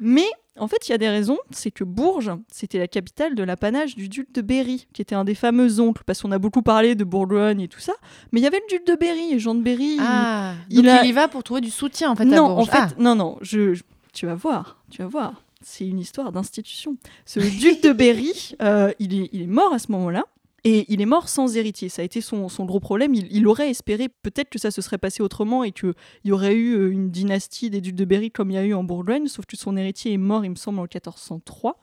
Mais 0.00 0.26
en 0.58 0.66
fait, 0.68 0.88
il 0.88 0.90
y 0.90 0.94
a 0.94 0.98
des 0.98 1.08
raisons. 1.08 1.38
C'est 1.50 1.70
que 1.70 1.84
Bourges, 1.84 2.32
c'était 2.52 2.78
la 2.78 2.88
capitale 2.88 3.34
de 3.36 3.42
l'apanage 3.44 3.94
du 3.96 4.08
duc 4.08 4.32
de 4.34 4.40
Berry, 4.40 4.86
qui 4.92 5.02
était 5.02 5.14
un 5.14 5.24
des 5.24 5.34
fameux 5.36 5.80
oncles, 5.80 6.02
parce 6.04 6.20
qu'on 6.20 6.32
a 6.32 6.38
beaucoup 6.38 6.62
parlé 6.62 6.94
de 6.96 7.04
Bourgogne 7.04 7.60
et 7.60 7.68
tout 7.68 7.78
ça. 7.80 7.92
Mais 8.32 8.40
il 8.40 8.42
y 8.42 8.46
avait 8.46 8.60
le 8.68 8.76
duc 8.78 8.86
de 8.86 8.94
Berry, 8.96 9.32
et 9.34 9.38
Jean 9.38 9.54
de 9.54 9.62
Berry. 9.62 9.94
il- 9.94 10.00
Ah, 10.00 10.54
il 10.68 10.76
donc 10.76 10.84
il, 10.84 10.88
a- 10.90 11.04
y 11.06 11.12
va 11.12 11.28
pour 11.28 11.42
trouver 11.44 11.60
du 11.60 11.70
soutien 11.70 12.10
en 12.10 12.16
fait 12.16 12.22
à 12.24 12.26
non, 12.26 12.42
en 12.44 12.54
Bourges. 12.56 12.70
fait, 12.70 12.76
Ah. 12.78 12.88
non, 12.98 13.14
non, 13.14 13.36
je, 13.40 13.74
je- 13.74 13.82
tu 14.12 14.26
vas 14.26 14.34
voir, 14.34 14.82
tu 14.90 15.00
vas 15.02 15.08
voir. 15.08 15.42
C'est 15.62 15.86
une 15.86 15.98
histoire 16.00 16.30
d'institution. 16.30 16.96
Ce 17.24 17.38
duc 17.40 17.82
de 17.82 17.92
Berry, 17.92 18.54
euh, 18.62 18.92
il, 18.98 19.14
est, 19.22 19.28
il 19.32 19.42
est 19.42 19.46
mort 19.46 19.72
à 19.72 19.78
ce 19.78 19.90
moment-là. 19.92 20.24
Et 20.66 20.86
il 20.92 21.02
est 21.02 21.06
mort 21.06 21.28
sans 21.28 21.56
héritier. 21.56 21.90
Ça 21.90 22.00
a 22.00 22.04
été 22.06 22.22
son, 22.22 22.48
son 22.48 22.64
gros 22.64 22.80
problème. 22.80 23.14
Il, 23.14 23.28
il 23.30 23.46
aurait 23.46 23.68
espéré 23.68 24.08
peut-être 24.08 24.48
que 24.48 24.58
ça 24.58 24.70
se 24.70 24.80
serait 24.80 24.98
passé 24.98 25.22
autrement 25.22 25.62
et 25.62 25.72
qu'il 25.72 25.92
y 26.24 26.32
aurait 26.32 26.54
eu 26.54 26.74
euh, 26.74 26.90
une 26.90 27.10
dynastie 27.10 27.68
des 27.68 27.82
ducs 27.82 27.94
de 27.94 28.04
Berry 28.06 28.30
comme 28.30 28.50
il 28.50 28.54
y 28.54 28.58
a 28.58 28.64
eu 28.64 28.72
en 28.72 28.82
Bourgogne, 28.82 29.28
sauf 29.28 29.44
que 29.44 29.58
son 29.58 29.76
héritier 29.76 30.14
est 30.14 30.18
mort, 30.18 30.44
il 30.44 30.50
me 30.50 30.56
semble, 30.56 30.78
en 30.78 30.84
1403. 30.84 31.78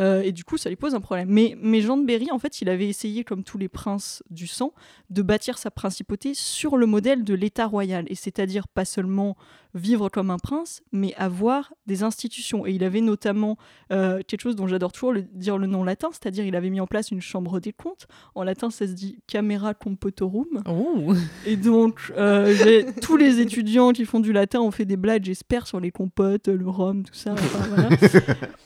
Euh, 0.00 0.22
et 0.22 0.32
du 0.32 0.44
coup, 0.44 0.56
ça 0.56 0.68
lui 0.68 0.76
pose 0.76 0.94
un 0.94 1.00
problème. 1.00 1.28
Mais, 1.30 1.56
mais 1.60 1.80
Jean 1.80 1.96
de 1.96 2.04
Berry, 2.06 2.30
en 2.30 2.38
fait, 2.38 2.60
il 2.60 2.68
avait 2.68 2.88
essayé, 2.88 3.24
comme 3.24 3.42
tous 3.44 3.58
les 3.58 3.68
princes 3.68 4.22
du 4.30 4.46
sang, 4.46 4.72
de 5.10 5.22
bâtir 5.22 5.58
sa 5.58 5.70
principauté 5.70 6.34
sur 6.34 6.76
le 6.76 6.86
modèle 6.86 7.24
de 7.24 7.34
l'État 7.34 7.66
royal. 7.66 8.04
Et 8.08 8.14
c'est-à-dire 8.14 8.68
pas 8.68 8.84
seulement 8.84 9.36
vivre 9.74 10.08
comme 10.08 10.30
un 10.30 10.38
prince, 10.38 10.80
mais 10.92 11.14
avoir 11.16 11.74
des 11.86 12.02
institutions. 12.02 12.66
Et 12.66 12.72
il 12.72 12.84
avait 12.84 13.02
notamment 13.02 13.58
euh, 13.92 14.22
quelque 14.26 14.40
chose 14.40 14.56
dont 14.56 14.66
j'adore 14.66 14.92
toujours 14.92 15.12
le- 15.12 15.22
dire 15.22 15.58
le 15.58 15.66
nom 15.66 15.84
latin, 15.84 16.08
c'est-à-dire 16.10 16.46
il 16.46 16.56
avait 16.56 16.70
mis 16.70 16.80
en 16.80 16.86
place 16.86 17.10
une 17.10 17.20
chambre 17.20 17.60
des 17.60 17.72
comptes. 17.72 18.06
En 18.34 18.44
latin, 18.44 18.70
ça 18.70 18.86
se 18.86 18.92
dit 18.92 19.18
Camera 19.26 19.74
Compotorum. 19.74 20.62
Oh. 20.66 21.12
Et 21.46 21.56
donc, 21.56 22.12
euh, 22.16 22.82
tous 23.02 23.16
les 23.18 23.40
étudiants 23.40 23.92
qui 23.92 24.04
font 24.06 24.20
du 24.20 24.32
latin 24.32 24.60
ont 24.60 24.70
fait 24.70 24.86
des 24.86 24.96
blagues, 24.96 25.24
j'espère, 25.24 25.66
sur 25.66 25.80
les 25.80 25.90
compotes, 25.90 26.48
le 26.48 26.68
rhum, 26.68 27.04
tout 27.04 27.14
ça. 27.14 27.32
enfin, 27.32 27.66
voilà. 27.68 27.88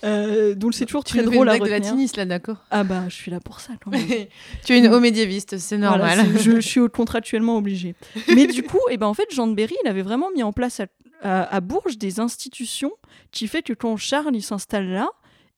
Euh, 0.04 0.56
donc 0.56 0.74
c'est 0.74 0.84
toujours 0.84 1.04
très 1.22 1.34
drôle 1.34 1.48
à 1.48 1.52
blague 1.56 1.68
de 1.68 1.72
retenir. 1.74 1.90
latiniste 1.90 2.16
là, 2.16 2.24
d'accord 2.24 2.58
Ah 2.70 2.84
bah, 2.84 3.04
je 3.08 3.14
suis 3.14 3.30
là 3.30 3.40
pour 3.40 3.60
ça 3.60 3.72
quand 3.82 3.90
même. 3.90 4.06
Tu 4.64 4.72
es 4.74 4.78
une 4.78 4.88
haut 4.88 5.00
médiéviste, 5.00 5.58
c'est 5.58 5.78
normal. 5.78 6.26
je, 6.38 6.56
je 6.56 6.60
suis 6.68 6.80
contractuellement 6.92 7.56
obligée. 7.56 7.94
Mais 8.34 8.46
du 8.46 8.62
coup, 8.62 8.80
eh 8.90 8.96
ben, 8.96 9.06
en 9.06 9.14
fait, 9.14 9.26
Jean 9.32 9.46
de 9.46 9.54
Berry, 9.54 9.74
il 9.84 9.88
avait 9.88 10.02
vraiment 10.02 10.30
mis 10.34 10.42
en 10.42 10.52
place 10.52 10.80
à, 10.80 10.86
à- 11.22 11.54
à 11.56 11.60
Bourges 11.60 11.98
des 11.98 12.20
institutions 12.20 12.92
qui 13.30 13.46
fait 13.48 13.62
que 13.62 13.72
quand 13.72 13.96
Charles 13.96 14.34
il 14.34 14.42
s'installe 14.42 14.88
là, 14.88 15.08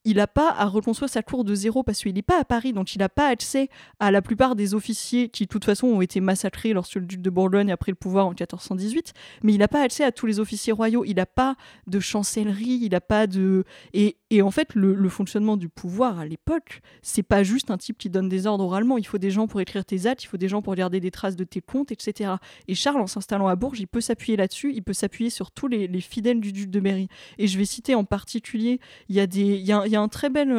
il 0.07 0.17
n'a 0.17 0.27
pas 0.27 0.51
à 0.51 0.67
reconstruire 0.67 1.09
sa 1.09 1.23
cour 1.23 1.45
de 1.45 1.55
zéro 1.55 1.83
parce 1.83 2.01
qu'il 2.03 2.13
n'est 2.13 2.21
pas 2.21 2.39
à 2.39 2.45
Paris, 2.45 2.75
donc 2.75 2.95
il 2.95 2.99
n'a 2.99 3.09
pas 3.09 3.29
accès 3.29 3.71
à 4.01 4.11
la 4.11 4.21
plupart 4.21 4.55
des 4.55 4.75
officiers 4.75 5.31
qui, 5.31 5.45
de 5.45 5.49
toute 5.49 5.65
façon, 5.65 5.87
ont 5.87 6.03
été 6.03 6.21
massacrés 6.21 6.75
lorsque 6.75 6.97
le 6.97 7.07
duc 7.07 7.23
de 7.23 7.31
Bourgogne 7.31 7.73
a 7.73 7.79
pris 7.79 7.91
le 7.91 7.95
pouvoir 7.97 8.27
en 8.27 8.31
1418. 8.33 9.15
Mais 9.43 9.55
il 9.55 9.59
n'a 9.59 9.67
pas 9.69 9.81
accès 9.83 10.05
à 10.05 10.13
tous 10.13 10.27
les 10.27 10.41
officiers 10.41 10.75
royaux. 10.75 11.07
Il 11.07 11.15
n'a 11.17 11.25
pas 11.25 11.57
de 11.87 12.01
chancellerie, 12.01 12.81
il 12.83 12.91
n'a 12.91 13.01
pas 13.01 13.27
de. 13.27 13.65
Et, 13.95 14.19
et 14.35 14.43
en 14.43 14.51
fait, 14.51 14.75
le, 14.75 15.09
fonctionnement 15.09 15.57
du 15.57 15.69
pouvoir 15.69 16.19
à 16.19 16.27
l'époque, 16.27 16.81
c'est 17.03 17.23
pas 17.23 17.43
juste 17.43 17.71
un 17.71 17.79
type 17.79 17.99
qui 17.99 18.11
donne 18.11 18.29
des 18.29 18.47
ordres 18.47 18.65
oralement. 18.65 18.99
Il 18.99 19.07
faut 19.07 19.19
des 19.19 19.31
gens 19.31 19.47
pour 19.47 19.61
écrire 19.61 19.85
tes 19.85 20.07
actes, 20.07 20.25
il 20.25 20.27
faut 20.27 20.37
des 20.37 20.49
gens 20.49 20.63
pour 20.63 20.75
garder 20.75 20.99
des 21.01 21.11
traces 21.11 21.37
de 21.37 21.45
tes 21.45 21.61
comptes, 21.61 21.93
etc. 21.93 22.33
Et 22.67 22.75
Charles, 22.75 23.01
en 23.01 23.07
s'installant 23.07 23.47
à 23.47 23.57
Bourges, 23.57 23.81
il 23.81 23.87
peut 23.87 24.01
s'appuyer 24.01 24.37
là-dessus. 24.37 24.73
Il 24.75 24.83
peut 24.83 24.93
s'appuyer 24.93 25.31
sur 25.31 25.51
tous 25.51 25.69
les, 25.69 25.87
les 25.87 26.01
fidèles 26.01 26.41
du 26.41 26.53
duc 26.53 26.71
de 26.71 26.81
Berry. 26.81 27.09
Et 27.39 27.47
je 27.47 27.59
vais 27.59 27.65
citer 27.65 27.95
en 27.95 28.05
particulier, 28.05 28.81
il 29.09 29.17
y 29.17 29.21
a, 29.21 30.01
un, 30.01 30.09
très 30.09 30.31
bel, 30.31 30.51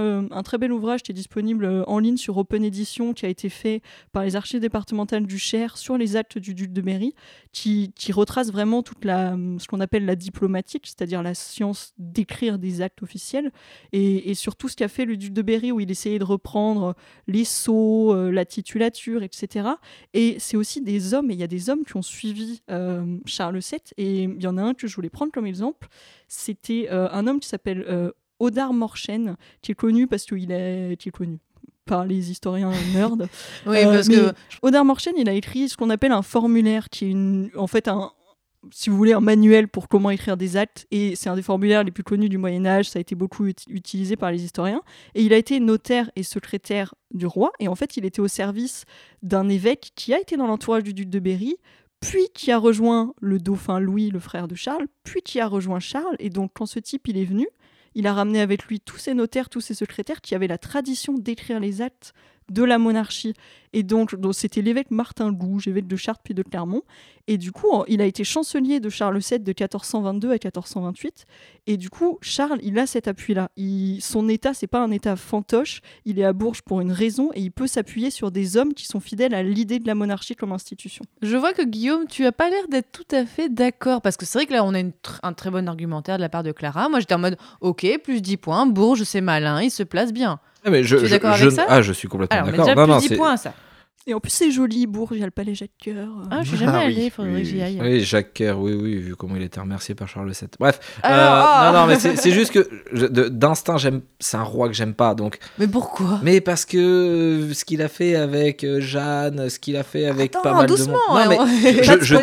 ouvrage 0.71 1.03
qui 1.03 1.11
est 1.11 1.15
disponible 1.15 1.65
euh, 1.65 1.83
en 1.87 1.99
ligne 1.99 2.17
sur 2.17 2.37
Open 2.37 2.63
Edition, 2.63 3.13
qui 3.13 3.25
a 3.25 3.29
été 3.29 3.49
fait 3.49 3.81
par 4.11 4.23
les 4.23 4.35
archives 4.35 4.59
départementales 4.59 5.25
du 5.25 5.37
Cher 5.37 5.77
sur 5.77 5.97
les 5.97 6.15
actes 6.15 6.37
du 6.37 6.53
duc 6.53 6.71
de 6.71 6.81
Berry, 6.81 7.13
qui, 7.51 7.91
retrace 8.11 8.51
vraiment 8.51 8.83
toute 8.83 9.03
ce 9.03 9.67
qu'on 9.67 9.79
appelle 9.81 10.05
la 10.05 10.15
diplomatique, 10.15 10.87
c'est-à-dire 10.87 11.21
la 11.23 11.33
science 11.33 11.93
d'écrire 11.97 12.59
des 12.59 12.81
actes 12.81 13.03
officiels, 13.03 13.51
et, 13.91 14.29
et 14.29 14.33
surtout 14.35 14.67
ce 14.69 14.75
qu'a 14.75 14.87
fait 14.87 15.05
le 15.05 15.17
duc 15.17 15.33
de 15.33 15.41
Berry, 15.41 15.71
où 15.71 15.79
il 15.79 15.89
essayait 15.91 16.19
de 16.19 16.23
reprendre 16.23 16.95
les 17.27 17.43
sceaux, 17.45 18.13
euh, 18.13 18.31
la 18.31 18.45
titulature, 18.45 19.23
etc. 19.23 19.67
Et 20.13 20.37
c'est 20.39 20.57
aussi 20.57 20.81
des 20.81 21.13
hommes, 21.13 21.31
et 21.31 21.33
il 21.33 21.39
y 21.39 21.43
a 21.43 21.47
des 21.47 21.69
hommes 21.69 21.83
qui 21.85 21.95
ont 21.97 22.01
suivi 22.01 22.61
euh, 22.71 23.17
Charles 23.25 23.59
VII, 23.59 23.79
et 23.97 24.23
il 24.23 24.41
y 24.41 24.47
en 24.47 24.57
a 24.57 24.61
un 24.63 24.73
que 24.73 24.87
je 24.87 24.95
voulais 24.95 25.09
prendre 25.09 25.31
comme 25.31 25.45
exemple, 25.45 25.87
c'était 26.27 26.87
euh, 26.91 27.07
un 27.11 27.27
homme 27.27 27.39
qui 27.39 27.47
s'appelle 27.47 27.85
euh, 27.87 28.11
Odar 28.39 28.73
Morchen, 28.73 29.35
qui 29.61 29.71
est 29.71 29.75
connu 29.75 30.07
parce 30.07 30.25
qu'il 30.25 30.51
est, 30.51 30.97
qui 30.99 31.09
est 31.09 31.11
connu 31.11 31.39
par 31.85 32.03
les 32.05 32.31
historiens 32.31 32.71
nerds. 32.93 33.11
Oui, 33.67 33.77
Euh, 33.77 33.93
parce 33.93 34.09
que 34.09 34.33
Odar 34.63 34.83
Morchen, 34.83 35.13
il 35.17 35.29
a 35.29 35.33
écrit 35.33 35.69
ce 35.69 35.77
qu'on 35.77 35.89
appelle 35.91 36.11
un 36.11 36.23
formulaire, 36.23 36.89
qui 36.89 37.05
est 37.05 37.09
une- 37.11 37.51
en 37.55 37.67
fait 37.67 37.87
un, 37.87 38.11
si 38.71 38.89
vous 38.89 38.97
voulez, 38.97 39.13
un 39.13 39.19
manuel 39.19 39.67
pour 39.67 39.87
comment 39.87 40.09
écrire 40.09 40.37
des 40.37 40.57
actes. 40.57 40.87
Et 40.91 41.15
c'est 41.15 41.29
un 41.29 41.35
des 41.35 41.41
formulaires 41.41 41.83
les 41.83 41.91
plus 41.91 42.03
connus 42.03 42.29
du 42.29 42.37
Moyen 42.37 42.65
Âge. 42.65 42.89
Ça 42.89 42.99
a 42.99 43.01
été 43.01 43.15
beaucoup 43.15 43.45
ut- 43.45 43.53
utilisé 43.69 44.15
par 44.15 44.31
les 44.31 44.43
historiens. 44.43 44.81
Et 45.13 45.23
il 45.23 45.33
a 45.33 45.37
été 45.37 45.59
notaire 45.59 46.09
et 46.15 46.23
secrétaire 46.23 46.95
du 47.13 47.25
roi. 47.25 47.51
Et 47.59 47.67
en 47.67 47.75
fait, 47.75 47.97
il 47.97 48.05
était 48.05 48.21
au 48.21 48.27
service 48.27 48.85
d'un 49.21 49.49
évêque 49.49 49.91
qui 49.95 50.13
a 50.13 50.19
été 50.19 50.37
dans 50.37 50.47
l'entourage 50.47 50.83
du 50.83 50.93
duc 50.93 51.09
de 51.09 51.19
Berry, 51.19 51.55
puis 52.01 52.27
qui 52.33 52.51
a 52.51 52.57
rejoint 52.57 53.13
le 53.21 53.39
dauphin 53.39 53.79
Louis, 53.79 54.11
le 54.11 54.19
frère 54.19 54.47
de 54.47 54.55
Charles, 54.55 54.87
puis 55.03 55.21
qui 55.21 55.39
a 55.39 55.47
rejoint 55.47 55.79
Charles. 55.79 56.15
Et 56.19 56.29
donc, 56.29 56.51
quand 56.53 56.65
ce 56.65 56.79
type 56.79 57.07
il 57.07 57.17
est 57.17 57.25
venu, 57.25 57.47
il 57.95 58.07
a 58.07 58.13
ramené 58.13 58.41
avec 58.41 58.65
lui 58.65 58.81
tous 58.81 58.97
ses 58.97 59.13
notaires, 59.13 59.49
tous 59.49 59.61
ses 59.61 59.73
secrétaires 59.73 60.21
qui 60.21 60.35
avaient 60.35 60.47
la 60.47 60.57
tradition 60.57 61.13
d'écrire 61.13 61.59
les 61.59 61.81
actes 61.81 62.13
de 62.51 62.63
la 62.63 62.77
monarchie. 62.77 63.33
Et 63.73 63.83
donc, 63.83 64.15
c'était 64.31 64.61
l'évêque 64.61 64.89
Martin 64.89 65.33
Gouge, 65.33 65.67
évêque 65.67 65.87
de 65.87 65.97
Chartres 65.97 66.21
puis 66.23 66.33
de 66.33 66.43
Clermont. 66.43 66.83
Et 67.27 67.37
du 67.37 67.51
coup, 67.51 67.67
il 67.89 67.99
a 67.99 68.05
été 68.05 68.23
chancelier 68.23 68.79
de 68.79 68.87
Charles 68.89 69.17
VII 69.17 69.39
de 69.39 69.49
1422 69.49 70.29
à 70.29 70.33
1428. 70.33 71.25
Et 71.67 71.75
du 71.75 71.89
coup, 71.89 72.17
Charles, 72.21 72.59
il 72.63 72.79
a 72.79 72.87
cet 72.87 73.07
appui-là. 73.09 73.49
Il- 73.57 73.99
Son 74.01 74.29
état, 74.29 74.53
c'est 74.53 74.67
pas 74.67 74.79
un 74.79 74.91
état 74.91 75.17
fantoche. 75.17 75.81
Il 76.05 76.19
est 76.19 76.23
à 76.23 76.31
Bourges 76.31 76.61
pour 76.61 76.79
une 76.79 76.91
raison 76.93 77.31
et 77.33 77.41
il 77.41 77.51
peut 77.51 77.67
s'appuyer 77.67 78.11
sur 78.11 78.31
des 78.31 78.55
hommes 78.55 78.73
qui 78.73 78.85
sont 78.85 79.01
fidèles 79.01 79.33
à 79.33 79.43
l'idée 79.43 79.79
de 79.79 79.87
la 79.87 79.95
monarchie 79.95 80.35
comme 80.35 80.53
institution. 80.53 81.03
je 81.21 81.35
vois 81.35 81.51
que 81.53 81.63
Guillaume, 81.63 82.05
tu 82.07 82.25
as 82.25 82.31
pas 82.31 82.49
l'air 82.49 82.67
d'être 82.69 82.91
tout 82.93 83.15
à 83.15 83.25
fait 83.25 83.49
d'accord. 83.49 84.01
Parce 84.01 84.15
que 84.15 84.25
c'est 84.25 84.37
vrai 84.37 84.45
que 84.45 84.53
là, 84.53 84.63
on 84.63 84.73
a 84.73 84.79
une 84.79 84.93
un 85.23 85.33
très 85.33 85.49
bon 85.51 85.67
argumentaire 85.67 86.15
de 86.17 86.21
la 86.21 86.29
part 86.29 86.43
de 86.43 86.51
Clara. 86.53 86.87
Moi, 86.87 86.99
j'étais 87.01 87.15
en 87.15 87.19
mode, 87.19 87.37
ok, 87.59 87.85
plus 88.03 88.21
10 88.21 88.37
points, 88.37 88.65
Bourges, 88.67 89.03
c'est 89.03 89.21
malin, 89.21 89.61
il 89.61 89.71
se 89.71 89.83
place 89.83 90.13
bien. 90.13 90.39
Ah, 90.65 90.69
mais 90.71 90.83
je, 90.83 90.97
Tu 90.97 91.03
es 91.03 91.07
je- 91.07 91.11
d'accord 91.11 91.33
je- 91.35 91.43
avec 91.43 91.55
ça? 91.55 91.65
Ah, 91.69 91.81
je 91.81 91.93
suis 91.93 92.07
complètement 92.07 92.37
d'accord. 92.43 92.65
déjà 92.65 92.75
Non, 92.75 92.83
plus 92.85 92.91
non, 92.93 92.97
10 92.99 93.07
c'est- 93.09 93.15
points, 93.17 93.37
ça. 93.37 93.53
Et 94.07 94.13
en 94.13 94.19
plus, 94.19 94.29
c'est 94.29 94.51
joli, 94.51 94.85
Bourges, 94.85 95.13
il 95.13 95.19
y 95.19 95.23
a 95.23 95.25
le 95.25 95.31
palais 95.31 95.55
Jacques-Cœur. 95.55 96.07
Ah, 96.29 96.43
je 96.43 96.49
suis 96.49 96.57
jamais 96.57 96.73
Ah 96.75 96.85
oui, 96.85 96.93
allée, 96.93 97.09
faudrait 97.09 97.31
oui, 97.33 97.41
que 97.41 97.47
j'y 97.47 97.59
aille. 97.59 97.79
Oui, 97.81 98.01
Jacques 98.01 98.33
Kerr, 98.33 98.53
oui, 98.59 98.73
oui, 98.79 98.97
vu 98.99 99.15
comment 99.15 99.35
il 99.35 99.41
était 99.41 99.59
remercié 99.59 99.95
par 99.95 100.07
Charles 100.07 100.29
VII. 100.29 100.47
Bref, 100.59 100.79
Alors, 101.01 101.17
euh, 101.19 101.41
ah. 101.43 101.71
non, 101.73 101.79
non, 101.81 101.87
mais 101.87 101.97
c'est 101.97 102.31
juste 102.31 102.51
que 102.51 103.27
d'instinct, 103.29 103.77
j'aime, 103.77 104.01
c'est 104.19 104.37
un 104.37 104.43
roi 104.43 104.67
que 104.67 104.75
j'aime 104.75 104.93
pas. 104.93 105.15
Donc, 105.15 105.39
Mais 105.57 105.67
pourquoi? 105.67 106.19
Mais 106.21 106.39
parce 106.39 106.65
que 106.65 106.77
euh, 106.77 107.53
ce 107.55 107.65
qu'il 107.65 107.81
a 107.81 107.87
fait 107.87 108.15
avec 108.15 108.63
euh, 108.63 108.79
Jeanne, 108.79 109.49
ce 109.49 109.57
qu'il 109.57 109.75
a 109.75 109.81
fait 109.83 110.05
avec 110.05 110.35
Attends, 110.35 110.43
pas 110.43 110.53
mal 110.53 110.67
doucement, 110.67 110.93
de 110.93 111.27
monde. 111.27 111.37
Non, 111.39 111.45
mais 111.63 111.73
je, 111.83 111.93
je- 111.93 111.99
je, 112.03 112.15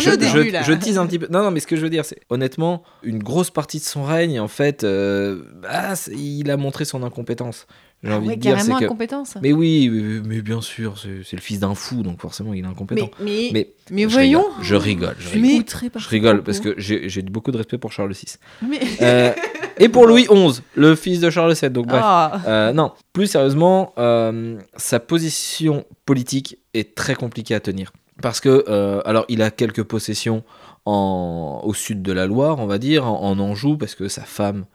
je- 0.00 0.10
début, 0.16 0.50
là. 0.52 0.62
je 0.62 0.72
tease 0.72 0.98
un 0.98 1.06
petit 1.06 1.18
peu. 1.18 1.26
Non, 1.30 1.42
non, 1.42 1.50
mais 1.50 1.58
ce 1.58 1.66
que 1.66 1.74
je 1.74 1.80
veux 1.80 1.90
dire, 1.90 2.04
c'est 2.04 2.20
honnêtement, 2.30 2.84
une 3.02 3.20
grosse 3.20 3.50
partie 3.50 3.78
de 3.80 3.84
son 3.84 4.04
règne, 4.04 4.38
en 4.38 4.46
fait, 4.46 4.84
euh, 4.84 5.42
ah, 5.68 5.94
il 6.16 6.48
a 6.52 6.56
montré 6.56 6.84
son 6.84 7.02
incompétence. 7.02 7.66
J'ai 8.04 8.10
Ah 8.12 8.16
envie 8.18 8.28
ouais, 8.28 8.36
de 8.36 8.40
dire, 8.40 8.52
c'est 8.52 8.56
carrément 8.68 8.78
que. 8.80 8.84
incompétence. 8.84 9.34
Mais 9.40 9.52
oui, 9.52 9.88
mais, 9.90 10.20
mais 10.36 10.42
bien 10.42 10.60
sûr, 10.60 10.98
c'est 10.98 11.32
le 11.36 11.40
fils 11.40 11.58
d'un 11.60 11.74
fou, 11.74 12.02
donc 12.02 12.20
forcément, 12.20 12.52
il 12.52 12.62
est 12.64 12.68
incompétent. 12.68 13.10
mais, 13.18 13.50
Mais, 13.52 13.70
mais 13.90 14.02
je 14.02 14.08
voyons. 14.08 14.42
rigole, 14.42 14.62
je 14.62 14.74
rigole. 14.74 15.16
Je 15.18 16.08
rigole, 16.08 16.36
je 16.36 16.40
parce 16.42 16.60
que 16.60 16.74
j'ai 16.78 17.22
beaucoup 17.22 17.50
de 17.50 17.56
respect 17.56 17.78
pour 17.78 17.92
Charles 17.92 18.12
VI. 18.12 18.36
Euh, 19.00 19.32
et 19.78 19.88
pour 19.88 20.06
Louis 20.06 20.26
XI, 20.30 20.60
le 20.74 20.94
fils 20.94 21.20
de 21.20 21.30
Charles 21.30 21.54
VII. 21.54 21.70
Donc 21.70 21.86
bref. 21.86 22.02
Ah. 22.04 22.40
Euh, 22.46 22.72
non, 22.74 22.92
plus 23.14 23.26
sérieusement, 23.26 23.94
euh, 23.96 24.58
sa 24.76 25.00
position 25.00 25.84
politique 26.04 26.58
est 26.74 26.94
très 26.94 27.14
compliquée 27.14 27.54
à 27.54 27.60
tenir. 27.60 27.90
Parce 28.20 28.40
que, 28.40 28.64
alors, 29.06 29.24
il 29.28 29.40
a 29.42 29.50
quelques 29.50 29.82
possessions 29.82 30.44
en, 30.84 31.62
au 31.64 31.72
sud 31.74 32.02
de 32.02 32.12
la 32.12 32.26
Loire, 32.26 32.58
on 32.60 32.66
va 32.66 32.78
dire, 32.78 33.06
en, 33.06 33.22
en 33.30 33.38
Anjou, 33.40 33.76
parce 33.78 33.94
que 33.94 34.08
sa 34.08 34.22
femme 34.22 34.66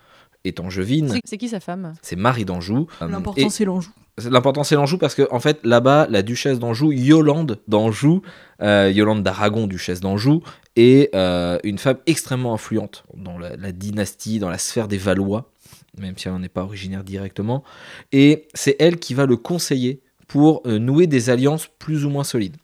est 0.50 0.60
angevine. 0.60 1.16
C'est- 1.26 1.38
qui 1.38 1.48
sa 1.48 1.62
femme? 1.62 1.94
C'est 2.02 2.18
Marie 2.18 2.44
d'Anjou. 2.44 2.88
Euh, 3.02 3.08
L'important, 3.08 3.42
et 3.42 3.50
c'est 3.50 3.64
l'Anjou. 3.66 3.92
L'important, 4.30 4.66
c'est 4.66 4.76
l'Anjou, 4.76 4.98
parce 4.98 5.16
que, 5.16 5.26
en 5.32 5.40
fait, 5.40 5.60
là-bas, 5.64 6.08
la 6.10 6.22
duchesse 6.24 6.60
d'Anjou, 6.60 6.92
Yolande 6.92 7.60
d'Anjou, 7.70 8.22
euh, 8.62 8.92
Yolande 8.94 9.24
d'Aragon, 9.24 9.66
duchesse 9.66 10.02
d'Anjou, 10.02 10.42
est 10.76 11.16
euh, 11.16 11.58
une 11.64 11.78
femme 11.78 11.98
extrêmement 12.06 12.54
influente 12.54 13.06
dans 13.16 13.38
la, 13.38 13.56
la 13.56 13.72
dynastie, 13.72 14.40
dans 14.40 14.50
la 14.50 14.58
sphère 14.58 14.90
des 14.90 14.98
Valois, 14.98 15.50
même 15.98 16.18
si 16.18 16.28
elle 16.28 16.34
n'en 16.34 16.44
est 16.44 16.50
pas 16.50 16.64
originaire 16.64 17.06
directement. 17.06 17.64
Et 18.12 18.48
c'est 18.54 18.76
elle 18.80 18.98
qui 19.00 19.14
va 19.14 19.26
le 19.26 19.38
conseiller 19.38 20.02
pour 20.28 20.62
euh, 20.66 20.80
nouer 20.80 21.08
des 21.08 21.30
alliances 21.30 21.68
plus 21.80 22.04
ou 22.06 22.10
moins 22.10 22.26
solides. 22.26 22.58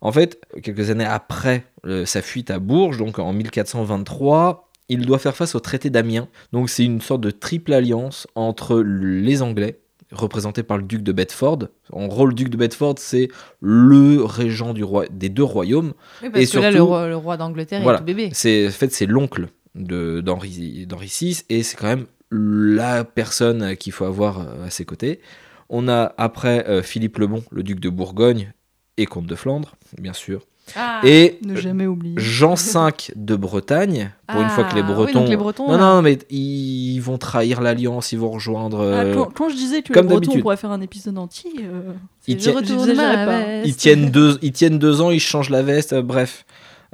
En 0.00 0.12
fait, 0.12 0.40
quelques 0.62 0.90
années 0.90 1.04
après 1.04 1.64
euh, 1.86 2.06
sa 2.06 2.22
fuite 2.22 2.50
à 2.50 2.58
Bourges, 2.58 2.98
donc 2.98 3.18
en 3.18 3.32
1423, 3.32 4.67
il 4.88 5.04
doit 5.06 5.18
faire 5.18 5.36
face 5.36 5.54
au 5.54 5.60
traité 5.60 5.90
d'Amiens. 5.90 6.28
Donc 6.52 6.70
c'est 6.70 6.84
une 6.84 7.00
sorte 7.00 7.20
de 7.20 7.30
triple 7.30 7.72
alliance 7.72 8.26
entre 8.34 8.80
les 8.80 9.42
Anglais, 9.42 9.78
représentés 10.12 10.62
par 10.62 10.78
le 10.78 10.84
duc 10.84 11.02
de 11.02 11.12
Bedford. 11.12 11.68
En 11.92 12.06
gros, 12.06 12.26
le 12.26 12.32
duc 12.34 12.48
de 12.48 12.56
Bedford, 12.56 12.94
c'est 12.98 13.28
le 13.60 14.24
régent 14.24 14.72
du 14.72 14.82
roi, 14.84 15.04
des 15.10 15.28
deux 15.28 15.42
royaumes. 15.42 15.92
Oui, 16.22 16.30
parce 16.30 16.44
Et 16.44 16.46
que 16.50 16.58
là, 16.58 16.70
le 16.70 16.76
surtout- 16.76 16.86
roi, 16.88 17.08
le 17.08 17.16
roi 17.16 17.36
d'Angleterre 17.36 17.82
Voilà. 17.82 17.98
est 17.98 18.00
tout 18.00 18.06
bébé. 18.06 18.30
C'est 18.32 18.66
en 18.68 18.70
fait 18.70 18.92
c'est 18.92 19.06
l'oncle 19.06 19.48
d'Henri 19.74 20.86
VI 21.02 21.42
et 21.48 21.62
c'est 21.62 21.76
quand 21.76 21.86
même 21.86 22.06
la 22.30 23.04
personne 23.04 23.76
qu'il 23.76 23.92
faut 23.92 24.04
avoir 24.04 24.40
euh, 24.40 24.66
à 24.66 24.70
ses 24.70 24.84
côtés. 24.84 25.20
On 25.68 25.88
a 25.88 26.14
après 26.16 26.66
euh, 26.68 26.82
Philippe 26.82 27.18
le 27.18 27.26
Bon, 27.26 27.42
le 27.50 27.62
duc 27.62 27.80
de 27.80 27.88
Bourgogne 27.90 28.52
et 28.96 29.06
comte 29.06 29.26
de 29.26 29.34
Flandre, 29.34 29.76
bien 30.00 30.12
sûr. 30.12 30.42
Ah. 30.76 31.00
Et 31.04 31.38
Ne 31.44 31.56
jamais 31.56 31.86
oublier. 31.86 32.14
Jean 32.18 32.54
V 32.56 33.12
de 33.16 33.36
Bretagne, 33.36 34.10
pour 34.28 34.40
une 34.40 34.48
fois 34.48 34.64
que 34.64 34.74
les 34.74 34.82
Ah, 34.82 34.86
oui, 34.88 34.94
Bretons. 34.94 35.26
les 35.26 35.36
Bretons, 35.36 35.66
non, 35.68 35.72
là. 35.78 35.94
non, 35.96 36.02
mais 36.02 36.18
ils 36.30 36.98
vont 37.00 37.18
trahir 37.18 37.60
l'alliance, 37.60 38.12
ils 38.12 38.18
vont 38.18 38.30
rejoindre. 38.30 38.80
Ah, 38.80 39.02
euh, 39.04 39.14
quand, 39.14 39.32
quand 39.34 39.48
je 39.48 39.54
disais 39.56 39.82
que 39.82 39.92
comme 39.92 40.08
les 40.08 40.16
Bretons 40.16 40.40
pourraient 40.40 40.56
faire 40.56 40.70
un 40.70 40.80
épisode 40.80 41.18
entier, 41.18 41.50
euh, 41.60 41.92
Ils 42.26 42.36
tiennent- 42.36 42.64
je- 42.64 42.94
pas. 42.94 43.62
ils, 43.64 43.76
tiennent 43.76 44.10
deux, 44.10 44.38
ils 44.42 44.52
tiennent 44.52 44.78
deux 44.78 45.00
ans, 45.00 45.10
ils 45.10 45.20
changent 45.20 45.50
la 45.50 45.62
veste, 45.62 45.92
euh, 45.92 46.02
bref. 46.02 46.44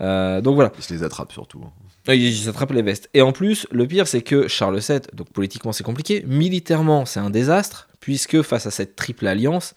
Euh, 0.00 0.40
donc 0.40 0.54
voilà. 0.56 0.72
Il 0.78 0.82
se 0.84 0.92
les 0.94 1.02
attrape 1.02 1.32
surtout. 1.32 1.60
Ils 2.08 2.48
attrapent 2.50 2.72
les 2.72 2.82
vestes. 2.82 3.08
Et 3.14 3.22
en 3.22 3.32
plus, 3.32 3.66
le 3.70 3.86
pire, 3.86 4.06
c'est 4.06 4.20
que 4.20 4.46
Charles 4.46 4.78
VII, 4.78 4.98
donc 5.14 5.30
politiquement 5.32 5.72
c'est 5.72 5.84
compliqué, 5.84 6.22
militairement 6.26 7.06
c'est 7.06 7.20
un 7.20 7.30
désastre, 7.30 7.88
puisque 8.00 8.42
face 8.42 8.66
à 8.66 8.70
cette 8.70 8.94
triple 8.94 9.26
alliance, 9.26 9.74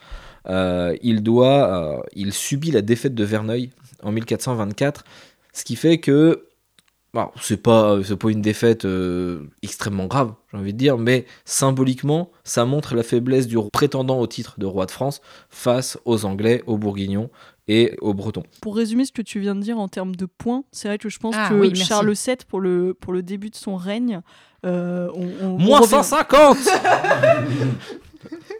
euh, 0.49 0.95
il 1.03 1.23
doit, 1.23 1.97
euh, 1.97 1.99
il 2.15 2.33
subit 2.33 2.71
la 2.71 2.81
défaite 2.81 3.15
de 3.15 3.23
Verneuil 3.23 3.69
en 4.03 4.11
1424, 4.11 5.03
ce 5.53 5.63
qui 5.63 5.75
fait 5.75 5.99
que, 5.99 6.45
bon, 7.13 7.29
c'est 7.41 7.61
pas, 7.61 7.97
c'est 8.03 8.15
pas 8.17 8.29
une 8.29 8.41
défaite 8.41 8.85
euh, 8.85 9.43
extrêmement 9.63 10.05
grave, 10.05 10.33
j'ai 10.51 10.57
envie 10.57 10.73
de 10.73 10.77
dire, 10.77 10.97
mais 10.97 11.25
symboliquement, 11.45 12.29
ça 12.43 12.65
montre 12.65 12.95
la 12.95 13.03
faiblesse 13.03 13.47
du 13.47 13.57
prétendant 13.71 14.19
au 14.19 14.27
titre 14.27 14.55
de 14.59 14.65
roi 14.65 14.85
de 14.85 14.91
France 14.91 15.21
face 15.49 15.97
aux 16.05 16.25
Anglais, 16.25 16.63
aux 16.67 16.77
Bourguignons 16.77 17.29
et 17.69 17.97
aux 18.01 18.13
Bretons. 18.13 18.43
Pour 18.61 18.75
résumer 18.77 19.03
ce 19.03 19.11
que 19.11 19.21
tu 19.21 19.39
viens 19.41 19.55
de 19.55 19.61
dire 19.61 19.77
en 19.77 19.87
termes 19.89 20.15
de 20.15 20.25
points, 20.25 20.63
c'est 20.71 20.87
vrai 20.87 20.97
que 20.97 21.09
je 21.09 21.19
pense 21.19 21.35
Ah 21.37 21.49
que 21.49 21.55
oui. 21.55 21.75
Charles 21.75 22.13
VII, 22.13 22.37
pour 22.47 22.61
le, 22.61 22.93
pour 22.93 23.11
le 23.11 23.21
début 23.23 23.49
de 23.49 23.55
son 23.57 23.75
règne, 23.75 24.21
euh, 24.65 25.09
on, 25.13 25.23
on- 25.41 25.47
on 25.55 25.57
Moins 25.59 25.79
revient- 25.79 25.89
150 26.03 26.57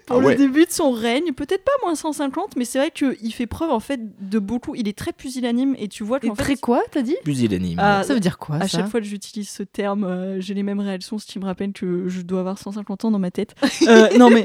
Pour 0.05 0.17
Ah 0.17 0.19
ouais. 0.19 0.31
le 0.33 0.37
début 0.37 0.65
de 0.65 0.71
son 0.71 0.91
règne, 0.91 1.33
peut-être 1.33 1.63
pas 1.63 1.71
moins 1.83 1.95
150, 1.95 2.55
mais 2.55 2.65
c'est 2.65 2.79
vrai 2.79 2.91
qu'il 2.91 3.33
fait 3.33 3.47
preuve 3.47 3.71
en 3.71 3.79
fait 3.79 3.99
de 4.29 4.39
beaucoup. 4.39 4.75
Il 4.75 4.87
est 4.87 4.97
très 4.97 5.11
pusillanime 5.13 5.75
et 5.77 5.87
tu 5.87 6.03
vois 6.03 6.19
qu'en 6.19 6.35
fait. 6.35 6.43
très 6.43 6.55
quoi, 6.55 6.83
t'as 6.91 7.01
dit? 7.01 7.15
Pusillanime. 7.23 7.77
Ah, 7.81 8.03
Ça 8.03 8.13
veut 8.13 8.19
dire 8.19 8.37
quoi, 8.37 8.55
À 8.57 8.67
ça? 8.67 8.79
chaque 8.79 8.89
fois 8.89 8.99
que 9.01 9.05
j'utilise 9.05 9.49
ce 9.49 9.63
terme, 9.63 10.03
euh, 10.03 10.39
j'ai 10.41 10.53
les 10.53 10.63
mêmes 10.63 10.79
réactions, 10.79 11.17
ce 11.17 11.25
qui 11.25 11.39
me 11.39 11.45
rappelle 11.45 11.73
que 11.73 12.07
je 12.07 12.21
dois 12.21 12.39
avoir 12.41 12.57
150 12.57 13.05
ans 13.05 13.11
dans 13.11 13.19
ma 13.19 13.31
tête. 13.31 13.55
Euh, 13.87 14.17
non 14.17 14.29
mais 14.29 14.43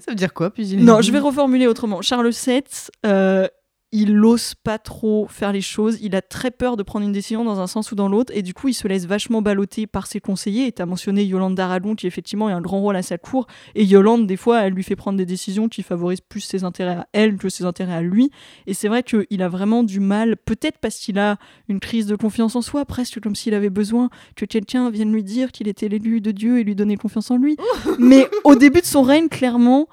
Ça 0.00 0.10
veut 0.10 0.14
dire 0.14 0.32
quoi, 0.34 0.50
pusillanime? 0.50 0.86
Non, 0.86 1.00
je 1.00 1.10
vais 1.10 1.18
reformuler 1.18 1.66
autrement. 1.66 2.02
Charles 2.02 2.30
VII, 2.30 2.62
euh, 3.06 3.48
il 3.92 4.16
n'ose 4.16 4.54
pas 4.54 4.78
trop 4.78 5.26
faire 5.28 5.52
les 5.52 5.60
choses. 5.60 5.98
Il 6.00 6.14
a 6.14 6.22
très 6.22 6.52
peur 6.52 6.76
de 6.76 6.84
prendre 6.84 7.04
une 7.04 7.12
décision 7.12 7.44
dans 7.44 7.58
un 7.58 7.66
sens 7.66 7.90
ou 7.90 7.96
dans 7.96 8.08
l'autre. 8.08 8.32
Et 8.36 8.42
du 8.42 8.54
coup, 8.54 8.68
il 8.68 8.74
se 8.74 8.86
laisse 8.86 9.04
vachement 9.06 9.42
balloter 9.42 9.88
par 9.88 10.06
ses 10.06 10.20
conseillers. 10.20 10.68
Et 10.68 10.72
tu 10.72 10.80
as 10.80 10.86
mentionné 10.86 11.24
Yolande 11.24 11.56
d'Aragon, 11.56 11.96
qui 11.96 12.06
effectivement 12.06 12.46
a 12.46 12.52
un 12.52 12.60
grand 12.60 12.80
rôle 12.80 12.94
à 12.94 13.02
sa 13.02 13.18
cour. 13.18 13.48
Et 13.74 13.84
Yolande, 13.84 14.28
des 14.28 14.36
fois, 14.36 14.62
elle 14.62 14.74
lui 14.74 14.84
fait 14.84 14.94
prendre 14.94 15.18
des 15.18 15.26
décisions 15.26 15.68
qui 15.68 15.82
favorisent 15.82 16.20
plus 16.20 16.40
ses 16.40 16.62
intérêts 16.62 16.98
à 16.98 17.08
elle 17.12 17.36
que 17.36 17.48
ses 17.48 17.64
intérêts 17.64 17.94
à 17.94 18.02
lui. 18.02 18.30
Et 18.68 18.74
c'est 18.74 18.86
vrai 18.86 19.02
qu'il 19.02 19.42
a 19.42 19.48
vraiment 19.48 19.82
du 19.82 19.98
mal, 19.98 20.36
peut-être 20.36 20.78
parce 20.78 20.96
qu'il 20.98 21.18
a 21.18 21.38
une 21.68 21.80
crise 21.80 22.06
de 22.06 22.14
confiance 22.14 22.54
en 22.54 22.62
soi, 22.62 22.84
presque 22.84 23.20
comme 23.20 23.34
s'il 23.34 23.54
avait 23.54 23.70
besoin 23.70 24.08
que 24.36 24.44
quelqu'un 24.44 24.90
vienne 24.90 25.12
lui 25.12 25.24
dire 25.24 25.50
qu'il 25.50 25.66
était 25.66 25.88
l'élu 25.88 26.20
de 26.20 26.30
Dieu 26.30 26.60
et 26.60 26.64
lui 26.64 26.76
donner 26.76 26.96
confiance 26.96 27.30
en 27.32 27.36
lui. 27.36 27.56
Mais 27.98 28.28
au 28.44 28.54
début 28.54 28.82
de 28.82 28.86
son 28.86 29.02
règne, 29.02 29.28
clairement, 29.28 29.88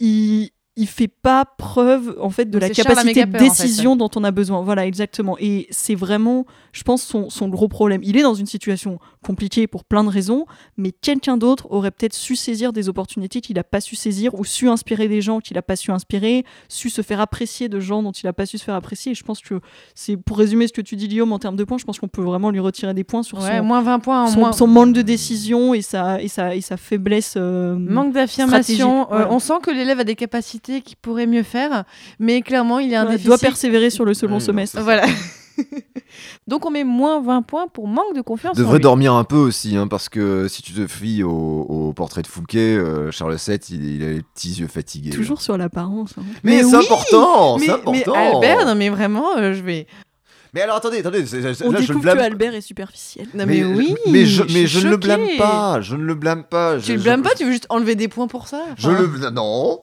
il, 0.00 0.50
il 0.76 0.86
fait 0.88 1.08
pas 1.08 1.44
preuve 1.58 2.16
en 2.20 2.30
fait 2.30 2.46
de 2.46 2.52
Donc 2.52 2.62
la 2.62 2.68
capacité 2.70 3.12
de 3.14 3.20
Amégapeur, 3.20 3.42
en 3.42 3.44
fait. 3.54 3.62
décision 3.62 3.94
dont 3.96 4.08
on 4.16 4.24
a 4.24 4.30
besoin. 4.30 4.62
Voilà, 4.62 4.86
exactement. 4.86 5.36
Et 5.38 5.66
c'est 5.70 5.94
vraiment, 5.94 6.46
je 6.72 6.82
pense, 6.82 7.02
son, 7.02 7.28
son 7.28 7.48
gros 7.48 7.68
problème. 7.68 8.00
Il 8.04 8.16
est 8.16 8.22
dans 8.22 8.32
une 8.32 8.46
situation 8.46 8.98
compliquée 9.22 9.66
pour 9.66 9.84
plein 9.84 10.02
de 10.02 10.08
raisons, 10.08 10.46
mais 10.78 10.90
quelqu'un 10.92 11.36
d'autre 11.36 11.66
aurait 11.70 11.90
peut-être 11.90 12.14
su 12.14 12.36
saisir 12.36 12.72
des 12.72 12.88
opportunités 12.88 13.42
qu'il 13.42 13.56
n'a 13.56 13.64
pas 13.64 13.82
su 13.82 13.96
saisir 13.96 14.34
ou 14.34 14.44
su 14.46 14.66
inspirer 14.68 15.08
des 15.08 15.20
gens 15.20 15.40
qu'il 15.40 15.56
n'a 15.56 15.62
pas 15.62 15.76
su 15.76 15.90
inspirer, 15.90 16.44
su 16.70 16.88
se 16.88 17.02
faire 17.02 17.20
apprécier 17.20 17.68
de 17.68 17.78
gens 17.78 18.02
dont 18.02 18.12
il 18.12 18.24
n'a 18.24 18.32
pas 18.32 18.46
su 18.46 18.56
se 18.56 18.64
faire 18.64 18.74
apprécier. 18.74 19.12
Et 19.12 19.14
je 19.14 19.24
pense 19.24 19.40
que 19.42 19.60
c'est 19.94 20.16
pour 20.16 20.38
résumer 20.38 20.68
ce 20.68 20.72
que 20.72 20.80
tu 20.80 20.96
dis, 20.96 21.06
Guillaume, 21.06 21.32
en 21.34 21.38
termes 21.38 21.56
de 21.56 21.64
points, 21.64 21.76
je 21.78 21.84
pense 21.84 21.98
qu'on 21.98 22.08
peut 22.08 22.22
vraiment 22.22 22.50
lui 22.50 22.60
retirer 22.60 22.94
des 22.94 23.04
points 23.04 23.22
sur 23.22 23.38
Ouais, 23.42 23.58
son, 23.58 23.64
moins 23.64 23.82
20 23.82 23.98
points, 23.98 24.26
son, 24.28 24.38
moins... 24.40 24.52
son 24.52 24.66
manque 24.68 24.94
de 24.94 25.02
décision 25.02 25.74
et 25.74 25.82
sa, 25.82 26.22
et 26.22 26.28
sa, 26.28 26.54
et 26.54 26.62
sa 26.62 26.78
faiblesse. 26.78 27.34
euh, 27.36 27.76
Manque 27.78 28.12
d'affirmation. 28.14 29.12
Euh, 29.12 29.26
on 29.28 29.38
sent 29.38 29.54
que 29.62 29.70
l'élève 29.70 30.00
a 30.00 30.04
des 30.04 30.14
capacités 30.14 30.61
qu'il 30.62 30.96
pourrait 30.96 31.26
mieux 31.26 31.42
faire, 31.42 31.84
mais 32.18 32.40
clairement, 32.42 32.78
il 32.78 32.88
y 32.90 32.94
a 32.94 33.02
un 33.02 33.06
déficit. 33.06 33.26
doit 33.26 33.38
persévérer 33.38 33.90
sur 33.90 34.04
le 34.04 34.14
second 34.14 34.34
Ouais, 34.34 34.40
semestre. 34.40 34.80
Voilà. 34.80 35.04
Donc 36.46 36.66
on 36.66 36.70
met 36.70 36.84
moins 36.84 37.20
20 37.20 37.42
points 37.42 37.68
pour 37.68 37.86
manque 37.86 38.14
de 38.14 38.20
confiance 38.20 38.56
en 38.56 38.60
devrait 38.60 38.78
lui. 38.78 38.82
dormir 38.82 39.12
un 39.14 39.24
peu 39.24 39.36
aussi, 39.36 39.76
hein, 39.76 39.86
parce 39.86 40.08
que 40.08 40.48
si 40.48 40.62
tu 40.62 40.72
te 40.72 40.86
fies 40.86 41.22
au, 41.22 41.30
au 41.30 41.92
portrait 41.92 42.22
de 42.22 42.26
Fouquet, 42.26 42.76
euh, 42.76 43.10
Charles 43.10 43.36
VII, 43.36 43.58
il, 43.70 43.84
il 43.96 44.02
a 44.02 44.12
les 44.12 44.22
petits 44.22 44.52
yeux 44.54 44.66
fatigués. 44.66 45.10
Toujours 45.10 45.40
sur 45.42 45.56
l'apparence. 45.56 46.12
hein. 46.18 46.22
Mais, 46.42 46.56
Mais 46.56 46.62
c'est 46.62 46.76
oui, 46.76 46.84
important, 46.84 47.58
mais, 47.58 47.70
important. 47.70 48.14
Albert, 48.14 48.66
non 48.66 48.74
mais 48.74 48.88
vraiment, 48.88 49.36
euh, 49.36 49.52
je 49.54 49.62
vais... 49.62 49.86
Mais 50.54 50.60
alors 50.60 50.76
attendez, 50.76 50.98
attendez, 50.98 51.24
On 51.64 51.70
là 51.70 51.80
je 51.80 51.86
découvre 51.86 51.94
le 51.94 52.00
blâme. 52.00 52.16
que 52.18 52.22
Albert 52.22 52.54
est 52.54 52.60
superficiel. 52.60 53.26
Non 53.34 53.44
mais, 53.46 53.64
oui, 53.64 53.94
mais 54.10 54.26
je, 54.26 54.42
mais 54.42 54.64
ne 54.84 54.90
le 54.90 54.96
blâme 54.98 55.26
pas, 55.38 55.80
je 55.80 55.96
ne 55.96 56.02
le 56.04 56.14
blâme 56.14 56.44
pas. 56.44 56.76
Tu 56.78 56.86
je- 56.88 56.92
le 56.92 56.98
je- 56.98 57.02
blâmes 57.04 57.22
pas, 57.22 57.30
tu 57.36 57.44
veux 57.46 57.52
juste 57.52 57.66
enlever 57.70 57.94
des 57.94 58.08
points 58.08 58.26
pour 58.26 58.48
ça 58.48 58.62
Je 58.76 58.90
le 58.90 59.30
non. 59.30 59.80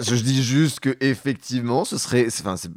Je 0.00 0.14
dis 0.16 0.42
juste 0.42 0.80
que 0.80 0.96
effectivement, 1.00 1.84
ce 1.84 1.98
serait, 1.98 2.26
c'est- 2.30 2.42
enfin, 2.46 2.56
c'est- 2.56 2.70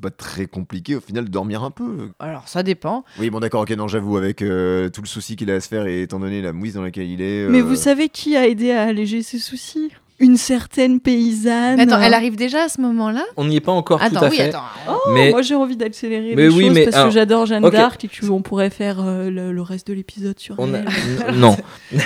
pas 0.00 0.10
très 0.10 0.46
compliqué 0.46 0.96
au 0.96 1.00
final 1.00 1.24
de 1.24 1.30
dormir 1.30 1.62
un 1.62 1.70
peu. 1.70 2.10
Alors 2.18 2.48
ça 2.48 2.62
dépend. 2.62 3.04
Oui, 3.18 3.30
bon 3.30 3.40
d'accord, 3.40 3.62
ok, 3.62 3.70
non, 3.70 3.88
j'avoue, 3.88 4.16
avec 4.16 4.42
euh, 4.42 4.88
tout 4.88 5.02
le 5.02 5.06
souci 5.06 5.36
qu'il 5.36 5.50
a 5.50 5.54
à 5.54 5.60
se 5.60 5.68
faire 5.68 5.86
et 5.86 6.02
étant 6.02 6.18
donné 6.20 6.40
la 6.42 6.52
mouise 6.52 6.74
dans 6.74 6.82
laquelle 6.82 7.08
il 7.10 7.20
est. 7.20 7.46
Mais 7.48 7.58
euh, 7.60 7.62
vous 7.62 7.76
savez 7.76 8.08
qui 8.08 8.36
a 8.36 8.46
aidé 8.48 8.70
à 8.72 8.82
alléger 8.84 9.22
ses 9.22 9.38
soucis? 9.38 9.90
Une 10.22 10.36
certaine 10.36 11.00
paysanne. 11.00 11.76
Mais 11.78 11.84
attends, 11.84 11.98
elle 11.98 12.12
arrive 12.12 12.36
déjà 12.36 12.64
à 12.64 12.68
ce 12.68 12.78
moment-là? 12.82 13.24
On 13.38 13.46
n'y 13.46 13.56
est 13.56 13.60
pas 13.60 13.72
encore 13.72 14.02
Attends, 14.02 14.18
tout 14.20 14.24
à 14.26 14.28
oui, 14.28 14.36
fait. 14.36 14.42
attends. 14.50 14.64
Oh, 14.86 14.98
mais 15.14 15.30
Moi 15.30 15.40
j'ai 15.40 15.54
envie 15.54 15.78
d'accélérer 15.78 16.34
les 16.34 16.48
oui, 16.50 16.66
choses 16.66 16.74
mais 16.74 16.84
parce 16.84 16.96
alors- 16.96 17.08
que 17.08 17.14
j'adore 17.14 17.46
Jeanne 17.46 17.64
ok. 17.64 17.72
d'Arc 17.72 18.04
et 18.04 18.08
qu'on 18.26 18.42
pourrait 18.42 18.68
faire 18.68 19.00
euh, 19.00 19.30
le, 19.30 19.50
le 19.52 19.62
reste 19.62 19.86
de 19.86 19.94
l'épisode 19.94 20.38
sur 20.38 20.56
on 20.58 20.74
a... 20.74 20.78
elle. 20.80 20.88
N- 21.30 21.36
non. 21.40 21.56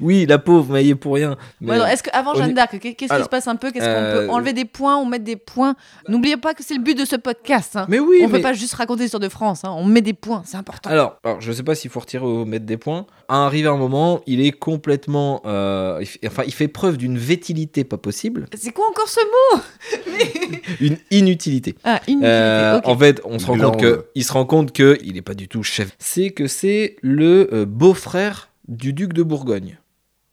oui, 0.00 0.26
la 0.26 0.38
pauvre, 0.38 0.72
mais 0.72 0.80
elle 0.80 0.86
y 0.86 0.90
est 0.90 0.94
pour 0.94 1.14
rien. 1.14 1.36
Mais- 1.60 1.74
alors, 1.74 1.86
Est-ce 1.86 2.02
qu'avant 2.02 2.34
Jeanne 2.34 2.54
d'Arc, 2.54 2.78
qu'est- 2.78 2.94
qu'est-ce 2.94 3.14
qui 3.14 3.22
se 3.22 3.28
passe 3.28 3.46
un 3.48 3.56
peu? 3.56 3.70
Qu'est-ce 3.70 3.84
qu'on 3.84 3.90
euh, 3.90 4.26
peut 4.26 4.32
enlever 4.32 4.52
des 4.52 4.64
points 4.64 4.96
ou 4.98 5.04
mettre 5.04 5.24
des 5.24 5.36
points? 5.36 5.74
N'oubliez 6.08 6.36
pas 6.36 6.54
que 6.54 6.62
c'est 6.62 6.74
le 6.74 6.82
but 6.82 6.96
de 6.98 7.04
ce 7.04 7.16
podcast. 7.16 7.76
hein. 7.76 7.86
mais 7.88 7.98
oui, 7.98 8.18
on 8.20 8.26
ne 8.28 8.32
mais... 8.32 8.38
peut 8.38 8.42
pas 8.42 8.52
juste 8.52 8.74
raconter 8.74 9.02
l'histoire 9.02 9.20
de 9.20 9.28
France. 9.28 9.64
hein. 9.64 9.74
On 9.76 9.84
met 9.84 10.00
des 10.02 10.12
points, 10.14 10.42
c'est 10.44 10.56
important. 10.56 10.90
Alors, 10.90 11.18
alors, 11.24 11.40
je 11.40 11.52
sais 11.52 11.62
pas 11.62 11.74
s'il 11.74 11.90
faut 11.90 12.00
retirer 12.00 12.24
ou 12.24 12.44
mettre 12.44 12.66
des 12.66 12.76
points. 12.76 13.06
À 13.28 13.46
arriver 13.46 13.68
un 13.68 13.76
moment, 13.76 14.20
il 14.26 14.40
est 14.44 14.52
complètement, 14.52 15.40
euh, 15.46 15.98
il 16.00 16.06
fait- 16.06 16.20
enfin, 16.26 16.42
il 16.46 16.52
fait 16.52 16.68
preuve 16.68 16.96
d'une 16.96 17.16
vétilité 17.18 17.84
pas 17.84 17.96
possible, 17.98 18.46
C'est 18.56 18.72
quoi 18.72 18.86
encore 18.88 19.08
ce 19.08 19.20
mot? 19.20 19.60
Une 20.80 20.96
inutilité. 21.10 21.74
Ah, 21.84 22.00
inutilité. 22.06 22.26
Euh. 22.26 22.80
En 22.84 22.96
fait, 22.98 23.20
on 23.24 23.38
se 23.38 23.46
rend 23.46 23.58
compte 23.58 23.80
que, 23.80 24.06
il 24.14 24.24
se 24.24 24.32
rend 24.32 24.44
compte 24.44 24.72
que 24.72 24.98
il 25.02 25.16
est 25.16 25.22
pas 25.22 25.34
du 25.34 25.48
tout 25.48 25.62
chef. 25.62 25.90
C'est 25.98 26.30
que 26.30 26.46
c'est 26.46 26.96
le 27.02 27.48
euh, 27.52 27.64
beau-frère 27.66 28.50
du 28.68 28.92
duc 28.92 29.12
de 29.12 29.22
Bourgogne. 29.22 29.78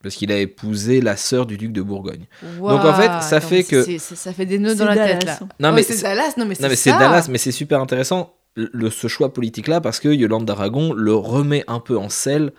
Parce 0.03 0.15
qu'il 0.15 0.31
a 0.31 0.37
épousé 0.39 1.01
la 1.01 1.15
sœur 1.17 1.45
du 1.45 1.57
duc 1.57 1.71
de 1.71 1.81
Bourgogne. 1.81 2.25
donc, 2.59 2.85
en 2.85 2.93
fait, 2.93 3.07
ça 3.21 3.37
attends, 3.37 3.47
fait 3.47 3.63
que- 3.63 3.97
ça 3.99 4.33
fait 4.33 4.45
des 4.45 4.59
nœuds 4.59 4.75
dans 4.75 4.85
la 4.85 4.95
Dallas, 4.95 5.13
tête 5.19 5.25
là. 5.25 5.39
Non, 5.59 5.69
Ouais, 5.69 5.75
mais 5.75 5.83
c'est 5.83 6.01
Dallas, 6.01 6.33
non 6.37 6.45
mais 6.45 6.55
c'est 6.55 6.63
Non 6.63 6.69
mais 6.69 6.75
c'est. 6.75 6.91
Dallas, 6.91 7.27
mais 7.29 7.37
c'est 7.37 7.51
super 7.51 7.79
intéressant 7.81 8.33
le, 8.55 8.89
ce 8.89 9.07
choix 9.07 9.31
politique 9.33 9.67
là 9.67 9.79
parce 9.79 9.99
que 9.99 10.09
Yolande 10.09 10.45
d'Aragon 10.45 10.91
le 10.93 11.13
remet 11.15 11.63
un 11.67 11.79
peu 11.79 11.97
en 11.97 12.09
selle 12.09 12.51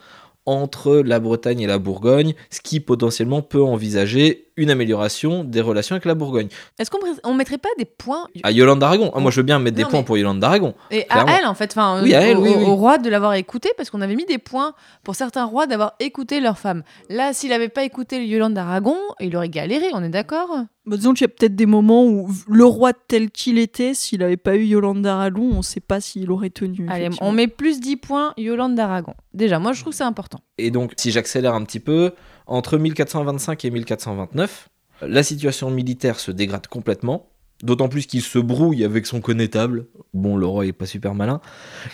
entre 0.47 0.97
la 1.05 1.20
Bretagne 1.20 1.61
et 1.61 1.66
la 1.66 1.78
Bourgogne, 1.78 2.34
ce 2.51 2.61
qui 2.61 2.80
potentiellement 2.80 3.43
peut 3.43 3.62
envisager 3.62 4.49
une 4.57 4.70
amélioration 4.70 5.44
des 5.44 5.61
relations 5.61 5.94
avec 5.94 6.05
la 6.05 6.14
Bourgogne. 6.14 6.48
Est-ce 6.78 6.90
qu'on 6.90 6.98
on 7.24 7.34
mettrait 7.34 7.59
pas 7.59 7.68
des 7.78 7.84
points 7.84 8.26
À 8.42 8.50
Yolande 8.53 8.78
d'Aragon, 8.80 9.11
Ah, 9.14 9.20
moi 9.20 9.30
je 9.30 9.36
veux 9.38 9.42
bien 9.42 9.59
mettre 9.59 9.76
des 9.76 9.84
points 9.84 10.00
mais- 10.00 10.05
pour 10.05 10.16
Yolande 10.18 10.40
d'Aragon. 10.40 10.74
et 10.90 11.07
à 11.11 11.24
elle 11.38 11.46
en 11.46 11.55
fait, 11.55 11.70
enfin 11.72 12.03
Oui, 12.03 12.12
elle, 12.12 12.36
au- 12.36 12.42
oui, 12.42 12.53
oui. 12.57 12.64
au 12.64 12.76
roi 12.76 12.98
de 12.98 13.09
l'avoir 13.09 13.34
écouté 13.34 13.70
parce 13.76 13.90
qu'on 13.90 14.00
avait 14.00 14.16
mis 14.16 14.26
des 14.26 14.38
points 14.38 14.74
pour 15.05 15.14
certains 15.14 15.44
rois 15.44 15.66
d'avoir 15.66 15.94
écouté 16.00 16.40
leur 16.40 16.59
femme. 16.59 16.82
Là, 17.09 17.32
s'il 17.32 17.53
avait 17.53 17.68
pas 17.68 17.84
écouté 17.84 18.26
Yolande 18.26 18.55
d'Aragon, 18.55 18.96
il 19.20 19.36
aurait 19.36 19.48
galéré. 19.48 19.86
On 19.92 20.03
est 20.03 20.09
d'accord? 20.09 20.50
Bah, 20.84 20.96
disons 20.96 21.12
qu'il 21.14 21.22
y 21.22 21.26
a 21.26 21.28
peut-être 21.28 21.55
des 21.55 21.66
moments 21.66 22.05
où 22.05 22.28
le 22.48 22.64
roi 22.64 22.92
tel 22.92 23.30
qu'il 23.30 23.57
était, 23.59 23.94
s'il 23.94 24.18
n'avait 24.18 24.36
pas 24.36 24.57
eu 24.57 24.64
Yolande 24.64 25.00
d'Aragon, 25.03 25.48
on 25.53 25.59
ne 25.59 25.62
sait 25.62 25.78
pas 25.80 26.00
s'il 26.00 26.30
aurait 26.30 26.50
tenu. 26.50 26.86
Allez, 26.90 27.09
on 27.20 27.30
met 27.30 27.46
plus 27.46 27.80
10 27.80 27.96
points 27.96 28.32
Yolande 28.36 28.74
d'Aragon. 28.74 29.14
Déjà, 29.32 29.59
moi 29.61 29.72
je 29.72 29.80
trouve 29.80 29.92
que 29.92 29.96
c'est 29.96 30.03
important. 30.05 30.40
Et 30.59 30.70
donc 30.72 30.92
si 30.96 31.11
j'accélère 31.12 31.55
un 31.55 31.62
petit 31.64 31.78
peu, 31.80 32.12
entre 32.47 32.78
1425 32.78 33.64
et 33.64 33.70
1429, 33.70 34.68
la 35.03 35.22
situation 35.22 35.70
militaire 35.70 36.18
se 36.20 36.30
dégrade 36.30 36.66
complètement. 36.66 37.26
D'autant 37.62 37.88
plus 37.88 38.07
qu'il 38.07 38.22
se 38.22 38.38
brouille 38.40 38.84
avec 38.84 39.07
son 39.07 39.20
connétable. 39.20 39.86
Bon, 40.14 40.36
le 40.36 40.47
roi 40.47 40.66
est 40.66 40.72
pas 40.72 40.86
super 40.86 41.14
malin. 41.14 41.40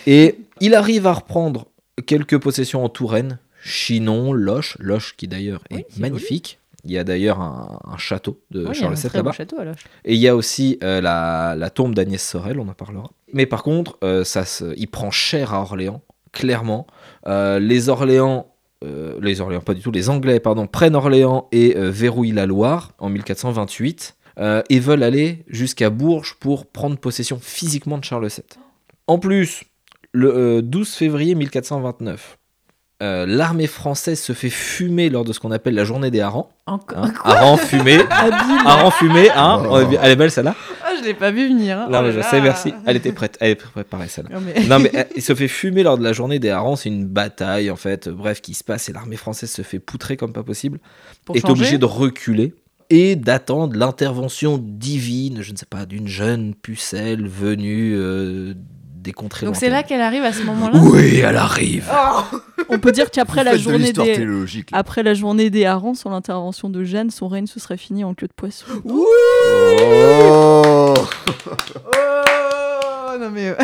Et 0.07 0.39
il 0.61 0.75
arrive 0.75 1.07
à 1.07 1.13
reprendre 1.13 1.67
quelques 2.07 2.39
possessions 2.39 2.83
en 2.85 2.89
Touraine, 2.89 3.39
Chinon, 3.63 4.33
Loche, 4.33 4.77
Loche 4.81 5.15
qui 5.17 5.29
d'ailleurs 5.29 5.63
Oui, 5.71 5.81
est 5.81 5.99
magnifique. 5.99 6.59
Il 6.85 6.93
y 6.93 6.97
a 6.99 7.05
d'ailleurs 7.05 7.41
un, 7.41 7.81
un 7.85 7.99
château 7.99 8.41
de 8.51 8.65
Oui, 8.67 8.75
Charles 8.75 8.95
VII 8.95 9.11
là-bas. 9.13 9.33
Et 10.07 10.15
il 10.15 10.21
y 10.21 10.29
a 10.29 10.35
aussi 10.37 10.79
euh, 10.83 11.03
la, 11.03 11.55
la 11.57 11.69
tombe 11.71 11.95
d'Agnès 11.95 12.23
Sorel, 12.23 12.61
on 12.61 12.69
en 12.69 12.73
parlera. 12.73 13.11
Mais 13.35 13.45
par 13.45 13.63
contre, 13.63 13.99
euh, 14.05 14.25
ça 14.25 14.45
se- 14.47 14.73
il 14.79 14.87
prend 14.89 15.11
cher 15.11 15.53
à 15.53 15.61
Orléans, 15.61 16.01
clairement. 16.33 16.87
Euh, 17.27 17.59
les 17.59 17.89
Orléans, 17.91 18.47
euh, 18.85 19.18
les 19.20 19.41
Orléans, 19.41 19.61
pas 19.61 19.74
du 19.74 19.81
tout, 19.81 19.91
les 19.91 20.09
Anglais, 20.11 20.41
pardon, 20.41 20.66
prennent 20.66 20.95
Orléans 20.95 21.49
et 21.53 21.76
euh, 21.76 21.91
verrouillent 21.91 22.33
la 22.33 22.47
Loire 22.47 22.93
en 22.99 23.09
1428 23.09 24.16
euh, 24.39 24.62
et 24.70 24.79
veulent 24.79 25.03
aller 25.03 25.45
jusqu'à 25.49 25.91
Bourges 25.91 26.37
pour 26.39 26.66
prendre 26.66 26.97
possession 26.97 27.39
physiquement 27.43 27.99
de 27.99 28.05
Charles 28.05 28.29
VII. 28.29 28.43
En 29.09 29.18
plus, 29.18 29.64
le 30.12 30.33
euh, 30.59 30.62
12 30.62 30.89
février 30.95 31.35
1429, 31.35 32.39
euh, 33.03 33.26
l'armée 33.26 33.66
française 33.66 34.20
se 34.20 34.33
fait 34.33 34.51
fumer 34.51 35.09
lors 35.09 35.24
de 35.24 35.33
ce 35.33 35.41
qu'on 35.41 35.51
appelle 35.53 35.74
la 35.74 35.85
journée 35.85 36.11
des 36.11 36.20
harengs. 36.20 36.49
Encore. 36.66 36.99
Hein, 36.99 37.12
harengs 37.24 37.57
fumés, 37.59 38.01
harengs 38.11 38.91
fumés, 38.93 39.31
hein, 39.35 39.62
Oh. 39.68 39.79
elle 40.01 40.11
est 40.11 40.16
belle 40.16 40.31
celle-là 40.31 40.55
je 41.01 41.05
l'ai 41.07 41.15
pas 41.15 41.31
vu 41.31 41.49
venir. 41.49 41.79
hein. 41.79 41.89
non, 41.91 41.99
Oh 42.01 42.03
mais 42.07 42.13
je 42.13 42.21
sais, 42.21 42.41
merci. 42.41 42.73
Elle 42.87 42.97
était 42.97 43.13
prête. 43.13 43.37
Elle 43.41 43.53
était 43.53 43.65
préparée, 43.65 44.09
celle-là. 44.09 44.39
Non, 44.39 44.43
mais- 44.45 44.67
Non, 44.67 44.79
mais 44.79 44.91
euh, 44.97 45.05
il 45.17 45.23
se 45.23 45.35
fait 45.35 45.49
fumer 45.49 45.83
lors 45.83 45.99
de 45.99 46.05
la 46.05 46.13
journée 46.13 46.39
des 46.39 46.51
harengs. 46.51 46.77
C'est 46.77 46.89
une 46.89 47.07
bataille, 47.07 47.71
en 47.71 47.77
fait. 47.77 48.09
Bref, 48.09 48.41
qui 48.41 48.55
se 48.55 48.65
passe 48.65 48.89
et 48.89 48.93
l'armée 48.93 49.17
française 49.17 49.51
se 49.51 49.63
fait 49.63 49.79
poutrer 49.79 50.17
comme 50.17 50.33
pas 50.33 50.43
possible. 50.43 50.79
Pour 51.25 51.37
est 51.37 51.41
changer. 51.41 51.53
obligée 51.53 51.79
de 51.79 51.85
reculer 51.85 52.55
et 52.91 53.17
d'attendre 53.17 53.77
l'intervention 53.77 54.59
divine, 54.63 55.43
je 55.43 55.53
ne 55.53 55.57
sais 55.59 55.67
pas, 55.67 55.85
d'une 55.87 56.09
jeune 56.09 56.55
pucelle 56.55 57.29
venue 57.29 57.93
euh, 57.95 58.55
des 58.57 59.13
contrées 59.13 59.45
Donc 59.47 59.57
c'est 59.57 59.69
là 59.69 59.83
qu'elle 59.83 60.01
arrive 60.01 60.23
à 60.25 60.33
ce 60.33 60.43
moment-là? 60.45 60.79
Oui, 60.83 61.19
elle 61.19 61.37
arrive. 61.37 61.87
On 62.71 62.79
peut 62.79 62.91
dire 62.93 63.11
qu'après 63.11 63.45
la 63.45 63.53
de 63.53 63.59
journée 63.59 63.93
des 63.93 64.27
après 64.73 65.03
la 65.03 65.13
journée 65.15 65.51
des 65.51 65.67
harengs, 65.67 65.95
sur 65.95 66.09
l'intervention 66.11 66.69
de 66.71 66.83
Jeanne, 66.83 67.11
son 67.11 67.29
règne 67.29 67.47
se 67.47 67.61
serait 67.61 67.77
fini 67.77 68.05
en 68.05 68.15
queue 68.15 68.27
de 68.27 68.33
poisson. 68.35 68.65
Oh 68.87 70.58
Oh, 73.11 73.17
non 73.19 73.31
mais. 73.31 73.57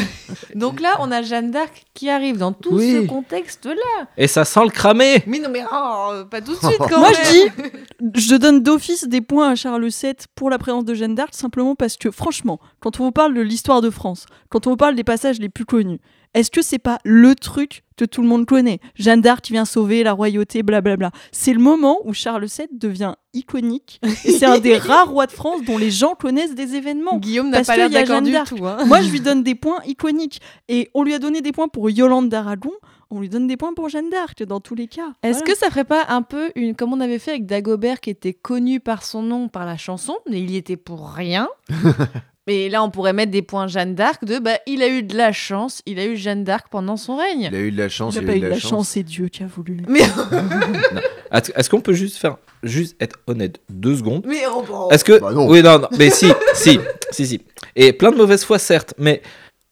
Donc 0.54 0.80
là, 0.80 0.96
on 1.00 1.10
a 1.12 1.22
Jeanne 1.22 1.50
d'Arc 1.50 1.84
qui 1.92 2.08
arrive 2.08 2.38
dans 2.38 2.52
tout 2.52 2.74
Oui. 2.76 2.92
ce 3.02 3.06
contexte-là. 3.06 4.06
Et 4.16 4.26
ça 4.26 4.44
sent 4.44 4.64
le 4.64 4.70
cramé. 4.70 5.22
Mais 5.26 5.38
non 5.38 5.50
mais 5.50 5.62
oh, 5.70 6.12
pas 6.30 6.40
tout 6.40 6.52
de 6.52 6.58
suite 6.66 6.78
quand 6.78 6.98
Moi, 6.98 7.10
même. 7.10 7.20
je 7.24 7.30
dis, 7.30 7.70
je 8.28 8.34
donne 8.36 8.62
d'office 8.62 9.06
des 9.06 9.20
points 9.20 9.50
à 9.50 9.54
Charles 9.54 9.86
VII 9.86 10.14
pour 10.34 10.48
la 10.50 10.58
présence 10.58 10.84
de 10.84 10.94
Jeanne 10.94 11.14
d'Arc, 11.14 11.34
simplement 11.34 11.74
parce 11.74 11.96
que, 11.96 12.10
franchement, 12.10 12.58
quand 12.80 13.00
on 13.00 13.04
vous 13.04 13.12
parle 13.12 13.34
de 13.34 13.42
l'histoire 13.42 13.80
de 13.82 13.90
France, 13.90 14.26
quand 14.48 14.66
on 14.66 14.70
vous 14.70 14.76
parle 14.76 14.94
des 14.94 15.04
passages 15.04 15.38
les 15.38 15.48
plus 15.50 15.66
connus, 15.66 16.00
est-ce 16.34 16.50
que 16.50 16.62
c'est 16.62 16.78
pas 16.78 16.98
le 17.04 17.34
truc 17.34 17.82
que 17.96 18.04
tout 18.04 18.22
le 18.22 18.28
monde 18.28 18.44
connaît? 18.46 18.80
Jeanne 18.96 19.20
d'Arc 19.20 19.40
qui 19.42 19.52
vient 19.52 19.64
sauver 19.64 20.02
la 20.02 20.12
royauté, 20.12 20.62
blablabla. 20.62 21.10
C'est 21.32 21.52
le 21.52 21.60
moment 21.60 21.98
où 22.04 22.12
Charles 22.12 22.44
VII 22.46 22.66
devient 22.72 23.14
iconique, 23.32 24.00
et 24.24 24.30
c'est 24.32 24.46
un 24.46 24.58
des 24.58 24.76
rares 24.78 25.08
rois 25.10 25.26
de 25.26 25.32
France 25.32 25.62
dont 25.64 25.78
les 25.78 25.90
gens 25.90 26.14
connaissent 26.14 26.54
des 26.54 26.74
événements. 26.74 27.18
Guillaume 27.18 27.50
n'a 27.50 27.62
pas 27.62 27.76
l'air 27.76 27.90
y 27.90 27.96
a 27.96 28.00
d'accord 28.00 28.22
du 28.22 28.32
d'Arc. 28.32 28.48
tout. 28.54 28.66
hein. 28.66 28.78
Moi, 28.86 29.00
je 29.00 29.10
lui 29.10 29.20
donne 29.20 29.42
des 29.42 29.54
points 29.54 29.80
iconiques. 29.86 30.40
Et 30.68 30.90
on 30.94 31.02
lui 31.02 31.14
a 31.14 31.18
donné 31.18 31.40
des 31.40 31.52
points 31.52 31.68
pour 31.68 31.88
Yolande 31.90 32.28
d'Aragon, 32.28 32.72
on 33.10 33.20
lui 33.20 33.28
donne 33.28 33.46
des 33.46 33.56
points 33.56 33.74
pour 33.74 33.88
Jeanne 33.88 34.10
d'Arc, 34.10 34.42
dans 34.44 34.60
tous 34.60 34.74
les 34.74 34.88
cas. 34.88 35.12
Est-ce 35.22 35.38
Voilà. 35.38 35.52
que 35.52 35.58
ça 35.58 35.68
ferait 35.70 35.84
pas 35.84 36.04
un 36.08 36.22
peu 36.22 36.50
une 36.56 36.74
comme 36.74 36.92
on 36.92 37.00
avait 37.00 37.18
fait 37.20 37.32
avec 37.32 37.46
Dagobert 37.46 38.00
qui 38.00 38.10
était 38.10 38.34
connu 38.34 38.80
par 38.80 39.04
son 39.04 39.22
nom 39.22 39.48
par 39.48 39.66
la 39.66 39.76
chanson, 39.76 40.16
mais 40.28 40.40
il 40.40 40.50
y 40.50 40.56
était 40.56 40.76
pour 40.76 41.10
rien? 41.10 41.48
Mais 42.46 42.68
là, 42.68 42.82
on 42.82 42.90
pourrait 42.90 43.14
mettre 43.14 43.30
des 43.32 43.40
points 43.40 43.66
Jeanne 43.68 43.94
d'Arc 43.94 44.24
de 44.24 44.38
bah 44.38 44.58
il 44.66 44.82
a 44.82 44.88
eu 44.88 45.02
de 45.02 45.16
la 45.16 45.32
chance, 45.32 45.80
il 45.86 45.98
a 45.98 46.04
eu 46.04 46.14
Jeanne 46.16 46.44
d'Arc 46.44 46.66
pendant 46.70 46.96
son 46.98 47.16
règne. 47.16 47.48
Il 47.50 47.54
a 47.56 47.60
eu 47.60 47.70
de 47.72 47.78
la 47.78 47.88
chance, 47.88 48.14
Il 48.16 48.22
il 48.22 48.24
n'a 48.26 48.30
a 48.30 48.32
pas 48.32 48.38
eu 48.38 48.40
de 48.42 48.46
la 48.48 48.58
chance. 48.58 48.88
c'est 48.88 49.02
Dieu 49.02 49.28
qui 49.28 49.42
a 49.42 49.46
voulu. 49.46 49.78
Mais 49.88 50.00
Est-ce 51.32 51.70
qu'on 51.70 51.80
peut 51.80 51.94
juste 51.94 52.16
faire, 52.18 52.36
juste 52.62 52.96
être 53.00 53.16
honnête 53.26 53.60
deux 53.70 53.96
secondes? 53.96 54.24
Mais 54.26 54.42
bon. 54.68 54.88
Est-ce 54.90 55.04
que 55.04 55.18
Bah 55.18 55.32
non. 55.32 55.48
oui 55.48 55.62
non 55.62 55.78
non 55.78 55.88
mais 55.98 56.10
si 56.10 56.30
si 56.54 56.78
si 57.10 57.26
si 57.26 57.40
et 57.76 57.92
plein 57.92 58.10
de 58.12 58.16
mauvaise 58.16 58.44
foi 58.44 58.58
certes 58.58 58.94
mais 58.98 59.22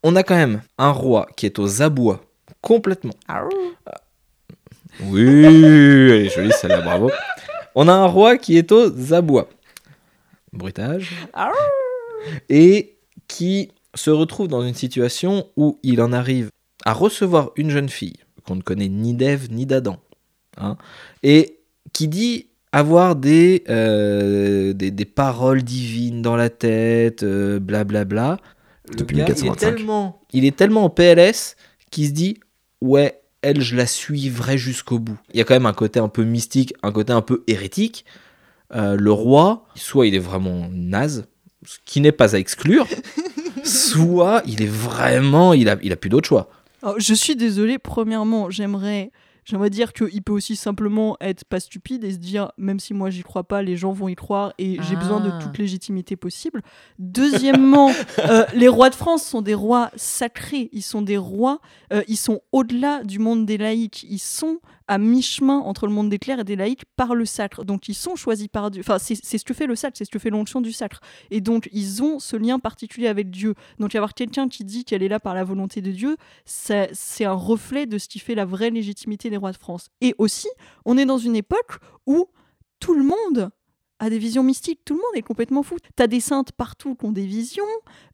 on 0.02 0.16
a 0.16 0.22
quand 0.22 0.34
même 0.34 0.62
un 0.78 0.90
roi 0.90 1.26
qui 1.36 1.46
est 1.46 1.58
aux 1.58 1.82
abois 1.82 2.20
complètement 2.62 3.12
Ah, 3.28 3.44
oui 5.04 5.44
elle 5.44 6.26
est 6.26 6.28
jolie 6.30 6.52
celle-là 6.52 6.80
bravo 6.80 7.10
on 7.74 7.86
a 7.86 7.92
un 7.92 8.06
roi 8.06 8.36
qui 8.38 8.56
est 8.58 8.72
aux 8.72 9.12
abois 9.14 9.48
bruitage 10.52 11.12
Ah. 11.34 11.50
Et 12.48 12.98
qui 13.28 13.70
se 13.94 14.10
retrouve 14.10 14.48
dans 14.48 14.62
une 14.62 14.74
situation 14.74 15.46
où 15.56 15.78
il 15.82 16.00
en 16.00 16.12
arrive 16.12 16.50
à 16.84 16.92
recevoir 16.92 17.52
une 17.56 17.70
jeune 17.70 17.88
fille 17.88 18.16
qu'on 18.46 18.56
ne 18.56 18.62
connaît 18.62 18.88
ni 18.88 19.14
d'Ève 19.14 19.52
ni 19.52 19.66
d'Adam 19.66 19.98
hein, 20.56 20.76
et 21.22 21.58
qui 21.92 22.08
dit 22.08 22.48
avoir 22.72 23.16
des, 23.16 23.64
euh, 23.68 24.72
des, 24.72 24.90
des 24.90 25.04
paroles 25.04 25.62
divines 25.62 26.22
dans 26.22 26.36
la 26.36 26.48
tête, 26.48 27.22
euh, 27.22 27.60
blablabla. 27.60 28.38
Le 28.88 28.96
Depuis 28.96 29.16
gars, 29.18 29.24
il 29.26 29.30
est, 29.30 29.42
1425. 29.42 29.76
tellement, 29.76 30.22
il 30.32 30.44
est 30.44 30.56
tellement 30.56 30.84
en 30.84 30.90
PLS 30.90 31.56
qu'il 31.90 32.06
se 32.06 32.12
dit 32.12 32.38
Ouais, 32.80 33.20
elle, 33.42 33.60
je 33.60 33.76
la 33.76 33.86
suivrai 33.86 34.56
jusqu'au 34.56 34.98
bout. 34.98 35.18
Il 35.32 35.38
y 35.38 35.40
a 35.40 35.44
quand 35.44 35.54
même 35.54 35.66
un 35.66 35.72
côté 35.72 36.00
un 36.00 36.08
peu 36.08 36.24
mystique, 36.24 36.74
un 36.82 36.92
côté 36.92 37.12
un 37.12 37.22
peu 37.22 37.44
hérétique. 37.46 38.04
Euh, 38.74 38.96
le 38.96 39.12
roi, 39.12 39.66
soit 39.74 40.06
il 40.06 40.14
est 40.14 40.20
vraiment 40.20 40.68
naze, 40.72 41.26
ce 41.64 41.78
qui 41.84 42.00
n'est 42.00 42.12
pas 42.12 42.34
à 42.34 42.38
exclure, 42.38 42.86
soit 43.64 44.42
il 44.46 44.62
est 44.62 44.66
vraiment. 44.70 45.52
Il 45.52 45.68
a, 45.68 45.76
il 45.82 45.92
a 45.92 45.96
plus 45.96 46.10
d'autre 46.10 46.28
choix. 46.28 46.48
Alors, 46.82 46.98
je 46.98 47.14
suis 47.14 47.36
désolée, 47.36 47.78
premièrement, 47.78 48.50
j'aimerais. 48.50 49.10
J'aimerais 49.44 49.70
dire 49.70 49.92
qu'il 49.92 50.22
peut 50.22 50.32
aussi 50.32 50.54
simplement 50.54 51.16
être 51.20 51.44
pas 51.44 51.58
stupide 51.58 52.04
et 52.04 52.12
se 52.12 52.18
dire, 52.18 52.52
même 52.58 52.78
si 52.78 52.94
moi 52.94 53.10
j'y 53.10 53.24
crois 53.24 53.42
pas, 53.42 53.60
les 53.60 53.76
gens 53.76 53.90
vont 53.90 54.06
y 54.06 54.14
croire 54.14 54.52
et 54.56 54.78
j'ai 54.82 54.94
besoin 54.94 55.18
de 55.18 55.30
Ah. 55.32 55.38
toute 55.42 55.58
légitimité 55.58 56.14
possible. 56.14 56.62
Deuxièmement, 57.00 57.90
euh, 58.20 58.44
les 58.54 58.68
rois 58.68 58.88
de 58.88 58.94
France 58.94 59.24
sont 59.24 59.42
des 59.42 59.54
rois 59.54 59.90
sacrés, 59.96 60.68
ils 60.72 60.82
sont 60.82 61.02
des 61.02 61.16
rois, 61.16 61.58
euh, 61.92 62.04
ils 62.06 62.16
sont 62.16 62.40
au-delà 62.52 63.02
du 63.02 63.18
monde 63.18 63.44
des 63.44 63.58
laïcs, 63.58 64.06
ils 64.08 64.20
sont 64.20 64.58
à 64.92 64.98
mi-chemin 64.98 65.58
entre 65.60 65.86
le 65.86 65.92
monde 65.94 66.10
des 66.10 66.18
clercs 66.18 66.40
et 66.40 66.44
des 66.44 66.54
laïcs 66.54 66.84
par 66.96 67.14
le 67.14 67.24
sacre. 67.24 67.64
Donc 67.64 67.88
ils 67.88 67.94
sont 67.94 68.14
choisis 68.14 68.48
par 68.48 68.70
Dieu. 68.70 68.82
Enfin, 68.82 68.98
c'est 68.98 69.38
ce 69.38 69.42
que 69.42 69.54
fait 69.54 69.66
le 69.66 69.74
sacre, 69.74 69.96
c'est 69.96 70.04
ce 70.04 70.10
que 70.10 70.18
fait 70.18 70.28
l'onction 70.28 70.60
du 70.60 70.70
sacre. 70.70 71.00
Et 71.30 71.40
donc 71.40 71.70
ils 71.72 72.02
ont 72.02 72.18
ce 72.18 72.36
lien 72.36 72.58
particulier 72.58 73.08
avec 73.08 73.30
Dieu. 73.30 73.54
Donc 73.78 73.94
y 73.94 73.96
avoir 73.96 74.12
quelqu'un 74.12 74.48
qui 74.48 74.64
dit 74.64 74.84
qu'elle 74.84 75.02
est 75.02 75.08
là 75.08 75.18
par 75.18 75.32
la 75.34 75.44
volonté 75.44 75.80
de 75.80 75.92
Dieu, 75.92 76.18
c'est 76.44 77.24
un 77.24 77.32
reflet 77.32 77.86
de 77.86 77.96
ce 77.96 78.06
qui 78.06 78.18
fait 78.18 78.34
la 78.34 78.44
vraie 78.44 78.68
légitimité 78.68 79.30
des 79.30 79.38
rois 79.38 79.52
de 79.52 79.56
France. 79.56 79.88
Et 80.02 80.14
aussi, 80.18 80.48
on 80.84 80.98
est 80.98 81.06
dans 81.06 81.16
une 81.16 81.36
époque 81.36 81.78
où 82.06 82.26
tout 82.78 82.94
le 82.94 83.04
monde 83.04 83.50
des 84.10 84.18
visions 84.18 84.42
mystiques, 84.42 84.80
tout 84.84 84.94
le 84.94 85.00
monde 85.00 85.16
est 85.16 85.22
complètement 85.22 85.62
fou. 85.62 85.76
T'as 85.96 86.06
des 86.06 86.20
saintes 86.20 86.52
partout 86.52 86.94
qui 86.94 87.04
ont 87.04 87.12
des 87.12 87.26
visions, 87.26 87.64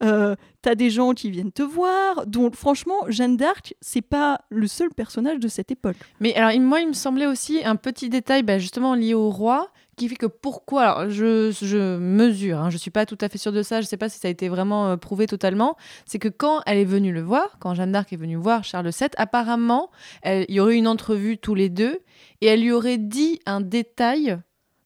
euh, 0.03 0.36
t'as 0.62 0.74
des 0.74 0.91
gens 0.91 1.14
qui 1.14 1.30
viennent 1.30 1.53
te 1.53 1.62
voir. 1.62 2.26
Donc 2.26 2.55
franchement, 2.55 3.05
Jeanne 3.09 3.36
d'Arc, 3.36 3.74
c'est 3.80 4.03
pas 4.03 4.41
le 4.51 4.66
seul 4.66 4.91
personnage 4.91 5.39
de 5.39 5.49
cette 5.49 5.70
époque. 5.70 5.97
Mais 6.20 6.34
alors, 6.34 6.59
moi, 6.61 6.80
il 6.80 6.89
me 6.89 6.93
semblait 6.93 7.26
aussi 7.26 7.64
un 7.64 7.76
petit 7.76 8.09
détail, 8.09 8.43
bah, 8.43 8.59
justement 8.59 8.95
lié 8.95 9.14
au 9.14 9.30
roi, 9.30 9.70
qui 9.97 10.09
fait 10.09 10.16
que 10.16 10.26
pourquoi. 10.26 10.82
Alors, 10.82 11.11
je, 11.11 11.51
je 11.51 11.97
mesure, 11.99 12.59
hein, 12.59 12.70
je 12.70 12.76
suis 12.76 12.91
pas 12.91 13.07
tout 13.07 13.18
à 13.20 13.28
fait 13.28 13.39
sûre 13.39 13.53
de 13.53 13.62
ça, 13.62 13.80
je 13.80 13.86
sais 13.86 13.97
pas 13.97 14.09
si 14.09 14.18
ça 14.18 14.28
a 14.28 14.30
été 14.30 14.49
vraiment 14.49 14.89
euh, 14.89 14.97
prouvé 14.97 15.26
totalement. 15.26 15.76
C'est 16.07 16.18
que 16.18 16.28
quand 16.28 16.61
elle 16.66 16.78
est 16.78 16.84
venue 16.84 17.12
le 17.12 17.22
voir, 17.22 17.59
quand 17.61 17.74
Jeanne 17.74 17.93
d'Arc 17.93 18.12
est 18.12 18.16
venue 18.16 18.36
voir 18.36 18.64
Charles 18.64 18.91
VII, 18.91 19.09
apparemment, 19.16 19.91
il 20.24 20.51
y 20.51 20.61
aurait 20.61 20.76
une 20.76 20.89
entrevue 20.89 21.39
tous 21.39 21.55
les 21.55 21.68
deux, 21.68 21.99
et 22.41 22.47
elle 22.47 22.61
lui 22.61 22.72
aurait 22.72 22.99
dit 22.99 23.41
un 23.47 23.61
détail 23.61 24.39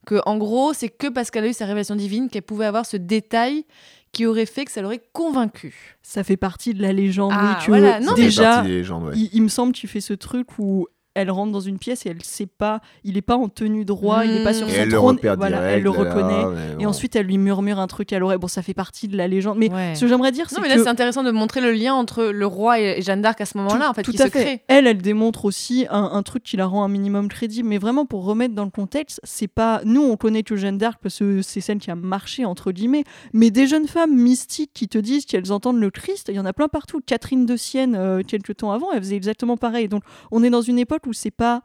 que, 0.06 0.20
en 0.26 0.36
gros, 0.36 0.72
c'est 0.72 0.88
que 0.88 1.08
parce 1.08 1.30
qu'elle 1.30 1.44
a 1.44 1.48
eu 1.48 1.52
sa 1.52 1.66
révélation 1.66 1.94
divine 1.96 2.28
qu'elle 2.28 2.42
pouvait 2.42 2.66
avoir 2.66 2.86
ce 2.86 2.96
détail 2.96 3.64
qui 4.12 4.26
aurait 4.26 4.46
fait 4.46 4.64
que 4.64 4.70
ça 4.72 4.82
l'aurait 4.82 5.02
convaincue. 5.12 5.96
Ça 6.02 6.22
fait 6.22 6.36
partie 6.36 6.74
de 6.74 6.82
la 6.82 6.92
légende. 6.92 7.32
Ah, 7.34 7.56
oui, 7.58 7.64
que 7.64 7.70
voilà. 7.70 8.00
Non, 8.00 8.10
Ça 8.10 8.16
fait 8.16 8.22
déjà, 8.22 8.42
partie 8.56 8.68
des 8.68 8.74
légendes, 8.74 9.04
ouais. 9.04 9.12
il, 9.16 9.30
il 9.32 9.42
me 9.42 9.48
semble 9.48 9.72
qu'il 9.72 9.88
fait 9.88 10.00
ce 10.02 10.12
truc 10.12 10.58
où 10.58 10.86
elle 11.14 11.30
rentre 11.30 11.52
dans 11.52 11.60
une 11.60 11.78
pièce 11.78 12.06
et 12.06 12.10
elle 12.10 12.22
sait 12.22 12.46
pas, 12.46 12.80
il 13.04 13.16
est 13.16 13.22
pas 13.22 13.36
en 13.36 13.48
tenue 13.48 13.84
de 13.84 13.92
roi, 13.92 14.24
il 14.24 14.32
est 14.38 14.44
pas 14.44 14.54
sur 14.54 14.68
son 14.68 14.84
le 14.84 14.90
trône. 14.90 15.16
repère 15.16 15.36
voilà, 15.36 15.58
direct. 15.58 15.76
elle 15.76 15.82
le 15.82 15.90
là, 15.90 15.98
reconnaît. 15.98 16.74
Et 16.78 16.84
bon. 16.84 16.88
ensuite, 16.90 17.16
elle 17.16 17.26
lui 17.26 17.38
murmure 17.38 17.78
un 17.78 17.86
truc 17.86 18.12
à 18.12 18.18
l'oreille. 18.18 18.38
Bon, 18.38 18.48
ça 18.48 18.62
fait 18.62 18.74
partie 18.74 19.08
de 19.08 19.16
la 19.16 19.28
légende. 19.28 19.58
Mais 19.58 19.70
Ouais. 19.72 19.94
ce 19.94 20.00
que 20.02 20.06
j'aimerais 20.08 20.32
dire, 20.32 20.48
c'est 20.48 20.56
Non, 20.56 20.62
mais 20.62 20.68
que 20.68 20.76
là, 20.78 20.82
c'est 20.82 20.88
intéressant 20.88 21.22
de 21.22 21.30
montrer 21.30 21.60
le 21.60 21.72
lien 21.72 21.94
entre 21.94 22.24
le 22.24 22.46
roi 22.46 22.78
et 22.80 22.98
et 22.98 23.02
Jeanne 23.02 23.22
d'Arc 23.22 23.40
à 23.40 23.46
ce 23.46 23.56
moment-là, 23.58 23.90
en 23.90 23.94
fait, 23.94 24.02
tout 24.02 24.10
qui 24.12 24.20
à 24.20 24.26
se 24.26 24.30
fait. 24.30 24.40
crée. 24.42 24.62
Elle, 24.68 24.86
elle 24.86 24.98
démontre 25.00 25.44
aussi 25.44 25.86
un, 25.90 26.02
un 26.12 26.22
truc 26.22 26.42
qui 26.42 26.56
la 26.56 26.66
rend 26.66 26.84
un 26.84 26.88
minimum 26.88 27.28
crédible. 27.28 27.68
Mais 27.68 27.78
vraiment, 27.78 28.04
pour 28.06 28.24
remettre 28.24 28.54
dans 28.54 28.64
le 28.64 28.70
contexte, 28.70 29.20
c'est 29.22 29.48
pas. 29.48 29.80
Nous, 29.84 30.02
on 30.02 30.16
connaît 30.16 30.42
que 30.42 30.56
Jeanne 30.56 30.78
d'Arc 30.78 30.98
parce 31.02 31.18
que 31.20 31.42
c'est 31.42 31.60
celle 31.60 31.78
qui 31.78 31.90
a 31.90 31.94
marché, 31.94 32.44
entre 32.44 32.72
guillemets. 32.72 33.04
Mais 33.32 33.50
des 33.50 33.66
jeunes 33.66 33.86
femmes 33.86 34.14
mystiques 34.16 34.72
qui 34.74 34.88
te 34.88 34.98
disent 34.98 35.24
qu'elles 35.26 35.52
entendent 35.52 35.80
le 35.80 35.90
Christ, 35.90 36.26
il 36.28 36.34
y 36.34 36.40
en 36.40 36.44
a 36.46 36.52
plein 36.52 36.68
partout. 36.68 37.00
Catherine 37.06 37.46
de 37.46 37.56
Sienne, 37.56 37.94
euh, 37.96 38.22
quelques 38.26 38.56
temps 38.56 38.72
avant, 38.72 38.92
elle 38.92 39.00
faisait 39.00 39.16
exactement 39.16 39.56
pareil. 39.56 39.88
Donc, 39.88 40.02
on 40.30 40.42
est 40.42 40.50
dans 40.50 40.62
une 40.62 40.78
époque 40.78 41.01
où 41.06 41.12
c'est 41.12 41.30
pas 41.30 41.62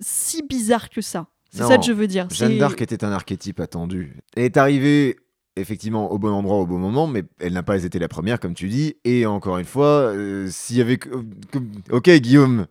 si 0.00 0.42
bizarre 0.42 0.90
que 0.90 1.00
ça. 1.00 1.26
C'est 1.50 1.62
ça 1.64 1.78
que 1.78 1.84
je 1.84 1.92
veux 1.92 2.06
dire. 2.06 2.28
Jeanne 2.30 2.58
d'Arc 2.58 2.80
était 2.82 3.02
un 3.04 3.12
archétype 3.12 3.60
attendu. 3.60 4.18
Elle 4.36 4.44
est 4.44 4.56
arrivée 4.58 5.16
effectivement 5.56 6.12
au 6.12 6.18
bon 6.18 6.30
endroit 6.32 6.56
au 6.56 6.66
bon 6.66 6.78
moment, 6.78 7.06
mais 7.06 7.24
elle 7.40 7.54
n'a 7.54 7.62
pas 7.62 7.82
été 7.82 7.98
la 7.98 8.08
première, 8.08 8.38
comme 8.40 8.52
tu 8.52 8.68
dis. 8.68 8.96
Et 9.04 9.24
encore 9.24 9.56
une 9.58 9.64
fois, 9.64 9.86
euh, 10.12 10.48
s'il 10.50 10.76
y 10.76 10.80
avait. 10.82 10.98
Ok, 11.90 12.10
Guillaume 12.10 12.66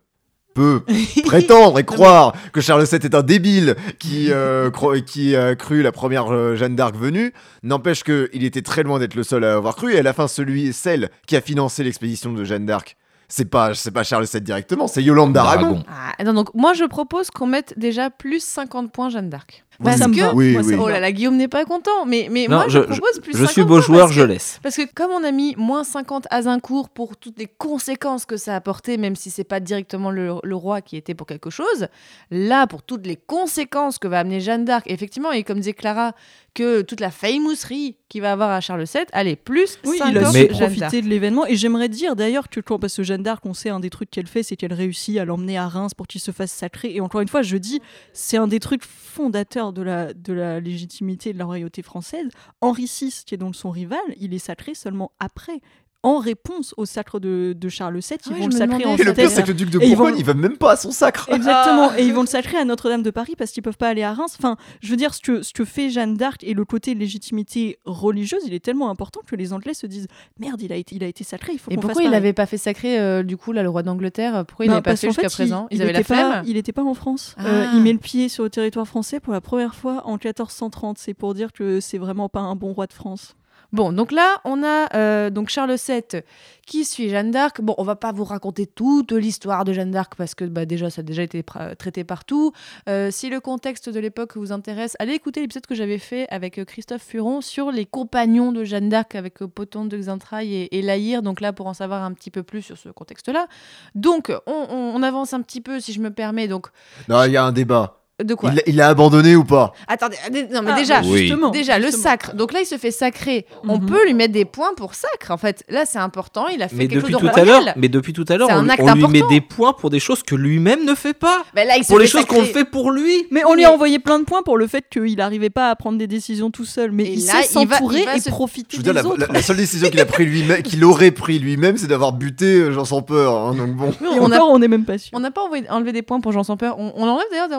peut 0.54 0.82
prétendre 1.24 1.78
et 1.80 1.84
croire 1.84 2.32
que 2.52 2.60
Charles 2.60 2.84
VII 2.86 2.94
est 3.02 3.14
un 3.14 3.22
débile 3.22 3.74
qui, 3.98 4.30
euh, 4.30 4.70
cro- 4.70 5.02
qui 5.02 5.34
a 5.34 5.54
cru 5.56 5.82
la 5.82 5.90
première 5.92 6.32
euh, 6.32 6.54
Jeanne 6.54 6.76
d'Arc 6.76 6.96
venue. 6.96 7.32
N'empêche 7.64 8.04
qu'il 8.04 8.44
était 8.44 8.62
très 8.62 8.82
loin 8.84 8.98
d'être 9.00 9.16
le 9.16 9.22
seul 9.24 9.44
à 9.44 9.54
avoir 9.56 9.74
cru. 9.74 9.94
Et 9.94 9.98
à 9.98 10.02
la 10.02 10.12
fin, 10.12 10.28
celui, 10.28 10.72
celle 10.72 11.10
qui 11.26 11.34
a 11.36 11.40
financé 11.40 11.82
l'expédition 11.82 12.32
de 12.32 12.44
Jeanne 12.44 12.66
d'Arc, 12.66 12.96
c'est 13.28 13.46
pas, 13.46 13.74
c'est 13.74 13.90
pas 13.90 14.04
Charles 14.04 14.26
VII 14.32 14.40
directement, 14.40 14.86
c'est 14.86 15.02
Yolande 15.02 15.32
d'Aragon. 15.32 15.82
Ah, 16.18 16.24
donc 16.24 16.54
moi 16.54 16.74
je 16.74 16.84
propose 16.84 17.30
qu'on 17.30 17.46
mette 17.46 17.74
déjà 17.78 18.10
plus 18.10 18.42
50 18.42 18.92
points 18.92 19.08
Jeanne 19.08 19.28
d'Arc. 19.28 19.64
Parce 19.82 20.00
que. 20.00 20.34
oui, 20.34 20.52
Moi, 20.52 20.62
oui. 20.62 20.74
Oh 20.80 20.88
là 20.88 21.00
là, 21.00 21.12
Guillaume 21.12 21.36
n'est 21.36 21.48
pas 21.48 21.64
content. 21.64 22.04
Mais, 22.06 22.28
mais 22.30 22.46
Non, 22.48 22.56
moi 22.56 22.68
je, 22.68 22.78
je- 22.80 22.84
propose 22.84 23.20
plus 23.20 23.32
Je 23.32 23.38
50 23.38 23.50
suis 23.52 23.64
beau 23.64 23.80
joueur, 23.80 24.00
parce 24.06 24.12
je 24.12 24.22
que- 24.22 24.26
laisse. 24.26 24.58
Parce 24.62 24.76
que 24.76 24.82
comme 24.94 25.10
on 25.10 25.22
a 25.24 25.30
mis 25.32 25.54
moins 25.56 25.84
50 25.84 26.26
à 26.30 26.42
Zincourt 26.42 26.88
pour 26.88 27.16
toutes 27.16 27.38
les 27.38 27.46
conséquences 27.46 28.24
que 28.24 28.36
ça 28.36 28.52
a 28.54 28.56
apporté, 28.56 28.96
même 28.96 29.16
si 29.16 29.30
c'est 29.30 29.44
pas 29.44 29.60
directement 29.60 30.10
le, 30.10 30.34
le 30.42 30.56
roi 30.56 30.80
qui 30.80 30.96
était 30.96 31.14
pour 31.14 31.26
quelque 31.26 31.50
chose, 31.50 31.88
là, 32.30 32.66
pour 32.66 32.82
toutes 32.82 33.06
les 33.06 33.16
conséquences 33.16 33.98
que 33.98 34.08
va 34.08 34.20
amener 34.20 34.40
Jeanne 34.40 34.64
d'Arc, 34.64 34.84
effectivement, 34.88 35.32
et 35.32 35.42
comme 35.44 35.58
disait 35.58 35.72
Clara, 35.72 36.12
que 36.54 36.80
toute 36.80 37.00
la 37.00 37.10
famouserie 37.10 37.96
qu'il 38.08 38.22
va 38.22 38.32
avoir 38.32 38.50
à 38.50 38.62
Charles 38.62 38.84
VII, 38.84 39.04
allez, 39.12 39.36
plus 39.36 39.78
Oui, 39.84 39.98
50 39.98 40.12
il 40.14 40.18
a 40.24 40.32
Mais- 40.32 40.46
profiter 40.46 41.02
de 41.02 41.06
l'événement. 41.08 41.44
Et 41.46 41.54
j'aimerais 41.56 41.90
dire 41.90 42.16
d'ailleurs 42.16 42.48
que 42.48 42.60
quand, 42.60 42.78
parce 42.78 42.96
que 42.96 43.02
Jeanne 43.02 43.22
d'Arc, 43.22 43.44
on 43.44 43.52
sait 43.52 43.68
un 43.68 43.78
des 43.80 43.90
trucs 43.90 44.10
qu'elle 44.10 44.26
fait, 44.26 44.42
c'est 44.42 44.56
qu'elle 44.56 44.72
réussit 44.72 45.18
à 45.18 45.26
l'emmener 45.26 45.58
à 45.58 45.68
Reims 45.68 45.92
pour 45.94 46.06
qu'il 46.06 46.20
se 46.20 46.30
fasse 46.30 46.50
sacrer. 46.52 46.94
Et 46.94 47.00
encore 47.02 47.20
une 47.20 47.28
fois, 47.28 47.42
je 47.42 47.58
dis, 47.58 47.82
c'est 48.14 48.38
un 48.38 48.46
des 48.48 48.58
trucs 48.60 48.84
fondateurs 48.84 49.65
de 49.72 49.82
la, 49.82 50.60
légitimité 50.60 51.32
de 51.32 51.38
la 51.38 51.44
royauté 51.44 51.82
française. 51.82 52.28
Henri 52.60 52.84
VI, 52.84 53.22
qui 53.26 53.34
est 53.34 53.38
donc 53.38 53.56
son 53.56 53.70
rival, 53.70 54.00
il 54.18 54.34
est 54.34 54.38
sacré 54.38 54.74
seulement 54.74 55.12
après. 55.18 55.60
En 56.06 56.18
réponse 56.18 56.72
au 56.76 56.84
sacre 56.84 57.18
de, 57.18 57.52
de 57.58 57.68
Charles 57.68 57.96
VII, 57.98 58.18
ils 58.26 58.32
Ouais, 58.32 58.38
vont 58.40 58.46
le 58.46 58.52
sacrer 58.52 58.84
en 58.84 58.96
Et 58.96 59.02
le 59.02 59.12
pire, 59.12 59.28
c'est 59.30 59.42
que 59.42 59.48
le 59.48 59.54
duc 59.54 59.70
de 59.70 59.78
Bourgogne, 59.78 60.12
vont- 60.12 60.18
il 60.18 60.24
va 60.24 60.34
même 60.34 60.56
pas 60.56 60.72
à 60.72 60.76
son 60.76 60.90
sacre. 60.92 61.28
Exactement, 61.32 61.90
Ah. 61.92 61.98
et 62.00 62.06
ils 62.06 62.12
vont 62.14 62.20
le 62.20 62.26
sacrer 62.28 62.56
à 62.58 62.64
Notre-Dame 62.64 63.02
de 63.02 63.10
Paris 63.10 63.34
parce 63.36 63.50
qu'ils 63.50 63.62
peuvent 63.62 63.76
pas 63.76 63.88
aller 63.88 64.02
à 64.04 64.12
Reims. 64.14 64.36
Enfin, 64.38 64.56
je 64.80 64.88
veux 64.90 64.96
dire, 64.96 65.12
ce 65.14 65.20
que, 65.20 65.42
ce 65.42 65.52
que 65.52 65.64
fait 65.64 65.90
Jeanne 65.90 66.14
d'Arc 66.16 66.44
et 66.44 66.54
le 66.54 66.64
côté 66.64 66.94
légitimité 66.94 67.78
religieuse, 67.84 68.42
il 68.46 68.54
est 68.54 68.64
tellement 68.64 68.88
important 68.90 69.20
que 69.26 69.34
les 69.36 69.52
Anglais 69.52 69.74
se 69.74 69.86
disent 69.86 70.06
merde, 70.38 70.62
il 70.62 70.72
a 70.72 70.76
été, 70.76 70.94
il 70.96 71.02
a 71.02 71.08
été 71.08 71.24
sacré, 71.24 71.52
il 71.54 71.58
faut 71.58 71.70
Et 71.70 71.74
pourquoi 71.74 71.94
fasse 71.94 72.04
il 72.04 72.10
n'avait 72.10 72.32
pas 72.32 72.46
fait 72.46 72.58
sacrer, 72.58 72.98
euh, 73.00 73.22
du 73.22 73.36
coup, 73.36 73.52
là, 73.52 73.62
le 73.62 73.68
roi 73.68 73.82
d'Angleterre? 73.82 74.44
Pourquoi 74.46 74.64
il 74.64 74.68
Ben, 74.68 74.74
n'avait 74.74 74.82
pas 74.82 74.96
fait 74.96 75.08
jusqu'à 75.08 75.28
présent? 75.28 75.66
il, 75.70 75.82
avaient 75.82 75.92
la 75.92 75.98
pas, 76.00 76.04
flemme? 76.04 76.44
il 76.46 76.56
était 76.56 76.72
pas 76.72 76.84
en 76.84 76.94
France. 76.94 77.34
Ah. 77.38 77.46
Euh, 77.46 77.66
il 77.74 77.82
met 77.82 77.92
le 77.92 77.98
pied 77.98 78.28
sur 78.28 78.44
le 78.44 78.50
territoire 78.50 78.86
français 78.86 79.18
pour 79.18 79.32
la 79.32 79.40
première 79.40 79.74
fois 79.74 80.02
en 80.06 80.12
1430. 80.18 80.98
C'est 80.98 81.14
pour 81.14 81.34
dire 81.34 81.52
que 81.52 81.80
c'est 81.80 81.98
vraiment 81.98 82.28
pas 82.28 82.40
un 82.40 82.54
bon 82.54 82.72
roi 82.72 82.86
de 82.86 82.92
France. 82.92 83.34
Bon, 83.72 83.92
donc 83.92 84.12
là, 84.12 84.36
on 84.44 84.62
a 84.62 84.94
euh, 84.94 85.30
donc 85.30 85.48
Charles 85.48 85.74
VII 85.76 86.22
qui 86.66 86.84
suit 86.84 87.08
Jeanne 87.10 87.30
d'Arc. 87.30 87.60
Bon, 87.60 87.74
on 87.78 87.84
va 87.84 87.96
pas 87.96 88.12
vous 88.12 88.24
raconter 88.24 88.66
toute 88.66 89.12
l'histoire 89.12 89.64
de 89.64 89.72
Jeanne 89.72 89.90
d'Arc 89.90 90.14
parce 90.16 90.34
que 90.34 90.44
bah, 90.44 90.64
déjà, 90.66 90.90
ça 90.90 91.00
a 91.00 91.02
déjà 91.02 91.22
été 91.22 91.44
traité 91.78 92.02
partout. 92.04 92.52
Euh, 92.88 93.10
si 93.10 93.28
le 93.30 93.40
contexte 93.40 93.88
de 93.88 94.00
l'époque 94.00 94.36
vous 94.36 94.52
intéresse, 94.52 94.96
allez 94.98 95.12
écouter 95.14 95.40
l'épisode 95.40 95.66
que 95.66 95.74
j'avais 95.74 95.98
fait 95.98 96.26
avec 96.30 96.58
euh, 96.58 96.64
Christophe 96.64 97.02
Furon 97.02 97.40
sur 97.40 97.70
les 97.70 97.86
compagnons 97.86 98.52
de 98.52 98.64
Jeanne 98.64 98.88
d'Arc 98.88 99.14
avec 99.14 99.38
Pothon 99.38 99.84
de 99.84 99.96
Xaintrailles 99.96 100.54
et, 100.54 100.78
et 100.78 100.82
Laïr. 100.82 101.22
Donc 101.22 101.40
là, 101.40 101.52
pour 101.52 101.66
en 101.66 101.74
savoir 101.74 102.02
un 102.04 102.12
petit 102.12 102.30
peu 102.30 102.42
plus 102.42 102.62
sur 102.62 102.78
ce 102.78 102.88
contexte-là. 102.88 103.46
Donc, 103.94 104.32
on, 104.46 104.66
on- 104.70 104.92
on 104.96 105.02
avance 105.02 105.34
un 105.34 105.42
petit 105.42 105.60
peu, 105.60 105.80
si 105.80 105.92
je 105.92 106.00
me 106.00 106.10
permets. 106.10 106.48
Donc, 106.48 106.68
Non, 107.08 107.22
il 107.24 107.32
y 107.32 107.36
a 107.36 107.44
un 107.44 107.52
débat. 107.52 108.00
De 108.24 108.34
quoi 108.34 108.50
Il 108.54 108.62
il 108.68 108.76
l'a 108.76 108.88
abandonné 108.88 109.36
ou 109.36 109.44
pas 109.44 109.72
Attendez, 109.88 110.16
attendez, 110.22 110.46
non 110.50 110.62
mais 110.62 110.70
Ah, 110.72 110.76
déjà, 110.78 111.00
Oui. 111.04 111.18
justement, 111.26 111.50
Déjà, 111.50 111.78
le 111.78 111.90
sacre. 111.90 112.34
Donc 112.34 112.52
là, 112.54 112.60
il 112.62 112.66
se 112.66 112.78
fait 112.78 112.90
sacrer. 112.90 113.44
On 113.68 113.78
Mhm. 113.78 113.86
peut 113.86 114.04
lui 114.06 114.14
mettre 114.14 114.32
des 114.32 114.46
points 114.46 114.72
pour 114.74 114.94
sacre. 114.94 115.30
En 115.30 115.36
fait, 115.36 115.64
là, 115.68 115.84
c'est 115.84 115.98
important. 115.98 116.46
Il 116.48 116.62
a 116.62 116.68
fait 116.68 116.76
Mais 116.76 116.88
quelque 116.88 117.02
chose 117.08 117.18
tout 117.20 117.26
de 117.26 117.28
à 117.30 117.44
l'heure, 117.44 117.56
royal. 117.58 117.74
mais 117.76 117.88
depuis 117.88 118.14
tout 118.14 118.24
à 118.28 118.36
l'heure, 118.38 118.48
on, 118.50 118.62
lui- 118.62 118.70
acte 118.70 118.82
on 118.82 118.94
lui 118.94 119.06
met 119.08 119.22
des 119.28 119.42
points 119.42 119.74
pour 119.74 119.90
des 119.90 120.00
choses 120.00 120.22
que 120.22 120.34
lui-même 120.34 120.84
ne 120.86 120.94
fait 120.94 121.12
pas. 121.12 121.44
Mais 121.54 121.66
là, 121.66 121.76
il 121.76 121.84
se 121.84 121.88
Pour 121.88 121.98
les 121.98 122.06
choses 122.06 122.24
qu'on 122.24 122.42
fait 122.44 122.64
pour 122.64 122.90
lui. 122.90 123.26
Mais 123.30 123.44
on 123.44 123.52
lui 123.54 123.64
a 123.66 123.72
envoyé 123.72 123.98
plein 123.98 124.18
de 124.18 124.24
points 124.24 124.42
pour 124.42 124.56
le 124.56 124.66
fait 124.66 124.84
qu'il 124.90 125.16
n'arrivait 125.16 125.50
pas 125.50 125.68
à 125.70 125.76
prendre 125.76 125.98
des 125.98 126.06
décisions 126.06 126.50
tout 126.50 126.64
seul. 126.64 126.92
Mais 126.92 127.04
Et 127.04 127.12
il 127.14 127.26
là, 127.26 127.42
sait 127.42 127.48
s'entourer 127.52 128.06
et 128.14 128.20
se- 128.20 128.30
profiter 128.30 128.68
Je 128.72 128.76
veux 128.78 128.82
dire, 128.82 128.94
des 128.94 129.02
la, 129.02 129.06
autres. 129.06 129.20
la- 129.20 129.26
la 129.34 129.42
seule 129.42 129.56
décision 129.58 129.90
qu'il 129.90 130.00
a 130.00 130.06
pris 130.06 130.24
lui-même, 130.24 130.62
qu'il 130.62 130.82
aurait 130.86 131.10
pris 131.10 131.38
lui-même, 131.38 131.76
c'est 131.76 131.86
d'avoir 131.86 132.12
buté 132.14 132.46
euh, 132.46 132.72
Jean 132.72 132.86
sans 132.86 133.02
peur. 133.02 133.36
hein, 133.36 133.54
donc 133.54 133.72
bon. 133.76 133.92
On 134.20 134.30
a- 134.32 134.36
encore, 134.36 134.50
on 134.52 134.58
n'est 134.58 134.68
même 134.68 134.84
pas 134.86 134.96
sûr. 134.96 135.10
On 135.12 135.20
n'a 135.20 135.30
pas 135.30 135.42
envoyé- 135.42 135.68
enlevé 135.70 135.92
des 135.92 136.02
points 136.02 136.20
pour 136.20 136.32
Jean 136.32 136.44
sans 136.44 136.56
peur. 136.56 136.76
On, 136.78 136.92
on 136.96 137.06
enlève 137.06 137.26
d'ailleurs, 137.30 137.50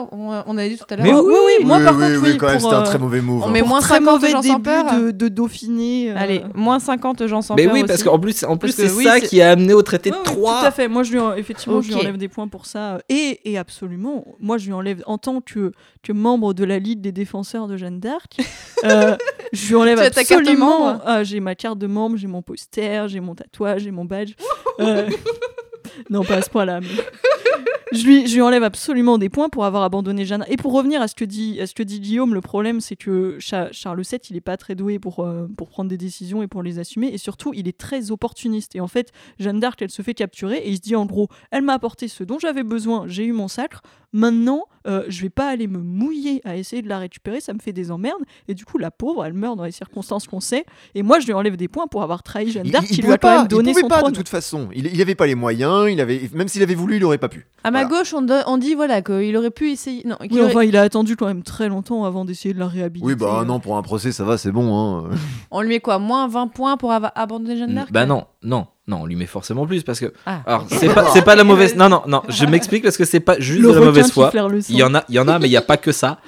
on, 0.48 0.58
avait 0.58 0.70
dit 0.70 0.78
tout 0.78 0.84
à 0.90 0.96
l'heure. 0.96 1.06
Mais 1.06 1.12
Ah, 1.12 1.22
oui, 1.22 1.34
oui, 1.58 1.64
moi 1.64 1.78
oui, 1.78 1.84
par 1.84 1.96
oui, 1.96 2.02
contre, 2.06 2.20
oui, 2.22 2.28
oui, 2.32 2.36
quand 2.38 2.46
même, 2.46 2.58
pour, 2.60 2.70
c'était 2.70 2.74
un 2.76 2.80
euh, 2.82 2.84
très 2.86 2.98
mauvais 2.98 3.20
move. 3.20 3.42
on 3.44 3.48
hein. 3.48 3.50
met 3.50 3.62
moins 3.62 3.80
très 3.80 3.94
50 3.98 4.04
mauvais 4.14 4.30
Jean 4.30 4.42
sans 4.42 4.52
début 4.54 4.62
peur. 4.62 5.00
de, 5.00 5.10
de 5.12 5.28
Dauphiné. 5.28 6.10
euh, 6.10 6.14
Allez, 6.16 6.42
moins 6.54 6.78
50 6.78 7.26
Jean 7.26 7.42
sans 7.42 7.54
Mais 7.54 7.64
peur. 7.64 7.74
oui, 7.74 7.84
parce 7.86 8.02
qu'en 8.02 8.18
plus, 8.18 8.42
en 8.44 8.56
plus 8.56 8.72
c'est 8.72 8.90
oui, 8.92 9.04
ça 9.04 9.20
qui 9.20 9.40
a 9.42 9.50
amené 9.52 9.74
au 9.74 9.82
traité 9.82 10.10
de 10.10 10.16
ouais, 10.16 10.22
Troyes. 10.24 10.60
Tout 10.60 10.66
à 10.66 10.70
fait. 10.70 10.88
Moi, 10.88 11.02
je 11.02 11.12
lui, 11.12 11.18
en- 11.18 11.34
effectivement, 11.34 11.80
je 11.80 11.88
lui 11.88 11.94
enlève 11.94 12.16
des 12.16 12.28
points 12.28 12.48
pour 12.48 12.66
ça. 12.66 12.98
Et, 13.08 13.40
et 13.44 13.58
absolument, 13.58 14.24
moi, 14.40 14.58
je 14.58 14.66
lui 14.66 14.72
enlève, 14.72 15.02
en 15.06 15.18
tant 15.18 15.40
que, 15.40 15.72
que 16.02 16.12
membre 16.12 16.54
de 16.54 16.64
la 16.64 16.78
Ligue 16.78 17.00
des 17.00 17.12
défenseurs 17.12 17.66
de 17.68 17.76
Jeanne 17.76 18.00
d'Arc, 18.00 18.38
euh, 18.84 19.16
je 19.52 19.68
lui 19.68 19.74
enlève 19.76 19.98
absolument. 20.00 20.98
Ah, 21.04 21.24
j'ai 21.24 21.40
ma 21.40 21.54
carte 21.54 21.78
de 21.78 21.86
membre, 21.86 22.16
j'ai 22.16 22.26
mon 22.26 22.42
poster, 22.42 23.04
j'ai 23.08 23.20
mon 23.20 23.34
tatouage, 23.34 23.82
j'ai 23.82 23.90
mon 23.90 24.04
badge. 24.04 24.32
Non, 26.10 26.24
pas 26.24 26.36
à 26.36 26.42
ce 26.42 26.50
point-là. 26.50 26.80
Je 27.90 28.04
lui, 28.04 28.26
je 28.26 28.34
lui 28.34 28.42
enlève 28.42 28.64
absolument 28.64 29.16
des 29.16 29.30
points 29.30 29.48
pour 29.48 29.64
avoir 29.64 29.82
abandonné 29.82 30.26
Jeanne. 30.26 30.44
Et 30.48 30.58
pour 30.58 30.74
revenir 30.74 31.00
à 31.00 31.08
ce 31.08 31.14
que 31.14 31.24
dit, 31.24 31.58
à 31.58 31.66
ce 31.66 31.72
que 31.74 31.82
dit 31.82 32.00
Guillaume, 32.00 32.34
le 32.34 32.42
problème 32.42 32.80
c'est 32.82 32.96
que 32.96 33.36
Cha- 33.38 33.72
Charles 33.72 34.02
VII, 34.02 34.20
il 34.28 34.36
est 34.36 34.42
pas 34.42 34.58
très 34.58 34.74
doué 34.74 34.98
pour, 34.98 35.20
euh, 35.20 35.46
pour 35.56 35.70
prendre 35.70 35.88
des 35.88 35.96
décisions 35.96 36.42
et 36.42 36.48
pour 36.48 36.62
les 36.62 36.78
assumer. 36.78 37.06
Et 37.14 37.16
surtout, 37.16 37.52
il 37.54 37.66
est 37.66 37.78
très 37.78 38.10
opportuniste. 38.10 38.76
Et 38.76 38.80
en 38.80 38.88
fait, 38.88 39.10
Jeanne 39.38 39.58
d'Arc, 39.58 39.80
elle 39.80 39.90
se 39.90 40.02
fait 40.02 40.12
capturer 40.12 40.58
et 40.58 40.68
il 40.68 40.76
se 40.76 40.82
dit 40.82 40.96
en 40.96 41.06
gros, 41.06 41.28
elle 41.50 41.62
m'a 41.62 41.72
apporté 41.72 42.08
ce 42.08 42.24
dont 42.24 42.38
j'avais 42.38 42.62
besoin, 42.62 43.04
j'ai 43.06 43.24
eu 43.24 43.32
mon 43.32 43.48
sacre. 43.48 43.80
Maintenant, 44.12 44.64
euh, 44.88 45.04
je 45.08 45.22
vais 45.22 45.28
pas 45.30 45.48
aller 45.48 45.66
me 45.66 45.78
mouiller 45.78 46.40
à 46.44 46.56
essayer 46.56 46.82
de 46.82 46.88
la 46.88 46.98
récupérer, 46.98 47.40
ça 47.40 47.52
me 47.52 47.58
fait 47.58 47.72
des 47.72 47.90
emmerdes. 47.90 48.22
Et 48.48 48.54
du 48.54 48.64
coup, 48.64 48.78
la 48.78 48.90
pauvre, 48.90 49.24
elle 49.24 49.34
meurt 49.34 49.56
dans 49.56 49.64
les 49.64 49.70
circonstances 49.72 50.26
qu'on 50.26 50.40
sait. 50.40 50.64
Et 50.94 51.02
moi, 51.02 51.20
je 51.20 51.26
lui 51.26 51.32
enlève 51.34 51.56
des 51.56 51.68
points 51.68 51.86
pour 51.86 52.02
avoir 52.02 52.22
trahi 52.22 52.50
Jeanne 52.50 52.66
Il, 52.66 52.72
d'Arc, 52.72 52.86
il 52.90 52.96
qui 52.96 53.02
lui 53.02 53.08
a 53.12 53.18
quand 53.18 53.28
pas, 53.28 53.38
même 53.38 53.48
donné 53.48 53.70
il 53.70 53.72
pouvait 53.72 53.82
son 53.82 53.88
pas 53.88 53.98
trône. 53.98 54.12
de 54.12 54.16
toute 54.16 54.28
façon. 54.28 54.68
Il, 54.74 54.86
il 54.86 55.00
avait 55.02 55.14
pas 55.14 55.26
les 55.26 55.34
moyens. 55.34 55.88
Il 55.90 56.00
avait, 56.00 56.28
même 56.34 56.48
s'il 56.48 56.62
avait 56.62 56.74
voulu, 56.74 56.96
il 56.96 57.04
aurait 57.04 57.18
pas 57.18 57.28
pu. 57.28 57.46
À 57.64 57.70
ma 57.70 57.84
Voilà. 57.84 57.98
gauche, 58.02 58.14
on, 58.14 58.56
dit 58.58 58.74
voilà 58.74 59.02
qu'il 59.02 59.36
aurait 59.36 59.50
pu 59.50 59.70
essayer. 59.70 60.02
Non, 60.06 60.16
qu'il 60.16 60.32
Oui, 60.32 60.40
aurait- 60.40 60.50
enfin, 60.50 60.62
il 60.64 60.76
a 60.76 60.82
attendu 60.82 61.16
quand 61.16 61.26
même 61.26 61.42
très 61.42 61.68
longtemps 61.68 62.04
avant 62.04 62.24
d'essayer 62.24 62.54
de 62.54 62.58
la 62.58 62.68
réhabiliter. 62.68 63.06
Oui, 63.06 63.14
bah 63.14 63.44
non, 63.46 63.60
pour 63.60 63.76
un 63.76 63.82
procès, 63.82 64.12
ça 64.12 64.24
va, 64.24 64.38
c'est 64.38 64.52
bon. 64.52 64.76
Hein. 65.06 65.10
On 65.50 65.60
lui 65.60 65.68
met 65.68 65.80
quoi 65.80 65.98
Moins 65.98 66.28
20 66.28 66.48
points 66.48 66.76
pour 66.76 66.92
avoir 66.92 67.12
abandonné 67.14 67.56
Jeanne 67.56 67.74
d'Arc? 67.74 67.92
Bah 67.92 68.06
non, 68.06 68.24
non, 68.42 68.66
non, 68.88 69.02
on 69.02 69.06
lui 69.06 69.16
met 69.16 69.26
forcément 69.26 69.66
plus 69.66 69.82
parce 69.82 70.00
que. 70.00 70.12
Ah. 70.26 70.42
Alors, 70.46 70.66
c'est 70.70 70.92
pas, 70.92 71.10
c'est 71.12 71.22
pas 71.22 71.36
la 71.36 71.44
mauvaise. 71.44 71.76
Non, 71.76 71.88
non, 71.88 72.02
non, 72.06 72.22
je 72.28 72.46
m'explique 72.46 72.82
parce 72.82 72.96
que 72.96 73.04
c'est 73.04 73.20
pas 73.20 73.38
juste 73.38 73.60
Le 73.60 73.68
de 73.68 73.78
la 73.78 73.84
mauvaise 73.84 74.10
foi. 74.10 74.32
Il 74.68 74.76
y 74.76 74.82
en 74.82 74.94
a, 74.94 75.04
il 75.08 75.14
y 75.14 75.18
en 75.18 75.28
a, 75.28 75.38
mais 75.38 75.46
il 75.46 75.50
n'y 75.50 75.56
a 75.56 75.62
pas 75.62 75.76
que 75.76 75.92
ça. 75.92 76.18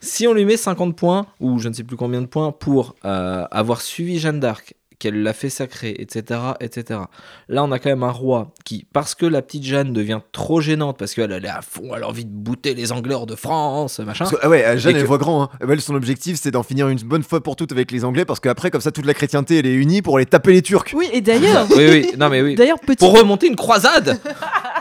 Si 0.00 0.26
on 0.26 0.34
lui 0.34 0.44
met 0.44 0.56
50 0.56 0.94
points, 0.94 1.26
ou 1.40 1.58
je 1.58 1.68
ne 1.68 1.74
sais 1.74 1.84
plus 1.84 1.96
combien 1.96 2.20
de 2.20 2.26
points, 2.26 2.52
pour 2.52 2.94
euh, 3.04 3.46
avoir 3.50 3.80
suivi 3.80 4.18
Jeanne 4.18 4.40
d'Arc, 4.40 4.74
qu'elle 5.02 5.22
l'a 5.24 5.32
fait 5.32 5.50
sacrer, 5.50 5.96
etc., 5.98 6.40
etc. 6.60 7.00
Là, 7.48 7.64
on 7.64 7.72
a 7.72 7.78
quand 7.80 7.90
même 7.90 8.04
un 8.04 8.10
roi 8.12 8.52
qui, 8.64 8.86
parce 8.92 9.16
que 9.16 9.26
la 9.26 9.42
petite 9.42 9.64
Jeanne 9.64 9.92
devient 9.92 10.20
trop 10.30 10.60
gênante, 10.60 10.96
parce 10.96 11.12
qu'elle 11.14 11.32
elle 11.32 11.44
est 11.44 11.48
à 11.48 11.60
fond, 11.60 11.90
elle 11.96 12.04
a 12.04 12.08
envie 12.08 12.24
de 12.24 12.30
bouter 12.30 12.74
les 12.74 12.92
Anglais 12.92 13.14
hors 13.14 13.26
de 13.26 13.34
France, 13.34 13.98
machin. 13.98 14.26
Que, 14.26 14.36
ah 14.42 14.48
ouais, 14.48 14.62
Jeanne, 14.78 14.92
Et 14.94 14.98
elle 14.98 15.02
que- 15.02 15.08
voit 15.08 15.18
grand. 15.18 15.42
Hein. 15.42 15.48
Elle, 15.68 15.80
son 15.80 15.96
objectif, 15.96 16.38
c'est 16.40 16.52
d'en 16.52 16.62
finir 16.62 16.88
une 16.88 16.98
bonne 17.00 17.24
fois 17.24 17.42
pour 17.42 17.56
toutes 17.56 17.72
avec 17.72 17.90
les 17.90 18.04
Anglais, 18.04 18.24
parce 18.24 18.38
qu'après, 18.38 18.70
comme 18.70 18.80
ça, 18.80 18.92
toute 18.92 19.06
la 19.06 19.14
chrétienté, 19.14 19.58
elle 19.58 19.66
est 19.66 19.74
unie 19.74 20.02
pour 20.02 20.16
aller 20.18 20.26
taper 20.26 20.52
les 20.52 20.62
Turcs. 20.62 20.84
Oui, 20.94 21.08
et 21.12 21.20
d'ailleurs, 21.20 21.66
Oui, 21.76 21.86
oui, 21.90 22.06
non, 22.16 22.28
mais 22.28 22.40
oui. 22.40 22.54
d'ailleurs 22.54 22.78
petite, 22.78 23.00
Pour 23.00 23.18
remonter 23.18 23.48
une 23.48 23.56
croisade 23.56 24.20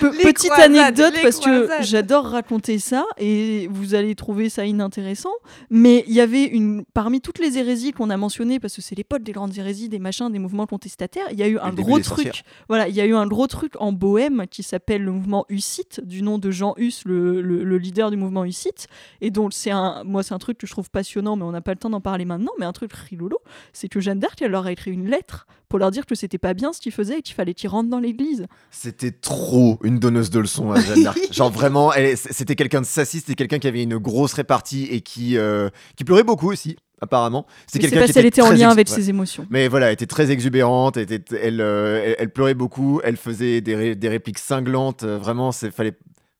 pe- 0.00 0.16
Les 0.16 0.24
petite 0.24 0.52
anecdote 0.52 1.14
parce 1.22 1.38
que 1.40 1.68
j'adore 1.82 2.24
raconter 2.26 2.78
ça 2.78 3.04
et 3.18 3.68
vous 3.70 3.94
allez 3.94 4.14
trouver 4.14 4.48
ça 4.48 4.64
inintéressant. 4.66 5.32
Mais 5.70 6.04
il 6.06 6.14
y 6.14 6.20
avait 6.20 6.44
une 6.44 6.84
parmi 6.94 7.20
toutes 7.20 7.38
les 7.38 7.58
hérésies 7.58 7.92
qu'on 7.92 8.10
a 8.10 8.16
mentionnées 8.16 8.60
parce 8.60 8.74
que 8.76 8.82
c'est 8.82 8.94
les 8.94 9.04
potes 9.04 9.22
des 9.22 9.32
grandes 9.32 9.56
hérésies, 9.56 9.88
des 9.88 9.98
machins, 9.98 10.30
des 10.30 10.38
mouvements 10.38 10.66
contestataires. 10.66 11.26
Il 11.32 11.38
y 11.38 11.42
a 11.42 11.48
eu 11.48 11.58
un 11.58 11.70
le 11.70 11.76
gros 11.76 11.98
truc. 12.00 12.04
sorcières. 12.26 12.42
Voilà, 12.68 12.88
il 12.88 12.94
y 12.94 13.00
a 13.00 13.06
eu 13.06 13.14
un 13.14 13.26
gros 13.26 13.46
truc 13.46 13.74
en 13.78 13.92
Bohème 13.92 14.44
qui 14.50 14.62
s'appelle 14.62 15.02
le 15.02 15.12
mouvement 15.12 15.44
Hussite 15.48 16.00
du 16.04 16.22
nom 16.22 16.38
de 16.38 16.50
Jean 16.50 16.74
Hus, 16.76 17.02
le, 17.04 17.40
le- 17.40 17.64
le 17.64 17.78
leader 17.78 18.10
du 18.10 18.16
mouvement 18.16 18.44
Hussite. 18.44 18.86
Et 19.20 19.30
donc 19.30 19.52
c'est 19.52 19.70
un, 19.70 20.02
moi 20.04 20.22
c'est 20.22 20.34
un 20.34 20.38
truc 20.38 20.58
que 20.58 20.66
je 20.66 20.72
trouve 20.72 20.90
passionnant, 20.90 21.36
mais 21.36 21.44
on 21.44 21.52
n'a 21.52 21.60
pas 21.60 21.72
le 21.72 21.78
temps 21.78 21.90
d'en 21.90 22.00
parler 22.00 22.24
maintenant. 22.24 22.52
Mais 22.58 22.66
un 22.66 22.72
truc 22.72 22.92
rigolo, 22.92 23.38
c'est 23.72 23.88
que 23.88 24.00
Jeanne 24.00 24.18
d'Arc 24.20 24.40
elle 24.42 24.50
leur 24.50 24.66
a 24.66 24.72
écrit 24.72 24.90
une 24.92 25.08
lettre 25.08 25.46
pour 25.68 25.78
leur 25.78 25.90
dire 25.90 26.06
que 26.06 26.14
c'était 26.14 26.38
pas 26.38 26.54
bien 26.54 26.72
ce 26.72 26.80
qu'ils 26.80 26.92
faisaient 26.92 27.18
et 27.18 27.22
qu'il 27.22 27.34
fallait 27.34 27.54
qu'ils 27.54 27.68
rentrent 27.68 27.90
dans 27.90 27.98
l'église. 28.00 28.46
C'était 28.70 29.10
trop 29.10 29.78
une 29.82 29.98
donneuse 29.98 30.30
de 30.30 30.38
leçons 30.40 30.70
à 30.72 30.80
Jeanne 30.80 31.02
d'Arc. 31.04 31.18
Genre 31.32 31.50
vraiment, 31.50 31.92
c'était 32.14 32.54
quelqu'un 32.54 32.80
de 32.80 32.86
sassy, 32.86 33.18
c'était 33.20 33.34
quelqu'un 33.34 33.58
qui 33.58 33.66
avait 33.68 33.82
une 33.82 33.98
grosse 33.98 34.32
répartie 34.34 34.84
et 34.90 35.00
qui, 35.00 35.36
euh, 35.36 35.68
qui 35.96 36.04
pleurait 36.04 36.22
beaucoup 36.24 36.50
aussi, 36.52 36.76
apparemment. 37.00 37.46
C'est 37.66 37.78
quelqu'un 37.78 37.96
parce 37.96 38.08
qui 38.08 38.14
qu'elle 38.14 38.26
était 38.26 38.40
était 38.40 38.48
en 38.48 38.52
lien 38.52 38.70
avec 38.70 38.88
ouais. 38.88 38.94
ses 38.94 39.10
émotions. 39.10 39.46
Mais 39.50 39.68
voilà, 39.68 39.86
elle 39.88 39.94
était 39.94 40.06
très 40.06 40.30
exubérante, 40.30 40.96
elle, 40.96 41.10
était- 41.12 41.36
elle, 41.42 41.60
euh, 41.60 42.02
elle- 42.04 42.16
elle 42.18 42.30
pleurait 42.32 42.54
beaucoup, 42.54 43.00
elle 43.02 43.16
faisait 43.16 43.60
des, 43.60 43.74
ré- 43.74 43.94
des 43.96 44.08
répliques 44.08 44.38
cinglantes, 44.38 45.02
euh, 45.02 45.18
vraiment, 45.18 45.50
c'est 45.52 45.70
fallait 45.72 45.94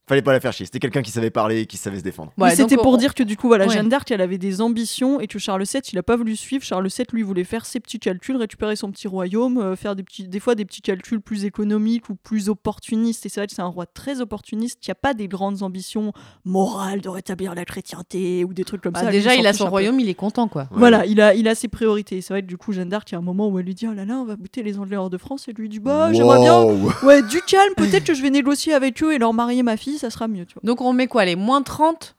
Fallait 0.08 0.22
pas 0.22 0.32
la 0.32 0.38
faire 0.38 0.52
chier. 0.52 0.66
C'était 0.66 0.78
quelqu'un 0.78 1.02
qui 1.02 1.10
savait 1.10 1.30
parler 1.30 1.62
et 1.62 1.66
qui 1.66 1.76
savait 1.76 1.98
se 1.98 2.04
défendre. 2.04 2.32
Ouais, 2.38 2.54
c'était 2.54 2.76
pour 2.76 2.92
on- 2.92 2.96
dire 2.96 3.12
que 3.12 3.24
du 3.24 3.36
coup, 3.36 3.48
voilà, 3.48 3.66
Ouais. 3.66 3.74
Jeanne 3.74 3.88
d'Arc, 3.88 4.08
elle 4.12 4.20
avait 4.20 4.38
des 4.38 4.60
ambitions 4.60 5.18
et 5.18 5.26
que 5.26 5.40
Charles 5.40 5.64
VII, 5.64 5.82
il 5.92 5.98
a 5.98 6.04
pas 6.04 6.14
voulu 6.14 6.36
suivre. 6.36 6.62
Charles 6.62 6.86
VII, 6.86 7.06
lui, 7.12 7.22
voulait 7.22 7.42
faire 7.42 7.66
ses 7.66 7.80
petits 7.80 7.98
calculs, 7.98 8.36
récupérer 8.36 8.76
son 8.76 8.92
petit 8.92 9.08
royaume, 9.08 9.58
euh, 9.58 9.74
faire 9.74 9.96
des, 9.96 10.04
petits, 10.04 10.28
des 10.28 10.38
fois 10.38 10.54
des 10.54 10.64
petits 10.64 10.80
calculs 10.80 11.20
plus 11.20 11.44
économiques 11.44 12.08
ou 12.08 12.14
plus 12.14 12.48
opportunistes. 12.48 13.26
Et 13.26 13.28
c'est 13.28 13.40
vrai 13.40 13.48
que 13.48 13.52
c'est 13.54 13.62
un 13.62 13.66
roi 13.66 13.84
très 13.86 14.20
opportuniste 14.20 14.78
qui 14.80 14.92
a 14.92 14.94
pas 14.94 15.12
des 15.12 15.26
grandes 15.26 15.64
ambitions 15.64 16.12
morales 16.44 17.00
de 17.00 17.08
rétablir 17.08 17.54
la 17.56 17.64
chrétienté 17.64 18.44
ou 18.44 18.54
des 18.54 18.62
trucs 18.64 18.82
comme 18.82 18.92
Bah, 18.92 19.00
ça. 19.00 19.10
Déjà, 19.10 19.34
il 19.34 19.46
a 19.46 19.52
son 19.52 19.68
royaume, 19.68 19.98
il 19.98 20.08
est 20.08 20.14
content, 20.14 20.46
quoi. 20.48 20.62
Ouais. 20.62 20.78
Voilà, 20.78 21.04
il 21.06 21.20
a, 21.20 21.34
il 21.34 21.48
a 21.48 21.54
ses 21.56 21.68
priorités. 21.68 22.20
C'est 22.20 22.32
vrai 22.32 22.42
que 22.42 22.46
du 22.46 22.56
coup, 22.56 22.72
Jeanne 22.72 22.88
d'Arc, 22.90 23.10
il 23.10 23.14
y 23.14 23.16
a 23.16 23.18
un 23.18 23.22
moment 23.22 23.48
où 23.48 23.58
elle 23.58 23.66
lui 23.66 23.74
dit 23.74 23.86
Oh 23.88 23.92
là 23.94 24.04
là, 24.04 24.14
on 24.18 24.24
va 24.24 24.36
bouter 24.36 24.62
les 24.62 24.78
Anglais 24.78 24.96
hors 24.96 25.10
de 25.10 25.18
France. 25.18 25.48
Et 25.48 25.52
lui 25.52 25.68
dit 25.68 25.80
Bah, 25.80 26.12
j'aimerais 26.12 26.38
bien. 26.40 26.62
Ouais, 27.02 27.22
du 27.22 27.40
calme, 27.42 27.72
peut-être 27.76 28.04
que 28.04 28.14
je 28.14 28.22
vais 28.22 28.30
négocier 28.30 28.72
avec 28.72 29.02
eux 29.02 29.12
et 29.12 29.18
leur 29.18 29.32
marier 29.34 29.62
ma 29.64 29.76
fille, 29.76 29.95
ça 29.98 30.10
sera 30.10 30.28
mieux, 30.28 30.44
tu 30.46 30.54
vois. 30.54 30.62
Donc 30.64 30.80
on 30.80 30.92
met 30.92 31.06
quoi 31.06 31.24
Les 31.24 31.36
moins 31.36 31.62
30 31.62 32.14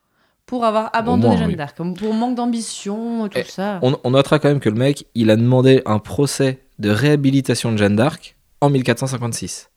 pour 0.45 0.63
avoir 0.65 0.89
abandonné 0.93 1.27
moins, 1.27 1.37
Jeanne 1.37 1.47
oui. 1.49 1.55
d'Arc, 1.57 1.75
pour 1.75 2.13
manque 2.13 2.35
d'ambition, 2.35 3.27
tout 3.27 3.37
Eh, 3.37 3.43
ça. 3.43 3.79
On, 3.81 3.97
on 4.03 4.11
notera 4.11 4.39
quand 4.39 4.47
même 4.47 4.59
que 4.61 4.69
le 4.69 4.75
mec, 4.77 5.05
il 5.13 5.29
a 5.29 5.35
demandé 5.35 5.81
un 5.85 5.99
procès 5.99 6.63
de 6.79 6.89
réhabilitation 6.89 7.71
de 7.71 7.77
Jeanne 7.77 7.95
d'Arc 7.97 8.37
en 8.61 8.69
1456. 8.69 9.69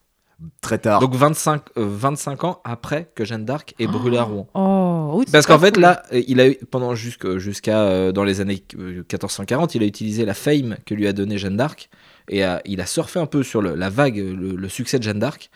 Très 0.63 0.79
tard. 0.79 1.01
Donc 1.01 1.15
25, 1.15 1.63
euh, 1.77 1.87
25 1.87 2.45
ans 2.45 2.61
après 2.65 3.11
que 3.15 3.27
Jeanne 3.27 3.45
d'Arc 3.45 3.75
ait 3.79 3.87
brûlé 3.87 4.17
à 4.17 4.23
Rouen. 4.23 4.47
Oh, 4.55 5.11
oui, 5.17 5.25
c'est 5.27 5.33
Parce 5.33 5.47
qu'en 5.47 5.59
fait, 5.59 5.73
cool. 5.73 5.83
là, 5.83 6.03
euh, 6.15 6.23
il 6.27 6.41
a 6.41 6.49
eu, 6.49 6.57
pendant 6.71 6.95
jusqu'à 6.95 7.79
euh, 7.83 8.11
dans 8.13 8.25
les 8.25 8.41
années 8.41 8.63
euh, 8.79 8.99
1440, 9.13 9.75
il 9.75 9.83
a 9.83 9.87
utilisé 9.87 10.25
la 10.25 10.33
fame 10.33 10.77
que 10.87 10.95
lui 10.95 11.07
a 11.07 11.13
donnée 11.13 11.37
Jeanne 11.37 11.57
d'Arc 11.59 11.91
et 12.31 12.43
euh, 12.45 12.57
il 12.65 12.81
a 12.81 12.87
surfé 12.87 13.19
un 13.21 13.27
peu 13.27 13.43
sur 13.43 13.61
le- 13.61 13.75
la 13.75 13.91
vague, 13.91 14.17
le, 14.17 14.55
le 14.57 14.69
succès 14.71 14.99
de 14.99 15.03
Jeanne 15.03 15.19
d'Arc. 15.19 15.51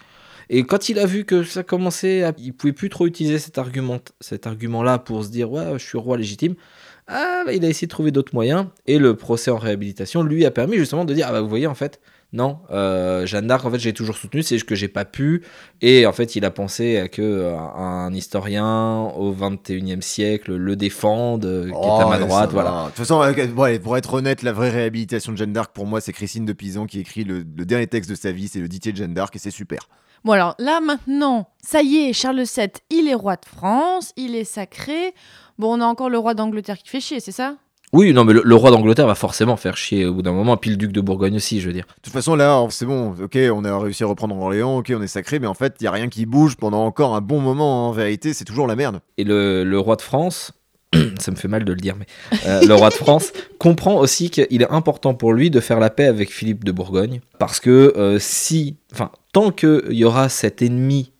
Et 0.50 0.64
quand 0.64 0.88
il 0.88 0.98
a 0.98 1.06
vu 1.06 1.24
que 1.24 1.42
ça 1.44 1.62
commençait, 1.62 2.22
à, 2.22 2.32
il 2.38 2.52
pouvait 2.52 2.72
plus 2.72 2.88
trop 2.88 3.06
utiliser 3.06 3.38
cet 3.38 3.58
argument, 3.58 4.00
cet 4.20 4.46
argument-là 4.46 4.98
pour 4.98 5.24
se 5.24 5.30
dire 5.30 5.50
ouais, 5.50 5.78
je 5.78 5.84
suis 5.84 5.98
roi 5.98 6.16
légitime. 6.16 6.54
Ah, 7.06 7.42
bah, 7.44 7.52
il 7.52 7.64
a 7.64 7.68
essayé 7.68 7.86
de 7.86 7.90
trouver 7.90 8.10
d'autres 8.10 8.34
moyens 8.34 8.66
et 8.86 8.98
le 8.98 9.14
procès 9.14 9.50
en 9.50 9.58
réhabilitation 9.58 10.22
lui 10.22 10.46
a 10.46 10.50
permis 10.50 10.78
justement 10.78 11.04
de 11.04 11.12
dire 11.12 11.26
ah 11.28 11.32
bah 11.32 11.40
vous 11.42 11.48
voyez 11.48 11.66
en 11.66 11.74
fait. 11.74 12.00
Non, 12.34 12.58
euh, 12.72 13.26
Jeanne 13.26 13.46
d'Arc, 13.46 13.64
en 13.64 13.70
fait, 13.70 13.78
j'ai 13.78 13.92
toujours 13.92 14.16
soutenu, 14.16 14.42
c'est 14.42 14.56
juste 14.56 14.68
que 14.68 14.74
j'ai 14.74 14.88
pas 14.88 15.04
pu. 15.04 15.44
Et 15.80 16.04
en 16.04 16.12
fait, 16.12 16.34
il 16.34 16.44
a 16.44 16.50
pensé 16.50 16.98
à 16.98 17.06
que 17.06 17.22
euh, 17.22 17.56
un 17.56 18.12
historien 18.12 19.02
au 19.16 19.32
21e 19.32 20.00
siècle 20.00 20.56
le 20.56 20.74
défende, 20.74 21.44
euh, 21.44 21.66
qui 21.66 21.70
est 21.70 21.74
à 21.76 22.06
Oh, 22.06 22.08
ma 22.08 22.18
droite, 22.18 22.50
voilà. 22.50 22.70
De 22.70 22.86
toute 22.88 22.96
façon, 22.96 23.22
euh, 23.22 23.46
ouais, 23.54 23.78
pour 23.78 23.96
être 23.96 24.14
honnête, 24.14 24.42
la 24.42 24.52
vraie 24.52 24.70
réhabilitation 24.70 25.30
de 25.30 25.36
Jeanne 25.36 25.52
d'Arc, 25.52 25.72
pour 25.72 25.86
moi, 25.86 26.00
c'est 26.00 26.12
Christine 26.12 26.44
de 26.44 26.52
Pisan 26.52 26.86
qui 26.86 26.98
écrit 26.98 27.22
le, 27.22 27.44
le 27.56 27.64
dernier 27.64 27.86
texte 27.86 28.10
de 28.10 28.16
sa 28.16 28.32
vie, 28.32 28.48
c'est 28.48 28.58
le 28.58 28.66
ditier 28.66 28.90
de 28.90 28.96
Jeanne 28.96 29.14
d'Arc, 29.14 29.36
et 29.36 29.38
c'est 29.38 29.52
super. 29.52 29.88
Bon 30.24 30.32
alors 30.32 30.54
là 30.58 30.80
maintenant, 30.80 31.48
ça 31.62 31.82
y 31.82 31.96
est, 31.98 32.14
Charles 32.14 32.44
VII, 32.44 32.68
il 32.88 33.08
est 33.08 33.14
roi 33.14 33.36
de 33.36 33.44
France, 33.44 34.12
il 34.16 34.34
est 34.34 34.44
sacré. 34.44 35.14
Bon, 35.58 35.78
on 35.78 35.82
a 35.82 35.84
encore 35.84 36.08
le 36.08 36.16
roi 36.16 36.32
d'Angleterre 36.32 36.78
qui 36.78 36.88
fait 36.88 37.00
chier, 37.00 37.20
c'est 37.20 37.30
ça? 37.30 37.56
Oui, 37.92 38.12
non, 38.12 38.24
mais 38.24 38.32
le, 38.32 38.42
le 38.42 38.54
roi 38.56 38.70
d'Angleterre 38.70 39.06
va 39.06 39.14
forcément 39.14 39.56
faire 39.56 39.76
chier 39.76 40.04
au 40.06 40.14
bout 40.14 40.22
d'un 40.22 40.32
moment, 40.32 40.56
puis 40.56 40.70
le 40.70 40.76
duc 40.76 40.90
de 40.92 41.00
Bourgogne 41.00 41.36
aussi, 41.36 41.60
je 41.60 41.66
veux 41.66 41.72
dire. 41.72 41.84
De 41.84 42.02
toute 42.02 42.12
façon, 42.12 42.34
là, 42.34 42.66
c'est 42.70 42.86
bon, 42.86 43.14
ok, 43.22 43.38
on 43.52 43.64
a 43.64 43.78
réussi 43.78 44.02
à 44.02 44.06
reprendre 44.06 44.36
Orléans, 44.36 44.78
ok, 44.78 44.92
on 44.96 45.02
est 45.02 45.06
sacré, 45.06 45.38
mais 45.38 45.46
en 45.46 45.54
fait, 45.54 45.76
il 45.80 45.84
y 45.84 45.86
a 45.86 45.92
rien 45.92 46.08
qui 46.08 46.26
bouge 46.26 46.56
pendant 46.56 46.84
encore 46.84 47.14
un 47.14 47.20
bon 47.20 47.40
moment, 47.40 47.88
en 47.88 47.92
vérité, 47.92 48.32
c'est 48.32 48.44
toujours 48.44 48.66
la 48.66 48.74
merde. 48.74 49.00
Et 49.16 49.22
le, 49.22 49.62
le 49.62 49.78
roi 49.78 49.94
de 49.94 50.02
France, 50.02 50.52
ça 51.20 51.30
me 51.30 51.36
fait 51.36 51.48
mal 51.48 51.64
de 51.64 51.72
le 51.72 51.78
dire, 51.80 51.96
mais 51.96 52.06
euh, 52.46 52.60
le 52.66 52.74
roi 52.74 52.88
de 52.90 52.94
France 52.94 53.32
comprend 53.58 53.96
aussi 53.96 54.30
qu'il 54.30 54.62
est 54.62 54.70
important 54.70 55.14
pour 55.14 55.32
lui 55.32 55.50
de 55.50 55.60
faire 55.60 55.80
la 55.80 55.90
paix 55.90 56.06
avec 56.06 56.30
Philippe 56.32 56.64
de 56.64 56.72
Bourgogne, 56.72 57.20
parce 57.38 57.60
que 57.60 57.92
euh, 57.96 58.18
si, 58.20 58.76
enfin, 58.92 59.10
tant 59.32 59.50
qu'il 59.50 59.82
y 59.92 60.04
aura 60.04 60.28
cet 60.28 60.62
ennemi 60.62 61.12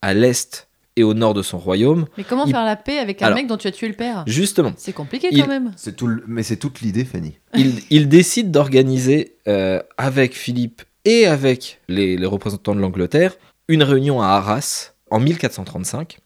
à 0.00 0.14
l'est 0.14 0.68
et 0.96 1.04
au 1.04 1.14
nord 1.14 1.32
de 1.32 1.40
son 1.42 1.56
royaume, 1.58 2.04
Mais 2.18 2.24
comment 2.24 2.44
Il- 2.44 2.52
faire 2.52 2.64
la 2.66 2.76
paix 2.76 2.98
avec 2.98 3.22
un 3.22 3.26
Alors- 3.26 3.36
mec 3.38 3.46
dont 3.46 3.56
tu 3.56 3.66
as 3.66 3.72
tué 3.72 3.88
le 3.88 3.94
père? 3.94 4.24
justement, 4.26 4.72
C'est 4.76 4.92
compliqué 4.92 5.28
Il- 5.30 5.40
quand 5.40 5.48
même. 5.48 5.72
C'est 5.76 5.96
tout, 5.96 6.06
le- 6.06 6.22
mais 6.26 6.42
c'est 6.42 6.56
toute 6.56 6.80
l'idée, 6.82 7.04
Fanny. 7.06 7.38
il, 7.56 7.76
il 7.90 8.08
décide 8.08 8.50
d'organiser 8.50 9.36
euh, 9.48 9.80
avec 9.96 10.34
Philippe 10.36 10.82
et 11.06 11.26
avec 11.26 11.80
les, 11.88 12.16
les 12.18 12.26
représentants 12.26 12.74
de 12.74 12.80
l'Angleterre 12.80 13.36
une 13.68 13.82
réunion 13.82 14.20
à 14.20 14.26
Arras 14.28 14.92
en 15.10 15.18
1435. 15.18 16.18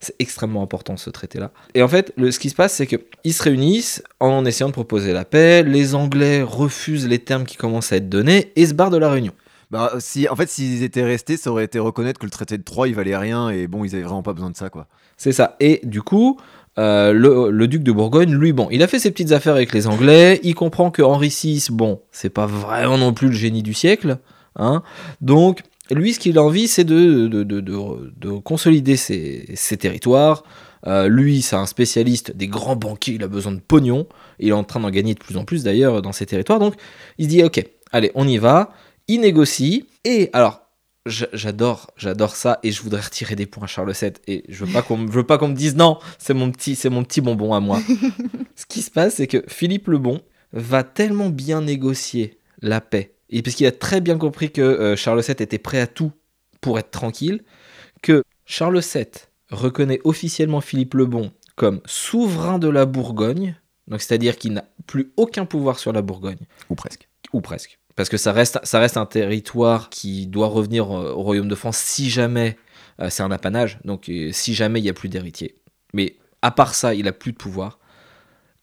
C'est 0.00 0.14
extrêmement 0.18 0.62
important 0.62 0.96
ce 0.96 1.10
traité-là. 1.10 1.52
Et 1.74 1.82
en 1.82 1.88
fait, 1.88 2.12
le, 2.16 2.30
ce 2.30 2.38
qui 2.38 2.48
se 2.48 2.54
passe, 2.54 2.74
c'est 2.74 2.86
qu'ils 2.86 3.34
se 3.34 3.42
réunissent 3.42 4.02
en 4.18 4.46
essayant 4.46 4.68
de 4.68 4.72
proposer 4.72 5.12
la 5.12 5.26
paix. 5.26 5.62
Les 5.62 5.94
Anglais 5.94 6.42
refusent 6.42 7.06
les 7.06 7.18
termes 7.18 7.44
qui 7.44 7.56
commencent 7.56 7.92
à 7.92 7.96
être 7.96 8.08
donnés 8.08 8.52
et 8.56 8.66
se 8.66 8.72
barrent 8.72 8.90
de 8.90 8.96
la 8.96 9.10
réunion. 9.10 9.32
Bah, 9.70 9.92
si, 9.98 10.28
en 10.28 10.34
fait, 10.34 10.48
s'ils 10.48 10.82
étaient 10.82 11.04
restés, 11.04 11.36
ça 11.36 11.50
aurait 11.50 11.64
été 11.64 11.78
reconnaître 11.78 12.18
que 12.18 12.26
le 12.26 12.30
traité 12.30 12.58
de 12.58 12.62
Troyes, 12.62 12.88
il 12.88 12.94
valait 12.94 13.16
rien, 13.16 13.50
et 13.50 13.68
bon, 13.68 13.84
ils 13.84 13.94
avaient 13.94 14.02
vraiment 14.02 14.22
pas 14.22 14.32
besoin 14.32 14.50
de 14.50 14.56
ça, 14.56 14.68
quoi. 14.68 14.88
C'est 15.16 15.32
ça. 15.32 15.56
Et 15.60 15.80
du 15.84 16.02
coup, 16.02 16.38
euh, 16.78 17.12
le, 17.12 17.50
le 17.50 17.68
duc 17.68 17.82
de 17.82 17.92
Bourgogne, 17.92 18.34
lui, 18.34 18.52
bon, 18.52 18.68
il 18.70 18.82
a 18.82 18.88
fait 18.88 18.98
ses 18.98 19.10
petites 19.10 19.32
affaires 19.32 19.54
avec 19.54 19.72
les 19.72 19.86
Anglais. 19.86 20.40
Il 20.42 20.54
comprend 20.54 20.90
que 20.90 21.02
Henri 21.02 21.28
VI, 21.28 21.68
bon, 21.70 22.00
c'est 22.10 22.30
pas 22.30 22.46
vraiment 22.46 22.98
non 22.98 23.12
plus 23.12 23.28
le 23.28 23.34
génie 23.34 23.62
du 23.62 23.74
siècle. 23.74 24.18
Hein. 24.56 24.82
Donc, 25.20 25.60
lui, 25.90 26.12
ce 26.14 26.18
qu'il 26.20 26.38
a 26.38 26.42
envie, 26.42 26.68
c'est 26.68 26.84
de, 26.84 27.26
de, 27.28 27.42
de, 27.42 27.60
de- 27.60 28.12
de 28.16 28.30
consolider 28.38 28.96
ses, 28.96 29.46
ses 29.54 29.76
territoires. 29.76 30.44
Euh, 30.86 31.08
lui, 31.08 31.42
c'est 31.42 31.56
un 31.56 31.66
spécialiste 31.66 32.34
des 32.34 32.48
grands 32.48 32.76
banquiers, 32.76 33.14
il 33.14 33.22
a 33.22 33.28
besoin 33.28 33.52
de 33.52 33.60
pognon. 33.60 34.06
Il 34.38 34.48
est 34.48 34.52
en 34.52 34.64
train 34.64 34.80
d'en 34.80 34.90
gagner 34.90 35.14
de 35.14 35.18
plus 35.18 35.36
en 35.36 35.44
plus 35.44 35.64
d'ailleurs 35.64 36.00
dans 36.02 36.12
ses 36.12 36.26
territoires. 36.26 36.58
Donc, 36.58 36.74
il 37.18 37.24
se 37.26 37.30
dit, 37.30 37.42
ok, 37.44 37.62
allez, 37.92 38.10
on 38.14 38.26
y 38.26 38.38
va. 38.38 38.72
Il 39.08 39.20
négocie. 39.20 39.86
Et 40.04 40.30
alors, 40.32 40.62
J'adore, 41.32 41.90
j'adore 41.96 42.36
ça 42.36 42.60
et 42.62 42.70
je 42.70 42.82
voudrais 42.82 43.00
retirer 43.00 43.34
des 43.34 43.46
points 43.46 43.64
à 43.64 43.66
Charles 43.66 43.90
VII 43.98 44.12
et 44.28 44.44
je 44.50 44.64
veux 44.66 44.70
pas 44.72 44.82
qu'on, 44.82 44.98
me- 44.98 45.06
je 45.08 45.14
veux 45.16 45.24
pas 45.26 45.38
qu'on 45.38 45.48
me 45.48 45.54
dise 45.54 45.74
non, 45.74 45.98
c'est 46.18 46.34
mon 46.34 46.50
petit, 46.52 46.76
c'est 46.76 46.90
mon 46.90 47.02
petit 47.04 47.22
bonbon 47.22 47.54
à 47.54 47.58
moi. 47.58 47.80
Ce 48.54 48.66
qui 48.66 48.82
se 48.82 48.90
passe, 48.90 49.14
c'est 49.14 49.26
que 49.26 49.42
Philippe 49.48 49.88
le 49.88 49.96
Bon 49.96 50.20
va 50.52 50.84
tellement 50.84 51.30
bien 51.30 51.62
négocier 51.62 52.38
la 52.60 52.82
paix 52.82 53.14
et 53.30 53.42
puisqu'il 53.42 53.66
a 53.66 53.72
très 53.72 54.00
bien 54.00 54.18
compris 54.18 54.50
que 54.50 54.60
euh, 54.60 54.96
Charles 54.96 55.22
VII 55.22 55.32
était 55.32 55.58
prêt 55.58 55.80
à 55.80 55.86
tout 55.86 56.12
pour 56.60 56.78
être 56.78 56.90
tranquille, 56.90 57.42
que 58.02 58.22
Charles 58.44 58.80
VII 58.80 59.06
reconnaît 59.50 60.00
officiellement 60.04 60.60
Philippe 60.60 60.94
le 60.94 61.06
Bon 61.06 61.32
comme 61.56 61.80
souverain 61.84 62.58
de 62.58 62.68
la 62.68 62.86
Bourgogne, 62.86 63.54
donc 63.86 64.00
c'est-à-dire 64.00 64.36
qu'il 64.36 64.54
n'a 64.54 64.64
plus 64.86 65.12
aucun 65.16 65.44
pouvoir 65.44 65.78
sur 65.78 65.92
la 65.92 66.00
Bourgogne 66.00 66.38
Ou 66.70 66.74
presque. 66.74 67.08
ou 67.32 67.40
presque. 67.40 67.78
Parce 67.96 68.08
que 68.08 68.16
ça 68.16 68.32
reste, 68.32 68.58
ça 68.62 68.78
reste 68.78 68.96
un 68.96 69.04
territoire 69.04 69.90
qui 69.90 70.26
doit 70.26 70.46
revenir 70.46 70.90
euh, 70.90 71.12
au 71.12 71.22
Royaume 71.22 71.48
de 71.48 71.54
France 71.54 71.76
si 71.76 72.08
jamais 72.08 72.56
euh, 73.00 73.10
c'est 73.10 73.22
un 73.22 73.30
apanage, 73.30 73.78
donc 73.84 74.08
euh, 74.08 74.30
si 74.32 74.54
jamais 74.54 74.80
il 74.80 74.84
n'y 74.84 74.88
a 74.88 74.94
plus 74.94 75.08
d'héritier. 75.08 75.56
Mais 75.92 76.16
à 76.40 76.50
part 76.50 76.74
ça, 76.74 76.94
il 76.94 77.08
a 77.08 77.12
plus 77.12 77.32
de 77.32 77.36
pouvoir. 77.36 77.78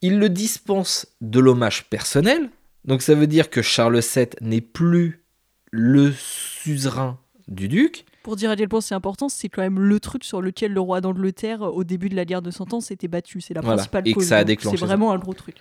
Il 0.01 0.17
le 0.17 0.29
dispense 0.29 1.07
de 1.21 1.39
l'hommage 1.39 1.89
personnel, 1.89 2.49
donc 2.87 3.01
ça 3.01 3.13
veut 3.15 3.27
dire 3.27 3.49
que 3.49 3.61
Charles 3.61 3.99
VII 3.99 4.27
n'est 4.41 4.61
plus 4.61 5.23
le 5.71 6.11
suzerain 6.11 7.19
du 7.47 7.67
duc. 7.67 8.05
Pour 8.23 8.35
dire 8.35 8.49
à 8.49 8.55
quel 8.55 8.67
point 8.67 8.81
c'est 8.81 8.95
important, 8.95 9.29
c'est 9.29 9.47
quand 9.47 9.61
même 9.61 9.79
le 9.79 9.99
truc 9.99 10.23
sur 10.23 10.41
lequel 10.41 10.73
le 10.73 10.81
roi 10.81 10.99
d'Angleterre, 10.99 11.61
au 11.61 11.83
début 11.83 12.09
de 12.09 12.15
la 12.15 12.25
guerre 12.25 12.41
de 12.41 12.51
Cent 12.51 12.73
Ans, 12.73 12.81
s'était 12.81 13.07
battu. 13.07 13.39
C'est 13.39 13.53
la 13.53 13.61
Voilà. 13.61 13.77
principale 13.77 14.07
Et 14.07 14.13
que 14.13 14.23
ça 14.23 14.37
a 14.37 14.43
déclenché 14.43 14.77
C'est 14.77 14.85
vraiment 14.85 15.11
un 15.13 15.17
gros 15.17 15.33
truc. 15.33 15.57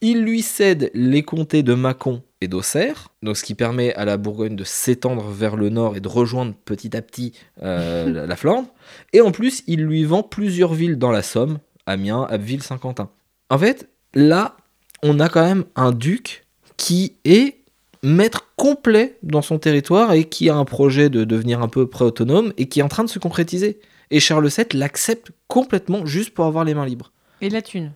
Il 0.00 0.22
lui 0.22 0.42
cède 0.42 0.90
les 0.94 1.22
comtés 1.22 1.62
de 1.62 1.74
Mâcon 1.74 2.22
et 2.40 2.48
d'Auxerre, 2.48 3.08
donc 3.22 3.36
ce 3.36 3.42
qui 3.44 3.54
permet 3.54 3.94
à 3.94 4.04
la 4.04 4.16
Bourgogne 4.16 4.54
de 4.54 4.64
s'étendre 4.64 5.28
vers 5.28 5.56
le 5.56 5.70
nord 5.70 5.96
et 5.96 6.00
de 6.00 6.08
rejoindre 6.08 6.54
petit 6.64 6.96
à 6.96 7.00
petit 7.02 7.32
euh, 7.62 8.26
la 8.26 8.36
Flandre. 8.36 8.68
Et 9.12 9.20
en 9.20 9.32
plus, 9.32 9.62
il 9.66 9.84
lui 9.84 10.04
vend 10.04 10.22
plusieurs 10.22 10.74
villes 10.74 10.98
dans 10.98 11.10
la 11.10 11.22
Somme, 11.22 11.58
Amiens, 11.86 12.26
Abbeville, 12.28 12.62
Saint-Quentin. 12.62 13.10
En 13.50 13.58
fait, 13.58 13.88
là, 14.14 14.56
on 15.02 15.20
a 15.20 15.28
quand 15.28 15.44
même 15.44 15.64
un 15.74 15.90
duc 15.92 16.43
qui 16.76 17.14
est 17.24 17.56
maître 18.02 18.48
complet 18.56 19.16
dans 19.22 19.42
son 19.42 19.58
territoire 19.58 20.12
et 20.12 20.24
qui 20.24 20.50
a 20.50 20.56
un 20.56 20.64
projet 20.64 21.08
de 21.08 21.24
devenir 21.24 21.62
un 21.62 21.68
peu 21.68 21.86
pré-autonome 21.86 22.52
et 22.58 22.68
qui 22.68 22.80
est 22.80 22.82
en 22.82 22.88
train 22.88 23.04
de 23.04 23.08
se 23.08 23.18
concrétiser. 23.18 23.78
Et 24.10 24.20
Charles 24.20 24.48
VII 24.48 24.66
l'accepte 24.78 25.30
complètement 25.48 26.04
juste 26.06 26.30
pour 26.34 26.44
avoir 26.44 26.64
les 26.64 26.74
mains 26.74 26.86
libres. 26.86 27.12
Et 27.40 27.48
la 27.48 27.62
thune? 27.62 27.92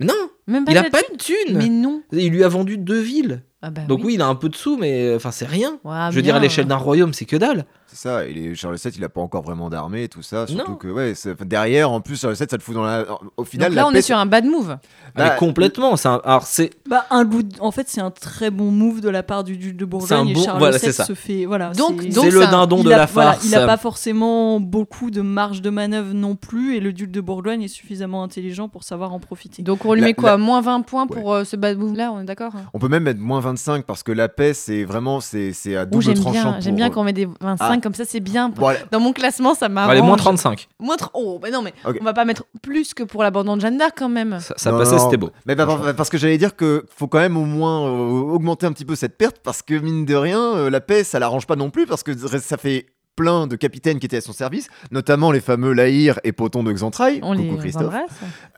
Non, 0.00 0.14
Même 0.46 0.64
pas 0.64 0.72
il 0.72 0.74
de 0.74 0.80
a 0.80 0.82
la 0.84 0.90
pas 0.90 1.02
thune 1.02 1.16
de 1.16 1.22
thunes. 1.22 1.58
Mais 1.58 1.68
non. 1.68 2.02
Il 2.12 2.30
lui 2.30 2.42
a 2.42 2.48
vendu 2.48 2.78
deux 2.78 3.00
villes. 3.00 3.42
Ah 3.62 3.70
bah 3.70 3.82
Donc 3.88 4.00
oui. 4.04 4.14
il 4.14 4.22
a 4.22 4.26
un 4.26 4.34
peu 4.34 4.48
de 4.48 4.56
sous, 4.56 4.76
mais 4.76 5.14
enfin 5.14 5.30
c'est 5.30 5.46
rien. 5.46 5.78
Je 5.84 6.16
veux 6.16 6.22
dire, 6.22 6.34
à 6.34 6.40
l'échelle 6.40 6.66
d'un 6.66 6.76
royaume, 6.76 7.12
c'est 7.14 7.24
que 7.24 7.36
dalle. 7.36 7.64
C'est 7.86 8.08
ça, 8.08 8.26
et 8.26 8.32
les- 8.32 8.54
Charles 8.56 8.76
VII, 8.76 8.92
il 8.96 9.04
a 9.04 9.08
pas 9.08 9.20
encore 9.20 9.42
vraiment 9.42 9.70
d'armée 9.70 10.04
et 10.04 10.08
tout 10.08 10.22
ça, 10.22 10.46
surtout 10.48 10.72
Non. 10.72 10.76
que, 10.76 10.88
ouais, 10.88 11.12
derrière, 11.44 11.90
en 11.92 12.00
plus, 12.00 12.20
Charles 12.20 12.34
VII, 12.34 12.46
ça 12.50 12.58
te 12.58 12.62
fout 12.62 12.74
dans 12.74 12.82
la. 12.82 13.04
Au 13.36 13.44
final, 13.44 13.68
Donc 13.70 13.76
là, 13.76 13.82
la 13.82 13.88
on 13.88 13.92
paix, 13.92 13.98
est 13.98 14.02
sur 14.02 14.16
un 14.18 14.26
bad 14.26 14.44
move. 14.46 14.76
Bah, 15.14 15.30
mais 15.30 15.36
complètement. 15.38 15.96
c'est 15.96 16.08
un- 16.08 16.20
Alors 16.24 16.42
c'est 16.44 16.70
Bah, 16.88 17.06
un 17.10 17.24
de- 17.24 17.44
En 17.60 17.70
fait, 17.70 17.88
c'est 17.88 18.00
un 18.00 18.10
très 18.10 18.50
bon 18.50 18.70
move 18.70 19.00
de 19.00 19.08
la 19.08 19.22
part 19.22 19.44
du 19.44 19.56
duc 19.56 19.76
de 19.76 19.80
C'est 19.80 19.84
un 19.84 19.86
Bourgogne. 20.24 20.34
bon- 20.34 20.40
et 20.40 20.44
Charles 20.44 20.58
voilà, 20.58 20.76
VII 20.78 20.86
c'est 20.86 20.92
ça. 20.92 21.04
se 21.04 21.14
fait. 21.14 21.44
Voilà, 21.44 21.70
Donc- 21.70 22.02
c'est- 22.02 22.08
donc 22.08 22.24
c'est 22.24 22.30
c'est 22.30 22.36
le 22.40 22.46
dindon 22.46 22.78
il 22.78 22.84
de 22.84 22.90
a, 22.90 22.96
la 22.98 23.06
voilà, 23.06 23.32
farce. 23.32 23.44
il 23.44 23.50
n'a 23.52 23.66
pas 23.66 23.76
forcément 23.76 24.58
beaucoup 24.60 25.10
de 25.10 25.20
marge 25.20 25.62
de 25.62 25.70
manœuvre 25.70 26.12
non 26.14 26.34
plus, 26.36 26.76
et 26.76 26.80
le 26.80 26.92
duc 26.92 27.10
de 27.12 27.20
Bourgogne 27.20 27.62
est 27.62 27.68
suffisamment 27.68 28.22
intelligent 28.24 28.68
pour 28.68 28.82
savoir 28.82 29.12
en 29.12 29.20
profiter. 29.20 29.62
Donc 29.62 29.84
on 29.84 29.94
lui 29.94 30.00
La- 30.00 30.08
met 30.08 30.14
quoi 30.14 30.30
la- 30.30 30.36
Moins 30.38 30.60
20 30.60 30.80
points 30.82 31.06
pour 31.06 31.32
euh, 31.32 31.44
ce 31.44 31.54
bad 31.56 31.78
move 31.78 31.94
là, 31.96 32.10
on 32.12 32.20
est 32.20 32.24
d'accord 32.24 32.52
On 32.72 32.78
peut 32.78 32.88
même 32.88 33.04
mettre 33.04 33.20
moins 33.20 33.40
25 33.40 33.84
parce 33.84 34.02
que 34.02 34.10
la 34.12 34.28
paix, 34.28 34.52
c'est 34.54 34.84
vraiment 34.84 35.20
c'est 35.20 35.52
c'est 35.52 35.76
à 35.76 35.86
double 35.86 36.02
j'aime 36.02 36.14
tranchant. 36.14 36.32
bien, 36.32 36.52
pour- 36.52 36.60
j'aime 36.60 36.76
bien 36.76 36.90
qu'on 36.90 37.04
met 37.04 37.12
des 37.12 37.26
25 37.40 37.82
Ah, 37.83 37.83
comme 37.84 37.94
ça 37.94 38.04
c'est 38.04 38.18
bien. 38.18 38.48
Bon, 38.48 38.66
allez, 38.66 38.80
Dans 38.90 38.98
mon 38.98 39.12
classement, 39.12 39.54
ça 39.54 39.68
m'arrange. 39.68 39.92
Allez, 39.92 40.02
moins 40.02 40.16
35. 40.16 40.66
Moins 40.80 40.96
tr- 40.96 41.10
Oh, 41.14 41.38
bah 41.40 41.50
non, 41.50 41.62
mais 41.62 41.72
Ok. 41.84 41.98
on 42.00 42.04
va 42.04 42.12
pas 42.14 42.24
mettre 42.24 42.44
plus 42.62 42.94
que 42.94 43.04
pour 43.04 43.22
l'abandon 43.22 43.56
de 43.56 43.60
Jeanne 43.60 43.78
d'Arc 43.78 43.92
quand 43.96 44.08
même. 44.08 44.40
Ça, 44.40 44.54
ça 44.56 44.72
Non, 44.72 44.78
passait, 44.78 44.96
non, 44.96 45.04
c'était 45.04 45.16
beau. 45.18 45.30
Mais 45.46 45.54
bah, 45.54 45.66
bah, 45.66 45.94
parce 45.96 46.08
que 46.10 46.18
j'allais 46.18 46.38
dire 46.38 46.56
que 46.56 46.84
faut 46.96 47.06
quand 47.06 47.18
même 47.20 47.36
au 47.36 47.44
moins 47.44 47.86
euh, 47.86 47.90
augmenter 48.32 48.66
un 48.66 48.72
petit 48.72 48.84
peu 48.84 48.96
cette 48.96 49.16
perte 49.16 49.36
parce 49.44 49.62
que 49.62 49.74
mine 49.74 50.04
de 50.04 50.14
rien, 50.16 50.40
euh, 50.56 50.70
la 50.70 50.80
paix 50.80 51.04
ça 51.04 51.18
l'arrange 51.20 51.46
pas 51.46 51.56
non 51.56 51.70
plus 51.70 51.86
parce 51.86 52.02
que 52.02 52.16
ça 52.16 52.56
fait 52.56 52.86
plein 53.16 53.46
de 53.46 53.56
capitaines 53.56 53.98
qui 53.98 54.06
étaient 54.06 54.16
à 54.16 54.20
son 54.20 54.32
service, 54.32 54.68
notamment 54.90 55.30
les 55.30 55.40
fameux 55.40 55.72
Lahir 55.72 56.18
et 56.24 56.32
Poton 56.32 56.62
de 56.62 56.72
Xantrailles, 56.72 57.20
On 57.22 57.36
coucou 57.36 57.52
les 57.52 57.58
Christophe, 57.58 57.94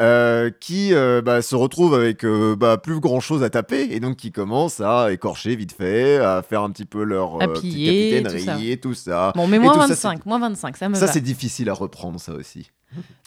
euh, 0.01 0.51
qui 0.61 0.95
euh, 0.95 1.23
bah, 1.23 1.43
se 1.43 1.55
retrouvent 1.55 1.95
avec 1.95 2.25
euh, 2.25 2.57
bah, 2.57 2.79
plus 2.79 3.01
grand 3.01 3.21
chose 3.21 3.43
à 3.43 3.51
taper 3.51 3.89
et 3.91 4.01
donc 4.01 4.17
qui 4.17 4.33
commencent 4.33 4.81
à 4.81 5.13
écorcher 5.13 5.57
vite 5.57 5.73
fait, 5.73 6.17
à 6.19 6.43
faire 6.43 6.63
un 6.63 6.71
petit 6.71 6.87
peu 6.87 7.03
leur 7.03 7.41
À 7.41 7.45
euh, 7.45 7.49
petite 7.49 7.73
piller, 7.73 8.23
capitainerie, 8.23 8.79
tout 8.81 8.95
ça. 8.95 9.33
Bon, 9.35 9.47
mais 9.47 9.57
Et 9.57 9.61
moins 9.61 9.75
ça, 9.75 9.87
25, 9.89 10.27
moins 10.27 10.39
25, 10.39 10.77
ça 10.77 10.89
me 10.89 10.95
Ça 10.95 11.07
c'est 11.07 11.21
difficile 11.21 11.69
à 11.71 11.75
reprendre 11.75 12.19
ça 12.21 12.33
aussi. 12.33 12.71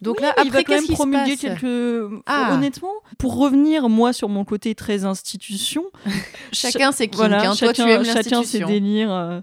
Donc 0.02 0.22
là, 0.22 0.34
il 0.38 0.48
après, 0.48 0.60
va 0.60 0.64
quand 0.64 0.74
même 0.74 0.88
promulguer 0.88 1.36
quelques. 1.38 2.12
Ah. 2.26 2.52
Honnêtement, 2.54 2.94
pour 3.18 3.38
revenir 3.38 3.90
moi 3.90 4.14
sur 4.14 4.30
mon 4.30 4.46
côté 4.46 4.74
très 4.74 5.04
institution, 5.04 5.84
Chacun 6.52 6.92
ses 6.92 7.08
kinks, 7.08 7.16
voilà, 7.18 7.40
hein. 7.52 7.56
Toi, 7.56 7.74
chacun, 7.74 7.86
tu 7.86 7.92
aimes 7.92 8.06
chacun 8.06 8.44
ses 8.44 8.60
délires. 8.62 9.12
euh, 9.12 9.42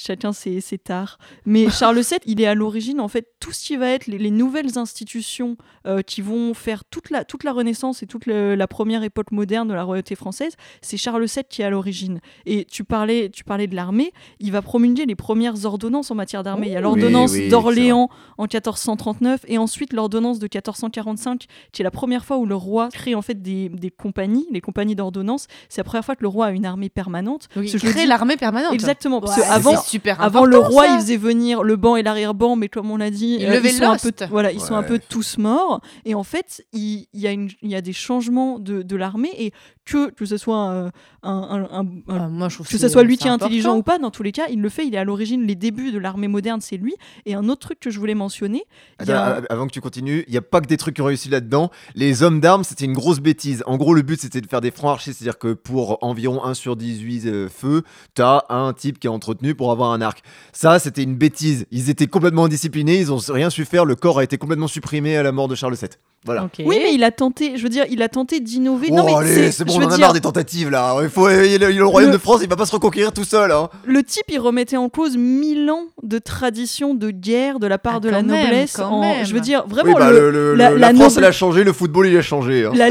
Chacun 0.00 0.32
ses, 0.32 0.60
ses 0.60 0.78
tares. 0.78 1.18
Mais 1.44 1.68
Charles 1.70 1.98
VII, 1.98 2.18
il 2.26 2.40
est 2.40 2.46
à 2.46 2.54
l'origine, 2.54 3.00
en 3.00 3.08
fait, 3.08 3.32
tout 3.40 3.52
ce 3.52 3.64
qui 3.64 3.76
va 3.76 3.90
être 3.90 4.06
les, 4.06 4.16
les 4.18 4.30
nouvelles 4.30 4.78
institutions 4.78 5.56
euh, 5.86 6.02
qui 6.02 6.22
vont 6.22 6.54
faire 6.54 6.84
toute 6.84 7.10
la, 7.10 7.24
toute 7.24 7.42
la 7.42 7.52
Renaissance 7.52 8.02
et 8.02 8.06
toute 8.06 8.26
le- 8.26 8.54
la 8.54 8.68
première 8.68 9.02
époque 9.02 9.32
moderne 9.32 9.66
de 9.68 9.74
la 9.74 9.82
royauté 9.82 10.14
française, 10.14 10.52
c'est 10.82 10.96
Charles 10.96 11.24
VII 11.24 11.42
qui 11.48 11.62
est 11.62 11.64
à 11.64 11.70
l'origine. 11.70 12.20
Et 12.46 12.64
tu 12.64 12.84
parlais, 12.84 13.28
tu 13.30 13.42
parlais 13.42 13.66
de 13.66 13.74
l'armée, 13.74 14.12
il 14.38 14.52
va 14.52 14.62
promulguer 14.62 15.04
les 15.06 15.16
premières 15.16 15.64
ordonnances 15.64 16.10
en 16.10 16.14
matière 16.14 16.42
d'armée. 16.42 16.68
Il 16.68 16.72
y 16.72 16.76
a 16.76 16.80
l'ordonnance 16.80 17.32
Oui, 17.32 17.40
oui, 17.44 17.48
d'Orléans 17.48 18.08
en 18.38 18.44
1439 18.44 19.40
et 19.48 19.58
ensuite 19.58 19.92
l'ordonnance 19.92 20.38
de 20.38 20.44
1445 20.44 21.46
qui 21.72 21.82
est 21.82 21.84
la 21.84 21.90
première 21.90 22.24
fois 22.24 22.38
où 22.38 22.46
le 22.46 22.54
roi 22.54 22.88
crée 22.92 23.14
en 23.14 23.22
fait 23.22 23.42
des, 23.42 23.68
des 23.68 23.90
compagnies, 23.90 24.46
les 24.50 24.60
compagnies 24.60 24.94
d'ordonnance. 24.94 25.46
C'est 25.68 25.80
la 25.80 25.84
première 25.84 26.04
fois 26.04 26.14
que 26.16 26.22
le 26.22 26.28
roi 26.28 26.46
a 26.46 26.50
une 26.50 26.66
armée 26.66 26.88
permanente. 26.88 27.48
Parce 27.54 27.72
il 27.72 27.80
crée 27.80 28.02
dis- 28.02 28.06
l'armée 28.06 28.36
permanente. 28.36 28.72
Exactement, 28.72 29.20
parce 29.20 29.36
Ouais, 29.36 29.44
avant, 29.44 29.70
super 29.88 30.20
avant 30.20 30.44
le 30.44 30.58
roi, 30.58 30.86
ça. 30.86 30.94
il 30.94 31.00
faisait 31.00 31.16
venir 31.16 31.62
le 31.62 31.76
banc 31.76 31.96
et 31.96 32.02
l'arrière-banc, 32.02 32.56
mais 32.56 32.68
comme 32.68 32.90
on 32.90 32.96
l'a 32.96 33.10
dit, 33.10 33.38
Il 33.40 33.46
euh, 33.46 33.60
ils 33.62 33.70
sont 33.72 33.84
un 33.84 33.96
peu, 33.96 34.12
voilà, 34.30 34.52
ils 34.52 34.60
sont 34.60 34.74
un 34.74 34.82
peu 34.82 34.98
tous 34.98 35.38
morts. 35.38 35.80
Et 36.04 36.14
en 36.14 36.22
fait, 36.22 36.64
il, 36.72 37.06
il 37.12 37.20
y, 37.20 37.26
a 37.26 37.32
une- 37.32 37.50
il 37.62 37.70
y 37.70 37.74
a 37.76 37.80
des 37.80 37.92
changements 37.92 38.58
de, 38.58 38.82
de 38.82 38.96
l'armée 38.96 39.30
et 39.38 39.52
que 39.88 40.10
que 40.10 40.24
ce 40.26 40.36
soit 40.36 40.70
euh, 40.70 40.90
un, 41.22 41.30
un- 41.30 41.68
un- 41.80 41.80
un- 41.80 41.86
Ah, 42.08 42.28
moi, 42.28 42.48
je 42.48 42.54
trouve 42.56 42.68
que 42.68 42.78
ce 42.78 42.88
soit 42.88 43.02
lui 43.02 43.16
qui 43.16 43.26
est 43.26 43.30
important. 43.30 43.46
intelligent 43.46 43.76
ou 43.76 43.82
pas, 43.82 43.98
dans 43.98 44.10
tous 44.10 44.22
les 44.22 44.32
cas, 44.32 44.46
il 44.50 44.60
le 44.60 44.68
fait. 44.68 44.86
Il 44.86 44.94
est 44.94 44.98
à 44.98 45.04
l'origine. 45.04 45.46
Les 45.46 45.54
débuts 45.54 45.92
de 45.92 45.98
l'armée 45.98 46.28
moderne, 46.28 46.60
c'est 46.60 46.76
lui. 46.76 46.94
Et 47.26 47.34
un 47.34 47.48
autre 47.48 47.60
truc 47.60 47.80
que 47.80 47.90
je 47.90 47.98
voulais 47.98 48.14
mentionner, 48.14 48.64
Attends, 48.98 49.12
a- 49.14 49.40
Avant 49.50 49.66
que 49.66 49.72
tu 49.72 49.80
continues, 49.80 50.24
il 50.26 50.30
n'y 50.32 50.36
a 50.36 50.42
pas 50.42 50.60
que 50.60 50.66
des 50.66 50.76
trucs 50.76 50.96
qui 50.96 51.02
ont 51.02 51.06
réussi 51.06 51.28
là-dedans. 51.28 51.70
Les 51.94 52.22
hommes 52.22 52.40
d'armes, 52.40 52.64
c'était 52.64 52.84
une 52.84 52.92
grosse 52.92 53.20
bêtise. 53.20 53.62
En 53.66 53.76
gros, 53.76 53.94
le 53.94 54.02
but, 54.02 54.20
c'était 54.20 54.40
de 54.40 54.46
faire 54.46 54.60
des 54.60 54.70
francs 54.70 54.90
archers, 54.92 55.12
c'est-à-dire 55.12 55.38
que 55.38 55.52
pour 55.54 55.98
environ 56.02 56.44
1 56.44 56.54
sur 56.54 56.76
18 56.76 57.26
euh, 57.26 57.48
feux, 57.48 57.82
t'as 58.14 58.42
un 58.48 58.72
type 58.72 58.98
qui 58.98 59.06
est 59.06 59.10
entretenu 59.10 59.54
pour 59.54 59.72
avoir 59.72 59.92
un 59.92 60.00
arc. 60.00 60.22
Ça, 60.52 60.78
c'était 60.78 61.02
une 61.02 61.16
bêtise. 61.16 61.66
Ils 61.70 61.90
étaient 61.90 62.06
complètement 62.06 62.44
indisciplinés, 62.44 62.98
ils 62.98 63.12
ont 63.12 63.18
rien 63.28 63.50
su 63.50 63.64
faire, 63.64 63.84
le 63.84 63.94
corps 63.96 64.18
a 64.18 64.24
été 64.24 64.38
complètement 64.38 64.68
supprimé 64.68 65.16
à 65.16 65.22
la 65.22 65.32
mort 65.32 65.48
de 65.48 65.54
Charles 65.54 65.74
VII. 65.76 65.88
Voilà. 66.24 66.48
Oui, 66.58 66.78
mais 66.82 66.92
il 66.94 67.04
a 67.04 67.10
tenté. 67.10 67.56
Je 67.56 67.62
veux 67.62 67.68
dire, 67.68 67.84
il 67.90 68.02
a 68.02 68.08
tenté 68.08 68.40
d'innover. 68.40 68.88
Oh, 68.90 68.96
non, 68.96 69.04
mais 69.04 69.14
allez, 69.14 69.52
c'est 69.52 69.64
bon, 69.64 69.74
on 69.78 69.84
en 69.84 69.86
a 69.86 69.90
dire, 69.90 69.98
marre 70.00 70.12
des 70.12 70.20
tentatives 70.20 70.68
là. 70.68 70.96
Il 71.02 71.08
faut, 71.08 71.28
il 71.30 71.52
il 71.54 71.58
le 71.78 71.86
royaume 71.86 72.10
Le- 72.10 72.16
de 72.18 72.20
France, 72.20 72.40
il 72.42 72.48
va 72.48 72.56
pas 72.56 72.66
se 72.66 72.72
reconquérir 72.72 73.12
tout 73.12 73.24
seul. 73.24 73.50
Hein. 73.52 73.68
le 73.84 74.02
type, 74.02 74.24
il 74.28 74.38
remettait 74.38 74.76
en 74.76 74.88
cause 74.88 75.16
mille 75.16 75.70
ans 75.70 75.84
de 76.02 76.18
tradition 76.18 76.94
de 76.94 77.10
guerre 77.10 77.58
de 77.60 77.66
la 77.66 77.78
part 77.78 77.94
Ah, 77.96 78.00
de 78.00 78.10
la 78.10 78.22
même, 78.22 78.42
noblesse. 78.44 78.78
en-. 78.78 79.24
Je 79.24 79.32
veux 79.32 79.40
dire, 79.40 79.62
Oui, 79.66 79.70
vraiment, 79.74 79.92
bah, 79.98 80.10
le- 80.10 80.18
le- 80.18 80.30
le- 80.30 80.54
la- 80.54 80.70
la 80.70 80.76
la 80.76 80.86
France, 80.88 81.14
noble- 81.14 81.18
elle 81.18 81.24
a 81.24 81.32
changé, 81.32 81.64
le 81.64 81.72
football, 81.72 82.08
il 82.08 82.16
a 82.18 82.22
changé. 82.22 82.64
hein. 82.66 82.72
la, 82.74 82.88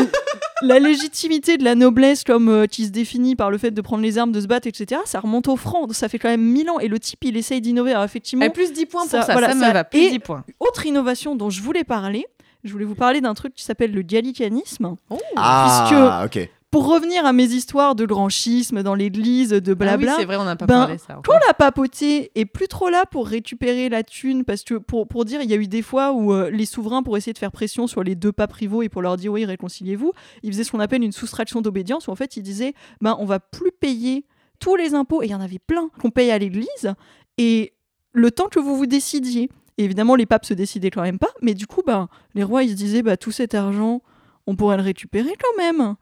la 0.63 0.79
légitimité 0.79 1.57
de 1.57 1.63
la 1.63 1.75
noblesse 1.75 2.23
comme 2.23 2.49
euh, 2.49 2.65
qui 2.65 2.85
se 2.85 2.89
définit 2.91 3.35
par 3.35 3.51
le 3.51 3.57
fait 3.59 3.69
de 3.71 3.81
prendre 3.81 4.01
les 4.01 4.17
armes, 4.17 4.31
de 4.31 4.41
se 4.41 4.47
battre, 4.47 4.67
etc. 4.67 5.01
Ça 5.05 5.19
remonte 5.19 5.47
au 5.47 5.55
franc. 5.57 5.85
Ça 5.91 6.09
fait 6.09 6.17
quand 6.17 6.29
même 6.29 6.41
mille 6.41 6.69
ans. 6.71 6.79
Et 6.79 6.87
le 6.87 6.97
type, 6.97 7.23
il 7.25 7.37
essaye 7.37 7.61
d'innover. 7.61 7.91
Alors 7.91 8.03
effectivement, 8.05 8.45
Eh, 8.45 8.49
plus 8.49 8.71
10 8.73 8.85
points 8.87 9.01
pour 9.03 9.11
ça- 9.11 9.21
ça, 9.23 9.33
voilà, 9.33 9.49
ça 9.49 9.55
me 9.55 9.61
ça- 9.61 9.73
va. 9.73 9.83
Plus 9.83 9.99
et- 9.99 10.09
10 10.11 10.19
points. 10.19 10.43
autre 10.59 10.85
innovation 10.87 11.35
dont 11.35 11.49
je 11.51 11.61
voulais 11.61 11.83
parler. 11.83 12.25
Je 12.67 12.71
voulais 12.73 12.85
vous 12.85 12.95
parler 12.95 13.21
d'un 13.21 13.33
truc 13.33 13.53
qui 13.53 13.63
s'appelle 13.63 13.91
le 13.93 14.01
gallicanisme. 14.01 14.95
Ah, 15.35 16.23
ok. 16.25 16.49
Pour 16.69 16.85
revenir 16.87 17.25
à 17.25 17.31
mes 17.31 17.45
histoires 17.45 17.95
de 17.95 18.05
grand 18.05 18.27
schisme 18.27 18.83
dans 18.83 18.93
l'église, 18.93 19.51
de 19.51 19.55
Ah 19.57 19.69
oui, 19.69 19.75
blabla, 19.75 20.15
c'est 20.17 20.25
vrai, 20.25 20.35
on 20.35 20.43
n'a 20.43 20.57
pas 20.57 20.65
Ben, 20.65 20.79
parlé 20.79 20.97
ça. 20.97 21.17
encore. 21.17 21.33
quand 21.33 21.39
la 21.47 21.53
papauté 21.53 22.29
est 22.35 22.45
plus 22.45 22.67
trop 22.67 22.89
là 22.89 23.05
pour 23.09 23.25
récupérer 23.25 23.87
la 23.87 24.03
thune, 24.03 24.43
parce 24.43 24.63
que 24.63 24.73
pour, 24.75 25.07
pour 25.07 25.23
dire, 25.23 25.41
il 25.41 25.49
y 25.49 25.53
a 25.53 25.55
eu 25.55 25.67
des 25.67 25.81
fois 25.81 26.11
où 26.11 26.33
euh, 26.33 26.49
les 26.49 26.65
souverains, 26.65 27.03
pour 27.03 27.15
essayer 27.15 27.31
de 27.31 27.37
faire 27.37 27.53
pression 27.53 27.87
sur 27.87 28.03
les 28.03 28.15
deux 28.15 28.33
papes 28.33 28.51
rivaux 28.51 28.81
et 28.81 28.89
pour 28.89 29.01
leur 29.01 29.15
dire 29.15 29.31
oui, 29.31 29.45
réconciliez-vous, 29.45 30.11
ils 30.43 30.51
faisaient 30.51 30.65
ce 30.65 30.71
qu'on 30.71 30.81
appelle 30.81 31.03
une 31.03 31.13
soustraction 31.13 31.61
d'obédience, 31.61 32.07
où 32.09 32.11
en 32.11 32.15
fait 32.15 32.35
ils 32.35 32.43
disaient 32.43 32.73
ben, 32.99 33.15
on 33.19 33.25
va 33.25 33.39
plus 33.39 33.71
payer 33.71 34.25
tous 34.59 34.75
les 34.75 34.93
impôts, 34.93 35.21
et 35.23 35.27
il 35.27 35.31
y 35.31 35.35
en 35.35 35.41
avait 35.41 35.59
plein 35.59 35.89
qu'on 36.01 36.09
paye 36.11 36.31
à 36.31 36.37
l'église, 36.37 36.93
et 37.37 37.73
le 38.11 38.29
temps 38.29 38.49
que 38.49 38.59
vous 38.59 38.75
vous 38.75 38.87
décidiez. 38.87 39.49
Évidemment, 39.77 40.15
les 40.15 40.25
papes 40.25 40.45
se 40.45 40.53
décidaient 40.53 40.89
quand 40.89 41.03
même 41.03 41.19
pas, 41.19 41.29
mais 41.41 41.53
du 41.53 41.67
coup, 41.67 41.83
ben, 41.85 42.09
les 42.33 42.43
rois 42.43 42.63
ils 42.63 42.71
se 42.71 42.75
disaient 42.75 43.03
bah, 43.03 43.17
tout 43.17 43.31
cet 43.31 43.53
argent, 43.53 44.01
on 44.47 44.55
pourrait 44.55 44.77
le 44.77 44.83
récupérer 44.83 45.33
quand 45.39 45.61
même. 45.61 45.95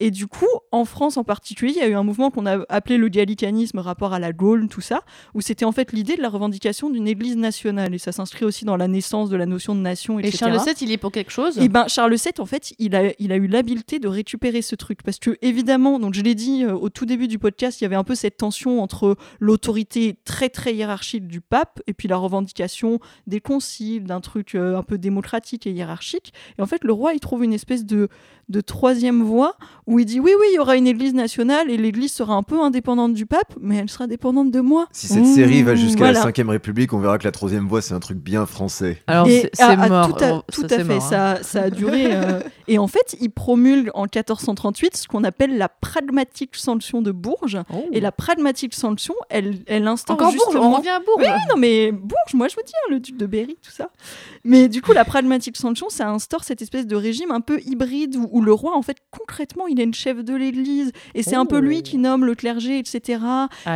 Et 0.00 0.10
du 0.10 0.26
coup, 0.26 0.46
en 0.70 0.84
France 0.84 1.16
en 1.16 1.24
particulier, 1.24 1.72
il 1.76 1.78
y 1.78 1.82
a 1.82 1.88
eu 1.88 1.94
un 1.94 2.04
mouvement 2.04 2.30
qu'on 2.30 2.46
a 2.46 2.64
appelé 2.68 2.98
le 2.98 3.08
gallicanisme, 3.08 3.78
rapport 3.78 4.12
à 4.12 4.18
la 4.18 4.32
Gaule, 4.32 4.68
tout 4.68 4.80
ça, 4.80 5.02
où 5.34 5.40
c'était 5.40 5.64
en 5.64 5.72
fait 5.72 5.92
l'idée 5.92 6.16
de 6.16 6.22
la 6.22 6.28
revendication 6.28 6.88
d'une 6.90 7.08
église 7.08 7.36
nationale. 7.36 7.94
Et 7.94 7.98
ça 7.98 8.12
s'inscrit 8.12 8.44
aussi 8.44 8.64
dans 8.64 8.76
la 8.76 8.86
naissance 8.86 9.28
de 9.28 9.36
la 9.36 9.46
notion 9.46 9.74
de 9.74 9.80
nation, 9.80 10.18
Et. 10.20 10.30
Charles 10.30 10.60
VII, 10.64 10.74
il 10.82 10.92
est 10.92 10.98
pour 10.98 11.10
quelque 11.10 11.32
chose? 11.32 11.58
Et 11.58 11.68
ben 11.68 11.88
Charles 11.88 12.14
VII, 12.14 12.32
en 12.38 12.46
fait, 12.46 12.74
il 12.78 12.94
a, 12.94 13.12
il 13.18 13.32
a 13.32 13.36
eu 13.36 13.48
l'habileté 13.48 13.98
de 13.98 14.08
récupérer 14.08 14.62
ce 14.62 14.76
truc. 14.76 15.02
Parce 15.02 15.18
que, 15.18 15.36
évidemment, 15.42 15.98
donc 15.98 16.14
je 16.14 16.22
l'ai 16.22 16.34
dit 16.34 16.64
euh, 16.64 16.74
au 16.74 16.90
tout 16.90 17.06
début 17.06 17.26
du 17.26 17.38
podcast, 17.38 17.80
il 17.80 17.84
y 17.84 17.86
avait 17.86 17.96
un 17.96 18.04
peu 18.04 18.14
cette 18.14 18.36
tension 18.36 18.80
entre 18.82 19.16
l'autorité 19.40 20.16
très 20.24 20.48
très 20.48 20.74
hiérarchique 20.74 21.26
du 21.26 21.40
pape 21.40 21.80
et 21.86 21.94
puis 21.94 22.06
la 22.06 22.16
revendication 22.16 23.00
des 23.26 23.40
conciles, 23.40 24.04
d'un 24.04 24.20
truc 24.20 24.54
euh, 24.54 24.76
un 24.76 24.82
peu 24.82 24.98
démocratique 24.98 25.66
et 25.66 25.72
hiérarchique. 25.72 26.32
Et 26.58 26.62
en 26.62 26.66
fait, 26.66 26.84
le 26.84 26.92
roi, 26.92 27.14
il 27.14 27.20
trouve 27.20 27.42
une 27.42 27.52
espèce 27.52 27.84
de, 27.84 28.08
de 28.48 28.60
troisième 28.60 29.22
voie 29.22 29.54
où 29.86 29.98
il 29.98 30.04
dit 30.06 30.20
oui, 30.20 30.30
oui, 30.38 30.46
il 30.52 30.56
y 30.56 30.58
aura 30.58 30.76
une 30.76 30.86
église 30.86 31.14
nationale 31.14 31.70
et 31.70 31.76
l'église 31.76 32.12
sera 32.12 32.34
un 32.34 32.42
peu 32.42 32.60
indépendante 32.60 33.14
du 33.14 33.26
pape, 33.26 33.54
mais 33.60 33.76
elle 33.76 33.88
sera 33.90 34.06
dépendante 34.06 34.50
de 34.50 34.60
moi. 34.60 34.86
Si 34.92 35.06
cette 35.06 35.26
série 35.26 35.62
va 35.62 35.74
jusqu'à 35.74 35.98
Voilà. 35.98 36.24
la 36.24 36.30
5ème 36.30 36.48
République, 36.50 36.92
on 36.92 36.98
verra 36.98 37.18
que 37.18 37.24
la 37.24 37.32
troisième 37.32 37.66
voie, 37.68 37.82
c'est 37.82 37.94
un 37.94 38.00
truc 38.00 38.18
bien 38.18 38.46
français. 38.46 39.02
Alors, 39.06 39.26
c'est 39.26 39.50
à- 39.60 39.68
à 39.68 39.88
mort. 39.88 40.16
Tout 40.16 40.24
à, 40.24 40.32
Oh, 40.38 40.42
tout 40.52 40.60
ça, 40.62 40.66
à 40.66 40.78
fait, 40.78 40.84
mort, 40.84 40.96
hein. 40.96 41.00
ça, 41.08 41.38
ça 41.42 41.62
a 41.64 41.70
duré. 41.70 42.06
euh, 42.14 42.40
et 42.68 42.78
en 42.78 42.86
fait, 42.86 43.16
il 43.20 43.30
promulgue 43.30 43.90
en 43.94 44.02
1438 44.02 44.96
ce 44.96 45.08
qu'on 45.08 45.24
appelle 45.24 45.56
la 45.58 45.68
pragmatique 45.68 46.56
sanction 46.56 47.02
de 47.02 47.10
Bourges. 47.12 47.58
Oh. 47.72 47.84
Et 47.92 48.00
la 48.00 48.12
pragmatique 48.12 48.74
sanction, 48.74 49.14
elle, 49.30 49.58
elle 49.66 49.86
instaure 49.86 50.14
Encore 50.14 50.32
Bourges, 50.32 50.40
justement... 50.44 50.72
on 50.72 50.76
revient 50.76 50.88
à 50.90 51.00
Bourges. 51.00 51.18
Oui, 51.20 51.26
oui, 51.28 51.40
non, 51.50 51.56
mais 51.56 51.92
Bourges, 51.92 52.34
moi 52.34 52.48
je 52.48 52.54
vous 52.56 52.62
dis, 52.66 52.72
hein, 52.74 52.92
le 52.92 53.00
duc 53.00 53.16
de 53.16 53.26
Berry, 53.26 53.56
tout 53.62 53.70
ça. 53.70 53.88
Mais 54.44 54.68
du 54.68 54.82
coup, 54.82 54.92
la 54.92 55.04
pragmatique 55.04 55.56
sanction, 55.56 55.88
ça 55.88 56.08
instaure 56.10 56.44
cette 56.44 56.62
espèce 56.62 56.86
de 56.86 56.96
régime 56.96 57.30
un 57.30 57.40
peu 57.40 57.60
hybride 57.64 58.16
où, 58.16 58.28
où 58.30 58.37
le 58.40 58.52
roi, 58.52 58.76
en 58.76 58.82
fait, 58.82 58.98
concrètement, 59.10 59.66
il 59.66 59.80
est 59.80 59.84
une 59.84 59.94
chef 59.94 60.24
de 60.24 60.34
l'église 60.34 60.92
et 61.14 61.22
c'est 61.22 61.36
un 61.36 61.46
peu 61.46 61.58
lui 61.58 61.82
qui 61.82 61.98
nomme 61.98 62.24
le 62.24 62.34
clergé, 62.34 62.78
etc. 62.78 63.20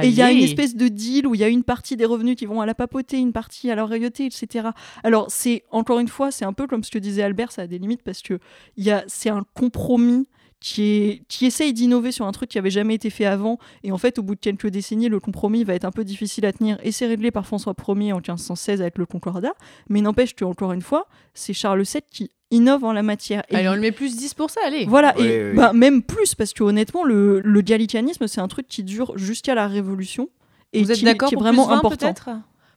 Et 0.03 0.09
il 0.09 0.15
y 0.15 0.23
a 0.23 0.31
une 0.31 0.43
espèce 0.43 0.77
de 0.77 0.89
deal 0.89 1.27
où 1.27 1.35
il 1.35 1.41
y 1.41 1.45
a 1.45 1.49
une 1.49 1.65
partie 1.65 1.97
des 1.97 2.05
revenus 2.05 2.37
qui 2.37 2.47
vont 2.47 2.61
à 2.61 2.67
la 2.67 2.75
papauté, 2.75 3.19
une 3.19 3.33
partie 3.33 3.71
à 3.71 3.75
la 3.75 3.85
royauté, 3.85 4.27
etc. 4.27 4.69
Alors, 5.03 5.27
c'est 5.31 5.65
encore 5.71 5.99
une 5.99 6.09
fois, 6.09 6.31
c'est 6.31 6.45
un 6.45 6.53
peu 6.53 6.67
comme 6.67 6.85
ce 6.85 6.91
que 6.91 6.99
disait 6.99 7.23
Albert, 7.23 7.53
ça 7.53 7.63
a 7.63 7.67
des 7.67 7.79
limites 7.79 8.03
parce 8.03 8.23
que 8.23 8.39
il 8.77 8.85
y 8.85 8.91
a, 8.91 9.05
c'est 9.07 9.31
un 9.31 9.45
compromis 9.55 10.27
qui, 10.63 10.83
est, 10.83 11.23
qui 11.29 11.45
essaye 11.45 11.73
d'innover 11.73 12.13
sur 12.13 12.27
un 12.27 12.33
truc 12.33 12.49
qui 12.49 12.59
avait 12.59 12.71
jamais 12.71 12.95
été 12.95 13.11
fait 13.11 13.25
avant. 13.25 13.59
Et 13.83 13.91
en 13.91 13.99
fait, 13.99 14.19
au 14.19 14.23
bout 14.23 14.37
de 14.37 14.41
quelques 14.41 14.69
décennies, 14.69 15.09
le 15.09 15.19
compromis 15.19 15.65
va 15.65 15.75
être 15.75 15.85
un 15.85 15.91
peu 15.91 16.05
difficile 16.05 16.47
à 16.47 16.53
tenir. 16.53 16.79
Et 16.83 16.93
c'est 16.93 17.07
réglé 17.07 17.31
par 17.31 17.47
François 17.47 17.75
Ier 17.89 18.13
en 18.13 18.17
1516 18.17 18.81
avec 18.81 18.97
le 18.97 19.05
Concordat. 19.05 19.55
Mais 19.89 20.01
n'empêche 20.01 20.35
que, 20.35 20.45
encore 20.45 20.73
une 20.73 20.83
fois, 20.83 21.09
c'est 21.35 21.53
Charles 21.53 21.83
VII 21.83 22.03
qui 22.11 22.31
innove 22.53 22.85
en 22.85 22.93
la 22.93 23.03
matière. 23.03 23.43
Et 23.51 23.57
Allez, 23.57 23.69
on 23.69 23.75
lui 23.75 23.81
met 23.81 23.93
plus 23.93 24.17
10 24.17 24.35
pour 24.35 24.51
ça, 24.51 24.61
allez. 24.65 24.87
voilà, 24.87 25.17
Ouais, 25.19 25.25
et 25.27 25.45
ouais. 25.49 25.55
bah, 25.55 25.73
même 25.73 26.03
plus, 26.03 26.35
parce 26.37 26.53
que 26.53 26.63
honnêtement, 26.63 27.03
le, 27.05 27.41
le 27.41 27.61
gallicanisme, 27.63 28.27
c'est 28.29 28.41
un 28.41 28.49
truc 28.49 28.69
qui 28.69 28.85
dure 28.85 29.13
jusqu'à 29.19 29.55
la 29.57 29.67
Révolution. 29.67 30.29
Et 30.73 30.83
Vous 30.85 30.93
êtes 30.93 31.03
d'accord 31.03 31.29
qui 31.29 31.35
est 31.35 31.39
vraiment 31.39 31.65
plus 31.67 31.73
20 31.73 31.79
important. 31.79 32.07
peut-être? 32.07 32.31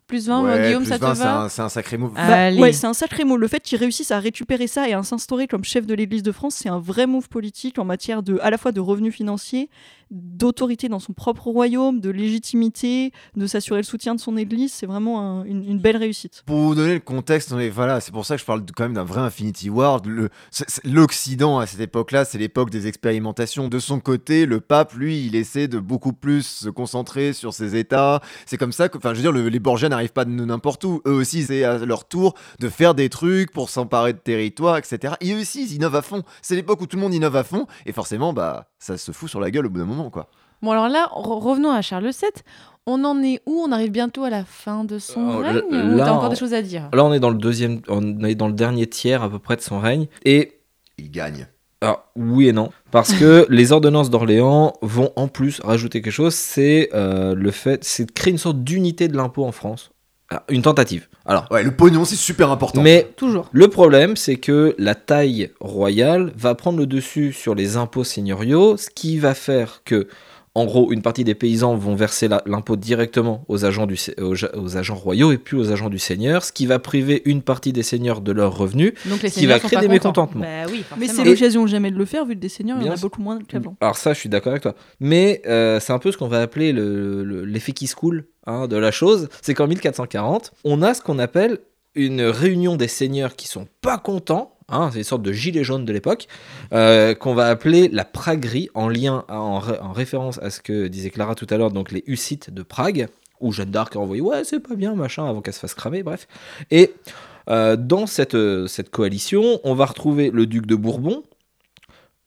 Plus 0.08 0.28
20, 0.28 0.44
Ouais, 0.44 0.66
Guillaume, 0.68 0.84
plus 0.84 0.90
ça 0.92 0.98
20, 0.98 1.14
te 1.14 1.18
va? 1.18 1.40
un- 1.42 1.50
C'est 1.50 1.62
un 1.64 1.70
sacré 1.70 1.98
move. 1.98 2.12
Ah. 2.16 2.28
Bah, 2.28 2.36
Allez. 2.46 2.60
ouais, 2.60 2.74
c'est 2.74 2.86
un 2.86 2.94
sacré 2.94 3.24
mot. 3.24 3.38
Le 3.38 3.48
fait 3.48 3.62
qu'il 3.62 3.80
réussisse 3.80 4.12
à 4.12 4.20
récupérer 4.20 4.68
ça 4.68 4.88
et 4.88 4.94
à 4.94 5.02
s'instaurer 5.02 5.48
comme 5.48 5.64
chef 5.64 5.88
de 5.88 5.96
l'Église 5.96 6.22
de 6.22 6.32
France, 6.32 6.56
c'est 6.56 6.70
un 6.70 6.78
vrai 6.78 7.08
move 7.08 7.28
politique 7.28 7.80
en 7.80 7.86
matière 7.86 8.22
de, 8.22 8.38
à 8.44 8.52
la 8.52 8.58
fois 8.60 8.72
de 8.72 8.80
revenus 8.80 9.16
financiers, 9.16 9.68
d'autorité 10.12 10.90
dans 10.90 11.00
son 11.00 11.14
propre 11.14 11.48
royaume, 11.48 12.00
de 12.00 12.10
légitimité, 12.10 13.12
de 13.36 13.48
s'assurer 13.48 13.80
le 13.80 13.84
soutien 13.86 14.16
de 14.16 14.20
son 14.20 14.38
Église. 14.38 14.72
C'est 14.74 14.86
vraiment 14.86 15.22
un- 15.22 15.44
une, 15.46 15.80
belle 15.80 15.98
réussite. 15.98 16.44
Pour 16.46 16.58
vous 16.58 16.76
donner 16.76 16.94
le 16.94 17.00
contexte, 17.00 17.54
voilà, 17.74 18.00
c'est 18.00 18.12
pour 18.12 18.26
ça 18.26 18.36
que 18.36 18.42
je 18.42 18.46
parle 18.46 18.64
quand 18.76 18.84
même 18.84 18.94
d'un 18.94 19.04
vrai 19.04 19.22
Infinity 19.22 19.70
War. 19.70 20.02
L'Occident 20.84 21.60
à 21.60 21.66
cette 21.68 21.80
époque-là, 21.80 22.26
c'est 22.26 22.38
l'époque 22.38 22.70
des 22.70 22.88
expérimentations. 22.88 23.68
De 23.68 23.80
son 23.80 24.00
côté, 24.00 24.46
le 24.46 24.60
pape, 24.60 24.94
lui, 24.94 25.26
il 25.26 25.36
essaie 25.36 25.68
de 25.68 25.80
beaucoup 25.80 26.14
plus 26.14 26.44
se 26.46 26.70
concentrer 26.70 27.34
sur 27.34 27.54
ses 27.54 27.76
États. 27.76 28.22
C'est 28.46 28.58
comme 28.58 28.72
ça 28.72 28.90
que, 28.90 28.98
enfin, 28.98 29.12
je 29.12 29.16
veux 29.18 29.22
dire, 29.22 29.32
le- 29.32 29.50
les 29.50 29.60
Borgias 29.60 29.90
n'arrivent 29.90 30.14
pas 30.14 30.26
de 30.26 30.32
n'importe 30.32 30.84
où. 30.84 31.02
Eux 31.08 31.14
aussi, 31.14 31.44
c'est 31.44 31.64
à 31.64 31.78
leur 31.80 32.08
tour 32.08 32.36
de 32.60 32.70
faire 32.70 32.94
des 32.96 33.10
trucs 33.10 33.52
pour 33.52 33.70
s'emparer 33.70 34.14
de 34.14 34.20
territoire, 34.20 34.78
etc. 34.78 35.14
Et 35.22 35.34
eux 35.34 35.42
aussi, 35.42 35.64
ils 35.64 35.74
innovent 35.76 35.96
à 35.96 36.02
fond. 36.02 36.24
C'est 36.42 36.56
l'époque 36.56 36.82
où 36.82 36.88
tout 36.88 36.96
le 36.98 37.02
monde 37.02 37.14
innove 37.14 37.36
à 37.36 37.44
fond, 37.44 37.68
et 37.86 37.92
forcément, 37.92 38.34
bah, 38.34 38.70
ça 38.80 38.98
se 38.98 39.12
fout 39.12 39.30
sur 39.30 39.40
la 39.40 39.52
gueule 39.52 39.66
au 39.66 39.70
bout 39.70 39.80
d'un 39.80 39.86
moment, 39.86 39.95
quoi. 40.10 40.28
Bon, 40.62 40.72
alors 40.72 40.88
là, 40.90 41.10
re- 41.14 41.40
revenons 41.42 41.72
à 41.72 41.82
Charles 41.82 42.06
VII. 42.06 42.30
On 42.88 43.04
en 43.04 43.22
est 43.24 43.42
où? 43.46 43.62
On 43.68 43.72
arrive 43.72 43.92
bientôt 43.92 44.24
à 44.24 44.30
la 44.30 44.46
fin 44.46 44.84
de 44.84 45.00
son 45.00 45.28
Euh, 45.28 45.38
règne 45.40 45.94
Ou 45.94 45.98
t'as 45.98 46.12
encore 46.12 46.26
on- 46.26 46.30
des 46.30 46.36
choses 46.36 46.54
à 46.54 46.62
dire? 46.62 46.90
Là, 46.94 47.04
on 47.04 47.14
est 47.14 47.20
dans 47.20 47.32
le 47.32 47.38
deuxième, 47.38 47.82
on 47.88 48.24
est 48.24 48.36
dans 48.36 48.48
le 48.48 48.54
dernier 48.54 48.88
tiers 48.88 49.24
à 49.24 49.30
peu 49.30 49.40
près 49.40 49.56
de 49.56 49.62
son 49.62 49.80
règne. 49.80 50.08
Et 50.24 50.60
Ils 51.00 51.10
gagnent. 51.10 51.48
alors, 51.82 52.04
oui 52.16 52.48
et 52.48 52.54
non, 52.54 52.70
parce 52.92 53.12
que 53.14 53.46
les 53.50 53.72
ordonnances 53.72 54.10
d'Orléans 54.12 54.74
vont 54.84 55.12
en 55.16 55.28
plus 55.28 55.60
rajouter 55.62 56.02
quelque 56.04 56.14
chose. 56.14 56.36
C'est 56.36 56.90
euh, 56.94 57.34
le 57.34 57.50
fait, 57.52 57.84
c'est 57.84 58.06
de 58.06 58.12
créer 58.12 58.32
une 58.32 58.38
sorte 58.38 58.64
d'unité 58.64 59.08
de 59.08 59.18
l'impôt 59.18 59.46
en 59.46 59.52
France. 59.52 59.90
Ah, 60.32 60.44
Une 60.50 60.62
tentative. 60.64 61.08
Alors, 61.26 61.48
Ouais, 61.52 61.62
le 61.64 61.72
pognon, 61.72 62.04
c'est 62.06 62.16
super 62.16 62.50
important. 62.52 62.82
mais 62.82 63.08
Toujours. 63.16 63.48
le 63.52 63.68
problème, 63.68 64.16
c'est 64.16 64.38
que 64.38 64.76
la 64.80 64.96
taille 64.96 65.52
royale 65.60 66.32
va 66.36 66.56
prendre 66.56 66.80
le 66.80 66.88
dessus 66.88 67.32
sur 67.32 67.54
les 67.56 67.78
impôts 67.78 68.04
seigneuriaux, 68.04 68.76
ce 68.78 68.90
qui 68.90 69.20
va 69.20 69.34
faire 69.36 69.82
que, 69.86 70.08
en 70.56 70.66
gros, 70.66 70.92
une 70.94 71.02
partie 71.02 71.24
des 71.26 71.36
paysans 71.36 71.76
vont 71.76 71.96
verser 71.96 72.30
l'impôt 72.46 72.78
directement 72.78 73.44
aux 73.50 73.66
agents, 73.66 73.86
du, 73.86 73.98
se- 73.98 74.20
aux, 74.22 74.36
ja- 74.36 74.50
aux 74.58 74.78
agents 74.78 74.96
royaux 74.96 75.32
et 75.34 75.38
puis 75.38 75.58
aux 75.58 75.72
agents 75.72 75.90
du 75.90 76.00
seigneur, 76.00 76.44
ce 76.46 76.52
qui 76.54 76.66
va 76.66 76.80
priver 76.80 77.22
une 77.26 77.42
partie 77.42 77.74
des 77.74 77.84
seigneurs 77.84 78.22
de 78.22 78.32
leurs 78.32 78.58
revenus. 78.58 78.94
Donc 79.06 79.22
les 79.22 79.30
Ce 79.30 79.40
qui 79.40 79.46
va 79.48 79.60
créer 79.60 79.72
des 79.82 79.88
contents. 79.88 79.92
mécontentements. 79.92 80.42
Bah 80.42 80.70
oui, 80.72 80.84
Mais 80.98 81.08
c'est 81.08 81.24
l'occasion 81.26 81.68
jamais 81.68 81.92
de 81.92 81.98
le 81.98 82.06
faire, 82.06 82.26
vu 82.26 82.36
que 82.36 82.40
des 82.40 82.50
seigneurs, 82.50 82.78
il 82.80 82.88
y 82.88 82.90
en 82.90 82.94
a 82.94 82.98
beaucoup 82.98 83.22
moins 83.22 83.40
qu'avant. 83.48 83.76
Alors 83.82 83.98
ça, 83.98 84.14
je 84.14 84.20
suis 84.20 84.30
d'accord 84.30 84.52
avec 84.52 84.64
toi. 84.64 84.76
Mais 85.02 85.42
euh, 85.46 85.80
c'est 85.80 85.94
un 85.94 86.00
peu 86.00 86.12
ce 86.12 86.18
qu'on 86.18 86.28
va 86.30 86.42
appeler 86.42 86.72
le- 86.72 87.24
le- 87.24 87.44
l'effet 87.46 87.74
qui 87.74 87.88
se 87.88 87.96
coule 87.96 88.26
hein, 88.48 88.68
de 88.68 88.78
la 88.78 88.92
chose. 88.92 89.28
C'est 89.42 89.54
qu'en 89.54 89.68
1440, 89.68 90.54
on 90.64 90.82
a 90.82 90.94
ce 90.94 91.02
qu'on 91.02 91.20
appelle 91.20 91.60
une 91.96 92.22
réunion 92.22 92.76
des 92.78 92.88
seigneurs 92.88 93.36
qui 93.36 93.48
sont 93.48 93.68
pas 93.82 93.98
contents. 93.98 94.55
Hein, 94.70 94.90
c'est 94.92 95.00
une 95.00 95.04
sorte 95.04 95.22
de 95.24 95.32
gilet 95.32 95.64
jaune 95.64 95.86
de 95.86 95.94
l'époque, 95.94 96.28
euh, 96.74 97.14
qu'on 97.14 97.34
va 97.34 97.48
appeler 97.48 97.88
la 97.90 98.06
praguerie, 98.06 98.70
en 98.74 98.90
lien, 98.90 99.26
à- 99.28 99.40
en, 99.40 99.60
ré- 99.60 99.80
en 99.80 99.92
référence 99.92 100.40
à 100.42 100.50
ce 100.50 100.60
que 100.62 100.88
disait 100.88 101.10
Clara 101.10 101.36
tout 101.36 101.48
à 101.50 101.58
l'heure, 101.58 101.72
donc 101.72 101.92
les 101.92 102.04
Hussites 102.08 102.50
de 102.54 102.64
Prague, 102.64 103.08
où 103.42 103.52
Jeanne 103.52 103.72
d'Arc 103.72 103.96
a 103.96 104.00
envoyé 104.00 104.22
ouais 104.22 104.44
c'est 104.46 104.60
pas 104.62 104.76
bien 104.76 104.96
machin 104.96 105.28
avant 105.30 105.42
qu'elle 105.42 105.54
se 105.54 105.60
fasse 105.60 105.74
cramer, 105.74 106.04
bref. 106.04 106.28
Et 106.72 106.94
euh, 107.50 107.76
dans 107.76 108.08
cette, 108.08 108.34
euh, 108.36 108.66
cette 108.68 108.90
coalition, 108.90 109.60
on 109.64 109.76
va 109.76 109.86
retrouver 109.86 110.32
le 110.32 110.46
duc 110.48 110.66
de 110.66 110.76
Bourbon, 110.76 111.24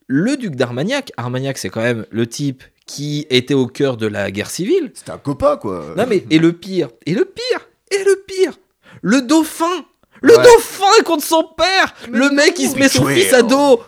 le 0.07 0.37
duc 0.37 0.55
d'Armagnac. 0.57 1.13
Armagnac, 1.17 1.59
c'est 1.59 1.69
quand 1.71 1.83
même 1.83 2.07
le 2.11 2.27
type 2.27 2.63
qui 2.87 3.27
était 3.31 3.55
au 3.55 3.67
cœur 3.67 3.97
de 3.97 4.07
la 4.07 4.31
guerre 4.31 4.49
civile. 4.51 4.91
C'était 4.95 5.11
un 5.11 5.19
copain, 5.19 5.57
quoi. 5.57 5.95
Non 5.97 6.05
mais 6.09 6.25
et 6.31 6.39
le 6.39 6.53
pire, 6.53 6.89
et 7.05 7.15
le 7.15 7.25
pire, 7.25 7.69
et 7.91 8.05
le 8.05 8.23
pire, 8.27 8.59
le 9.03 9.21
dauphin, 9.23 9.85
le 10.23 10.37
Ouais. 10.37 10.43
dauphin 10.43 11.03
contre 11.05 11.25
son 11.25 11.45
père, 11.57 11.95
le 12.11 12.31
mec 12.31 12.55
il 12.59 12.69
se 12.69 12.77
met 12.79 12.89
son 12.89 13.07
fils 13.07 13.33
à 13.33 13.43
dos. 13.43 13.81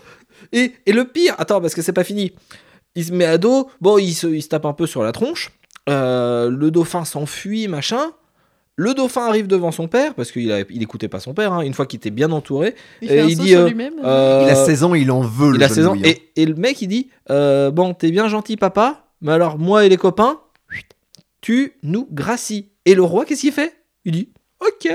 Et, 0.52 0.72
et 0.86 0.92
le 0.92 1.04
pire, 1.04 1.34
attends 1.38 1.60
parce 1.60 1.74
que 1.74 1.82
c'est 1.82 1.92
pas 1.92 2.04
fini. 2.04 2.32
Il 2.96 3.04
se 3.04 3.12
met 3.12 3.24
à 3.24 3.38
dos, 3.38 3.70
bon 3.80 3.98
il 3.98 4.12
se, 4.14 4.26
il 4.26 4.42
se 4.42 4.48
tape 4.48 4.66
un 4.66 4.72
peu 4.72 4.86
sur 4.86 5.02
la 5.02 5.12
tronche. 5.12 5.50
Euh, 5.88 6.50
le 6.50 6.70
dauphin 6.70 7.04
s'enfuit 7.04 7.68
machin. 7.68 8.12
Le 8.76 8.94
dauphin 8.94 9.26
arrive 9.26 9.46
devant 9.46 9.72
son 9.72 9.88
père 9.88 10.14
parce 10.14 10.32
qu'il 10.32 10.50
a- 10.52 10.60
il 10.70 10.82
écoutait 10.82 11.08
pas 11.08 11.20
son 11.20 11.34
père. 11.34 11.52
hein, 11.52 11.60
une 11.60 11.74
fois 11.74 11.84
qu'il 11.86 11.98
était 11.98 12.10
bien 12.10 12.30
entouré, 12.32 12.74
Il 13.02 13.10
Et 13.10 13.14
fait 13.14 13.20
un 13.20 13.26
il 13.26 13.36
saut 13.36 13.42
dit, 13.42 13.48
sur 13.50 13.60
euh, 13.60 13.66
lui-même. 13.68 13.94
euh, 14.02 14.42
Il 14.44 14.50
a 14.50 14.54
16 14.54 14.84
ans, 14.84 14.94
il 14.94 15.10
en 15.10 15.20
veut, 15.20 15.50
le 15.50 15.56
il 15.56 15.62
a 15.62 15.66
jeune 15.68 15.74
16 15.76 15.86
ans. 15.86 15.96
Et, 16.02 16.32
et 16.36 16.46
le 16.46 16.54
mec, 16.54 16.80
il 16.80 16.88
dit 16.88 17.10
euh, 17.30 17.70
Bon, 17.70 17.92
t'es 17.94 18.10
bien 18.10 18.28
gentil, 18.28 18.56
papa, 18.56 19.04
mais 19.20 19.32
alors, 19.32 19.58
moi 19.58 19.84
et 19.84 19.88
les 19.88 19.96
copains, 19.98 20.40
tu 21.40 21.74
nous 21.82 22.08
gracies. 22.10 22.70
Et 22.86 22.94
le 22.94 23.02
roi, 23.02 23.24
qu'est-ce 23.24 23.42
qu'il 23.42 23.52
fait? 23.52 23.74
Il 24.04 24.12
dit 24.12 24.28
Ok. 24.60 24.90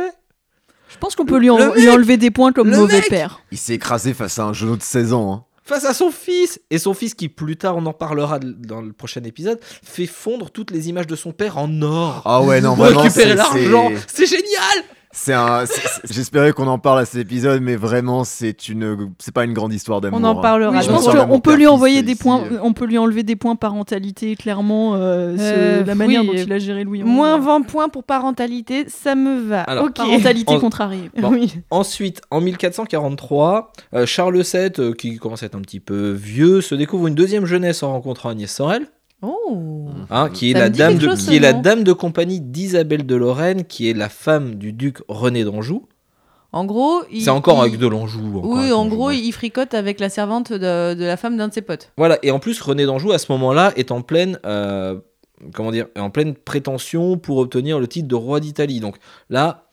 Je 0.96 1.00
pense 1.00 1.16
qu'on 1.16 1.26
peut 1.26 1.38
lui, 1.38 1.50
en- 1.50 1.58
le 1.58 1.74
lui 1.76 1.86
mec- 1.88 1.94
enlever 1.94 2.16
des 2.18 2.32
points 2.32 2.54
comme 2.54 2.70
le 2.72 2.78
mauvais 2.78 3.00
mec- 3.02 3.10
père. 3.10 3.42
Il 3.52 3.58
s'est 3.58 3.74
écrasé 3.74 4.14
face 4.14 4.40
à 4.40 4.46
un 4.46 4.54
genou 4.54 4.78
de 4.78 4.82
16 4.82 5.12
ans. 5.12 5.34
hein. 5.34 5.44
Face 5.68 5.84
à 5.84 5.94
son 5.94 6.10
fils. 6.10 6.62
Et 6.70 6.78
son 6.78 6.94
fils, 6.94 7.14
qui 7.16 7.28
plus 7.28 7.58
tard, 7.58 7.76
on 7.76 7.86
en 7.86 7.92
parlera 7.94 8.40
dans 8.40 8.82
le 8.82 8.94
prochain 8.94 9.22
épisode, 9.24 9.60
fait 9.84 10.06
fondre 10.06 10.52
toutes 10.52 10.72
les 10.72 10.88
images 10.90 11.08
de 11.08 11.16
son 11.18 11.32
père 11.34 11.58
en 11.58 11.82
or. 11.82 12.22
Ah 12.24 12.42
ouais, 12.44 12.62
non, 12.62 12.76
pour 12.76 12.86
vraiment, 12.86 13.02
récupérer 13.02 13.32
c'est- 13.32 13.36
l'argent. 13.36 13.92
c'est- 14.08 14.26
C'est 14.26 14.38
génial 14.38 14.86
C'est 15.18 15.34
un. 15.34 15.64
J'espérais 16.10 16.52
qu'on 16.52 16.68
en 16.68 16.78
parle 16.78 17.00
à 17.00 17.06
cet 17.06 17.22
épisode, 17.22 17.62
mais 17.62 17.78
vraiment, 17.78 18.26
c'est 18.26 18.68
une. 18.68 19.12
C'est 19.18 19.34
pas 19.34 19.46
une 19.46 19.54
grande 19.54 19.74
histoire 19.74 20.02
d'amour. 20.02 20.20
On 20.22 20.24
en 20.26 20.38
hein. 20.38 20.42
parlera. 20.42 20.72
Oui, 20.72 20.84
je 20.84 20.92
on 20.92 20.94
pense 20.96 21.08
qu'on 21.08 21.40
peut 21.40 21.56
lui 21.56 21.68
envoyer 21.68 22.04
des 22.04 22.12
ici. 22.12 22.22
points, 22.22 22.44
on 22.62 22.74
peut 22.74 22.86
lui 22.86 22.98
enlever 22.98 23.24
des 23.24 23.38
points 23.38 23.56
parentalité, 23.56 24.36
clairement, 24.36 24.96
euh, 24.96 25.36
Euh, 25.40 25.80
c'est 25.80 25.88
la 25.88 25.96
manière 25.96 26.22
oui, 26.22 26.28
dont 26.28 26.34
euh, 26.34 26.44
il 26.46 26.54
a 26.54 26.60
géré 26.60 26.84
Louis. 26.84 27.02
Moins 27.04 27.40
20 27.40 27.62
points 27.62 27.88
pour 27.88 28.04
parentalité, 28.04 28.86
ça 28.90 29.16
me 29.16 29.40
va. 29.40 29.62
Alors, 29.62 29.86
ok. 29.86 29.96
Parentalité 29.96 30.54
En- 30.54 30.60
contrariée. 30.60 31.10
Bon. 31.18 31.30
Oui. 31.30 31.54
Ensuite, 31.72 32.22
en 32.30 32.42
1443, 32.42 33.72
euh, 33.94 34.06
Charles 34.06 34.42
VII, 34.42 34.72
euh, 34.80 34.94
qui 34.94 35.18
commence 35.18 35.44
à 35.44 35.46
être 35.46 35.56
un 35.56 35.62
petit 35.62 35.80
peu 35.80 36.12
vieux, 36.12 36.60
se 36.60 36.76
découvre 36.76 37.08
une 37.08 37.16
deuxième 37.16 37.46
jeunesse 37.46 37.84
en 37.84 37.94
rencontrant 37.94 38.30
Agnès 38.30 38.52
Sorel. 38.54 38.88
Oh. 39.26 39.88
Hein, 40.10 40.30
qui 40.30 40.52
est, 40.52 40.54
la 40.54 40.70
dame, 40.70 40.96
de, 40.96 41.08
chose, 41.08 41.20
qui 41.20 41.26
ce 41.26 41.32
est 41.32 41.40
la 41.40 41.54
nom. 41.54 41.62
dame 41.62 41.84
de 41.84 41.94
compagnie 41.94 42.40
d'Isabelle 42.42 43.06
de 43.06 43.16
Lorraine, 43.16 43.64
qui 43.66 43.90
est 43.90 43.94
la 43.94 44.10
femme 44.10 44.56
du 44.56 44.72
duc 44.74 45.00
René 45.08 45.44
d'Anjou. 45.44 45.88
En 46.52 46.64
gros, 46.66 47.02
il- 47.12 47.22
C'est 47.24 47.30
encore 47.32 47.58
il- 47.66 47.68
avec 47.70 47.80
de 47.80 47.88
l'Anjou. 47.88 48.42
Oui, 48.44 48.72
en 48.72 48.86
gros, 48.88 49.08
ouais. 49.08 49.18
il 49.18 49.32
fricote 49.34 49.74
avec 49.74 50.00
la 50.00 50.10
servante 50.10 50.54
de, 50.54 50.94
de 50.94 51.04
la 51.04 51.18
femme 51.18 51.36
d'un 51.38 51.48
de 51.50 51.54
ses 51.54 51.62
potes. 51.62 51.92
Voilà, 51.98 52.18
et 52.24 52.32
en 52.32 52.40
plus, 52.40 52.62
René 52.62 52.86
d'Anjou, 52.86 53.12
à 53.12 53.18
ce 53.18 53.32
moment-là, 53.34 53.74
est 53.76 53.92
en 53.92 54.02
pleine, 54.02 54.40
euh, 54.46 55.00
comment 55.54 55.72
dire, 55.72 55.88
est 55.96 56.00
en 56.00 56.10
pleine 56.12 56.34
prétention 56.34 57.18
pour 57.18 57.38
obtenir 57.40 57.80
le 57.80 57.88
titre 57.88 58.08
de 58.08 58.16
roi 58.16 58.40
d'Italie. 58.40 58.80
Donc 58.80 58.96
là, 59.30 59.65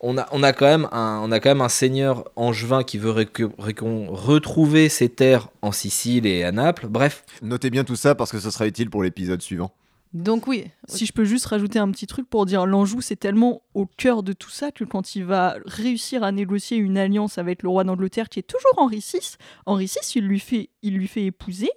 on 0.00 0.18
a, 0.18 0.26
on, 0.32 0.42
a 0.42 0.52
quand 0.52 0.66
même 0.66 0.88
un, 0.92 1.20
on 1.22 1.30
a 1.30 1.40
quand 1.40 1.50
même 1.50 1.60
un 1.60 1.68
seigneur 1.68 2.24
angevin 2.36 2.82
qui 2.82 2.98
veut 2.98 3.10
retrouver 3.10 4.88
ses 4.88 5.08
terres 5.08 5.48
en 5.62 5.72
Sicile 5.72 6.26
et 6.26 6.42
à 6.42 6.52
Naples. 6.52 6.86
Bref, 6.88 7.24
Notez 7.42 7.70
bien 7.70 7.84
tout 7.84 7.96
ça 7.96 8.14
parce 8.14 8.30
que 8.30 8.40
ce 8.40 8.50
sera 8.50 8.66
utile 8.66 8.90
pour 8.90 9.02
l'épisode 9.02 9.42
suivant. 9.42 9.72
Donc 10.12 10.48
oui. 10.48 10.64
Si 10.88 11.06
je 11.06 11.12
peux 11.12 11.24
juste 11.24 11.46
rajouter 11.46 11.78
un 11.78 11.90
petit 11.92 12.08
truc 12.08 12.28
pour 12.28 12.44
dire 12.44 12.66
l'Anjou, 12.66 13.00
c'est 13.00 13.16
tellement 13.16 13.62
au 13.74 13.86
cœur 13.86 14.24
de 14.24 14.32
tout 14.32 14.50
ça 14.50 14.72
que 14.72 14.82
quand 14.82 15.14
il 15.14 15.24
va 15.24 15.56
réussir 15.66 16.24
à 16.24 16.32
négocier 16.32 16.78
une 16.78 16.98
alliance 16.98 17.38
avec 17.38 17.62
le 17.62 17.68
roi 17.68 17.84
d'Angleterre, 17.84 18.28
qui 18.28 18.40
est 18.40 18.44
toujours 18.44 18.72
Henri 18.76 18.98
VI, 18.98 19.36
Henri 19.66 19.84
VI, 19.84 20.12
il 20.16 20.26
lui 20.26 20.40
fait, 20.40 20.70
il 20.82 20.94
lui 20.94 21.06
fait 21.06 21.26
épouser 21.26 21.70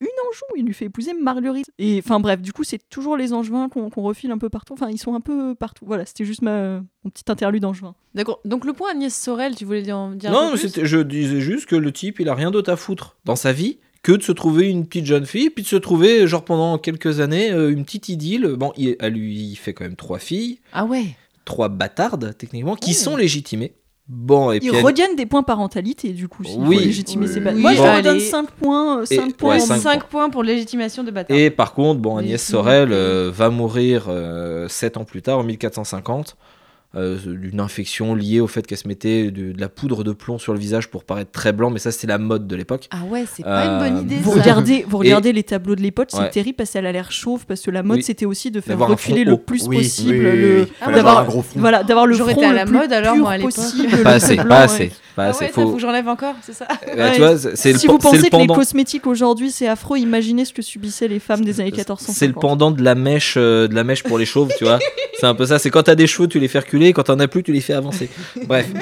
une 0.00 0.08
Anjou, 0.28 0.44
il 0.56 0.64
lui 0.66 0.74
fait 0.74 0.86
épouser 0.86 1.12
Marguerite. 1.14 1.66
Et 1.78 2.00
enfin 2.04 2.20
bref, 2.20 2.40
du 2.42 2.52
coup, 2.52 2.64
c'est 2.64 2.80
toujours 2.90 3.16
les 3.16 3.32
Angevins 3.32 3.68
qu'on 3.68 3.88
refile 4.02 4.30
un 4.30 4.38
peu 4.38 4.48
partout. 4.50 4.74
Enfin, 4.74 4.90
ils 4.90 4.98
sont 4.98 5.14
un 5.14 5.20
peu 5.20 5.54
partout. 5.54 5.84
Voilà, 5.86 6.04
c'était 6.04 6.24
juste 6.24 6.42
ma, 6.42 6.80
mon 7.04 7.10
petit 7.10 7.24
interlude 7.28 7.64
Angevin. 7.64 7.94
D'accord. 8.14 8.40
Donc 8.44 8.64
le 8.64 8.72
point 8.72 8.90
Agnès 8.92 9.14
Sorel, 9.14 9.54
tu 9.56 9.64
voulais 9.64 9.90
en 9.92 10.10
dire 10.12 10.30
un 10.30 10.32
non, 10.34 10.38
peu 10.40 10.44
mais 10.54 10.60
plus? 10.60 10.68
c'était- 10.68 10.84
je 10.86 10.98
disais 10.98 11.40
juste 11.40 11.66
que 11.66 11.76
le 11.76 11.92
type, 11.92 12.20
il 12.20 12.28
a 12.28 12.34
rien 12.34 12.50
d'autre 12.50 12.70
à 12.70 12.76
foutre 12.76 13.16
dans 13.24 13.36
sa 13.36 13.52
vie 13.52 13.78
que 14.02 14.12
de 14.12 14.22
se 14.22 14.32
trouver 14.32 14.68
une 14.68 14.86
petite 14.86 15.06
jeune 15.06 15.26
fille, 15.26 15.50
puis 15.50 15.64
de 15.64 15.68
se 15.68 15.74
trouver, 15.76 16.26
genre 16.28 16.44
pendant 16.44 16.78
quelques 16.78 17.18
années, 17.20 17.50
euh, 17.50 17.72
une 17.72 17.84
petite 17.84 18.08
idylle. 18.08 18.54
Bon, 18.56 18.72
il, 18.76 18.96
elle 19.00 19.14
lui 19.14 19.56
fait 19.56 19.72
quand 19.74 19.82
même 19.84 19.96
trois 19.96 20.18
filles, 20.20 20.60
Ah 20.72 20.84
ouais. 20.84 21.16
trois 21.44 21.68
bâtardes, 21.68 22.36
techniquement, 22.38 22.76
qui 22.76 22.94
sont 22.94 23.16
légitimées. 23.16 23.72
Bon, 24.08 24.52
et 24.52 24.56
Ils 24.56 24.68
puis 24.70 24.78
elle- 24.78 24.84
regagnent 24.84 25.16
des 25.16 25.26
points 25.26 25.42
parentalité, 25.42 26.10
du 26.10 26.28
coup, 26.28 26.44
s'il 26.44 26.60
Oui. 26.60 26.76
faut 26.76 26.82
légitimer 26.84 27.26
ses 27.26 27.38
Oui, 27.38 27.40
batailles. 27.40 27.56
oui, 27.56 27.62
Moi, 27.62 27.72
je 27.74 27.78
bon. 27.78 27.84
leur 27.86 28.02
donne 28.02 28.10
Allez. 28.12 28.20
5 28.20 28.50
points, 28.52 29.04
5 29.04 29.14
Et- 29.30 29.32
points. 29.32 29.50
ouais, 29.50 29.58
Pour 29.58 29.66
cinq 29.66 29.78
5 29.80 30.04
points 30.04 30.30
pour 30.30 30.42
légitimation 30.44 31.02
de 31.02 31.10
bâtard. 31.10 31.36
Et 31.36 31.50
par 31.50 31.74
contre, 31.74 32.00
bon, 32.00 32.16
Agnès 32.16 32.40
Sorel 32.40 32.92
euh, 32.92 33.26
euh, 33.26 33.30
va 33.32 33.50
mourir 33.50 34.04
euh, 34.08 34.68
sept 34.68 34.96
ans 34.96 35.04
plus 35.04 35.22
tard, 35.22 35.38
en 35.38 35.42
1450, 35.42 36.36
euh, 36.38 36.55
d'une 36.96 37.60
infection 37.60 38.14
liée 38.14 38.40
au 38.40 38.46
fait 38.46 38.66
qu'elle 38.66 38.78
se 38.78 38.88
mettait 38.88 39.30
de, 39.30 39.52
de 39.52 39.60
la 39.60 39.68
poudre 39.68 40.02
de 40.02 40.12
plomb 40.12 40.38
sur 40.38 40.52
le 40.54 40.58
visage 40.58 40.88
pour 40.88 41.04
paraître 41.04 41.30
très 41.30 41.52
blanc, 41.52 41.68
mais 41.70 41.78
ça 41.78 41.90
c'était 41.92 42.06
la 42.06 42.18
mode 42.18 42.46
de 42.46 42.56
l'époque. 42.56 42.88
Ah 42.90 43.04
ouais, 43.08 43.24
c'est 43.30 43.42
pas 43.42 43.66
Euh, 43.66 43.68
une 43.68 43.78
bonne 43.94 44.02
idée. 44.02 44.16
Vous 44.22 44.32
ça. 44.34 44.40
regardez, 44.40 44.84
vous 44.88 44.96
Et- 45.02 45.06
regardez 45.08 45.32
les 45.32 45.42
tableaux 45.42 45.76
de 45.76 45.82
l'époque, 45.82 46.08
c'est 46.10 46.18
Ouais. 46.20 46.30
terrible 46.30 46.56
parce 46.56 46.70
qu'elle 46.70 46.86
a 46.86 46.92
l'air 46.92 47.12
chauve, 47.12 47.44
parce 47.46 47.60
que 47.60 47.70
la 47.70 47.82
mode 47.82 47.98
Oui. 47.98 48.02
c'était 48.02 48.24
aussi 48.26 48.50
de 48.50 48.60
faire 48.60 48.78
reculer 48.78 49.24
le 49.24 49.32
haut. 49.32 49.38
plus 49.38 49.66
Oui, 49.68 49.78
possible 49.78 50.12
oui, 50.14 50.18
oui, 50.20 50.36
le, 50.36 50.66
d'avoir- 50.80 50.96
avoir 50.98 51.18
un 51.18 51.24
gros 51.24 51.42
front. 51.42 51.60
voilà, 51.60 51.82
d'avoir 51.84 52.06
le 52.06 52.16
front 52.16 52.28
été 52.30 52.44
à 52.46 52.50
le 52.50 52.56
la 52.56 52.64
plus 52.64 52.74
mode, 52.74 52.92
alors, 52.92 53.14
pur 53.14 53.22
moi, 53.24 53.32
à 53.32 53.38
possible, 53.38 53.88
le 53.96 54.02
Pas 54.02 54.10
assez, 54.12 54.36
pas 54.36 54.44
ouais. 54.44 54.54
assez, 54.54 54.92
pas 55.16 55.32
Ah 55.34 55.36
ouais, 55.40 55.48
faut... 55.48 55.62
faut 55.62 55.72
que 55.74 55.80
j'enlève 55.80 56.06
encore, 56.08 56.34
c'est 56.42 56.52
ça 56.52 56.68
Euh, 56.88 56.94
Ouais. 56.96 57.12
tu 57.14 57.20
vois, 57.20 57.36
c'est 57.36 57.72
le, 57.72 57.78
Si 57.78 57.86
vous 57.88 57.98
pensez 57.98 58.18
le 58.18 58.28
que 58.30 58.36
les 58.36 58.46
cosmétiques 58.46 59.06
aujourd'hui 59.06 59.50
c'est 59.50 59.66
affreux, 59.66 59.98
imaginez 59.98 60.44
ce 60.44 60.52
que 60.52 60.62
subissaient 60.62 61.08
les 61.08 61.18
femmes 61.18 61.44
des 61.44 61.60
années 61.60 61.70
1450. 61.72 62.14
C'est 62.14 62.26
le 62.28 62.32
pendant 62.34 62.70
de 62.70 62.82
la 62.84 62.94
mèche, 62.94 63.34
euh, 63.36 63.66
de 63.66 63.74
la 63.74 63.82
mèche 63.82 64.02
pour 64.04 64.18
les 64.18 64.26
chauves, 64.26 64.52
tu 64.58 64.64
vois. 64.64 64.78
C'est 65.18 65.24
un 65.26 65.34
peu 65.34 65.46
ça. 65.46 65.58
C'est 65.58 65.70
quand 65.70 65.84
t'as 65.84 65.94
des 65.94 66.06
cheveux, 66.06 66.28
tu 66.28 66.38
les 66.38 66.46
fais 66.46 66.58
reculer, 66.58 66.92
quand 66.92 67.04
t'en 67.04 67.18
as 67.20 67.26
plus, 67.26 67.42
tu 67.42 67.50
les 67.50 67.62
fais 67.62 67.72
avancer. 67.72 68.10
Bref. 68.46 68.66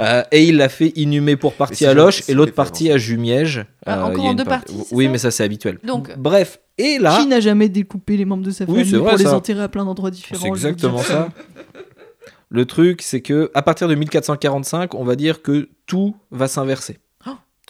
Euh, 0.00 0.22
et 0.30 0.44
il 0.44 0.58
l'a 0.58 0.68
fait 0.68 0.92
inhumer 0.94 1.34
pour 1.34 1.54
partie 1.54 1.84
à 1.84 1.92
Loche 1.92 2.22
et 2.28 2.34
l'autre 2.34 2.52
partie 2.52 2.88
à 2.92 2.98
Jumièges. 2.98 3.64
Ah, 3.84 3.98
Euh, 3.98 4.02
encore 4.04 4.26
en 4.26 4.34
deux 4.34 4.44
partie- 4.44 4.72
parties, 4.74 4.88
Oui, 4.92 5.08
mais 5.08 5.18
ça 5.18 5.32
c'est 5.32 5.42
habituel. 5.42 5.78
Donc, 5.82 6.16
Bref. 6.16 6.60
Et 6.78 6.98
là, 7.00 7.18
Qui 7.20 7.26
n'a 7.26 7.40
jamais 7.40 7.68
découpé 7.68 8.16
les 8.16 8.24
membres 8.24 8.44
de 8.44 8.52
sa 8.52 8.64
famille 8.64 8.84
vrai, 8.84 9.10
pour 9.10 9.18
les 9.18 9.26
enterrer 9.26 9.62
à 9.64 9.68
plein 9.68 9.84
d'endroits 9.84 10.12
différents 10.12 10.40
c'est 10.42 10.48
exactement 10.48 10.98
ça. 11.02 11.28
Le 12.50 12.64
truc, 12.64 13.02
c'est 13.02 13.20
que 13.20 13.50
à 13.54 13.62
partir 13.62 13.88
de 13.88 13.94
1445, 13.94 14.94
on 14.94 15.04
va 15.04 15.16
dire 15.16 15.42
que 15.42 15.68
tout 15.86 16.16
va 16.30 16.48
s'inverser. 16.48 16.98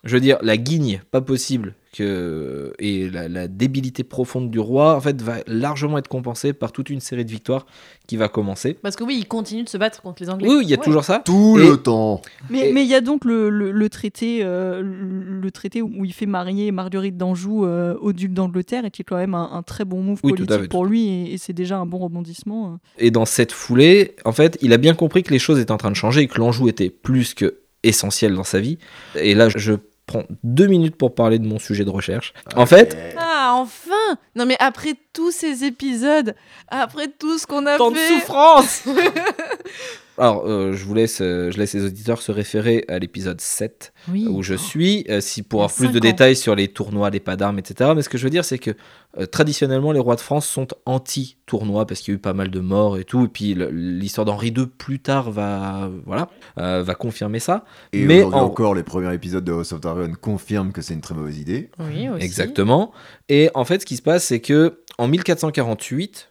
Je 0.04 0.14
veux 0.14 0.20
dire, 0.20 0.38
la 0.42 0.56
guigne, 0.56 1.02
pas 1.10 1.20
possible, 1.20 1.74
que, 1.92 2.72
et 2.78 3.08
la, 3.10 3.28
la 3.28 3.48
débilité 3.48 4.04
profonde 4.04 4.50
du 4.50 4.60
roi, 4.60 4.94
en 4.94 5.00
fait, 5.00 5.20
va 5.20 5.38
largement 5.46 5.98
être 5.98 6.06
compensée 6.08 6.52
par 6.52 6.70
toute 6.70 6.90
une 6.90 7.00
série 7.00 7.24
de 7.24 7.30
victoires 7.30 7.66
qui 8.06 8.16
va 8.16 8.28
commencer. 8.28 8.74
Parce 8.74 8.94
que 8.94 9.02
oui, 9.04 9.16
il 9.18 9.26
continue 9.26 9.64
de 9.64 9.68
se 9.68 9.76
battre 9.76 10.00
contre 10.02 10.22
les 10.22 10.30
Anglais. 10.30 10.48
Oui, 10.48 10.60
il 10.62 10.68
y 10.68 10.74
a 10.74 10.78
Ouais. 10.78 10.84
toujours 10.84 11.02
ça. 11.04 11.20
Tout 11.24 11.56
Et- 11.58 11.66
le 11.68 11.76
temps. 11.78 12.22
Mais 12.50 12.68
Et- 12.68 12.72
mais 12.72 12.84
il 12.84 12.88
y 12.88 12.94
a 12.94 13.00
donc 13.00 13.24
le, 13.24 13.50
le- 13.50 13.72
le 13.72 13.88
traité, 13.88 14.40
euh, 14.42 14.82
le 14.82 15.50
traité 15.50 15.82
où 15.82 16.04
il 16.04 16.12
fait 16.12 16.26
marier 16.26 16.70
Marguerite 16.70 17.16
d'Anjou 17.16 17.64
euh, 17.64 17.96
au 18.00 18.12
duc 18.12 18.32
d'Angleterre 18.32 18.84
et 18.84 18.90
qui 18.90 19.02
est 19.02 19.04
quand 19.04 19.16
même 19.16 19.34
un, 19.34 19.50
un 19.52 19.62
très 19.62 19.84
bon 19.84 20.02
move 20.02 20.20
Oui, 20.22 20.32
tout 20.34 20.42
à 20.44 20.46
politique 20.46 20.62
fait, 20.62 20.68
pour 20.68 20.84
lui 20.86 21.08
et, 21.08 21.32
et 21.34 21.38
c'est 21.38 21.52
déjà 21.52 21.78
un 21.78 21.86
bon 21.86 21.98
rebondissement. 21.98 22.74
euh. 22.74 22.76
Et 23.04 23.10
dans 23.10 23.24
cette 23.24 23.52
foulée, 23.52 24.14
en 24.24 24.32
fait, 24.32 24.58
il 24.62 24.72
a 24.72 24.76
bien 24.78 24.94
compris 24.94 25.22
que 25.22 25.32
les 25.32 25.38
choses 25.40 25.58
étaient 25.58 25.72
en 25.72 25.76
train 25.78 25.90
de 25.90 25.96
changer 25.96 26.20
et 26.22 26.28
que 26.28 26.38
l'Anjou 26.38 26.68
était 26.68 26.90
plus 26.90 27.34
que 27.34 27.58
essentiel 27.82 28.34
dans 28.34 28.44
sa 28.44 28.60
vie. 28.60 28.78
Et 29.14 29.34
là, 29.34 29.48
je 29.48 29.74
prends 30.06 30.24
deux 30.42 30.66
minutes 30.66 30.96
pour 30.96 31.14
parler 31.14 31.38
de 31.38 31.46
mon 31.46 31.59
sujet 31.59 31.84
de 31.84 31.90
recherche. 31.90 32.32
En 32.56 32.66
fait, 32.66 32.96
Ah, 33.16 33.52
enfin 33.55 34.18
Non 34.34 34.46
mais 34.46 34.56
après 34.59 34.94
tous 35.12 35.30
ces 35.30 35.64
épisodes, 35.64 36.34
après 36.68 37.09
tout 37.09 37.38
ce 37.38 37.46
qu'on 37.46 37.66
a 37.66 37.76
tant 37.76 37.90
de 37.90 37.96
fait... 37.96 38.14
souffrance 38.20 38.84
Alors, 40.19 40.45
euh, 40.47 40.73
je 40.73 40.85
vous 40.85 40.95
laisse, 40.95 41.20
euh, 41.20 41.51
je 41.53 41.59
laisse 41.59 41.74
les 41.74 41.85
auditeurs 41.85 42.20
se 42.20 42.32
référer 42.32 42.85
à 42.89 42.99
l'épisode 42.99 43.40
7 43.40 43.93
Oui. 44.11 44.27
où 44.28 44.43
je 44.43 44.55
suis, 44.55 45.05
euh, 45.09 45.20
si 45.20 45.43
pour 45.43 45.61
avoir 45.62 45.77
plus 45.77 45.90
de 45.93 45.99
ans. 45.99 46.01
détails 46.01 46.35
sur 46.36 46.55
les 46.57 46.69
tournois, 46.69 47.11
les 47.11 47.20
pas 47.20 47.36
d'armes, 47.36 47.59
etc. 47.59 47.93
Mais 47.95 48.03
ce 48.03 48.09
que 48.09 48.19
je 48.19 48.24
veux 48.24 48.31
dire, 48.31 48.45
c'est 48.45 48.59
que 48.59 48.73
euh, 49.19 49.27
traditionnellement, 49.27 49.93
les 49.93 50.01
rois 50.01 50.16
de 50.16 50.20
France 50.20 50.47
sont 50.47 50.66
anti-tournois 50.86 51.86
parce 51.86 52.01
qu'il 52.01 52.12
y 52.12 52.15
a 52.15 52.19
eu 52.19 52.20
pas 52.20 52.32
mal 52.35 52.51
de 52.51 52.61
morts 52.61 52.99
et 52.99 53.05
tout. 53.05 53.24
Et 53.24 53.28
puis 53.28 53.55
l'histoire 53.70 54.24
d'Henri 54.24 54.49
II 54.49 54.66
plus 54.66 54.99
tard 54.99 55.31
va, 55.31 55.90
voilà, 56.05 56.28
euh, 56.59 56.82
va 56.82 56.95
confirmer 56.95 57.39
ça. 57.39 57.65
Et 57.93 58.05
Mais 58.05 58.23
en- 58.24 58.32
encore, 58.32 58.74
les 58.74 58.82
premiers 58.82 59.15
épisodes 59.15 59.45
de 59.45 59.53
House 59.53 59.73
of 59.73 59.81
Dragon 59.81 60.12
confirment 60.20 60.73
que 60.73 60.82
c'est 60.82 60.95
une 60.95 61.01
très 61.01 61.15
mauvaise 61.15 61.39
idée. 61.39 61.70
Oui, 61.78 62.09
aussi. 62.09 62.24
Exactement. 62.24 62.93
Et 63.28 63.51
en 63.55 63.65
fait, 63.65 63.81
ce 63.81 63.86
qui 63.86 63.97
se 63.97 64.03
passe, 64.03 64.24
c'est 64.24 64.40
que 64.40 64.81
en 64.99 65.07
1448, 65.09 66.28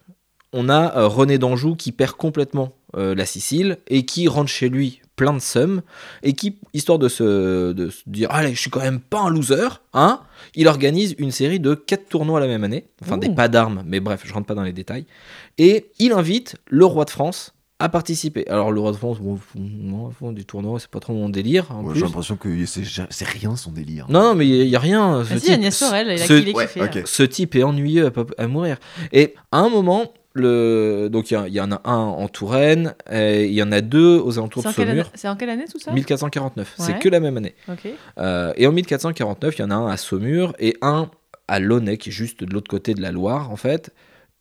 on 0.52 0.68
a 0.68 0.96
euh, 0.96 1.06
René 1.08 1.38
d'Anjou 1.38 1.76
qui 1.76 1.92
perd 1.92 2.12
complètement 2.12 2.72
euh, 2.96 3.14
la 3.14 3.26
Sicile 3.26 3.78
et 3.88 4.04
qui 4.06 4.28
rentre 4.28 4.48
chez 4.50 4.68
lui 4.68 5.00
plein 5.16 5.32
de 5.34 5.40
sommes 5.40 5.82
et 6.22 6.32
qui, 6.32 6.56
histoire 6.74 6.98
de 6.98 7.08
se, 7.08 7.72
de 7.72 7.90
se 7.90 8.02
dire 8.06 8.30
allez, 8.30 8.54
je 8.54 8.60
suis 8.60 8.70
quand 8.70 8.80
même 8.80 9.00
pas 9.00 9.20
un 9.20 9.30
loser, 9.30 9.68
hein, 9.92 10.20
il 10.54 10.68
organise 10.68 11.14
une 11.18 11.32
série 11.32 11.58
de 11.60 11.74
quatre 11.74 12.08
tournois 12.08 12.38
la 12.40 12.46
même 12.46 12.62
année, 12.64 12.86
enfin 13.02 13.16
Ouh. 13.16 13.20
des 13.20 13.30
pas 13.30 13.48
d'armes, 13.48 13.82
mais 13.84 13.98
bref, 14.00 14.22
je 14.24 14.32
rentre 14.32 14.46
pas 14.46 14.54
dans 14.54 14.62
les 14.62 14.72
détails. 14.72 15.06
Et 15.58 15.90
il 15.98 16.12
invite 16.12 16.56
le 16.68 16.84
roi 16.84 17.04
de 17.04 17.10
France 17.10 17.52
à 17.80 17.88
participer. 17.88 18.46
Alors 18.48 18.72
le 18.72 18.80
roi 18.80 18.92
de 18.92 18.96
France, 18.96 19.18
bon, 19.20 19.38
fond, 20.18 20.32
des 20.32 20.44
tournois, 20.44 20.78
c'est 20.80 20.90
pas 20.90 20.98
trop 21.00 21.12
mon 21.12 21.28
délire. 21.28 21.70
En 21.72 21.82
Ouais, 21.82 21.90
plus. 21.92 22.00
J'ai 22.00 22.06
l'impression 22.06 22.36
que 22.36 22.48
c'est 22.66 23.28
rien 23.28 23.54
son 23.56 23.70
délire. 23.72 24.06
Non, 24.08 24.20
non, 24.22 24.34
mais 24.34 24.48
il 24.48 24.66
y, 24.68 24.74
a 24.76 24.80
rien. 24.80 25.22
ce 25.24 25.30
Vas-y, 25.30 25.40
type- 25.40 25.50
Agnès 25.54 25.76
Sorel, 25.76 26.06
il 26.08 26.22
a 26.22 26.26
ce- 26.26 27.22
ouais, 27.22 27.28
type 27.28 27.54
est 27.56 27.62
ennuyeux 27.62 28.06
à, 28.06 28.42
à 28.42 28.46
mourir. 28.48 28.78
Et 29.12 29.34
à 29.52 29.58
un 29.58 29.68
moment, 29.68 30.12
le... 30.34 31.08
donc 31.10 31.30
il 31.30 31.48
y 31.48 31.60
en 31.60 31.72
a 31.72 31.80
un 31.84 31.96
en 31.96 32.28
Touraine, 32.28 32.94
et 33.10 33.46
il 33.46 33.54
y 33.54 33.62
en 33.62 33.72
a 33.72 33.80
deux 33.80 34.18
aux 34.18 34.38
alentours 34.38 34.62
de 34.62 34.68
Saumur. 34.68 35.10
c'est 35.14 35.28
en 35.28 35.36
quelle 35.36 35.50
année 35.50 35.64
tout 35.70 35.78
ça? 35.78 35.92
1449, 35.92 36.74
c'est 36.78 36.98
que 36.98 37.08
la 37.08 37.20
même 37.20 37.36
année. 37.36 37.54
Euh, 38.18 38.52
et 38.56 38.66
en 38.66 38.72
1449, 38.72 39.58
il 39.58 39.62
y 39.62 39.64
en 39.64 39.70
a 39.70 39.74
un 39.74 39.88
à 39.88 39.96
Saumur 39.96 40.54
et 40.58 40.76
un 40.82 41.10
à 41.48 41.60
Launay, 41.60 41.96
qui 41.96 42.10
est 42.10 42.12
juste 42.12 42.44
de 42.44 42.52
l'autre 42.52 42.68
côté 42.68 42.94
de 42.94 43.00
la 43.00 43.10
Loire, 43.10 43.50
en 43.50 43.56
fait. 43.56 43.90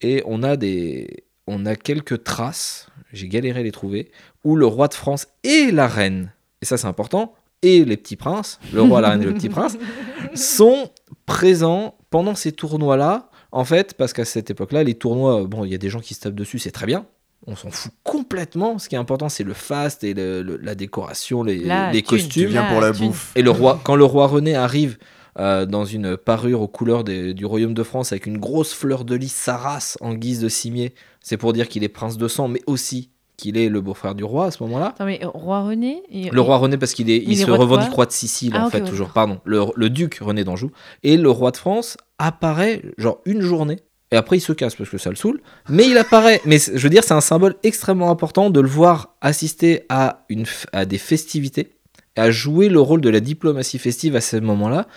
Et 0.01 0.21
on 0.25 0.43
a, 0.43 0.57
des... 0.57 1.23
on 1.47 1.65
a 1.65 1.75
quelques 1.75 2.23
traces, 2.23 2.87
j'ai 3.13 3.27
galéré 3.27 3.61
à 3.61 3.63
les 3.63 3.71
trouver, 3.71 4.11
où 4.43 4.55
le 4.55 4.65
roi 4.65 4.87
de 4.87 4.93
France 4.93 5.27
et 5.43 5.71
la 5.71 5.87
reine, 5.87 6.31
et 6.61 6.65
ça 6.65 6.77
c'est 6.77 6.87
important, 6.87 7.33
et 7.63 7.85
les 7.85 7.97
petits 7.97 8.17
princes, 8.17 8.59
le 8.73 8.81
roi, 8.81 9.01
la 9.01 9.09
reine 9.09 9.23
et 9.23 9.25
le 9.25 9.33
petit 9.33 9.49
prince, 9.49 9.77
sont 10.35 10.91
présents 11.25 11.95
pendant 12.09 12.35
ces 12.35 12.51
tournois-là. 12.51 13.29
En 13.51 13.63
fait, 13.65 13.93
parce 13.93 14.13
qu'à 14.13 14.25
cette 14.25 14.49
époque-là, 14.49 14.83
les 14.83 14.95
tournois, 14.95 15.45
bon, 15.45 15.63
il 15.65 15.71
y 15.71 15.75
a 15.75 15.77
des 15.77 15.89
gens 15.89 15.99
qui 15.99 16.13
se 16.13 16.19
tapent 16.21 16.35
dessus, 16.35 16.59
c'est 16.59 16.71
très 16.71 16.85
bien. 16.85 17.05
On 17.45 17.55
s'en 17.55 17.69
fout 17.69 17.91
complètement. 18.03 18.79
Ce 18.79 18.89
qui 18.89 18.95
est 18.95 18.97
important, 18.97 19.29
c'est 19.29 19.43
le 19.43 19.53
faste 19.53 20.03
et 20.03 20.13
le- 20.13 20.41
le- 20.41 20.57
la 20.57 20.75
décoration, 20.75 21.43
les, 21.43 21.59
La 21.59 21.91
les 21.91 22.01
costumes. 22.01 22.47
viens 22.49 22.65
pour 22.65 22.81
la 22.81 22.91
thune. 22.91 23.07
bouffe. 23.07 23.31
Et 23.35 23.41
le 23.41 23.51
roi, 23.51 23.79
quand 23.83 23.95
le 23.95 24.03
roi 24.05 24.27
René 24.27 24.55
arrive 24.55 24.97
euh, 25.39 25.67
dans 25.67 25.85
une 25.85 26.17
parure 26.17 26.61
aux 26.61 26.67
couleurs 26.67 27.03
des- 27.03 27.35
du 27.35 27.45
royaume 27.45 27.75
de 27.75 27.83
France 27.83 28.11
avec 28.11 28.25
une 28.25 28.39
grosse 28.39 28.73
fleur 28.73 29.05
de 29.05 29.13
lys 29.13 29.31
s'arrasse 29.31 29.95
en 30.01 30.15
guise 30.15 30.39
de 30.41 30.49
cimier, 30.49 30.95
c'est 31.21 31.37
pour 31.37 31.53
dire 31.53 31.67
qu'il 31.69 31.83
est 31.83 31.89
prince 31.89 32.17
de 32.17 32.27
sang, 32.27 32.47
mais 32.47 32.61
aussi 32.65 33.11
qu'il 33.37 33.57
est 33.57 33.69
le 33.69 33.81
beau-frère 33.81 34.15
du 34.15 34.23
roi 34.23 34.47
à 34.47 34.51
ce 34.51 34.61
moment-là. 34.63 34.87
Attends, 34.87 35.05
mais 35.05 35.19
roi 35.23 35.61
René 35.61 36.01
Le 36.11 36.41
roi 36.41 36.57
René 36.57 36.77
parce 36.77 36.93
qu'il 36.93 37.09
est, 37.09 37.17
il, 37.17 37.33
il 37.33 37.41
est 37.41 37.45
se 37.45 37.51
revendique 37.51 37.91
roi 37.91 38.05
de 38.07 38.11
Sicile 38.11 38.53
Ah, 38.55 38.65
en 38.65 38.69
fait 38.69 38.81
ouais, 38.81 38.89
toujours, 38.89 39.09
pardon, 39.09 39.39
le, 39.45 39.63
le 39.75 39.89
duc 39.89 40.17
René 40.19 40.43
d'Anjou 40.43 40.71
et 41.03 41.17
le 41.17 41.29
roi 41.29 41.51
de 41.51 41.57
France 41.57 41.97
apparaît 42.17 42.81
genre 42.97 43.21
une 43.25 43.41
journée 43.41 43.77
et 44.11 44.15
après 44.15 44.37
il 44.37 44.41
se 44.41 44.53
casse 44.53 44.75
parce 44.75 44.89
que 44.89 44.97
ça 44.97 45.09
le 45.09 45.15
saoule, 45.15 45.41
mais 45.69 45.87
il 45.87 45.97
apparaît. 45.97 46.41
Mais 46.45 46.59
je 46.59 46.77
veux 46.77 46.89
dire 46.89 47.03
c'est 47.03 47.13
un 47.13 47.21
symbole 47.21 47.55
extrêmement 47.63 48.09
important 48.09 48.49
de 48.49 48.59
le 48.59 48.67
voir 48.67 49.15
assister 49.21 49.83
à 49.89 50.25
une 50.29 50.45
à 50.71 50.85
des 50.85 50.97
festivités, 50.97 51.73
et 52.15 52.21
à 52.21 52.31
jouer 52.31 52.69
le 52.69 52.79
rôle 52.79 53.01
de 53.01 53.09
la 53.09 53.19
diplomatie 53.19 53.79
festive 53.79 54.15
à 54.15 54.21
ce 54.21 54.37
moment-là, 54.37 54.87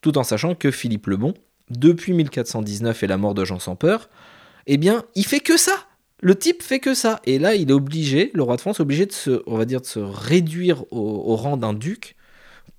tout 0.00 0.18
en 0.18 0.24
sachant 0.24 0.54
que 0.54 0.70
Philippe 0.70 1.08
le 1.08 1.16
Bon, 1.16 1.34
depuis 1.70 2.12
1419 2.12 3.02
et 3.02 3.06
la 3.06 3.16
mort 3.16 3.34
de 3.34 3.44
Jean 3.44 3.58
sans 3.58 3.74
peur, 3.76 4.08
eh 4.66 4.76
bien 4.76 5.04
il 5.14 5.26
fait 5.26 5.40
que 5.40 5.56
ça. 5.56 5.72
Le 6.24 6.34
type 6.34 6.62
fait 6.62 6.78
que 6.78 6.94
ça. 6.94 7.20
Et 7.26 7.38
là, 7.38 7.54
il 7.54 7.68
est 7.68 7.74
obligé, 7.74 8.30
le 8.32 8.42
roi 8.42 8.56
de 8.56 8.62
France, 8.62 8.80
est 8.80 8.82
obligé 8.82 9.04
de 9.04 9.12
se, 9.12 9.42
on 9.46 9.58
va 9.58 9.66
dire, 9.66 9.82
de 9.82 9.86
se 9.86 9.98
réduire 9.98 10.82
au, 10.90 11.36
rang 11.36 11.58
d'un 11.58 11.74
duc 11.74 12.16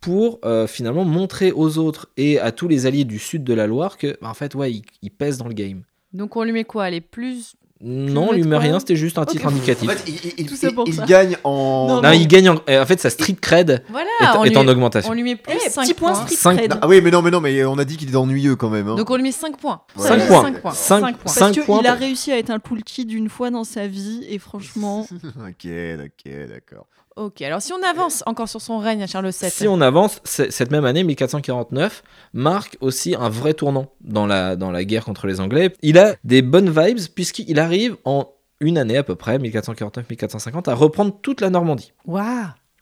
pour 0.02 0.40
euh, 0.46 0.66
finalement 0.66 1.06
montrer 1.06 1.52
aux 1.52 1.78
autres 1.78 2.10
et 2.18 2.40
à 2.40 2.52
tous 2.52 2.68
les 2.68 2.88
alliés 2.88 3.06
du 3.06 3.20
sud 3.20 3.44
de 3.44 3.54
la 3.54 3.68
Loire 3.68 4.00
que, 4.00 4.18
bah, 4.20 4.30
en 4.30 4.34
fait, 4.34 4.56
ouais, 4.56 4.72
il, 4.72 4.82
il 5.04 5.12
pèse 5.12 5.38
dans 5.38 5.48
le 5.48 5.54
game. 5.54 5.84
Donc 6.12 6.36
on 6.36 6.44
lui 6.44 6.54
met 6.54 6.64
quoi? 6.64 6.90
Les 6.90 7.02
plus. 7.02 7.56
Non, 7.88 8.30
on 8.30 8.32
lui 8.32 8.42
met 8.42 8.48
mettre 8.50 8.62
rien, 8.64 8.72
quoi 8.72 8.80
c'était 8.80 8.96
juste 8.96 9.20
un 9.20 9.26
titre 9.26 9.46
En 9.46 9.50
indicatif. 9.50 9.88
fait, 9.88 10.04
il, 10.08 10.34
il- 10.40 10.46
Tout 10.48 10.56
ça 10.56 10.70
il- 10.70 10.74
pour 10.76 10.88
il 10.88 10.96
ça. 10.96 11.06
gagne 11.06 11.38
en. 11.44 11.86
Non, 11.88 12.02
non, 12.02 12.12
il 12.14 12.28
gagne 12.28 12.50
en, 12.50 12.56
euh, 12.68 12.82
en 12.82 12.86
fait 12.88 13.00
sa 13.00 13.12
street 13.12 13.36
cred 13.40 13.84
Voilà, 13.90 14.08
est, 14.22 14.38
on, 14.38 14.44
est 14.44 14.50
lui... 14.50 14.58
en 14.58 14.68
augmentation. 14.68 15.12
on 15.12 15.14
lui 15.14 15.22
met 15.22 15.36
plus 15.36 15.54
Eh, 15.64 15.70
5 15.70 15.84
petit 15.84 15.94
point 15.94 16.14
points. 16.14 16.24
street 16.26 16.36
Cinq- 16.36 16.58
cred. 16.58 16.80
Ah 16.82 16.88
oui, 16.88 17.00
mais 17.02 17.12
non, 17.12 17.22
mais 17.22 17.30
non, 17.30 17.42
mais 17.42 17.64
on 17.64 17.78
a 17.78 17.86
dit 17.86 17.96
qu'il 17.98 18.10
est 18.12 18.16
ennuyeux 18.16 18.56
quand 18.56 18.70
même. 18.70 18.88
hein. 18.88 18.96
Donc 18.96 19.10
on 19.12 19.16
lui 19.18 19.24
met 19.24 19.32
5 19.32 19.58
points. 19.58 19.82
Ouais. 19.98 20.08
Cinq 20.08 20.18
Ouais. 20.20 20.28
points. 20.28 20.42
Cinq 20.44 20.62
points. 20.62 20.72
Cinq- 20.72 21.00
Cinq 21.02 21.18
points. 21.18 21.32
cinq 21.32 21.54
Parce 21.56 21.66
points 21.68 21.78
qu'il 21.78 21.88
a 21.88 21.94
réussi 21.94 22.32
à 22.32 22.40
être 22.40 22.50
un 22.50 22.60
cool 22.60 22.82
kid 22.84 23.12
une 23.12 23.30
fois 23.30 23.52
dans 23.52 23.64
sa 23.64 23.86
vie 23.86 24.26
et 24.30 24.40
franchement, 24.40 25.06
ok, 25.24 25.68
ok, 25.70 26.32
d'accord. 26.50 26.88
Ok, 27.18 27.42
alors 27.44 27.62
si 27.62 27.72
on 27.72 27.82
avance 27.82 28.24
encore 28.26 28.50
sur 28.50 28.60
son 28.60 28.78
règne 28.78 29.02
à 29.02 29.08
Charles 29.08 29.30
VII. 29.32 29.50
Si 29.50 29.68
on 29.70 29.80
avance, 29.80 30.20
cette 30.26 30.70
même 30.70 30.84
année, 30.84 31.02
1449, 31.06 32.04
marque 32.34 32.76
aussi 32.82 33.16
un 33.18 33.30
vrai 33.30 33.54
tournant 33.54 33.90
dans 34.02 34.26
la, 34.28 34.58
dans 34.58 34.70
la 34.70 34.84
guerre 34.84 35.06
contre 35.06 35.26
les 35.26 35.40
Anglais. 35.40 35.72
Il 35.82 35.98
a 35.98 36.16
des 36.26 36.42
bonnes 36.42 36.70
vibes 36.70 37.00
puisqu'il 37.16 37.58
arrive 37.58 37.96
en 38.04 38.28
une 38.60 38.78
année 38.78 38.98
à 38.98 39.04
peu 39.04 39.16
près, 39.16 39.38
1449-1450, 39.38 40.70
à 40.70 40.76
reprendre 40.76 41.18
toute 41.22 41.40
la 41.40 41.50
Normandie 41.50 41.94
Waouh 42.06 42.26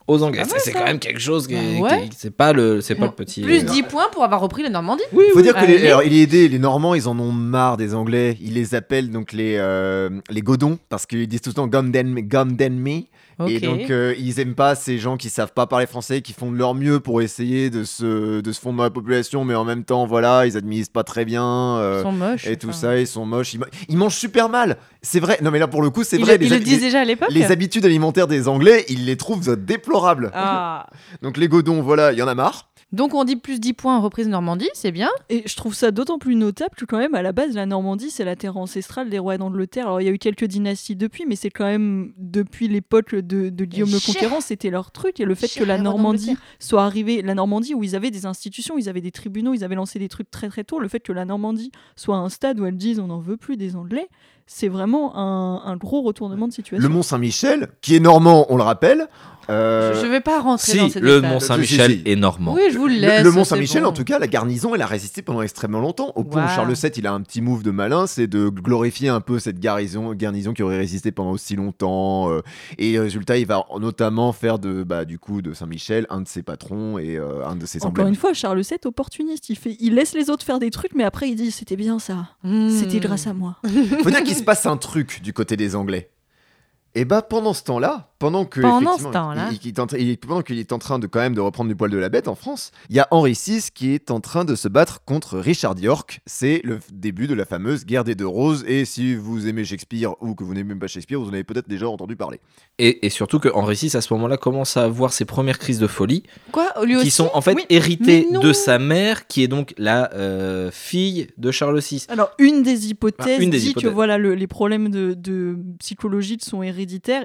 aux 0.08 0.22
Anglais. 0.24 0.40
Mal, 0.44 0.60
c'est 0.60 0.74
quand 0.74 0.84
même 0.84 1.00
quelque 1.00 1.20
chose 1.22 1.48
qui, 1.48 1.54
Bah 1.54 1.80
ouais. 1.82 2.10
qui- 2.10 2.18
c'est 2.18 2.36
pas 2.36 2.52
le, 2.54 2.82
c'est 2.82 2.96
pas 2.96 3.02
Bon, 3.02 3.06
le 3.08 3.12
petit. 3.16 3.42
Plus 3.42 3.60
euh, 3.60 3.66
10 3.66 3.84
points 3.84 4.10
pour 4.12 4.24
avoir 4.24 4.42
repris 4.42 4.62
la 4.64 4.70
Normandie. 4.70 5.04
Oui, 5.14 5.24
Faut 5.32 5.38
oui. 5.38 5.44
dire 5.44 5.54
que 5.56 5.66
les, 5.66 5.88
alors, 5.88 6.04
il 6.04 6.14
est 6.14 6.22
aidé, 6.24 6.50
les 6.50 6.60
Normands, 6.60 6.94
ils 6.96 7.08
en 7.08 7.18
ont 7.20 7.32
marre 7.32 7.78
des 7.78 7.94
Anglais. 7.96 8.38
Ils 8.42 8.54
les 8.56 8.76
appellent 8.76 9.12
donc 9.12 9.32
les, 9.32 9.56
euh, 9.60 10.10
les 10.30 10.42
Godons 10.42 10.78
parce 10.90 11.06
qu'ils 11.06 11.28
disent 11.28 11.40
tout 11.42 11.52
le 11.52 11.54
temps 11.54 11.68
Gum 11.68 11.92
den, 11.92 12.16
gum 12.20 12.58
den 12.58 12.78
me. 12.80 13.04
Et 13.48 13.60
donc, 13.60 13.90
euh, 13.90 14.14
ils 14.18 14.40
aiment 14.40 14.56
pas 14.56 14.76
ces 14.76 14.98
gens 15.00 15.18
qui 15.18 15.30
savent 15.30 15.54
pas 15.54 15.66
parler 15.68 15.86
français, 15.88 16.22
qui 16.22 16.34
font 16.34 16.52
de 16.52 16.58
leur 16.58 16.74
mieux 16.76 17.00
pour 17.00 17.22
essayer 17.22 17.70
de 17.70 17.84
se, 17.84 18.42
de 18.42 18.52
se 18.52 18.60
fondre 18.62 18.78
dans 18.78 18.84
la 18.84 18.90
population, 18.90 19.44
mais 19.46 19.56
en 19.56 19.66
même 19.66 19.84
temps, 19.84 20.06
voilà, 20.06 20.46
ils 20.46 20.56
administrent 20.58 20.94
pas 20.94 21.04
très 21.04 21.26
bien. 21.26 21.44
euh, 21.78 22.00
Ils 22.00 22.04
sont 22.04 22.12
moches. 22.12 22.48
et 22.48 22.58
tout 22.58 22.70
enfin. 22.70 22.78
ça, 22.78 23.00
ils 23.00 23.08
sont 23.08 23.26
moches. 23.26 23.54
Ils, 23.54 23.60
ma- 23.60 23.66
ils 23.90 23.98
mangent 23.98 24.16
super 24.16 24.50
mal. 24.50 24.78
C'est 25.02 25.20
vrai. 25.20 25.40
Non, 25.42 25.52
mais 25.52 25.60
là, 25.60 25.68
pour 25.68 25.82
le 25.82 25.90
coup, 25.90 26.04
c'est 26.04 26.18
vrai. 26.18 26.38
ils 26.40 26.50
le 26.50 26.60
disent 26.60 26.80
déjà 26.82 27.02
à 27.02 27.06
l'époque 27.06 27.30
les 27.32 27.52
habitudes 27.52 27.86
alimentaires 27.86 28.28
des 28.28 28.48
Anglais, 28.48 28.86
ils 28.90 29.06
les 29.06 29.18
trouvent 29.18 29.56
déplorables. 29.58 30.32
Ah. 30.34 30.88
Donc, 31.22 31.38
les 31.38 31.48
Godons, 31.48 31.82
voilà, 31.82 32.12
il 32.14 32.20
y 32.20 32.22
en 32.22 32.28
a 32.28 32.36
marre. 32.36 32.70
Donc 32.94 33.15
on 33.15 33.24
dit 33.24 33.36
plus 33.36 33.60
10 33.60 33.74
points 33.74 33.99
reprise 33.99 34.28
de 34.28 34.32
Normandie, 34.32 34.70
c'est 34.74 34.91
bien. 34.91 35.10
et 35.30 35.44
je 35.48 35.56
trouve 35.56 35.74
ça 35.74 35.90
d'autant 35.90 36.20
plus 36.20 36.36
notable 36.36 36.76
que 36.78 36.86
quand 36.86 36.99
même 36.99 37.15
à 37.15 37.24
la 37.24 37.32
base 37.32 37.56
la 37.56 37.65
Normandie 37.65 38.11
c'est 38.11 38.24
la 38.24 38.36
terre 38.36 38.56
ancestrale 38.56 39.10
des 39.10 39.18
rois 39.18 39.38
d'Angleterre. 39.38 39.88
Alors 39.88 39.99
il 39.99 40.06
y 40.06 40.10
a 40.10 40.11
eu 40.11 40.20
quelques 40.20 40.45
dynasties 40.45 40.95
depuis, 40.95 41.26
mais 41.28 41.36
c'est 41.36 41.49
quand 41.49 41.65
même 41.65 42.14
depuis 42.18 42.68
l'époque 42.68 43.15
de, 43.15 43.49
de 43.49 43.65
Guillaume 43.65 43.90
le 43.91 43.99
Conquérant, 43.99 44.41
c'était 44.41 44.70
leur 44.70 44.91
truc 44.91 45.20
et 45.20 45.26
le 45.26 45.34
fait 45.34 45.48
que 45.48 45.64
la 45.64 45.80
Normandie 45.80 46.38
soit 46.60 46.84
arrivée, 46.84 47.24
la 47.24 47.34
Normandie 47.34 47.74
où 47.74 47.84
ils 47.84 47.95
avaient 47.95 48.11
des 48.11 48.28
institutions, 48.28 48.78
ils 48.78 48.88
avaient 48.88 49.02
des 49.02 49.11
tribunaux, 49.11 49.56
ils 49.56 49.64
avaient 49.64 49.76
lancé 49.76 49.98
des 49.98 50.10
trucs 50.10 50.30
très 50.30 50.48
très 50.48 50.64
tôt, 50.64 50.80
le 50.80 50.88
fait 50.88 50.99
que 50.99 51.11
la 51.11 51.26
Normandie 51.26 51.72
soit 51.95 52.15
à 52.15 52.20
un 52.20 52.30
stade 52.30 52.60
où 52.60 52.65
elles 52.65 52.78
disent 52.78 52.99
on 52.99 53.07
n'en 53.07 53.20
veut 53.20 53.38
plus 53.38 53.57
des 53.57 53.76
Anglais, 53.76 54.07
c'est 54.45 54.68
vraiment 54.68 55.15
un, 55.18 55.64
un 55.65 55.78
gros 55.78 56.02
retournement 56.02 56.48
de 56.48 56.53
situation. 56.53 56.88
Le 56.88 56.94
Mont 56.94 57.02
Saint-Michel, 57.02 57.70
qui 57.82 57.95
est 57.95 57.99
normand, 57.99 58.45
on 58.49 58.57
le 58.57 58.64
rappelle. 58.64 59.07
Euh, 59.49 60.02
Je 60.02 60.07
vais 60.07 60.22
pas 60.22 60.40
rentrer 60.41 60.72
Si, 60.74 60.78
dans 60.78 60.90
ces 60.90 60.99
le 60.99 61.15
détails. 61.18 61.32
Mont 61.32 61.40
Saint-Michel 61.40 61.91
Si, 61.91 61.98
si. 61.99 62.10
est 62.11 62.15
normand. 62.15 62.53
Oui, 62.53 62.61
je 62.72 62.78
vous 62.78 62.88
le 62.88 62.94
Le, 62.95 62.99
laisse. 63.02 63.24
le 63.24 63.32
Mont 63.32 63.44
Saint-Michel, 63.44 63.84
bon. 63.84 63.90
en 63.90 63.91
tout 63.94 64.03
cas, 64.03 64.20
la 64.20 64.28
garnison, 64.28 64.74
elle 64.76 64.82
a 64.82 64.86
résisté 64.88 65.22
pendant 65.22 65.41
extrêmement 65.41 65.80
longtemps. 65.82 66.11
Au 66.15 66.24
point 66.24 66.44
Wow. 66.44 66.48
où 66.49 66.56
Charles 66.56 66.74
VII, 66.74 66.91
il 66.98 67.07
a 67.07 67.14
un 67.14 67.22
petit 67.22 67.41
move 67.41 67.64
de 67.64 67.72
malin, 67.72 68.07
c'est 68.07 68.28
de 68.28 68.49
glorifier 68.49 69.10
un 69.10 69.22
peu 69.22 69.40
cette 69.40 69.60
garnison, 69.60 70.14
garnison 70.14 70.53
qui 70.53 70.64
aurait 70.64 70.78
résisté 70.78 71.11
pendant 71.11 71.32
aussi 71.32 71.56
longtemps. 71.56 72.32
euh, 72.32 72.41
et 72.78 72.99
résultat, 72.99 73.38
il 73.38 73.45
va 73.45 73.65
notamment 73.80 74.32
faire 74.34 74.60
de, 74.60 74.84
bah, 74.84 75.06
du 75.06 75.20
coup, 75.20 75.41
de 75.41 75.53
Saint-Michel 75.53 76.06
un 76.10 76.22
de 76.22 76.28
ses 76.28 76.44
patrons 76.44 76.98
et 76.98 77.18
euh, 77.18 77.45
un 77.45 77.56
de 77.56 77.65
ses 77.65 77.80
Encore 77.80 77.90
emblèmes. 77.90 78.07
une 78.10 78.15
fois, 78.15 78.34
Charles 78.34 78.61
VII, 78.61 78.78
opportuniste. 78.86 79.49
Il, 79.49 79.56
fait, 79.57 79.76
il 79.80 79.95
laisse 79.95 80.14
les 80.14 80.30
autres 80.30 80.45
faire 80.45 80.60
des 80.60 80.70
trucs, 80.72 80.94
mais 80.95 81.03
après, 81.03 81.30
il 81.30 81.36
dit 81.36 81.52
c'était 81.52 81.76
bien 81.76 81.99
ça. 81.99 82.28
Hmm. 82.44 82.70
C'était 82.70 82.99
grâce 82.99 83.28
à 83.28 83.34
moi. 83.34 83.57
Faut 84.03 84.10
dire 84.10 84.24
qu'il 84.24 84.36
se 84.36 84.44
passe 84.44 84.65
un 84.65 84.78
truc 84.78 85.22
du 85.22 85.34
côté 85.34 85.57
des 85.57 85.76
Anglais. 85.76 86.10
Et 86.95 87.06
bah 87.06 87.22
pendant 87.24 87.53
ce 87.53 87.64
temps-là, 87.64 88.10
pendant 88.20 88.45
que 88.45 88.61
Pendant 88.61 88.98
ce 88.98 89.03
temps-là. 89.06 89.49
il- 89.52 89.57
il 89.65 90.07
il 90.10 90.18
pendant 90.18 90.41
qu'il 90.44 90.60
est 90.60 90.72
en 90.72 90.78
train 90.80 90.99
de 90.99 91.07
quand 91.07 91.20
même 91.20 91.34
de 91.34 91.41
reprendre 91.41 91.68
du 91.70 91.76
poil 91.76 91.90
de 91.90 91.98
la 91.98 92.07
bête 92.10 92.28
en 92.28 92.36
France, 92.36 92.72
il 92.90 92.95
y 92.95 92.99
a 92.99 93.07
Henri 93.10 93.34
VI 93.34 93.70
qui 93.74 93.94
est 93.94 94.11
en 94.11 94.20
train 94.20 94.45
de 94.45 94.53
se 94.56 94.68
battre 94.68 95.03
contre 95.03 95.40
Richard 95.40 95.78
York. 95.80 96.22
C'est 96.28 96.61
le 96.64 96.80
début 96.91 97.26
de 97.28 97.34
la 97.34 97.45
fameuse 97.45 97.86
guerre 97.86 98.03
des 98.03 98.14
deux 98.15 98.28
roses. 98.28 98.64
Et 98.68 98.86
si 98.86 99.15
vous 99.15 99.48
aimez 99.48 99.65
Shakespeare 99.65 100.14
ou 100.22 100.36
que 100.36 100.44
vous 100.44 100.53
n'aimez 100.53 100.70
même 100.70 100.80
pas 100.80 100.86
Shakespeare, 100.88 101.20
vous 101.20 101.30
en 101.30 101.34
avez 101.34 101.44
peut-être 101.44 101.68
déjà 101.68 101.90
entendu 101.90 102.15
parler. 102.15 102.40
Et, 102.78 103.06
et 103.06 103.10
surtout 103.10 103.40
que 103.40 103.49
Henri 103.53 103.76
VI, 103.76 103.98
à 103.98 104.02
ce 104.02 104.14
moment-là, 104.14 104.38
commence 104.38 104.78
à 104.78 104.84
avoir 104.84 105.11
ses 105.14 105.26
premières 105.26 105.57
crises 105.60 105.80
de 105.80 105.88
folie, 105.88 106.24
Quoi 106.52 106.72
Lui 106.84 106.95
aussi 106.95 107.06
qui 107.06 107.11
sont 107.11 107.32
en 107.34 107.41
fait 107.41 107.56
Oui. 107.56 107.65
héritées 107.70 108.28
de 108.32 108.53
sa 108.53 108.78
mère, 108.78 109.26
qui 109.28 109.41
est 109.44 109.48
donc 109.48 109.74
la 109.80 110.14
euh, 110.14 110.70
fille 110.72 111.28
de 111.38 111.49
Charles 111.52 111.80
VI. 111.80 112.06
Alors, 112.10 112.30
une 112.38 112.61
des 112.61 112.90
hypothèses 112.90 113.38
Ah, 113.40 113.44
une 113.44 113.49
des 113.49 113.60
dit 113.60 113.70
hypothèses. 113.72 113.90
que 113.90 113.94
voilà, 113.94 114.18
le- 114.20 114.36
les 114.36 114.48
problèmes 114.48 114.90
de, 114.90 115.14
de 115.15 115.57
psychologie 115.80 116.38
sont 116.41 116.61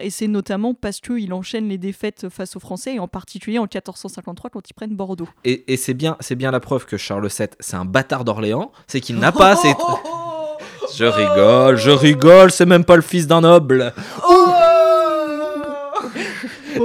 et 0.01 0.11
c'est 0.11 0.29
notamment 0.29 0.75
parce 0.75 1.01
qu'il 1.01 1.33
enchaîne 1.33 1.69
les 1.69 1.79
défaites 1.79 2.29
face 2.29 2.57
aux 2.57 2.61
Français, 2.61 2.95
et 2.95 2.99
en 2.99 3.09
particulier 3.09 3.59
en 3.59 3.63
1453 3.63 4.51
quand 4.51 4.69
ils 4.69 4.75
prennent 4.75 4.97
Bordeaux. 4.97 5.29
Et, 5.45 5.73
et 5.73 5.77
c'est 5.77 5.95
bien, 5.95 6.17
c'est 6.21 6.35
bien 6.35 6.51
la 6.51 6.61
preuve 6.61 6.87
que 6.87 6.97
Charles 6.97 7.29
VII, 7.29 7.49
c'est 7.61 7.77
un 7.77 7.85
bâtard 7.85 8.25
d'Orléans, 8.25 8.73
c'est 8.87 9.01
qu'il 9.01 9.19
n'a 9.19 9.33
pas 9.33 9.57
ses... 9.57 9.75
Je 10.97 11.05
rigole, 11.05 11.77
je 11.77 11.91
rigole, 11.91 12.51
c'est 12.51 12.67
même 12.67 12.85
pas 12.85 12.97
le 12.97 13.03
fils 13.03 13.27
d'un 13.27 13.43
noble. 13.43 13.93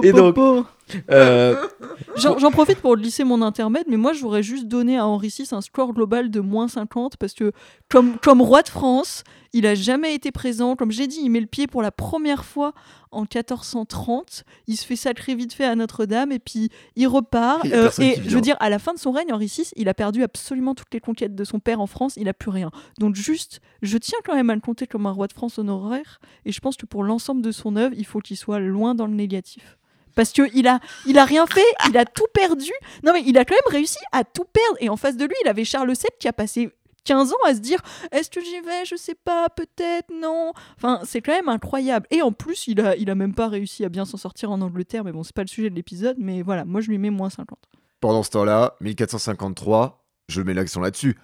Et 0.03 0.11
donc-. 0.13 0.65
Euh, 1.09 1.55
J'en 2.17 2.51
profite 2.51 2.79
pour 2.79 2.95
lisser 2.95 3.23
mon 3.23 3.41
intermède, 3.41 3.85
mais 3.87 3.97
moi 3.97 4.13
je 4.13 4.21
voudrais 4.21 4.43
juste 4.43 4.67
donner 4.67 4.97
à 4.97 5.07
Henri 5.07 5.29
VI 5.29 5.47
un 5.51 5.61
score 5.61 5.93
global 5.93 6.29
de 6.29 6.39
moins 6.39 6.67
50 6.67 7.17
parce 7.17 7.33
que 7.33 7.51
comme, 7.89 8.17
comme 8.19 8.41
roi 8.41 8.61
de 8.61 8.69
France, 8.69 9.23
il 9.53 9.67
a 9.67 9.75
jamais 9.75 10.15
été 10.15 10.31
présent. 10.31 10.75
Comme 10.75 10.91
j'ai 10.91 11.07
dit, 11.07 11.19
il 11.21 11.29
met 11.29 11.39
le 11.39 11.45
pied 11.45 11.67
pour 11.67 11.83
la 11.83 11.91
première 11.91 12.43
fois 12.43 12.73
en 13.11 13.21
1430. 13.21 14.43
Il 14.67 14.75
se 14.77 14.85
fait 14.85 14.95
sacrer 14.95 15.35
vite 15.35 15.53
fait 15.53 15.65
à 15.65 15.75
Notre-Dame 15.75 16.31
et 16.31 16.39
puis 16.39 16.69
il 16.95 17.07
repart. 17.07 17.61
Il 17.63 17.73
Euh, 17.73 17.89
et 17.99 18.15
je 18.15 18.35
veux 18.35 18.41
dire, 18.41 18.57
à 18.59 18.69
la 18.69 18.79
fin 18.79 18.93
de 18.93 18.99
son 18.99 19.11
règne, 19.11 19.31
Henri 19.31 19.45
VI, 19.45 19.69
il 19.75 19.89
a 19.89 19.93
perdu 19.93 20.23
absolument 20.23 20.73
toutes 20.73 20.91
les 20.93 20.99
conquêtes 20.99 21.35
de 21.35 21.43
son 21.43 21.59
père 21.59 21.79
en 21.81 21.87
France. 21.87 22.15
Il 22.17 22.27
a 22.29 22.33
plus 22.33 22.49
rien. 22.49 22.71
Donc 22.99 23.15
juste, 23.15 23.61
je 23.83 23.97
tiens 23.97 24.17
quand 24.25 24.33
même 24.33 24.49
à 24.49 24.55
le 24.55 24.61
compter 24.61 24.87
comme 24.87 25.05
un 25.05 25.11
roi 25.11 25.27
de 25.27 25.33
France 25.33 25.59
honoraire. 25.59 26.19
Et 26.45 26.51
je 26.51 26.59
pense 26.59 26.75
que 26.75 26.87
pour 26.87 27.03
l'ensemble 27.03 27.43
de 27.43 27.51
son 27.51 27.75
œuvre, 27.75 27.93
il 27.95 28.05
faut 28.05 28.19
qu'il 28.19 28.37
soit 28.37 28.59
loin 28.59 28.95
dans 28.95 29.05
le 29.05 29.13
négatif. 29.13 29.77
Parce 30.15 30.31
que 30.31 30.43
il 30.53 30.67
a, 30.67 30.79
il 31.05 31.17
a 31.17 31.25
rien 31.25 31.45
fait, 31.47 31.61
il 31.89 31.97
a 31.97 32.05
tout 32.05 32.27
perdu. 32.33 32.71
Non 33.03 33.13
mais 33.13 33.23
il 33.25 33.37
a 33.37 33.45
quand 33.45 33.55
même 33.55 33.73
réussi 33.73 33.99
à 34.11 34.23
tout 34.23 34.45
perdre. 34.45 34.77
Et 34.79 34.89
en 34.89 34.97
face 34.97 35.17
de 35.17 35.25
lui, 35.25 35.35
il 35.43 35.47
avait 35.47 35.65
Charles 35.65 35.91
VII 35.91 36.05
qui 36.19 36.27
a 36.27 36.33
passé 36.33 36.69
15 37.05 37.33
ans 37.33 37.37
à 37.45 37.53
se 37.53 37.59
dire 37.59 37.81
est-ce 38.11 38.29
que 38.29 38.41
j'y 38.41 38.59
vais? 38.61 38.85
Je 38.85 38.95
sais 38.95 39.15
pas, 39.15 39.49
peut-être, 39.49 40.09
non. 40.13 40.53
Enfin, 40.77 41.01
c'est 41.03 41.21
quand 41.21 41.33
même 41.33 41.49
incroyable. 41.49 42.07
Et 42.11 42.21
en 42.21 42.31
plus, 42.31 42.67
il 42.67 42.81
a, 42.81 42.95
il 42.95 43.09
a 43.09 43.15
même 43.15 43.33
pas 43.33 43.47
réussi 43.47 43.83
à 43.85 43.89
bien 43.89 44.05
s'en 44.05 44.17
sortir 44.17 44.51
en 44.51 44.61
Angleterre. 44.61 45.03
Mais 45.03 45.11
bon, 45.11 45.23
c'est 45.23 45.35
pas 45.35 45.43
le 45.43 45.47
sujet 45.47 45.69
de 45.69 45.75
l'épisode. 45.75 46.17
Mais 46.19 46.41
voilà, 46.41 46.65
moi 46.65 46.81
je 46.81 46.89
lui 46.89 46.97
mets 46.97 47.09
moins 47.09 47.29
50. 47.29 47.57
Pendant 47.99 48.23
ce 48.23 48.31
temps-là, 48.31 48.75
1453, 48.81 50.05
je 50.27 50.41
mets 50.41 50.53
l'accent 50.53 50.81
là-dessus. 50.81 51.17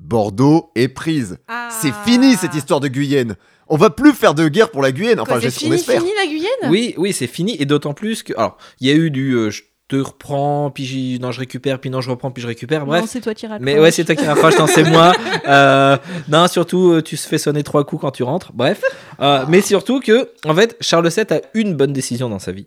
Bordeaux 0.00 0.70
est 0.74 0.88
prise. 0.88 1.38
Ah. 1.48 1.68
C'est 1.70 1.92
fini 2.04 2.34
cette 2.34 2.54
histoire 2.54 2.80
de 2.80 2.88
Guyenne. 2.88 3.36
On 3.68 3.76
va 3.76 3.90
plus 3.90 4.12
faire 4.12 4.34
de 4.34 4.48
guerre 4.48 4.70
pour 4.70 4.82
la 4.82 4.92
Guyenne. 4.92 5.18
Enfin, 5.18 5.38
c'est 5.40 5.50
fini, 5.50 5.74
espère. 5.74 6.00
fini 6.00 6.12
la 6.16 6.26
Guyenne? 6.26 6.70
Oui, 6.70 6.94
oui, 6.98 7.12
c'est 7.12 7.26
fini, 7.26 7.56
et 7.60 7.64
d'autant 7.66 7.94
plus 7.94 8.22
que... 8.22 8.32
Alors, 8.36 8.56
il 8.80 8.88
y 8.88 8.90
a 8.90 8.94
eu 8.94 9.10
du... 9.10 9.32
euh, 9.32 9.50
je 9.50 9.62
te 9.88 9.96
reprends, 9.96 10.70
puis 10.70 10.84
j'y- 10.84 11.18
non, 11.20 11.30
je 11.32 11.38
récupère, 11.40 11.80
puis 11.80 11.90
non, 11.90 12.00
je 12.00 12.10
reprends, 12.10 12.30
puis 12.30 12.42
je 12.42 12.48
récupère, 12.48 12.86
bref. 12.86 13.02
Non, 13.02 13.06
c'est 13.08 13.20
toi 13.20 13.34
qui 13.34 13.46
raccroches. 13.46 13.64
Mais 13.64 13.78
ouais, 13.78 13.90
c'est 13.90 14.04
toi 14.04 14.14
qui 14.16 14.24
non, 14.24 14.66
c'est 14.66 14.84
moi. 14.84 15.12
Euh, 15.48 15.96
non, 16.28 16.48
surtout, 16.48 16.90
euh, 16.92 17.02
tu 17.02 17.16
se 17.16 17.28
fais 17.28 17.38
sonner 17.38 17.62
trois 17.62 17.84
coups 17.84 18.00
quand 18.02 18.10
tu 18.10 18.24
rentres. 18.24 18.52
Bref. 18.52 18.82
Euh, 19.20 19.44
mais 19.48 19.60
surtout 19.60 20.00
que, 20.00 20.28
en 20.44 20.54
fait, 20.54 20.76
Charles 20.80 21.08
VII 21.08 21.24
a 21.30 21.40
une 21.54 21.74
bonne 21.74 21.92
décision 21.92 22.28
dans 22.28 22.40
sa 22.40 22.50
vie. 22.52 22.66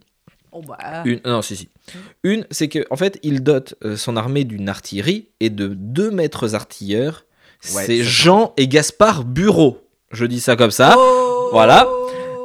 Oh 0.52 0.62
bah. 0.62 1.04
Une, 1.06 1.20
non, 1.26 1.42
si, 1.42 1.56
si. 1.56 1.70
Une, 2.24 2.46
c'est 2.52 2.68
que, 2.68 2.86
en 2.90 2.96
fait, 2.96 3.20
il 3.24 3.44
dote 3.44 3.76
euh, 3.84 3.96
son 3.96 4.18
armée 4.18 4.44
d'une 4.44 4.70
artillerie 4.70 5.30
et 5.40 5.50
de 5.50 5.68
deux 5.68 6.12
maîtres 6.12 6.56
artilleurs. 6.56 7.26
Ouais, 7.74 7.84
c'est 7.86 7.86
c'est 7.86 8.04
Jean 8.04 8.54
et 8.58 8.68
Gaspard 8.68 9.26
Bureau. 9.26 9.82
Je 10.12 10.26
dis 10.26 10.40
ça 10.40 10.56
comme 10.56 10.72
ça. 10.72 10.96
Oh 10.98 11.50
Voilà. 11.52 11.88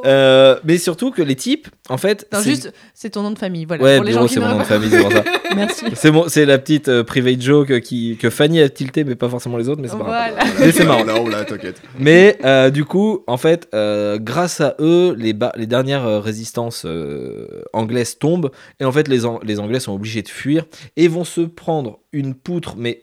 Euh, 0.05 0.59
mais 0.65 0.77
surtout 0.79 1.11
que 1.11 1.23
les 1.23 1.35
types, 1.37 1.69
en 1.89 1.97
fait. 1.97 2.27
Non, 2.33 2.41
c'est- 2.43 2.51
juste, 2.51 2.73
c'est 2.93 3.11
ton 3.11 3.23
nom 3.23 3.31
de 3.31 3.39
famille, 3.39 3.65
voilà. 3.65 3.83
Ouais, 3.83 3.97
pour 3.97 4.05
les 4.05 4.13
Bureau, 4.13 4.29
c'est 4.29 4.41
mon 4.41 4.49
nom 4.49 4.59
de 4.59 4.65
famille, 4.65 4.91
c'est 4.91 5.01
pour 5.03 5.13
ça. 5.13 5.25
Merci. 5.57 5.85
C'est 5.95 6.11
bon, 6.11 6.25
c'est 6.29 6.45
la 6.45 6.59
petite 6.59 6.89
euh, 6.89 7.05
private 7.05 7.41
joke 7.41 7.81
qui, 7.81 8.17
que 8.19 8.29
Fanny 8.29 8.61
a 8.61 8.69
tilté, 8.69 9.05
mais 9.05 9.15
pas 9.15 9.29
forcément 9.29 9.57
les 9.57 9.69
autres, 9.69 9.81
mais 9.81 9.89
c'est 9.89 9.97
pas 9.97 10.05
grave. 10.05 10.33
Voilà. 10.37 10.51
Mais 10.61 10.73
c'est 10.73 10.85
marrant. 10.85 11.05
Là, 11.05 11.15
on 11.21 11.29
l'a, 11.29 11.45
t'inquiète. 11.45 11.81
Mais 11.99 12.39
euh, 12.45 12.71
du 12.71 12.85
coup, 12.85 13.23
en 13.27 13.37
fait, 13.37 13.69
euh, 13.75 14.19
grâce 14.21 14.61
à 14.61 14.75
eux, 14.81 15.15
les, 15.19 15.33
ba- 15.33 15.53
les 15.57 15.67
dernières 15.67 16.05
euh, 16.07 16.21
résistances 16.21 16.83
euh, 16.87 17.63
anglaises 17.73 18.19
tombent. 18.19 18.51
Et 18.81 18.85
en 18.85 18.93
fait, 18.93 19.09
les, 19.09 19.25
An- 19.27 19.41
les 19.43 19.61
Anglais 19.61 19.81
sont 19.81 19.93
obligés 19.93 20.23
de 20.23 20.29
fuir 20.29 20.65
et 20.97 21.09
vont 21.09 21.25
se 21.25 21.41
prendre 21.43 22.01
une 22.13 22.35
poutre, 22.35 22.75
mais 22.77 23.03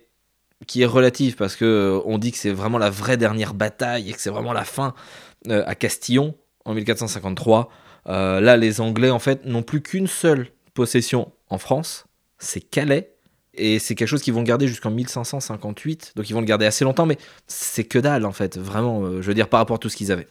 qui 0.67 0.83
est 0.83 0.85
relative 0.85 1.35
parce 1.37 1.55
que 1.55 1.99
on 2.05 2.19
dit 2.19 2.31
que 2.31 2.37
c'est 2.37 2.51
vraiment 2.51 2.77
la 2.77 2.91
vraie 2.91 3.17
dernière 3.17 3.53
bataille 3.55 4.09
et 4.09 4.13
que 4.13 4.21
c'est 4.21 4.29
vraiment 4.29 4.53
la 4.53 4.63
fin 4.63 4.93
euh, 5.47 5.63
à 5.65 5.73
Castillon 5.73 6.35
en 6.65 6.73
1453. 6.73 7.69
Euh, 8.07 8.39
là, 8.39 8.57
les 8.57 8.81
Anglais, 8.81 9.09
en 9.09 9.19
fait, 9.19 9.45
n'ont 9.45 9.63
plus 9.63 9.81
qu'une 9.81 10.07
seule 10.07 10.47
possession 10.73 11.31
en 11.49 11.57
France, 11.57 12.05
c'est 12.39 12.61
Calais. 12.61 13.15
Et 13.53 13.79
c'est 13.79 13.95
quelque 13.95 14.07
chose 14.07 14.21
qu'ils 14.21 14.33
vont 14.33 14.43
garder 14.43 14.67
jusqu'en 14.67 14.91
1558. 14.91 16.13
Donc 16.15 16.29
ils 16.29 16.33
vont 16.33 16.39
le 16.39 16.45
garder 16.45 16.65
assez 16.65 16.85
longtemps, 16.85 17.05
mais 17.05 17.17
c'est 17.47 17.83
que 17.83 17.99
dalle 17.99 18.25
en 18.25 18.31
fait. 18.31 18.57
Vraiment, 18.57 19.01
euh, 19.03 19.21
je 19.21 19.27
veux 19.27 19.33
dire, 19.33 19.49
par 19.49 19.59
rapport 19.59 19.75
à 19.75 19.77
tout 19.77 19.89
ce 19.89 19.97
qu'ils 19.97 20.11
avaient. 20.11 20.27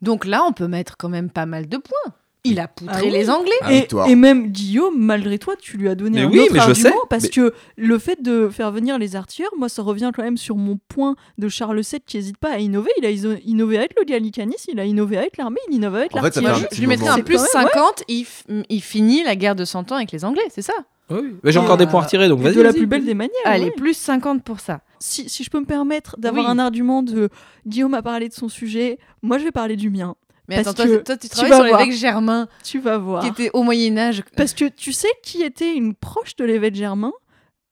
Donc 0.00 0.24
là, 0.24 0.44
on 0.44 0.52
peut 0.52 0.68
mettre 0.68 0.96
quand 0.96 1.08
même 1.08 1.30
pas 1.30 1.46
mal 1.46 1.68
de 1.68 1.76
points. 1.76 2.14
Il 2.48 2.60
a 2.60 2.68
poutré 2.68 2.94
Ah 2.96 3.00
oui. 3.04 3.10
les 3.10 3.30
Anglais. 3.30 3.52
Ah, 3.62 3.72
Et, 4.08 4.14
même 4.14 4.48
Guillaume, 4.48 4.94
malgré 4.98 5.38
toi, 5.38 5.54
tu 5.56 5.76
lui 5.76 5.88
as 5.88 5.94
donné 5.94 6.20
Mais 6.20 6.26
un 6.26 6.30
oui, 6.30 6.40
autre 6.40 6.52
mais 6.52 6.58
je 6.60 6.64
argument 6.64 6.88
sais, 6.90 6.94
parce 7.10 7.22
mais- 7.24 7.28
que 7.30 7.54
le 7.76 7.98
fait 7.98 8.22
de 8.22 8.48
faire 8.48 8.70
venir 8.72 8.98
les 8.98 9.16
artilleurs, 9.16 9.50
moi, 9.58 9.68
ça 9.68 9.82
revient 9.82 10.10
quand 10.14 10.22
même 10.22 10.36
sur 10.36 10.56
mon 10.56 10.78
point 10.88 11.16
de 11.38 11.48
Charles 11.48 11.80
VII 11.80 12.00
qui 12.06 12.16
n'hésite 12.16 12.36
pas 12.38 12.52
à 12.52 12.58
innover. 12.58 12.90
Il 12.98 13.06
a 13.06 13.10
iso- 13.10 13.38
innové 13.44 13.78
avec 13.78 13.94
le 13.98 14.04
gallicanisme, 14.04 14.70
il 14.72 14.80
a 14.80 14.84
innové 14.84 15.16
avec 15.18 15.36
l'armée, 15.36 15.58
il 15.70 15.76
innove 15.76 15.94
avec 15.96 16.12
je, 16.12 16.16
l'artillerie. 16.22 16.64
je 16.72 16.80
lui 16.80 16.86
mettrais 16.86 17.08
un 17.08 17.20
plus 17.20 17.38
C'est 17.38 17.52
quand 17.52 17.58
même- 17.60 17.68
50, 17.74 18.02
il, 18.08 18.24
f- 18.24 18.64
il 18.68 18.80
finit 18.82 19.22
la 19.24 19.36
guerre 19.36 19.54
de 19.56 19.64
100 19.64 19.92
ans 19.92 19.96
avec 19.96 20.12
les 20.12 20.24
Anglais, 20.24 20.44
c'est 20.50 20.62
ça? 20.62 20.74
Oui, 21.08 21.36
mais 21.44 21.52
j'ai 21.52 21.60
encore 21.60 21.76
des 21.76 21.86
points 21.86 22.00
à 22.00 22.04
retirer, 22.04 22.28
donc 22.28 22.40
vas-y. 22.40 22.56
de 22.56 22.62
la 22.62 22.72
plus 22.72 22.86
belle 22.86 23.04
des 23.04 23.14
manières. 23.14 23.32
Allez, 23.44 23.66
ouais. 23.66 23.70
plus 23.70 23.94
50 23.96 24.42
pour 24.42 24.58
ça. 24.58 24.80
Si, 24.98 25.28
si 25.28 25.44
je 25.44 25.50
peux 25.50 25.60
me 25.60 25.64
permettre 25.64 26.16
d'avoir 26.18 26.46
Oui. 26.46 26.50
un 26.50 26.58
argument 26.58 27.04
de 27.04 27.28
Guillaume 27.64 27.94
a 27.94 28.02
parlé 28.02 28.28
de 28.28 28.34
son 28.34 28.48
sujet, 28.48 28.98
moi 29.22 29.38
je 29.38 29.44
vais 29.44 29.52
parler 29.52 29.76
du 29.76 29.88
mien. 29.88 30.16
Mais 30.48 30.56
Parce 30.56 30.68
attends, 30.68 30.84
toi, 31.04 31.16
tu 31.16 31.28
tu 31.28 31.28
travailles 31.28 31.50
vas 31.50 31.68
sur 31.68 31.78
l'évêque 31.78 31.92
Germain, 31.96 32.48
Tu 32.62 32.78
vas 32.78 32.98
voir. 32.98 33.22
qui 33.22 33.28
était 33.28 33.50
au 33.52 33.62
Moyen-Âge. 33.62 34.22
Parce 34.36 34.54
que 34.54 34.66
tu 34.68 34.92
sais 34.92 35.08
qui 35.22 35.42
était 35.42 35.74
une 35.74 35.94
proche 35.94 36.36
de 36.36 36.44
l'évêque 36.44 36.74
Germain? 36.74 37.12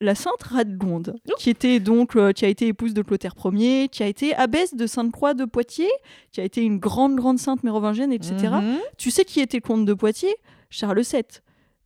La 0.01 0.17
sainte 0.17 0.43
Radegonde, 0.43 1.15
qui 1.39 1.51
était 1.51 1.79
donc 1.79 2.17
euh, 2.17 2.33
qui 2.33 2.45
a 2.45 2.49
été 2.49 2.67
épouse 2.67 2.93
de 2.95 3.01
Clotaire 3.01 3.35
Ier, 3.45 3.89
qui 3.89 4.03
a 4.03 4.07
été 4.07 4.35
abbesse 4.35 4.75
de 4.75 4.87
Sainte-Croix 4.89 5.35
de 5.35 5.45
Poitiers, 5.45 5.91
qui 6.33 6.41
a 6.41 6.45
été 6.45 6.63
une 6.63 6.79
grande 6.79 7.15
grande 7.15 7.39
sainte 7.39 7.63
mérovingienne, 7.63 8.13
etc. 8.13 8.35
Mhm. 8.61 8.79
Tu 8.99 9.11
sais 9.13 9.25
qui 9.25 9.41
était 9.41 9.61
comte 9.61 9.87
de 9.87 9.95
Poitiers? 9.95 10.35
Charles 10.69 11.01
VII. 11.01 11.23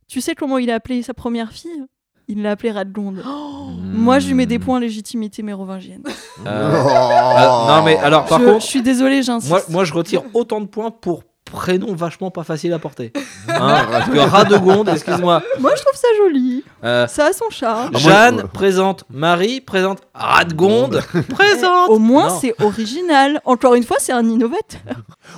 Tu 0.07 0.21
sais 0.21 0.33
comment 0.33 0.57
il 0.57 0.71
a 0.71 0.75
appelé 0.75 1.03
sa 1.03 1.13
première 1.13 1.51
fille? 1.53 1.85
Il 2.29 2.43
l'a 2.43 2.51
appelée 2.51 2.71
Radegonde. 2.71 3.23
Moi, 3.91 4.19
je 4.19 4.27
lui 4.27 4.35
mets 4.35 4.45
des 4.45 4.59
points 4.59 4.79
légitimité 4.79 5.43
mérovingienne. 5.43 6.03
Euh, 6.47 6.73
ah, 6.73 7.65
non, 7.67 7.83
mais 7.83 7.97
alors, 7.97 8.23
par 8.23 8.39
je, 8.39 8.45
contre, 8.45 8.61
je 8.61 8.67
suis 8.67 8.81
désolée, 8.81 9.23
j'insiste. 9.23 9.51
moi, 9.51 9.61
moi, 9.67 9.83
je 9.83 9.93
retire 9.93 10.21
autant 10.33 10.61
de 10.61 10.67
points 10.67 10.89
pour 10.89 11.23
prénom 11.43 11.93
vachement 11.95 12.31
pas 12.31 12.43
facile 12.45 12.71
à 12.71 12.79
porter. 12.79 13.11
Hein, 13.49 13.87
parce 13.91 14.09
que 14.09 14.17
Radegonde, 14.19 14.87
excuse-moi. 14.89 15.41
Moi, 15.59 15.71
je 15.75 15.81
trouve 15.81 15.95
ça 15.95 16.07
joli. 16.17 16.63
Euh, 16.83 17.07
Ça 17.07 17.25
a 17.25 17.33
son 17.33 17.49
charme. 17.49 17.91
Ah, 17.93 17.97
Jeanne 17.97 18.39
euh, 18.41 18.43
présente 18.43 19.03
Marie, 19.09 19.59
présente 19.59 20.01
Radegonde, 20.13 21.01
présente. 21.27 21.89
Au 21.89 21.99
moins, 21.99 22.29
c'est 22.29 22.53
original. 22.61 23.41
Encore 23.43 23.73
une 23.73 23.83
fois, 23.83 23.97
c'est 23.99 24.13
un 24.13 24.23
innovateur. 24.23 24.79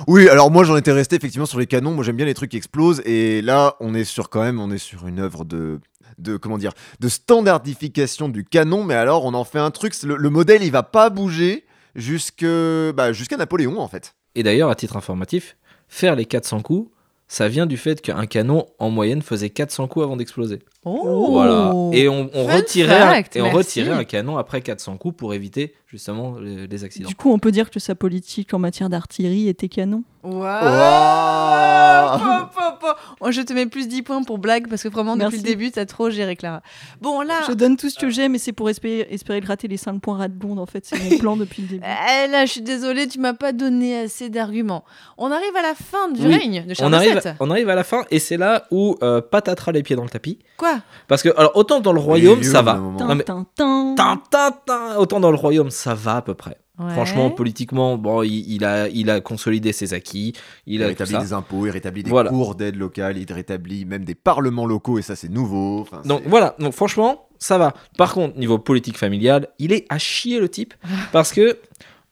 Oui, 0.06 0.28
alors 0.28 0.50
moi 0.50 0.62
j'en 0.62 0.76
étais 0.76 0.92
resté 0.92 1.16
effectivement 1.16 1.46
sur 1.46 1.58
les 1.58 1.66
canons. 1.66 1.94
Moi 1.94 2.04
j'aime 2.04 2.16
bien 2.16 2.26
les 2.26 2.34
trucs 2.34 2.50
qui 2.50 2.58
explosent. 2.58 3.02
Et 3.06 3.40
là, 3.42 3.74
on 3.80 3.94
est 3.94 4.04
sur 4.04 4.28
quand 4.28 4.42
même, 4.42 4.60
on 4.60 4.70
est 4.70 4.78
sur 4.78 5.06
une 5.08 5.18
œuvre 5.18 5.44
de 5.44 5.80
de 6.18 6.36
comment 6.36 6.58
dire 6.58 6.72
de 7.00 7.08
standardification 7.08 8.28
du 8.28 8.44
canon 8.44 8.84
mais 8.84 8.94
alors 8.94 9.24
on 9.24 9.34
en 9.34 9.44
fait 9.44 9.58
un 9.58 9.70
truc 9.70 9.94
le, 10.02 10.16
le 10.16 10.30
modèle 10.30 10.62
il 10.62 10.70
va 10.70 10.82
pas 10.82 11.10
bouger 11.10 11.64
bah, 11.94 13.12
jusqu'à 13.12 13.36
Napoléon 13.36 13.78
en 13.78 13.88
fait 13.88 14.14
Et 14.34 14.42
d'ailleurs, 14.42 14.70
à 14.70 14.74
titre 14.74 14.96
informatif, 14.96 15.56
faire 15.88 16.16
les 16.16 16.24
400 16.24 16.62
coups, 16.62 16.90
ça 17.28 17.48
vient 17.48 17.66
du 17.66 17.76
fait 17.76 18.00
qu'un 18.00 18.26
canon, 18.26 18.66
en 18.78 18.90
moyenne, 18.90 19.22
faisait 19.22 19.50
400 19.50 19.88
coups 19.88 20.04
avant 20.04 20.16
d'exploser. 20.16 20.60
Oh 20.84 21.28
Voilà. 21.32 21.72
Et 21.92 22.08
on, 22.08 22.28
retirait, 22.32 22.88
fact, 22.88 23.36
un, 23.36 23.38
et 23.38 23.42
on 23.42 23.44
merci. 23.54 23.80
retirait 23.80 23.90
un 23.96 24.04
canon 24.04 24.36
après 24.36 24.60
400 24.62 24.96
coups 24.96 25.16
pour 25.16 25.32
éviter 25.34 25.74
justement 25.86 26.38
les, 26.40 26.66
les 26.66 26.84
accidents. 26.84 27.08
Du 27.08 27.14
coup, 27.14 27.30
on 27.32 27.38
peut 27.38 27.52
dire 27.52 27.70
que 27.70 27.78
sa 27.78 27.94
politique 27.94 28.52
en 28.54 28.58
matière 28.58 28.88
d'artillerie 28.88 29.48
était 29.48 29.68
canon. 29.68 30.02
Waouh 30.24 32.18
Po, 32.18 32.46
po, 32.54 32.76
po. 32.80 32.86
Oh, 33.20 33.30
Je 33.30 33.42
te 33.42 33.52
mets 33.52 33.66
plus 33.66 33.88
10 33.88 34.02
points 34.02 34.22
pour 34.22 34.38
blague 34.38 34.68
parce 34.68 34.82
que 34.82 34.88
vraiment 34.88 35.14
depuis 35.16 35.24
Merci. 35.24 35.36
le 35.38 35.42
début 35.42 35.70
t'as 35.70 35.86
trop 35.86 36.10
géré 36.10 36.36
Clara. 36.36 36.62
Bon 37.00 37.20
là, 37.22 37.40
Je 37.48 37.52
donne 37.52 37.76
tout 37.76 37.88
ce 37.90 37.98
que 37.98 38.10
j'ai, 38.10 38.28
mais 38.28 38.38
c'est 38.38 38.52
pour 38.52 38.68
espérer, 38.70 39.06
espérer 39.10 39.40
gratter 39.40 39.68
les 39.68 39.76
5 39.76 40.00
points 40.00 40.16
Radbond. 40.18 40.58
En 40.58 40.66
fait, 40.66 40.84
c'est 40.84 40.98
mon 40.98 41.18
plan 41.18 41.36
depuis 41.36 41.62
le 41.62 41.68
début. 41.68 41.84
eh, 41.84 42.28
là 42.30 42.44
je 42.46 42.52
suis 42.52 42.62
désolée 42.62 43.06
tu 43.06 43.18
m'as 43.20 43.34
pas 43.34 43.52
donné 43.52 43.98
assez 44.00 44.28
d'arguments. 44.30 44.84
On 45.18 45.30
arrive 45.30 45.54
à 45.56 45.62
la 45.62 45.74
fin 45.74 46.10
du 46.10 46.24
Oui. 46.26 46.34
règne 46.36 46.64
de 46.66 46.74
Charles 46.74 46.90
On 46.92 46.96
arrive, 46.96 47.20
VII. 47.22 47.32
on 47.40 47.50
arrive 47.50 47.68
à 47.68 47.74
la 47.74 47.84
fin 47.84 48.04
et 48.10 48.18
c'est 48.18 48.36
là 48.36 48.64
où 48.70 48.96
euh, 49.02 49.20
patatras 49.20 49.72
les 49.72 49.82
pieds 49.82 49.96
dans 49.96 50.04
le 50.04 50.10
tapis. 50.10 50.38
Quoi? 50.56 50.71
Parce 51.08 51.22
que, 51.22 51.28
alors, 51.36 51.52
autant 51.56 51.80
dans 51.80 51.92
le 51.92 52.00
royaume, 52.00 52.42
ça 52.42 52.62
va. 52.62 52.74
Non, 52.74 53.14
mais- 53.14 53.24
Tin, 53.24 53.46
tin, 53.56 53.94
tin. 53.94 53.94
Tin, 53.96 54.22
tin, 54.30 54.50
tin. 54.66 54.96
Autant 54.98 55.20
dans 55.20 55.30
le 55.30 55.36
royaume, 55.36 55.70
ça 55.70 55.94
va 55.94 56.16
à 56.16 56.22
peu 56.22 56.34
près. 56.34 56.56
Ouais. 56.78 56.90
Franchement, 56.92 57.30
politiquement, 57.30 57.96
bon, 57.98 58.22
il, 58.22 58.50
il 58.50 58.64
a, 58.64 58.88
il 58.88 59.10
a 59.10 59.20
consolidé 59.20 59.72
ses 59.72 59.92
acquis. 59.94 60.32
Il, 60.66 60.74
Il 60.76 60.82
a 60.82 60.86
tout 60.86 60.88
rétablit 60.90 61.12
ça. 61.14 61.20
des 61.20 61.32
impôts, 61.34 61.66
il 61.66 61.70
rétablit 61.70 62.02
des 62.02 62.10
Voilà. 62.10 62.30
cours 62.30 62.54
d'aide 62.54 62.76
locale, 62.76 63.18
il 63.18 63.30
rétablit 63.32 63.84
même 63.84 64.04
des 64.04 64.14
parlements 64.14 64.66
locaux, 64.66 64.98
et 64.98 65.02
ça 65.02 65.14
c'est 65.14 65.28
nouveau. 65.28 65.80
Enfin, 65.80 66.00
Donc 66.06 66.22
c'est- 66.24 66.28
voilà, 66.30 66.56
donc 66.58 66.72
franchement, 66.72 67.28
ça 67.38 67.58
va. 67.58 67.74
Par 67.98 68.14
contre, 68.14 68.38
niveau 68.38 68.58
politique 68.58 68.96
familiale, 68.96 69.48
il 69.58 69.72
est 69.72 69.84
à 69.90 69.98
chier 69.98 70.40
le 70.40 70.48
type. 70.48 70.72
parce 71.12 71.32
que 71.32 71.58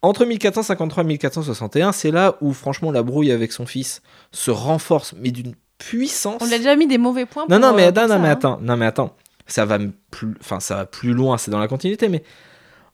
entre 0.02 0.24
1453 0.26 1.04
et 1.04 1.06
1461, 1.06 1.92
c'est 1.92 2.10
là 2.10 2.36
où 2.40 2.52
franchement 2.52 2.92
la 2.92 3.02
brouille 3.02 3.32
avec 3.32 3.52
son 3.52 3.66
fils 3.66 4.02
se 4.30 4.50
renforce, 4.50 5.14
mais 5.18 5.30
d'une 5.30 5.54
puissance. 5.80 6.40
On 6.40 6.52
a 6.52 6.58
déjà 6.58 6.76
mis 6.76 6.86
des 6.86 6.98
mauvais 6.98 7.26
points. 7.26 7.46
Non, 7.48 7.58
pour, 7.58 7.70
non, 7.70 7.74
mais, 7.74 7.84
euh, 7.84 7.88
attends, 7.88 8.02
pour 8.02 8.08
non, 8.08 8.14
ça, 8.14 8.18
mais 8.20 8.28
hein. 8.28 8.32
attends, 8.32 8.58
non, 8.62 8.76
mais 8.76 8.86
attends. 8.86 9.16
Ça 9.46 9.64
va 9.64 9.78
plus, 10.10 10.34
enfin, 10.40 10.60
ça 10.60 10.76
va 10.76 10.86
plus 10.86 11.12
loin, 11.12 11.36
c'est 11.38 11.50
dans 11.50 11.58
la 11.58 11.66
continuité, 11.66 12.08
mais 12.08 12.22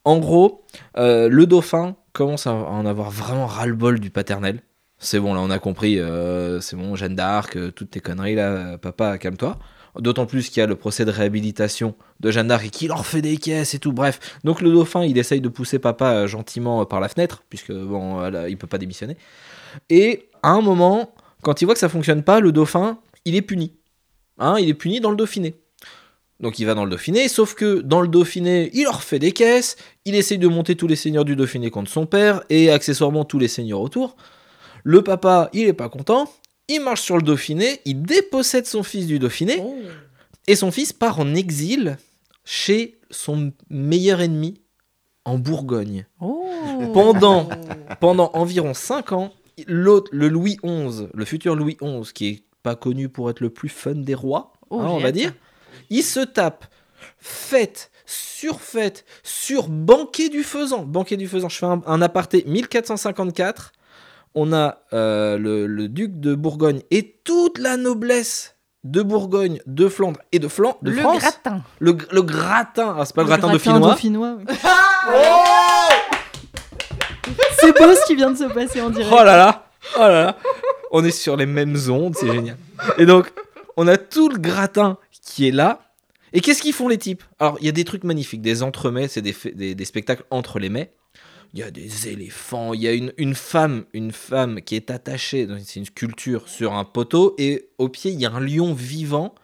en 0.05 0.19
gros, 0.19 0.65
euh, 0.97 1.29
le 1.29 1.47
dauphin 1.47 1.97
commence 2.13 2.47
à 2.47 2.55
en 2.55 2.87
avoir 2.87 3.11
vraiment 3.11 3.47
ras-le-bol 3.47 4.01
du 4.01 4.11
paternel. 4.11 4.63
C'est 4.99 5.21
bon, 5.21 5.35
là, 5.35 5.41
on 5.41 5.51
a 5.51 5.59
compris, 5.59 5.99
euh, 5.99 6.61
c'est 6.61 6.77
bon, 6.77 6.97
Jeanne 6.97 7.15
d'Arc, 7.15 7.57
euh, 7.57 7.71
toutes 7.71 7.91
tes 7.91 8.01
conneries, 8.01 8.37
là, 8.37 8.49
euh, 8.49 8.79
papa, 8.79 9.19
calme-toi. 9.19 9.59
D'autant 9.99 10.27
plus 10.27 10.49
qu'il 10.49 10.61
y 10.61 10.63
a 10.63 10.67
le 10.67 10.77
procès 10.77 11.05
de 11.07 11.11
réhabilitation 11.11 11.95
de 12.21 12.31
Jeanne 12.31 12.49
d'Arc 12.49 12.67
et 12.67 12.71
qu'il 12.71 12.93
en 12.93 12.97
refait 12.97 13.23
des 13.23 13.37
caisses 13.39 13.75
et 13.75 13.79
tout, 13.79 13.93
bref. 13.93 14.39
Donc 14.45 14.61
le 14.61 14.71
dauphin, 14.71 15.05
il 15.05 15.17
essaye 15.17 15.41
de 15.41 15.49
pousser 15.49 15.79
papa 15.79 16.13
euh, 16.13 16.27
gentiment 16.27 16.83
euh, 16.83 16.85
par 16.85 17.01
la 17.01 17.09
fenêtre, 17.09 17.43
puisque, 17.49 17.73
bon, 17.73 18.21
euh, 18.21 18.31
là, 18.31 18.49
il 18.49 18.57
peut 18.57 18.67
pas 18.67 18.79
démissionner. 18.79 19.17
Et 19.91 20.29
à 20.43 20.51
un 20.51 20.61
moment, 20.61 21.11
quand 21.47 21.62
il 21.62 21.64
voit 21.66 21.74
que 21.74 21.81
ça 21.81 21.89
fonctionne 21.89 22.24
pas, 22.24 22.40
le 22.40 22.51
dauphin, 22.51 22.98
il 23.24 23.36
est 23.36 23.43
puni. 23.43 23.73
Hein, 24.39 24.56
il 24.59 24.68
est 24.68 24.74
puni 24.74 24.98
dans 24.98 25.12
le 25.12 25.16
Dauphiné. 25.16 25.55
Donc 26.40 26.59
il 26.59 26.66
va 26.66 26.74
dans 26.74 26.85
le 26.85 26.90
Dauphiné, 26.90 27.28
sauf 27.28 27.55
que 27.55 27.82
dans 27.82 28.01
le 28.01 28.09
Dauphiné, 28.09 28.68
il 28.74 28.82
leur 28.82 29.05
fait 29.05 29.20
des 29.20 29.31
caisses, 29.31 29.77
il 30.05 30.16
essaye 30.16 30.39
de 30.39 30.48
monter 30.48 30.74
tous 30.74 30.89
les 30.89 30.97
seigneurs 30.97 31.24
du 31.24 31.36
Dauphiné 31.36 31.70
contre 31.70 31.89
son 31.89 32.05
père, 32.05 32.43
et 32.51 32.73
accessoirement 32.73 33.24
tous 33.24 33.39
les 33.39 33.47
seigneurs 33.47 33.81
autour. 33.81 34.16
Le 34.82 35.02
papa, 35.02 35.48
il 35.52 35.68
est 35.68 35.73
pas 35.73 35.89
content, 35.89 36.28
il 36.66 36.81
marche 36.81 37.02
sur 37.02 37.16
le 37.16 37.23
Dauphiné, 37.23 37.81
il 37.85 38.02
dépossède 38.02 38.66
son 38.66 38.82
fils 38.82 39.06
du 39.06 39.20
Dauphiné, 39.20 39.62
Oh. 39.62 39.77
et 40.48 40.56
son 40.56 40.73
fils 40.73 40.93
part 40.93 41.20
en 41.20 41.32
exil 41.32 41.97
chez 42.44 42.98
son 43.12 43.52
meilleur 43.70 44.20
ennemi 44.20 44.60
en 45.24 45.39
Bourgogne. 45.39 46.06
Oh. 46.20 46.44
Pendant, 46.93 47.48
pendant 48.01 48.32
environ 48.35 48.74
5 48.74 49.12
ans, 49.12 49.32
l'autre, 49.66 50.11
le 50.12 50.28
Louis 50.28 50.57
XI, 50.65 51.09
le 51.12 51.24
futur 51.24 51.55
Louis 51.57 51.77
XI, 51.81 52.12
qui 52.12 52.28
est 52.28 52.43
pas 52.62 52.74
connu 52.77 53.09
pour 53.09 53.31
être 53.31 53.41
le 53.41 53.51
plus 53.51 53.69
fun 53.69 53.95
des 53.95 54.15
rois, 54.15 54.53
Oh, 54.70 54.81
hein, 54.81 54.87
on 54.89 54.99
va 54.99 55.12
dire, 55.12 55.33
il 55.91 56.03
se 56.03 56.19
tape 56.20 56.66
fête 57.19 57.91
sur 58.05 58.61
fête 58.61 59.05
sur 59.23 59.69
banquet 59.69 60.28
du 60.28 60.43
faisan. 60.43 60.83
Banquet 60.85 61.16
du 61.16 61.28
faisan, 61.28 61.49
je 61.49 61.57
fais 61.59 61.66
un, 61.66 61.81
un 61.87 62.03
aparté 62.03 62.43
1454. 62.47 63.73
On 64.35 64.53
a 64.53 64.78
euh, 64.93 65.39
le, 65.39 65.66
le 65.66 65.89
duc 65.89 66.19
de 66.20 66.35
Bourgogne 66.35 66.83
et 66.91 67.20
toute 67.24 67.59
la 67.59 67.77
noblesse 67.77 68.57
de 68.85 69.03
Bourgogne, 69.03 69.61
de 69.66 69.89
Flandre 69.89 70.20
et 70.33 70.39
de, 70.39 70.49
Flandre, 70.49 70.78
de 70.83 70.91
le 70.91 70.99
France. 71.01 71.19
gratin. 71.19 71.62
Le, 71.78 71.93
gr- 71.93 72.12
le 72.12 72.23
gratin, 72.23 72.97
ah, 72.99 73.05
c'est 73.05 73.15
pas 73.15 73.23
le, 73.23 73.28
gratin, 73.28 73.49
gratin 73.49 73.53
dauphinois. 73.78 73.91
dauphinois, 73.93 74.37
oui. 74.39 74.45
C'est 77.59 77.73
beau 77.73 77.95
ce 77.95 78.07
qui 78.07 78.16
vient 78.16 78.31
de 78.31 78.37
se 78.37 78.45
passer 78.45 78.81
en 78.81 78.91
direct. 78.91 79.11
Oh 79.12 79.24
là 79.24 79.37
là, 79.37 79.69
oh 79.97 80.01
là 80.01 80.24
là. 80.24 80.37
On 80.91 81.05
est 81.05 81.11
sur 81.11 81.37
les 81.37 81.47
mêmes 81.47 81.77
ondes, 81.89 82.15
c'est 82.16 82.31
génial. 82.31 82.57
Et 82.99 83.07
donc, 83.07 83.33
on 83.77 83.87
a 83.89 83.97
tout 83.97 84.28
le 84.28 84.39
gratin 84.39 84.99
qui 85.27 85.49
est 85.49 85.53
là. 85.53 85.93
Et 86.33 86.41
qu'est-ce 86.41 86.62
qu'ils 86.62 86.73
font 86.73 86.89
les 86.89 86.99
types? 86.99 87.23
Alors, 87.39 87.57
il 87.61 87.66
y 87.66 87.69
a 87.69 87.73
des 87.73 87.85
trucs 87.85 88.05
magnifiques, 88.05 88.43
des 88.43 88.62
entremets, 88.62 89.09
c'est 89.09 89.23
des, 89.23 89.35
des, 89.74 89.85
spectacles 89.85 90.24
entre 90.31 90.59
les 90.59 90.69
mets. 90.69 90.93
Il 91.55 91.61
y 91.61 91.62
a 91.62 91.70
des 91.70 92.09
éléphants, 92.09 92.74
il 92.74 92.83
y 92.83 92.89
a 92.89 92.93
une, 92.93 93.35
femme, 93.35 93.85
une 93.93 94.12
femme 94.12 94.61
qui 94.61 94.77
est 94.77 94.91
attachée, 94.91 95.47
c'est 95.65 95.81
une 95.81 95.87
sculpture 95.87 96.49
sur 96.49 96.74
un 96.74 96.85
poteau, 96.85 97.35
et 97.39 97.70
au 97.78 97.89
pied, 97.89 98.11
il 98.11 98.20
y 98.20 98.27
a 98.27 98.33
un 98.33 98.41
lion 98.41 98.74
vivant 98.74 99.35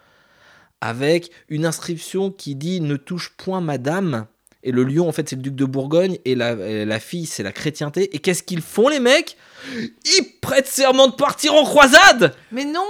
avec 0.81 1.31
une 1.49 1.65
inscription 1.65 2.31
qui 2.31 2.57
dit 2.57 2.81
Ne 2.81 2.97
touche 2.97 3.35
point 3.37 3.61
madame. 3.61 4.27
Et 4.65 4.71
le 4.73 4.85
lion, 4.85 5.09
en 5.09 5.13
fait, 5.13 5.29
c'est 5.29 5.35
le 5.37 5.43
duc 5.43 5.55
de 5.57 5.65
Bourgogne, 5.65 6.19
et 6.25 6.35
la, 6.37 6.53
et 6.53 6.85
la 6.85 7.01
fille, 7.01 7.27
c'est 7.27 7.43
la 7.43 7.51
chrétienté. 7.53 8.15
Et 8.15 8.21
qu'est-ce 8.21 8.43
qu'ils 8.45 8.61
font, 8.63 8.89
les 8.89 9.01
mecs? 9.01 9.37
Ils 9.77 10.25
prêtent 10.41 10.67
serment 10.69 11.09
de 11.09 11.13
partir 11.15 11.55
en 11.55 11.65
croisade 11.65 12.35
Mais 12.53 12.65
non 12.65 12.81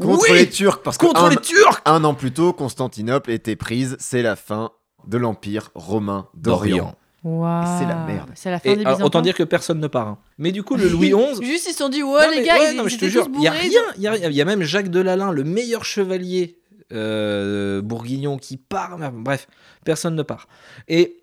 Contre 0.00 0.24
Oui 0.30 0.38
les 0.38 0.48
Turcs, 0.50 0.82
parce 0.82 0.96
que 0.98 1.06
Contre 1.06 1.24
un, 1.24 1.30
les 1.30 1.36
Turcs 1.36 1.80
un 1.84 2.02
an 2.04 2.14
plus 2.14 2.32
tôt, 2.32 2.52
Constantinople 2.52 3.30
était 3.30 3.56
prise, 3.56 3.96
c'est 4.00 4.22
la 4.22 4.34
fin 4.36 4.70
de 5.06 5.16
l'Empire 5.18 5.70
romain 5.74 6.28
d'Orient. 6.34 6.94
Waouh. 7.22 7.64
C'est 7.78 7.86
la 7.86 7.96
merde. 8.06 8.30
C'est 8.34 8.50
la 8.50 8.58
fin 8.58 8.70
Et 8.70 8.76
des 8.76 8.80
alors, 8.80 8.94
Byzantins. 8.94 9.04
autant 9.06 9.20
dire 9.22 9.34
que 9.34 9.42
personne 9.42 9.78
ne 9.78 9.86
part. 9.88 10.08
hein. 10.08 10.18
Mais 10.38 10.52
du 10.52 10.62
coup, 10.62 10.76
le 10.76 10.88
Louis 10.88 11.10
XI. 11.10 11.44
Juste 11.44 11.66
ils 11.68 11.72
se 11.72 11.78
sont 11.78 11.88
dit 11.90 12.02
ouais 12.02 12.24
Non, 12.24 12.30
les 12.30 12.40
mais- 12.40 12.46
gars 12.46 12.58
ouais, 12.58 12.72
ils, 12.72 12.76
non, 12.76 12.84
mais 12.84 12.90
ils 12.90 12.94
je 12.94 12.98
te 12.98 13.04
étaient 13.04 13.12
jure, 13.12 13.28
il 13.34 13.42
y 13.42 13.46
a 13.46 13.50
bourrés, 13.50 13.62
rien, 13.68 13.80
il 13.96 14.02
y 14.02 14.06
a 14.06 14.10
rien. 14.12 14.28
Il 14.30 14.36
y 14.36 14.40
a 14.40 14.44
même 14.44 14.62
Jacques 14.62 14.88
Delalin, 14.90 15.30
le 15.30 15.44
meilleur 15.44 15.84
chevalier 15.84 16.58
euh, 16.92 17.82
bourguignon 17.82 18.38
qui 18.38 18.56
part. 18.56 18.96
Bref, 19.12 19.48
personne 19.84 20.14
ne 20.14 20.22
part. 20.22 20.48
Et 20.88 21.19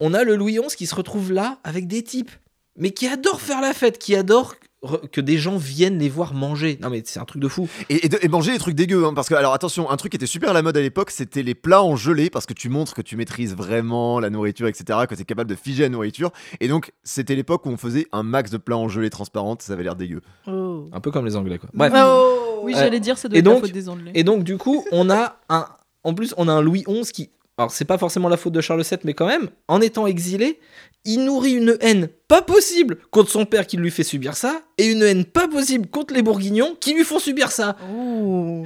on 0.00 0.14
a 0.14 0.24
le 0.24 0.36
Louis 0.36 0.58
XI 0.58 0.76
qui 0.76 0.86
se 0.86 0.94
retrouve 0.94 1.32
là 1.32 1.58
avec 1.64 1.86
des 1.86 2.02
types, 2.02 2.30
mais 2.78 2.90
qui 2.90 3.06
adorent 3.06 3.40
faire 3.40 3.60
la 3.60 3.72
fête, 3.72 3.98
qui 3.98 4.14
adorent 4.14 4.54
re- 4.82 5.08
que 5.08 5.22
des 5.22 5.38
gens 5.38 5.56
viennent 5.56 5.98
les 5.98 6.10
voir 6.10 6.34
manger. 6.34 6.78
Non 6.82 6.90
mais 6.90 7.02
c'est 7.06 7.18
un 7.18 7.24
truc 7.24 7.40
de 7.40 7.48
fou. 7.48 7.68
Et, 7.88 8.04
et 8.04 8.08
de- 8.10 8.18
et 8.20 8.28
manger 8.28 8.52
des 8.52 8.58
trucs 8.58 8.74
dégueux, 8.74 9.06
hein, 9.06 9.14
parce 9.14 9.28
que, 9.30 9.34
alors 9.34 9.54
attention, 9.54 9.90
un 9.90 9.96
truc 9.96 10.12
qui 10.12 10.16
était 10.16 10.26
super 10.26 10.50
à 10.50 10.52
la 10.52 10.60
mode 10.60 10.76
à 10.76 10.82
l'époque, 10.82 11.10
c'était 11.10 11.42
les 11.42 11.54
plats 11.54 11.82
en 11.82 11.96
gelée, 11.96 12.28
parce 12.28 12.44
que 12.44 12.52
tu 12.52 12.68
montres 12.68 12.92
que 12.94 13.00
tu 13.00 13.16
maîtrises 13.16 13.54
vraiment 13.54 14.20
la 14.20 14.28
nourriture, 14.28 14.68
etc., 14.68 14.84
que 15.08 15.14
tu 15.14 15.22
es 15.22 15.24
capable 15.24 15.48
de 15.48 15.54
figer 15.56 15.84
la 15.84 15.88
nourriture. 15.88 16.30
Et 16.60 16.68
donc, 16.68 16.92
c'était 17.02 17.34
l'époque 17.34 17.64
où 17.64 17.70
on 17.70 17.78
faisait 17.78 18.06
un 18.12 18.22
max 18.22 18.50
de 18.50 18.58
plats 18.58 18.76
en 18.76 18.88
gelée 18.88 19.08
transparente, 19.10 19.62
ça 19.62 19.72
avait 19.72 19.82
l'air 19.84 19.96
dégueu. 19.96 20.20
Oh. 20.46 20.88
Un 20.92 21.00
peu 21.00 21.10
comme 21.10 21.24
les 21.24 21.36
Anglais 21.36 21.58
quoi. 21.58 21.70
Bref. 21.72 21.92
Oh. 21.96 22.60
Oui, 22.62 22.74
Euh, 22.74 22.78
j'allais 22.78 23.00
dire, 23.00 23.16
ça 23.16 23.28
doit 23.28 23.36
et 23.36 23.40
être 23.40 23.48
la 23.48 23.60
faute 23.60 23.70
des 23.72 23.88
Anglais. 23.88 24.10
Et 24.14 24.24
donc, 24.24 24.42
du 24.44 24.56
coup, 24.58 24.84
on 24.92 25.08
a 25.08 25.36
un. 25.48 25.66
En 26.04 26.14
plus, 26.14 26.34
on 26.36 26.46
a 26.48 26.52
un 26.52 26.60
Louis 26.62 26.84
XI 26.86 27.10
qui. 27.12 27.30
Alors, 27.58 27.70
c'est 27.70 27.84
pas 27.86 27.96
forcément 27.96 28.28
la 28.28 28.36
faute 28.36 28.52
de 28.52 28.60
Charles 28.60 28.82
VII, 28.82 28.98
mais 29.04 29.14
quand 29.14 29.26
même, 29.26 29.48
en 29.68 29.80
étant 29.80 30.06
exilé, 30.06 30.60
il 31.06 31.24
nourrit 31.24 31.52
une 31.54 31.76
haine 31.80 32.08
pas 32.28 32.42
possible 32.42 32.98
contre 33.10 33.30
son 33.30 33.46
père 33.46 33.66
qui 33.66 33.76
lui 33.78 33.90
fait 33.90 34.02
subir 34.04 34.36
ça, 34.36 34.60
et 34.76 34.86
une 34.90 35.02
haine 35.02 35.24
pas 35.24 35.48
possible 35.48 35.86
contre 35.88 36.12
les 36.12 36.22
Bourguignons 36.22 36.76
qui 36.80 36.92
lui 36.92 37.04
font 37.04 37.18
subir 37.18 37.50
ça. 37.52 37.76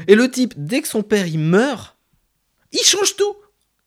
Et 0.09 0.15
le 0.17 0.29
type, 0.31 0.55
dès 0.57 0.81
que 0.83 0.89
son 0.89 1.03
père 1.03 1.27
il 1.29 1.39
meurt, 1.39 1.97
il 2.73 2.81
change 2.83 3.15
tout. 3.17 3.37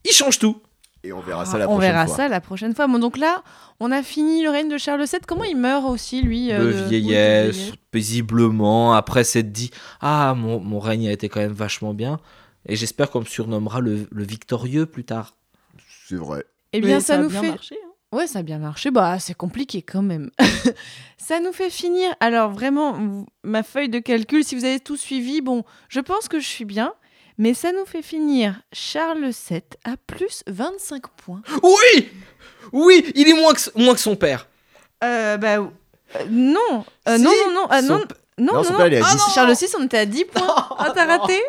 Il 0.06 0.12
change 0.14 0.40
tout. 0.40 0.62
Et 1.06 1.12
on 1.12 1.20
verra 1.20 1.46
ça 1.46 1.58
la 1.58 1.66
Ah, 1.66 1.68
on 1.68 1.74
prochaine 1.74 1.92
verra 1.92 2.06
fois. 2.08 2.16
ça 2.16 2.28
la 2.30 2.40
prochaine 2.40 2.74
fois. 2.74 2.88
Bon, 2.88 2.98
donc 2.98 3.18
là, 3.18 3.44
on 3.82 3.92
a 3.92 4.02
fini 4.04 4.42
le 4.42 4.50
règne 4.52 4.70
de 4.70 4.78
Charles 4.78 5.04
VII. 5.04 5.20
Comment 5.28 5.44
il 5.44 5.58
meurt 5.58 5.84
aussi, 5.86 6.22
lui 6.22 6.50
euh, 6.54 6.60
de 6.60 6.66
oui, 6.84 6.90
vieillesse, 6.90 7.56
vieillesse? 7.58 7.74
paisiblement. 7.92 8.94
Après, 8.94 9.26
s'être 9.26 9.52
dit 9.52 9.70
Ah, 10.00 10.34
mon, 10.38 10.60
mon 10.62 10.80
règne 10.80 11.10
a 11.10 11.12
été 11.12 11.28
quand 11.28 11.42
même 11.42 11.52
vachement 11.52 11.94
bien. 11.94 12.20
Et 12.66 12.76
j'espère 12.76 13.10
qu'on 13.10 13.20
me 13.22 13.26
surnommera 13.26 13.80
le, 13.82 14.08
le 14.12 14.24
victorieux 14.24 14.86
plus 14.86 15.04
tard. 15.04 15.36
C'est 16.08 16.16
vrai. 16.16 16.46
Eh 16.72 16.82
bien, 16.82 16.98
Oui, 16.98 17.04
ça, 17.04 17.16
a 17.16 17.18
nous 17.18 17.30
bien 17.30 17.42
fait. 17.42 17.50
marché, 17.50 17.78
hein. 17.84 17.90
Ouais, 18.16 18.28
ça 18.28 18.40
a 18.40 18.44
bien 18.44 18.60
marché. 18.60 18.92
Bah, 18.92 19.18
c'est 19.20 19.34
compliqué 19.34 19.82
quand 19.82 20.02
même. 20.04 20.30
ça 21.18 21.40
nous 21.40 21.52
fait 21.52 21.70
finir. 21.70 22.14
Alors, 22.20 22.52
vraiment, 22.52 23.26
ma 23.44 23.64
feuille 23.64 23.90
de 23.90 24.00
calcul, 24.00 24.44
si 24.44 24.56
vous 24.56 24.66
avez 24.66 24.80
tout 24.80 24.98
suivi, 24.98 25.42
bon, 25.42 25.64
je 25.90 26.00
pense 26.00 26.28
que 26.28 26.40
je 26.40 26.48
suis 26.48 26.66
bien. 26.66 26.94
Mais 27.40 27.56
ça 27.56 27.72
nous 27.72 27.86
fait 27.88 28.04
finir 28.04 28.62
Charles 28.72 29.32
VII 29.50 29.62
à 29.84 29.98
plus 29.98 30.44
25 30.46 31.08
points. 31.18 31.42
Oui 31.64 32.10
Oui, 32.72 33.12
il 33.16 33.28
est 33.28 33.34
moins 33.34 33.54
que, 33.54 33.62
moins 33.80 33.96
que 33.96 34.00
son 34.00 34.16
père. 34.16 34.48
Euh, 35.04 35.38
bah, 35.38 35.56
euh, 35.58 36.26
non. 36.30 36.86
Euh, 37.08 37.18
Si, 37.18 37.24
non, 37.24 37.32
non, 37.48 37.54
non. 37.54 37.68
ah, 37.72 37.82
son 37.82 37.88
non, 37.98 38.06
p- 38.06 38.14
non, 38.40 38.54
Non, 38.54 38.64
est 38.64 38.98
à 39.00 39.06
Ah 39.06 39.12
10. 39.12 39.18
non, 39.18 39.34
Charles 39.36 39.54
VI, 39.54 39.66
on 39.80 39.84
était 39.86 39.98
à 40.00 40.06
10 40.06 40.26
points. 40.26 40.56
Ah, 40.80 40.92
t'as 40.94 41.06
raté 41.06 41.42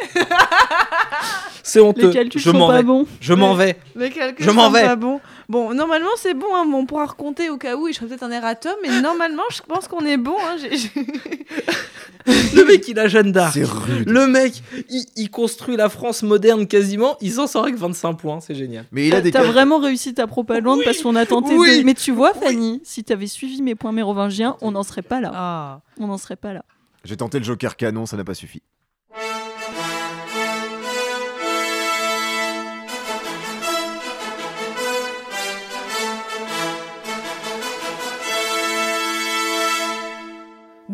C'est 1.63 1.81
honteux. 1.81 2.09
Les 2.09 2.13
calculs 2.15 2.41
Je 2.41 2.51
sont 2.51 2.57
m'en 2.59 2.67
pas 2.69 2.77
vais. 2.77 2.83
bons. 2.83 3.07
Je 3.21 3.33
m'en 3.35 3.55
vais. 3.55 3.77
Les 3.97 4.11
calculs 4.11 4.45
Je 4.45 4.51
m'en 4.51 4.67
sont 4.67 4.71
vais. 4.73 4.83
pas 4.85 4.97
bons. 4.97 5.21
Bon, 5.49 5.75
normalement 5.75 6.09
c'est 6.17 6.35
bon, 6.35 6.47
hein, 6.55 6.65
on 6.73 6.87
pourra 6.87 7.07
raconter 7.07 7.51
au 7.51 7.57
cas 7.59 7.77
où, 7.77 7.87
il 7.89 7.95
serait 7.95 8.07
peut-être 8.07 8.23
un 8.23 8.31
erratum, 8.31 8.73
mais 8.83 9.01
normalement 9.03 9.43
je 9.53 9.61
pense 9.63 9.89
qu'on 9.89 10.05
est 10.07 10.17
bon. 10.17 10.37
hein, 10.41 10.57
j'ai- 10.61 10.77
j'ai- 10.77 11.07
Le 12.55 12.65
mec, 12.65 12.89
il 12.89 12.99
a 12.99 13.07
Jeanne 13.07 13.33
d'Arc. 13.33 13.53
C'est 13.53 13.65
rude. 13.65 14.09
Le 14.09 14.27
mec, 14.27 14.63
il, 14.89 15.05
il 15.17 15.31
construit 15.31 15.77
la 15.77 15.91
France 15.91 16.23
moderne 16.23 16.67
quasiment. 16.67 17.17
Il 17.21 17.33
s'en 17.33 17.47
sort 17.47 17.65
avec 17.65 17.77
25 17.77 18.15
points. 18.15 18.41
C'est 18.41 18.55
génial. 18.55 18.87
Mais 18.93 19.09
il 19.09 19.15
a 19.15 19.21
des 19.21 19.31
T'as 19.31 19.43
vraiment 19.45 19.79
réussi 19.79 20.15
ta 20.15 20.27
propagande 20.27 20.79
Oui, 20.79 20.85
parce 20.87 21.03
qu'on 21.03 21.17
a 21.17 21.27
tenté 21.27 21.55
oui, 21.55 21.81
de... 21.81 21.85
Mais 21.85 21.93
tu 21.93 22.13
vois, 22.13 22.33
Fanny, 22.33 22.81
si 22.83 23.05
t'avais 23.05 23.27
suivi 23.27 23.61
mes 23.61 23.75
points 23.75 23.93
mérovingiens, 23.93 24.57
on 24.63 24.71
n'en 24.71 24.83
serait 24.83 25.03
pas 25.03 25.21
là. 25.21 25.33
Ah. 25.35 25.81
On 26.01 26.07
n'en 26.07 26.17
serait 26.17 26.37
pas 26.37 26.55
là. 26.55 26.65
J'ai 27.05 27.19
tenté 27.19 27.39
le 27.39 27.45
Joker 27.45 27.77
canon, 27.77 28.07
ça 28.07 28.17
n'a 28.17 28.25
pas 28.25 28.33
suffi. 28.35 28.63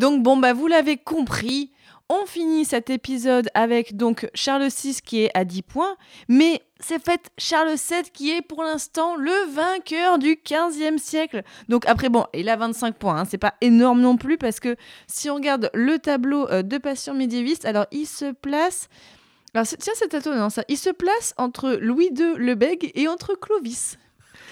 Donc 0.01 0.23
bon 0.23 0.39
bah 0.39 0.55
vous 0.55 0.67
l'avez 0.67 0.97
compris, 0.97 1.73
on 2.09 2.25
finit 2.25 2.65
cet 2.65 2.89
épisode 2.89 3.51
avec 3.53 3.99
donc 3.99 4.31
Charles 4.33 4.69
VI 4.69 4.99
qui 5.05 5.25
est 5.25 5.31
à 5.35 5.45
10 5.45 5.61
points, 5.61 5.95
mais 6.27 6.63
c'est 6.81 7.05
fait 7.05 7.31
Charles 7.37 7.75
VII 7.75 8.11
qui 8.11 8.31
est 8.31 8.41
pour 8.41 8.63
l'instant 8.63 9.15
le 9.15 9.53
vainqueur 9.53 10.19
du 10.19 10.37
15e 10.37 10.97
siècle. 10.97 11.43
Donc 11.69 11.85
après 11.87 12.09
bon, 12.09 12.25
il 12.33 12.49
a 12.49 12.57
25 12.57 12.97
points, 12.97 13.19
hein, 13.19 13.25
c'est 13.29 13.37
pas 13.37 13.53
énorme 13.61 14.01
non 14.01 14.17
plus 14.17 14.39
parce 14.39 14.59
que 14.59 14.75
si 15.07 15.29
on 15.29 15.35
regarde 15.35 15.69
le 15.75 15.99
tableau 15.99 16.49
euh, 16.49 16.63
de 16.63 16.79
patients 16.79 17.13
médiévistes, 17.13 17.67
alors 17.67 17.85
il 17.93 18.07
se 18.07 18.33
place 18.33 18.89
alors 19.53 19.67
tiens 19.67 19.93
c'est 19.97 20.15
étonnant 20.15 20.49
ça, 20.49 20.65
il 20.69 20.79
se 20.79 20.89
place 20.89 21.35
entre 21.37 21.73
Louis 21.79 22.09
II 22.17 22.37
le 22.39 22.55
Bègue 22.55 22.91
et 22.95 23.07
entre 23.07 23.35
Clovis. 23.35 23.99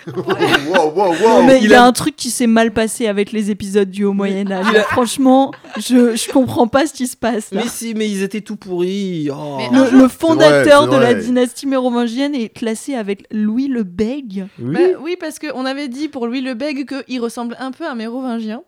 Wow, 0.06 0.92
wow, 0.94 1.08
wow. 1.10 1.14
Non, 1.40 1.46
mais 1.46 1.58
il 1.62 1.68
y 1.70 1.74
a 1.74 1.82
a- 1.82 1.86
un 1.86 1.92
truc 1.92 2.16
qui 2.16 2.30
s'est 2.30 2.46
mal 2.46 2.72
passé 2.72 3.06
avec 3.06 3.32
les 3.32 3.50
épisodes 3.50 3.90
du 3.90 4.04
Haut 4.04 4.12
Moyen 4.12 4.50
Âge. 4.50 4.66
A- 4.74 4.82
Franchement, 4.84 5.52
je, 5.76 6.16
je 6.16 6.30
comprends 6.32 6.66
pas 6.68 6.86
ce 6.86 6.92
qui 6.92 7.06
se 7.06 7.16
passe 7.16 7.52
là. 7.52 7.62
Mais 7.64 7.68
si, 7.70 7.94
mais 7.94 8.08
ils 8.08 8.22
étaient 8.22 8.40
tout 8.40 8.56
pourris. 8.56 9.28
Oh. 9.32 9.58
Le, 9.72 9.78
un 9.78 9.86
jour- 9.90 10.00
le 10.02 10.08
fondateur 10.08 10.88
de 10.88 10.96
la 10.96 11.14
dynastie 11.14 11.66
mérovingienne 11.66 12.34
est 12.34 12.48
classé 12.48 12.94
avec 12.94 13.24
Louis 13.30 13.68
le 13.68 13.82
Bègue. 13.82 14.46
Oui. 14.60 14.74
Bah 14.74 14.80
oui, 15.02 15.16
parce 15.20 15.38
qu'on 15.38 15.64
avait 15.66 15.88
dit 15.88 16.08
pour 16.08 16.26
Louis 16.26 16.40
le 16.40 16.54
Bègue 16.54 16.86
qu'il 17.06 17.20
ressemble 17.20 17.56
un 17.60 17.70
peu 17.72 17.84
à 17.86 17.92
un 17.92 17.94
mérovingien. 17.94 18.62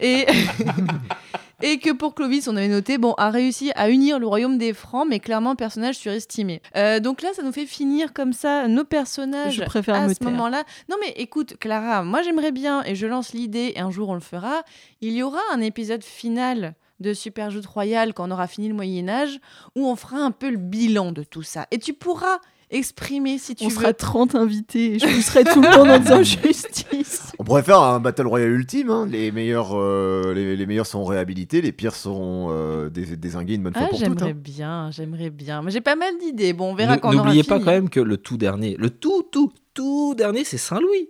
Et, 0.00 0.26
et 1.62 1.78
que 1.78 1.90
pour 1.90 2.14
Clovis, 2.14 2.48
on 2.48 2.56
avait 2.56 2.68
noté, 2.68 2.98
bon, 2.98 3.14
a 3.16 3.30
réussi 3.30 3.72
à 3.74 3.88
unir 3.88 4.18
le 4.18 4.26
royaume 4.26 4.58
des 4.58 4.72
Francs, 4.72 5.06
mais 5.08 5.20
clairement, 5.20 5.56
personnage 5.56 5.96
surestimé. 5.96 6.60
Euh, 6.76 7.00
donc 7.00 7.22
là, 7.22 7.30
ça 7.34 7.42
nous 7.42 7.52
fait 7.52 7.66
finir 7.66 8.12
comme 8.12 8.32
ça 8.32 8.68
nos 8.68 8.84
personnages 8.84 9.54
Je 9.54 9.64
préfère 9.64 9.94
à 9.94 10.06
me 10.06 10.14
ce 10.14 10.22
moment-là. 10.24 10.64
Non, 10.90 10.96
mais 11.00 11.12
écoute, 11.16 11.56
Clara, 11.58 12.02
moi 12.02 12.22
j'aimerais 12.22 12.52
bien, 12.52 12.82
et 12.84 12.94
je 12.94 13.06
lance 13.06 13.32
l'idée, 13.32 13.72
et 13.76 13.80
un 13.80 13.90
jour 13.90 14.10
on 14.10 14.14
le 14.14 14.20
fera, 14.20 14.62
il 15.00 15.12
y 15.12 15.22
aura 15.22 15.40
un 15.52 15.60
épisode 15.60 16.04
final 16.04 16.74
de 17.00 17.12
Super 17.12 17.50
Joute 17.50 17.66
Royal 17.66 18.14
quand 18.14 18.28
on 18.28 18.30
aura 18.30 18.46
fini 18.46 18.68
le 18.68 18.74
Moyen-Âge, 18.74 19.38
où 19.74 19.86
on 19.86 19.96
fera 19.96 20.18
un 20.18 20.30
peu 20.30 20.50
le 20.50 20.56
bilan 20.56 21.12
de 21.12 21.22
tout 21.22 21.42
ça. 21.42 21.66
Et 21.70 21.78
tu 21.78 21.92
pourras 21.92 22.38
exprimer 22.70 23.38
si 23.38 23.54
tu 23.54 23.64
On 23.64 23.68
veux. 23.68 23.74
sera 23.74 23.92
30 23.92 24.34
invités 24.34 24.94
et 24.94 24.98
je 24.98 25.06
pousserai 25.06 25.44
tout 25.44 25.60
le 25.62 25.68
monde 25.76 25.88
en 25.88 25.98
disant 25.98 26.22
justice. 26.22 27.32
On 27.38 27.44
pourrait 27.44 27.62
faire 27.62 27.80
un 27.80 28.00
Battle 28.00 28.26
Royale 28.26 28.50
ultime. 28.52 28.90
hein. 28.90 29.06
Les, 29.10 29.30
meilleurs, 29.30 29.70
euh, 29.78 30.32
les, 30.34 30.56
les 30.56 30.66
meilleurs 30.66 30.86
seront 30.86 31.04
réhabilités, 31.04 31.60
les 31.62 31.72
pires 31.72 31.94
seront 31.94 32.48
euh, 32.50 32.88
dés- 32.90 33.16
désingués 33.16 33.54
une 33.54 33.62
bonne 33.62 33.72
fois 33.74 33.82
Ah, 33.84 33.88
pour 33.88 33.98
toutes. 33.98 34.06
j'aimerais 34.18 34.30
hein. 34.30 34.36
bien, 34.36 34.90
j'aimerais 34.90 35.30
bien. 35.30 35.62
Mais 35.62 35.70
j'ai 35.70 35.80
pas 35.80 35.96
mal 35.96 36.14
d'idées. 36.18 36.52
Bon, 36.52 36.72
on 36.72 36.74
verra 36.74 36.98
quand 36.98 37.10
on 37.10 37.14
aura 37.14 37.24
N'oubliez 37.26 37.44
pas 37.44 37.56
fini. 37.56 37.64
quand 37.64 37.72
même 37.72 37.88
que 37.90 38.00
le 38.00 38.16
tout 38.16 38.36
dernier, 38.36 38.76
le 38.78 38.90
tout, 38.90 39.22
tout, 39.30 39.52
tout 39.74 40.14
dernier, 40.16 40.44
c'est 40.44 40.58
Saint-Louis. 40.58 41.08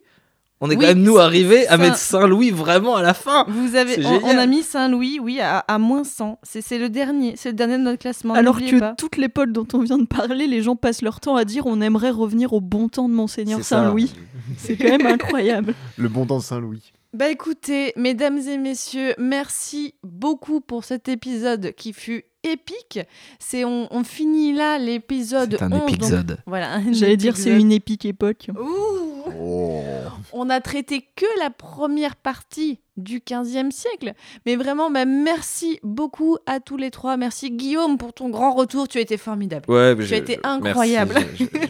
On 0.62 0.70
est 0.70 0.74
Oui, 0.76 0.80
quand 0.80 0.86
même, 0.88 1.02
nous, 1.02 1.18
arrivés 1.18 1.66
à 1.66 1.72
Saint- 1.72 1.76
mettre 1.76 1.96
Saint-Louis 1.98 2.50
vraiment 2.50 2.96
à 2.96 3.02
la 3.02 3.12
fin. 3.12 3.44
Vous 3.46 3.76
avez, 3.76 4.02
on, 4.06 4.38
a 4.38 4.46
mis 4.46 4.62
Saint-Louis, 4.62 5.18
oui, 5.20 5.38
à, 5.38 5.58
à 5.58 5.78
moins 5.78 6.02
100. 6.02 6.38
C'est 6.42 6.78
le 6.78 6.88
dernier, 6.88 7.34
c'est 7.36 7.50
le 7.50 7.54
dernier 7.56 7.76
de 7.76 7.82
notre 7.82 7.98
classement. 7.98 8.32
Alors 8.32 8.58
que 8.58 8.78
pas. 8.80 8.94
toute 8.96 9.18
l'époque 9.18 9.52
dont 9.52 9.66
on 9.74 9.80
vient 9.80 9.98
de 9.98 10.06
parler, 10.06 10.46
les 10.46 10.62
gens 10.62 10.74
passent 10.74 11.02
leur 11.02 11.20
temps 11.20 11.36
à 11.36 11.44
dire 11.44 11.66
on 11.66 11.82
aimerait 11.82 12.08
revenir 12.10 12.54
au 12.54 12.62
bon 12.62 12.88
temps 12.88 13.06
de 13.08 13.12
Monseigneur. 13.14 13.62
Saint-Louis. 13.62 14.14
C'est 14.56 14.76
quand 14.76 14.88
même 14.96 15.06
incroyable. 15.06 15.74
Le 15.98 16.08
bon 16.08 16.24
temps 16.24 16.38
de 16.38 16.42
Saint-Louis. 16.42 16.92
Bah 17.12 17.28
écoutez, 17.30 17.92
mesdames 17.96 18.38
et 18.38 18.56
messieurs, 18.58 19.14
merci 19.18 19.94
beaucoup 20.02 20.60
pour 20.60 20.84
cet 20.84 21.08
épisode 21.08 21.72
qui 21.76 21.92
fut 21.92 22.24
épique. 22.42 23.00
C'est 23.38 23.64
on, 23.64 23.88
on 23.90 24.04
finit 24.04 24.52
là 24.54 24.78
l'épisode 24.78 25.56
C'est 25.58 25.64
un 25.64 25.72
11. 25.72 25.80
donc- 25.80 25.90
épisode. 25.92 26.38
voilà. 26.46 26.74
un 26.74 26.92
J'allais 26.92 27.16
dire 27.16 27.36
c'est 27.36 27.58
une 27.58 27.72
épique 27.72 28.04
époque. 28.06 28.48
Ouh. 28.58 29.15
Oh. 29.26 29.80
On 30.32 30.50
a 30.50 30.60
traité 30.60 31.06
que 31.16 31.26
la 31.40 31.50
première 31.50 32.16
partie 32.16 32.80
du 32.96 33.18
15e 33.20 33.70
siècle. 33.70 34.14
Mais 34.46 34.56
vraiment, 34.56 34.90
bah, 34.90 35.04
merci 35.04 35.78
beaucoup 35.82 36.38
à 36.46 36.60
tous 36.60 36.76
les 36.76 36.90
trois. 36.90 37.16
Merci 37.16 37.50
Guillaume 37.50 37.98
pour 37.98 38.14
ton 38.14 38.30
grand 38.30 38.54
retour. 38.54 38.88
Tu 38.88 38.98
as 38.98 39.02
été 39.02 39.16
formidable. 39.16 39.70
Ouais, 39.70 39.94
Tu 39.96 40.14
as 40.14 40.16
été 40.16 40.38
incroyable. 40.42 41.14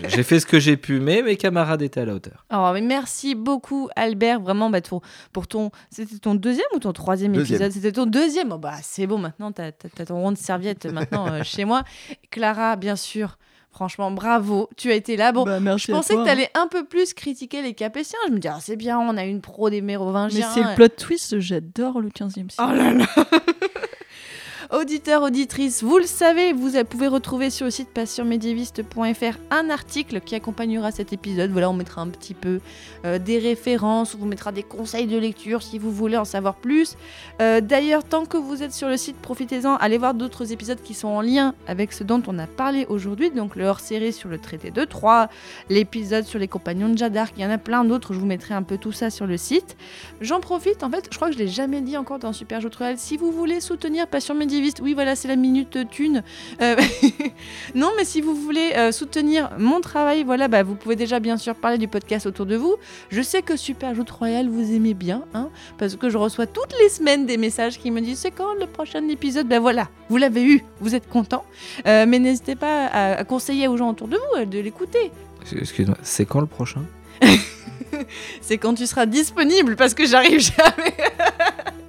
J'ai 0.08 0.22
fait 0.22 0.38
ce 0.40 0.46
que 0.46 0.60
j'ai 0.60 0.76
pu, 0.76 1.00
mais 1.00 1.22
mes 1.22 1.36
camarades 1.36 1.82
étaient 1.82 2.00
à 2.00 2.04
la 2.04 2.14
hauteur. 2.14 2.46
Oh, 2.52 2.70
mais 2.72 2.80
merci 2.80 3.34
beaucoup 3.34 3.88
Albert, 3.96 4.40
vraiment 4.40 4.70
bah, 4.70 4.80
pour, 4.80 5.02
pour 5.32 5.48
ton... 5.48 5.70
C'était 5.90 6.18
ton 6.18 6.34
deuxième 6.34 6.66
ou 6.74 6.78
ton 6.78 6.92
troisième 6.92 7.32
Deuxième. 7.32 7.56
épisode? 7.56 7.72
C'était 7.72 7.92
ton 7.92 8.06
deuxième. 8.06 8.52
Oh, 8.52 8.58
bah, 8.58 8.74
c'est 8.82 9.06
bon, 9.06 9.18
maintenant, 9.18 9.50
t'as 9.50 9.68
as, 9.98 10.04
ton 10.06 10.20
rond 10.20 10.32
de 10.32 10.38
serviette 10.38 10.86
maintenant 10.86 11.26
euh, 11.32 11.42
chez 11.42 11.64
moi. 11.64 11.82
Clara, 12.30 12.76
bien 12.76 12.94
sûr, 12.96 13.36
franchement, 13.76 14.10
bravo, 14.10 14.70
tu 14.78 14.90
as 14.90 14.94
été 14.94 15.18
là. 15.18 15.32
Bon, 15.32 15.44
Bah, 15.44 15.60
merci 15.60 15.88
je 15.88 15.92
pensais 15.92 16.14
toi, 16.14 16.22
que 16.22 16.26
tu 16.28 16.32
allais 16.32 16.48
un 16.54 16.66
peu 16.66 16.84
plus 16.84 17.12
critiquer 17.12 17.60
les 17.60 17.74
Capétiens. 17.74 18.18
Je 18.26 18.32
me 18.32 18.38
disais, 18.38 18.54
ah, 18.56 18.58
c'est 18.58 18.74
bien, 18.76 18.98
on 18.98 19.18
a 19.18 19.24
une 19.24 19.42
pro 19.42 19.68
des 19.68 19.82
Mais 19.82 19.92
Mérovingiens. 19.92 20.48
c'est 20.54 20.62
le 20.62 20.74
plot 20.74 20.88
twist, 20.88 21.38
j'adore 21.40 22.00
le 22.00 22.08
15e 22.08 22.30
siècle. 22.50 22.54
Oh 22.58 22.72
là 22.72 22.92
là 22.94 23.06
Auditeurs, 24.72 25.22
auditrices, 25.22 25.84
vous 25.84 25.98
le 25.98 26.06
savez, 26.06 26.52
vous 26.52 26.72
pouvez 26.90 27.06
retrouver 27.06 27.50
sur 27.50 27.66
le 27.66 27.70
site 27.70 27.88
passionmédiéviste.fr 27.90 29.38
un 29.52 29.70
article 29.70 30.20
qui 30.20 30.34
accompagnera 30.34 30.90
cet 30.90 31.12
épisode. 31.12 31.52
Voilà, 31.52 31.70
on 31.70 31.72
mettra 31.72 32.02
un 32.02 32.08
petit 32.08 32.34
peu 32.34 32.58
euh, 33.04 33.20
des 33.20 33.38
références, 33.38 34.16
on 34.16 34.18
vous 34.18 34.26
mettra 34.26 34.50
des 34.50 34.64
conseils 34.64 35.06
de 35.06 35.16
lecture 35.16 35.62
si 35.62 35.78
vous 35.78 35.92
voulez 35.92 36.16
en 36.16 36.24
savoir 36.24 36.56
plus. 36.56 36.96
Euh, 37.40 37.60
D'ailleurs, 37.60 38.02
tant 38.02 38.24
que 38.24 38.36
vous 38.36 38.64
êtes 38.64 38.72
sur 38.72 38.88
le 38.88 38.96
site, 38.96 39.16
profitez-en, 39.16 39.76
allez 39.76 39.98
voir 39.98 40.14
d'autres 40.14 40.50
épisodes 40.50 40.82
qui 40.82 40.94
sont 40.94 41.08
en 41.08 41.20
lien 41.20 41.54
avec 41.68 41.92
ce 41.92 42.02
dont 42.02 42.22
on 42.26 42.36
a 42.40 42.48
parlé 42.48 42.86
aujourd'hui. 42.88 43.30
Donc 43.30 43.54
le 43.54 43.66
hors-série 43.66 44.12
sur 44.12 44.28
le 44.28 44.38
traité 44.38 44.72
de 44.72 44.84
Troyes, 44.84 45.28
l'épisode 45.70 46.24
sur 46.24 46.40
les 46.40 46.48
compagnons 46.48 46.88
de 46.88 46.98
Jadark, 46.98 47.34
il 47.36 47.44
y 47.44 47.46
en 47.46 47.50
a 47.50 47.58
plein 47.58 47.84
d'autres, 47.84 48.14
je 48.14 48.18
vous 48.18 48.26
mettrai 48.26 48.54
un 48.54 48.64
peu 48.64 48.78
tout 48.78 48.92
ça 48.92 49.10
sur 49.10 49.28
le 49.28 49.36
site. 49.36 49.76
J'en 50.20 50.40
profite, 50.40 50.82
en 50.82 50.90
fait, 50.90 51.08
je 51.08 51.16
crois 51.16 51.28
que 51.28 51.34
je 51.34 51.38
l'ai 51.38 51.48
jamais 51.48 51.82
dit 51.82 51.96
encore 51.96 52.18
dans 52.18 52.32
Super. 52.32 52.60
Si 52.96 53.16
vous 53.16 53.30
voulez 53.30 53.60
soutenir 53.60 54.08
Passion 54.08 54.34
Médiéviste, 54.34 54.55
oui, 54.80 54.94
voilà, 54.94 55.16
c'est 55.16 55.28
la 55.28 55.36
minute 55.36 55.78
thune. 55.90 56.22
Euh, 56.60 56.76
non, 57.74 57.90
mais 57.96 58.04
si 58.04 58.20
vous 58.20 58.34
voulez 58.34 58.72
euh, 58.76 58.92
soutenir 58.92 59.50
mon 59.58 59.80
travail, 59.80 60.24
voilà, 60.24 60.48
bah, 60.48 60.62
vous 60.62 60.74
pouvez 60.74 60.96
déjà 60.96 61.20
bien 61.20 61.36
sûr 61.36 61.54
parler 61.54 61.78
du 61.78 61.88
podcast 61.88 62.26
autour 62.26 62.46
de 62.46 62.56
vous. 62.56 62.76
Je 63.10 63.22
sais 63.22 63.42
que 63.42 63.56
Super 63.56 63.94
Jeux 63.94 64.04
de 64.04 64.12
Royal 64.12 64.48
vous 64.48 64.72
aimez 64.72 64.94
bien, 64.94 65.24
hein, 65.34 65.50
parce 65.78 65.96
que 65.96 66.08
je 66.08 66.18
reçois 66.18 66.46
toutes 66.46 66.74
les 66.82 66.88
semaines 66.88 67.26
des 67.26 67.36
messages 67.36 67.78
qui 67.78 67.90
me 67.90 68.00
disent 68.00 68.18
c'est 68.18 68.30
quand 68.30 68.54
le 68.54 68.66
prochain 68.66 69.06
épisode? 69.08 69.46
Ben 69.48 69.60
voilà, 69.60 69.88
vous 70.08 70.16
l'avez 70.16 70.44
eu, 70.44 70.64
vous 70.80 70.94
êtes 70.94 71.08
content. 71.08 71.44
Euh, 71.86 72.06
mais 72.06 72.18
n'hésitez 72.18 72.56
pas 72.56 72.86
à, 72.86 73.12
à 73.18 73.24
conseiller 73.24 73.68
aux 73.68 73.76
gens 73.76 73.90
autour 73.90 74.08
de 74.08 74.16
vous 74.16 74.44
de 74.44 74.58
l'écouter. 74.58 75.10
Excuse-moi, 75.52 75.96
c'est 76.02 76.26
quand 76.26 76.40
le 76.40 76.46
prochain? 76.46 76.82
C'est 78.40 78.58
quand 78.58 78.74
tu 78.74 78.86
seras 78.86 79.06
disponible 79.06 79.76
parce 79.76 79.94
que 79.94 80.06
j'arrive 80.06 80.40
jamais. 80.40 80.94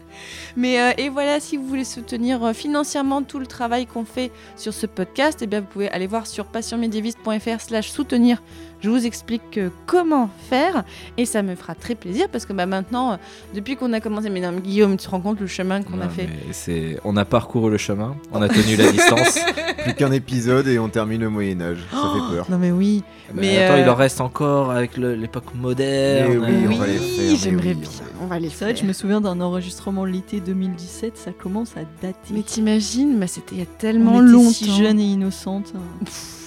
Mais 0.58 0.82
euh, 0.82 0.92
et 0.98 1.10
voilà, 1.10 1.40
si 1.40 1.56
vous 1.56 1.68
voulez 1.68 1.84
soutenir 1.84 2.44
euh, 2.44 2.52
financièrement 2.52 3.22
tout 3.22 3.38
le 3.38 3.46
travail 3.46 3.86
qu'on 3.86 4.06
fait 4.06 4.32
sur 4.56 4.74
ce 4.74 4.88
podcast, 4.88 5.40
eh 5.44 5.48
bien 5.48 5.62
vous 5.62 5.68
pouvez 5.68 5.88
aller 5.90 6.08
voir 6.08 6.26
sur 6.26 6.46
passionmédiéviste.fr 6.48 7.62
slash 7.62 7.92
soutenir. 7.92 8.42
Je 8.82 8.90
vous 8.90 9.06
explique 9.06 9.58
euh, 9.58 9.70
comment 9.88 10.30
faire 10.50 10.84
et 11.18 11.26
ça 11.26 11.42
me 11.42 11.56
fera 11.56 11.74
très 11.76 11.96
plaisir 11.96 12.28
parce 12.30 12.46
que 12.46 12.54
bah, 12.54 12.66
maintenant, 12.66 13.14
euh, 13.14 13.16
depuis 13.56 13.76
qu'on 13.76 13.92
a 13.94 14.00
commencé, 14.00 14.30
mais 14.30 14.40
non, 14.40 14.52
mais 14.52 14.62
Guillaume, 14.62 14.98
tu 14.98 15.06
te 15.06 15.10
rends 15.12 15.20
compte 15.22 15.40
le 15.40 15.48
chemin 15.48 15.82
qu'on 15.82 16.00
a 16.02 16.10
fait 16.10 16.30
c'est- 16.52 17.00
On 17.04 17.18
a 17.18 17.26
parcouru 17.26 17.72
le 17.72 17.78
chemin, 17.78 18.16
on 18.32 18.42
a 18.42 18.48
tenu 18.50 18.76
la 18.76 18.92
distance. 18.92 19.40
Plus 19.84 19.94
qu'un 19.96 20.12
épisode 20.12 20.68
et 20.68 20.78
on 20.80 20.90
termine 20.90 21.22
le 21.22 21.30
Moyen-Âge. 21.30 21.80
Ça 21.92 21.98
fait 22.14 22.36
peur. 22.36 22.46
Non 22.50 22.58
mais 22.58 22.72
oui, 22.72 23.04
Mais, 23.34 23.42
Mais, 23.42 23.64
attends, 23.64 23.74
euh, 23.76 23.82
il 23.82 23.90
en 23.90 23.96
reste 23.96 24.22
encore 24.22 24.72
avec 24.72 24.96
le- 24.98 25.16
l'époque 25.16 25.54
moderne. 25.56 26.40
Mais 26.40 26.48
oui, 26.68 26.68
on 26.76 26.76
va 26.78 26.88
les 26.88 26.98
faire, 26.98 27.36
j'aimerais 27.36 27.68
oui, 27.70 27.74
bien, 27.76 27.90
on 28.22 28.28
va- 28.28 28.36
on 28.36 28.40
les 28.40 28.50
C'est 28.50 28.64
vrai 28.64 28.74
que 28.74 28.78
faire. 28.80 28.84
je 28.84 28.88
me 28.88 28.94
souviens 28.94 29.22
d'un 29.22 29.42
enregistrement 29.42 30.06
l'été 30.06 30.40
2017, 30.40 31.18
ça 31.18 31.32
commence 31.32 31.72
à 31.78 31.82
dater. 32.02 32.16
Mais 32.32 32.42
t'imagines, 32.44 33.18
bah, 33.20 33.28
c'était 33.28 33.56
il 33.56 33.58
y 33.60 33.62
a 33.62 33.66
On 33.66 33.80
tellement 33.80 34.22
était 34.22 34.32
longtemps. 34.32 34.50
si 34.52 34.72
jeune 34.78 35.00
et 35.00 35.04
innocente. 35.04 35.74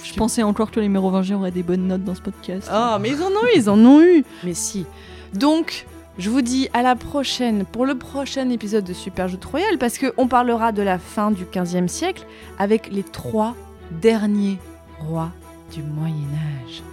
je 0.11 0.17
pensais 0.17 0.43
encore 0.43 0.71
que 0.71 0.79
les 0.79 0.89
Mérovingiens 0.89 1.37
auraient 1.37 1.51
des 1.51 1.63
bonnes 1.63 1.87
notes 1.87 2.03
dans 2.03 2.15
ce 2.15 2.21
podcast. 2.21 2.69
Oh, 2.73 2.97
mais 2.99 3.09
ils 3.09 3.21
en 3.21 3.27
ont 3.27 3.45
eu, 3.45 3.57
ils 3.57 3.69
en 3.69 3.79
ont 3.79 4.01
eu. 4.01 4.23
Mais 4.43 4.53
si. 4.53 4.85
Donc, 5.33 5.85
je 6.17 6.29
vous 6.29 6.41
dis 6.41 6.67
à 6.73 6.81
la 6.81 6.95
prochaine 6.95 7.65
pour 7.65 7.85
le 7.85 7.95
prochain 7.95 8.49
épisode 8.49 8.83
de 8.83 8.93
Super 8.93 9.27
Joute 9.27 9.45
Royal 9.45 9.77
parce 9.77 9.97
qu'on 9.97 10.27
parlera 10.27 10.71
de 10.71 10.81
la 10.81 10.99
fin 10.99 11.31
du 11.31 11.45
15e 11.45 11.87
siècle 11.87 12.25
avec 12.59 12.91
les 12.91 13.03
trois 13.03 13.55
derniers 13.91 14.57
rois 14.99 15.31
du 15.73 15.81
Moyen 15.81 16.27
Âge. 16.65 16.83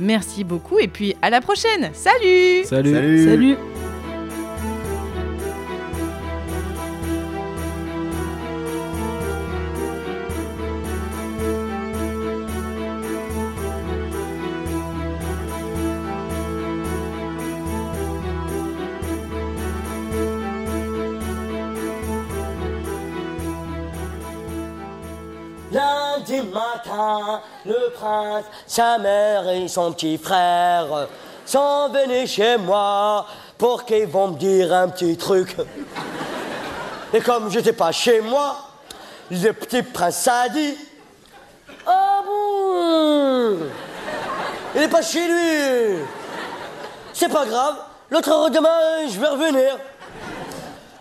Merci 0.00 0.42
beaucoup 0.42 0.78
et 0.78 0.88
puis 0.88 1.14
à 1.20 1.30
la 1.30 1.40
prochaine. 1.40 1.90
Salut 1.92 2.64
Salut. 2.64 2.92
Salut. 2.92 3.24
Salut 3.24 3.56
le 27.64 27.92
prince, 27.94 28.44
sa 28.66 28.98
mère 28.98 29.48
et 29.48 29.68
son 29.68 29.92
petit 29.92 30.18
frère 30.18 31.08
sont 31.44 31.88
venus 31.88 32.30
chez 32.30 32.56
moi 32.56 33.26
pour 33.58 33.84
qu'ils 33.84 34.06
vont 34.06 34.28
me 34.28 34.38
dire 34.38 34.72
un 34.72 34.88
petit 34.88 35.16
truc. 35.16 35.56
Et 37.12 37.20
comme 37.20 37.50
j'étais 37.50 37.72
pas 37.72 37.92
chez 37.92 38.20
moi, 38.20 38.56
le 39.30 39.52
petit 39.52 39.82
prince 39.82 40.28
a 40.28 40.48
dit 40.48 40.76
Ah 41.86 42.22
bon? 42.24 43.58
Il 44.74 44.82
est 44.82 44.88
pas 44.88 45.02
chez 45.02 45.26
lui 45.26 46.02
C'est 47.12 47.28
pas 47.28 47.44
grave, 47.44 47.76
l'autre 48.10 48.30
heure 48.30 48.50
demain, 48.50 49.06
je 49.08 49.20
vais 49.20 49.28
revenir. 49.28 49.78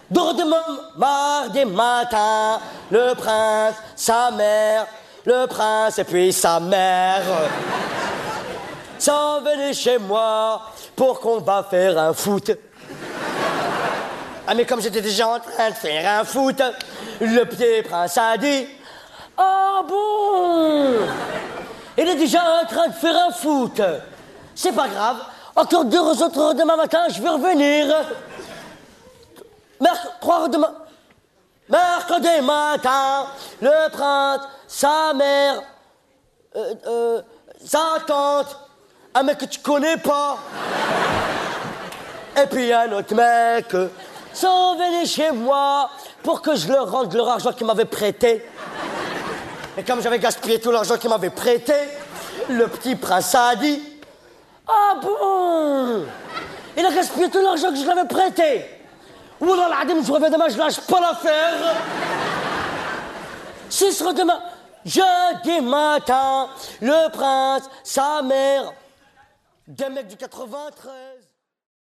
De 0.10 0.38
demain, 0.38 0.62
mardi 0.98 1.64
matin, 1.64 2.60
le 2.92 3.14
prince, 3.14 3.76
sa 3.96 4.30
mère, 4.32 4.86
le 5.26 5.46
prince 5.48 6.00
et 6.00 6.04
puis 6.04 6.34
sa 6.34 6.60
mère 6.60 7.24
sont 8.98 9.42
venus 9.42 9.80
chez 9.80 9.98
moi 9.98 10.62
pour 10.96 11.20
qu'on 11.20 11.40
va 11.40 11.66
faire 11.70 11.98
un 11.98 12.14
foot. 12.14 12.52
Ah 14.48 14.54
mais 14.54 14.66
comme 14.66 14.82
j'étais 14.82 15.02
déjà 15.02 15.28
en 15.28 15.40
train 15.40 15.70
de 15.70 15.76
faire 15.76 16.20
un 16.20 16.24
foot, 16.24 16.62
le 17.20 17.44
petit 17.44 17.88
prince 17.88 18.18
a 18.18 18.38
dit 18.38 18.68
Ah 19.38 19.82
bon? 19.88 20.98
Il 21.98 22.08
est 22.08 22.16
déjà 22.16 22.42
en 22.62 22.66
train 22.66 22.88
de 22.88 22.94
faire 22.94 23.16
un 23.28 23.32
foot. 23.32 23.82
C'est 24.56 24.74
pas 24.74 24.88
grave, 24.88 25.18
encore 25.56 25.86
deux 25.86 26.00
autres 26.00 26.40
heures 26.40 26.56
demain 26.56 26.76
matin, 26.76 27.06
je 27.10 27.22
vais 27.22 27.30
revenir. 27.30 27.96
Mercredi 31.70 32.42
matin, 32.42 33.28
le 33.62 33.90
prince, 33.92 34.42
sa 34.72 35.14
mère, 35.14 35.62
euh, 36.56 36.74
euh, 36.88 37.22
sa 37.64 38.00
tante, 38.08 38.58
un 39.14 39.24
mec 39.24 39.38
que 39.40 39.46
tu 39.46 39.60
connais 39.60 39.98
pas, 39.98 40.38
et 42.42 42.48
puis 42.48 42.72
un 42.72 42.90
autre 42.94 43.14
mec, 43.14 43.74
euh, 43.74 43.90
sont 44.34 44.78
venus 44.78 45.14
chez 45.14 45.32
moi 45.32 45.90
pour 46.24 46.42
que 46.42 46.56
je 46.56 46.70
leur 46.70 46.90
rende 46.90 47.14
leur 47.14 47.28
argent 47.28 47.52
qu'ils 47.52 47.68
m'avaient 47.68 47.84
prêté. 47.84 48.48
Et 49.78 49.84
comme 49.84 50.02
j'avais 50.02 50.20
gaspillé 50.20 50.62
tout 50.62 50.72
l'argent 50.72 50.98
qu'ils 50.98 51.10
m'avaient 51.10 51.30
prêté, 51.30 51.74
le 52.50 52.68
petit 52.70 52.96
prince 52.96 53.36
a 53.36 53.56
dit 53.56 53.82
Ah 54.70 54.96
bon 55.02 56.06
Il 56.78 56.86
a 56.86 56.92
gaspillé 56.94 57.30
tout 57.30 57.42
l'argent 57.42 57.72
que 57.72 57.76
je 57.76 57.84
lui 57.84 57.92
avais 57.92 58.08
prêté. 58.08 58.66
Wallah 59.42 59.68
l'adem, 59.68 60.02
je 60.04 60.12
reviens 60.14 60.30
demain, 60.30 60.48
je 60.48 60.58
lâche 60.58 60.80
pas 60.80 61.02
l'affaire. 61.02 61.76
Ce 63.70 63.92
sera 63.92 64.14
demain, 64.14 64.40
jeudi 64.86 65.62
matin, 65.62 66.50
le 66.82 67.10
prince, 67.12 67.70
sa 67.84 68.22
mère, 68.22 68.74
des 69.68 69.90
mecs 69.90 70.08
du 70.08 70.18
93. 70.18 70.92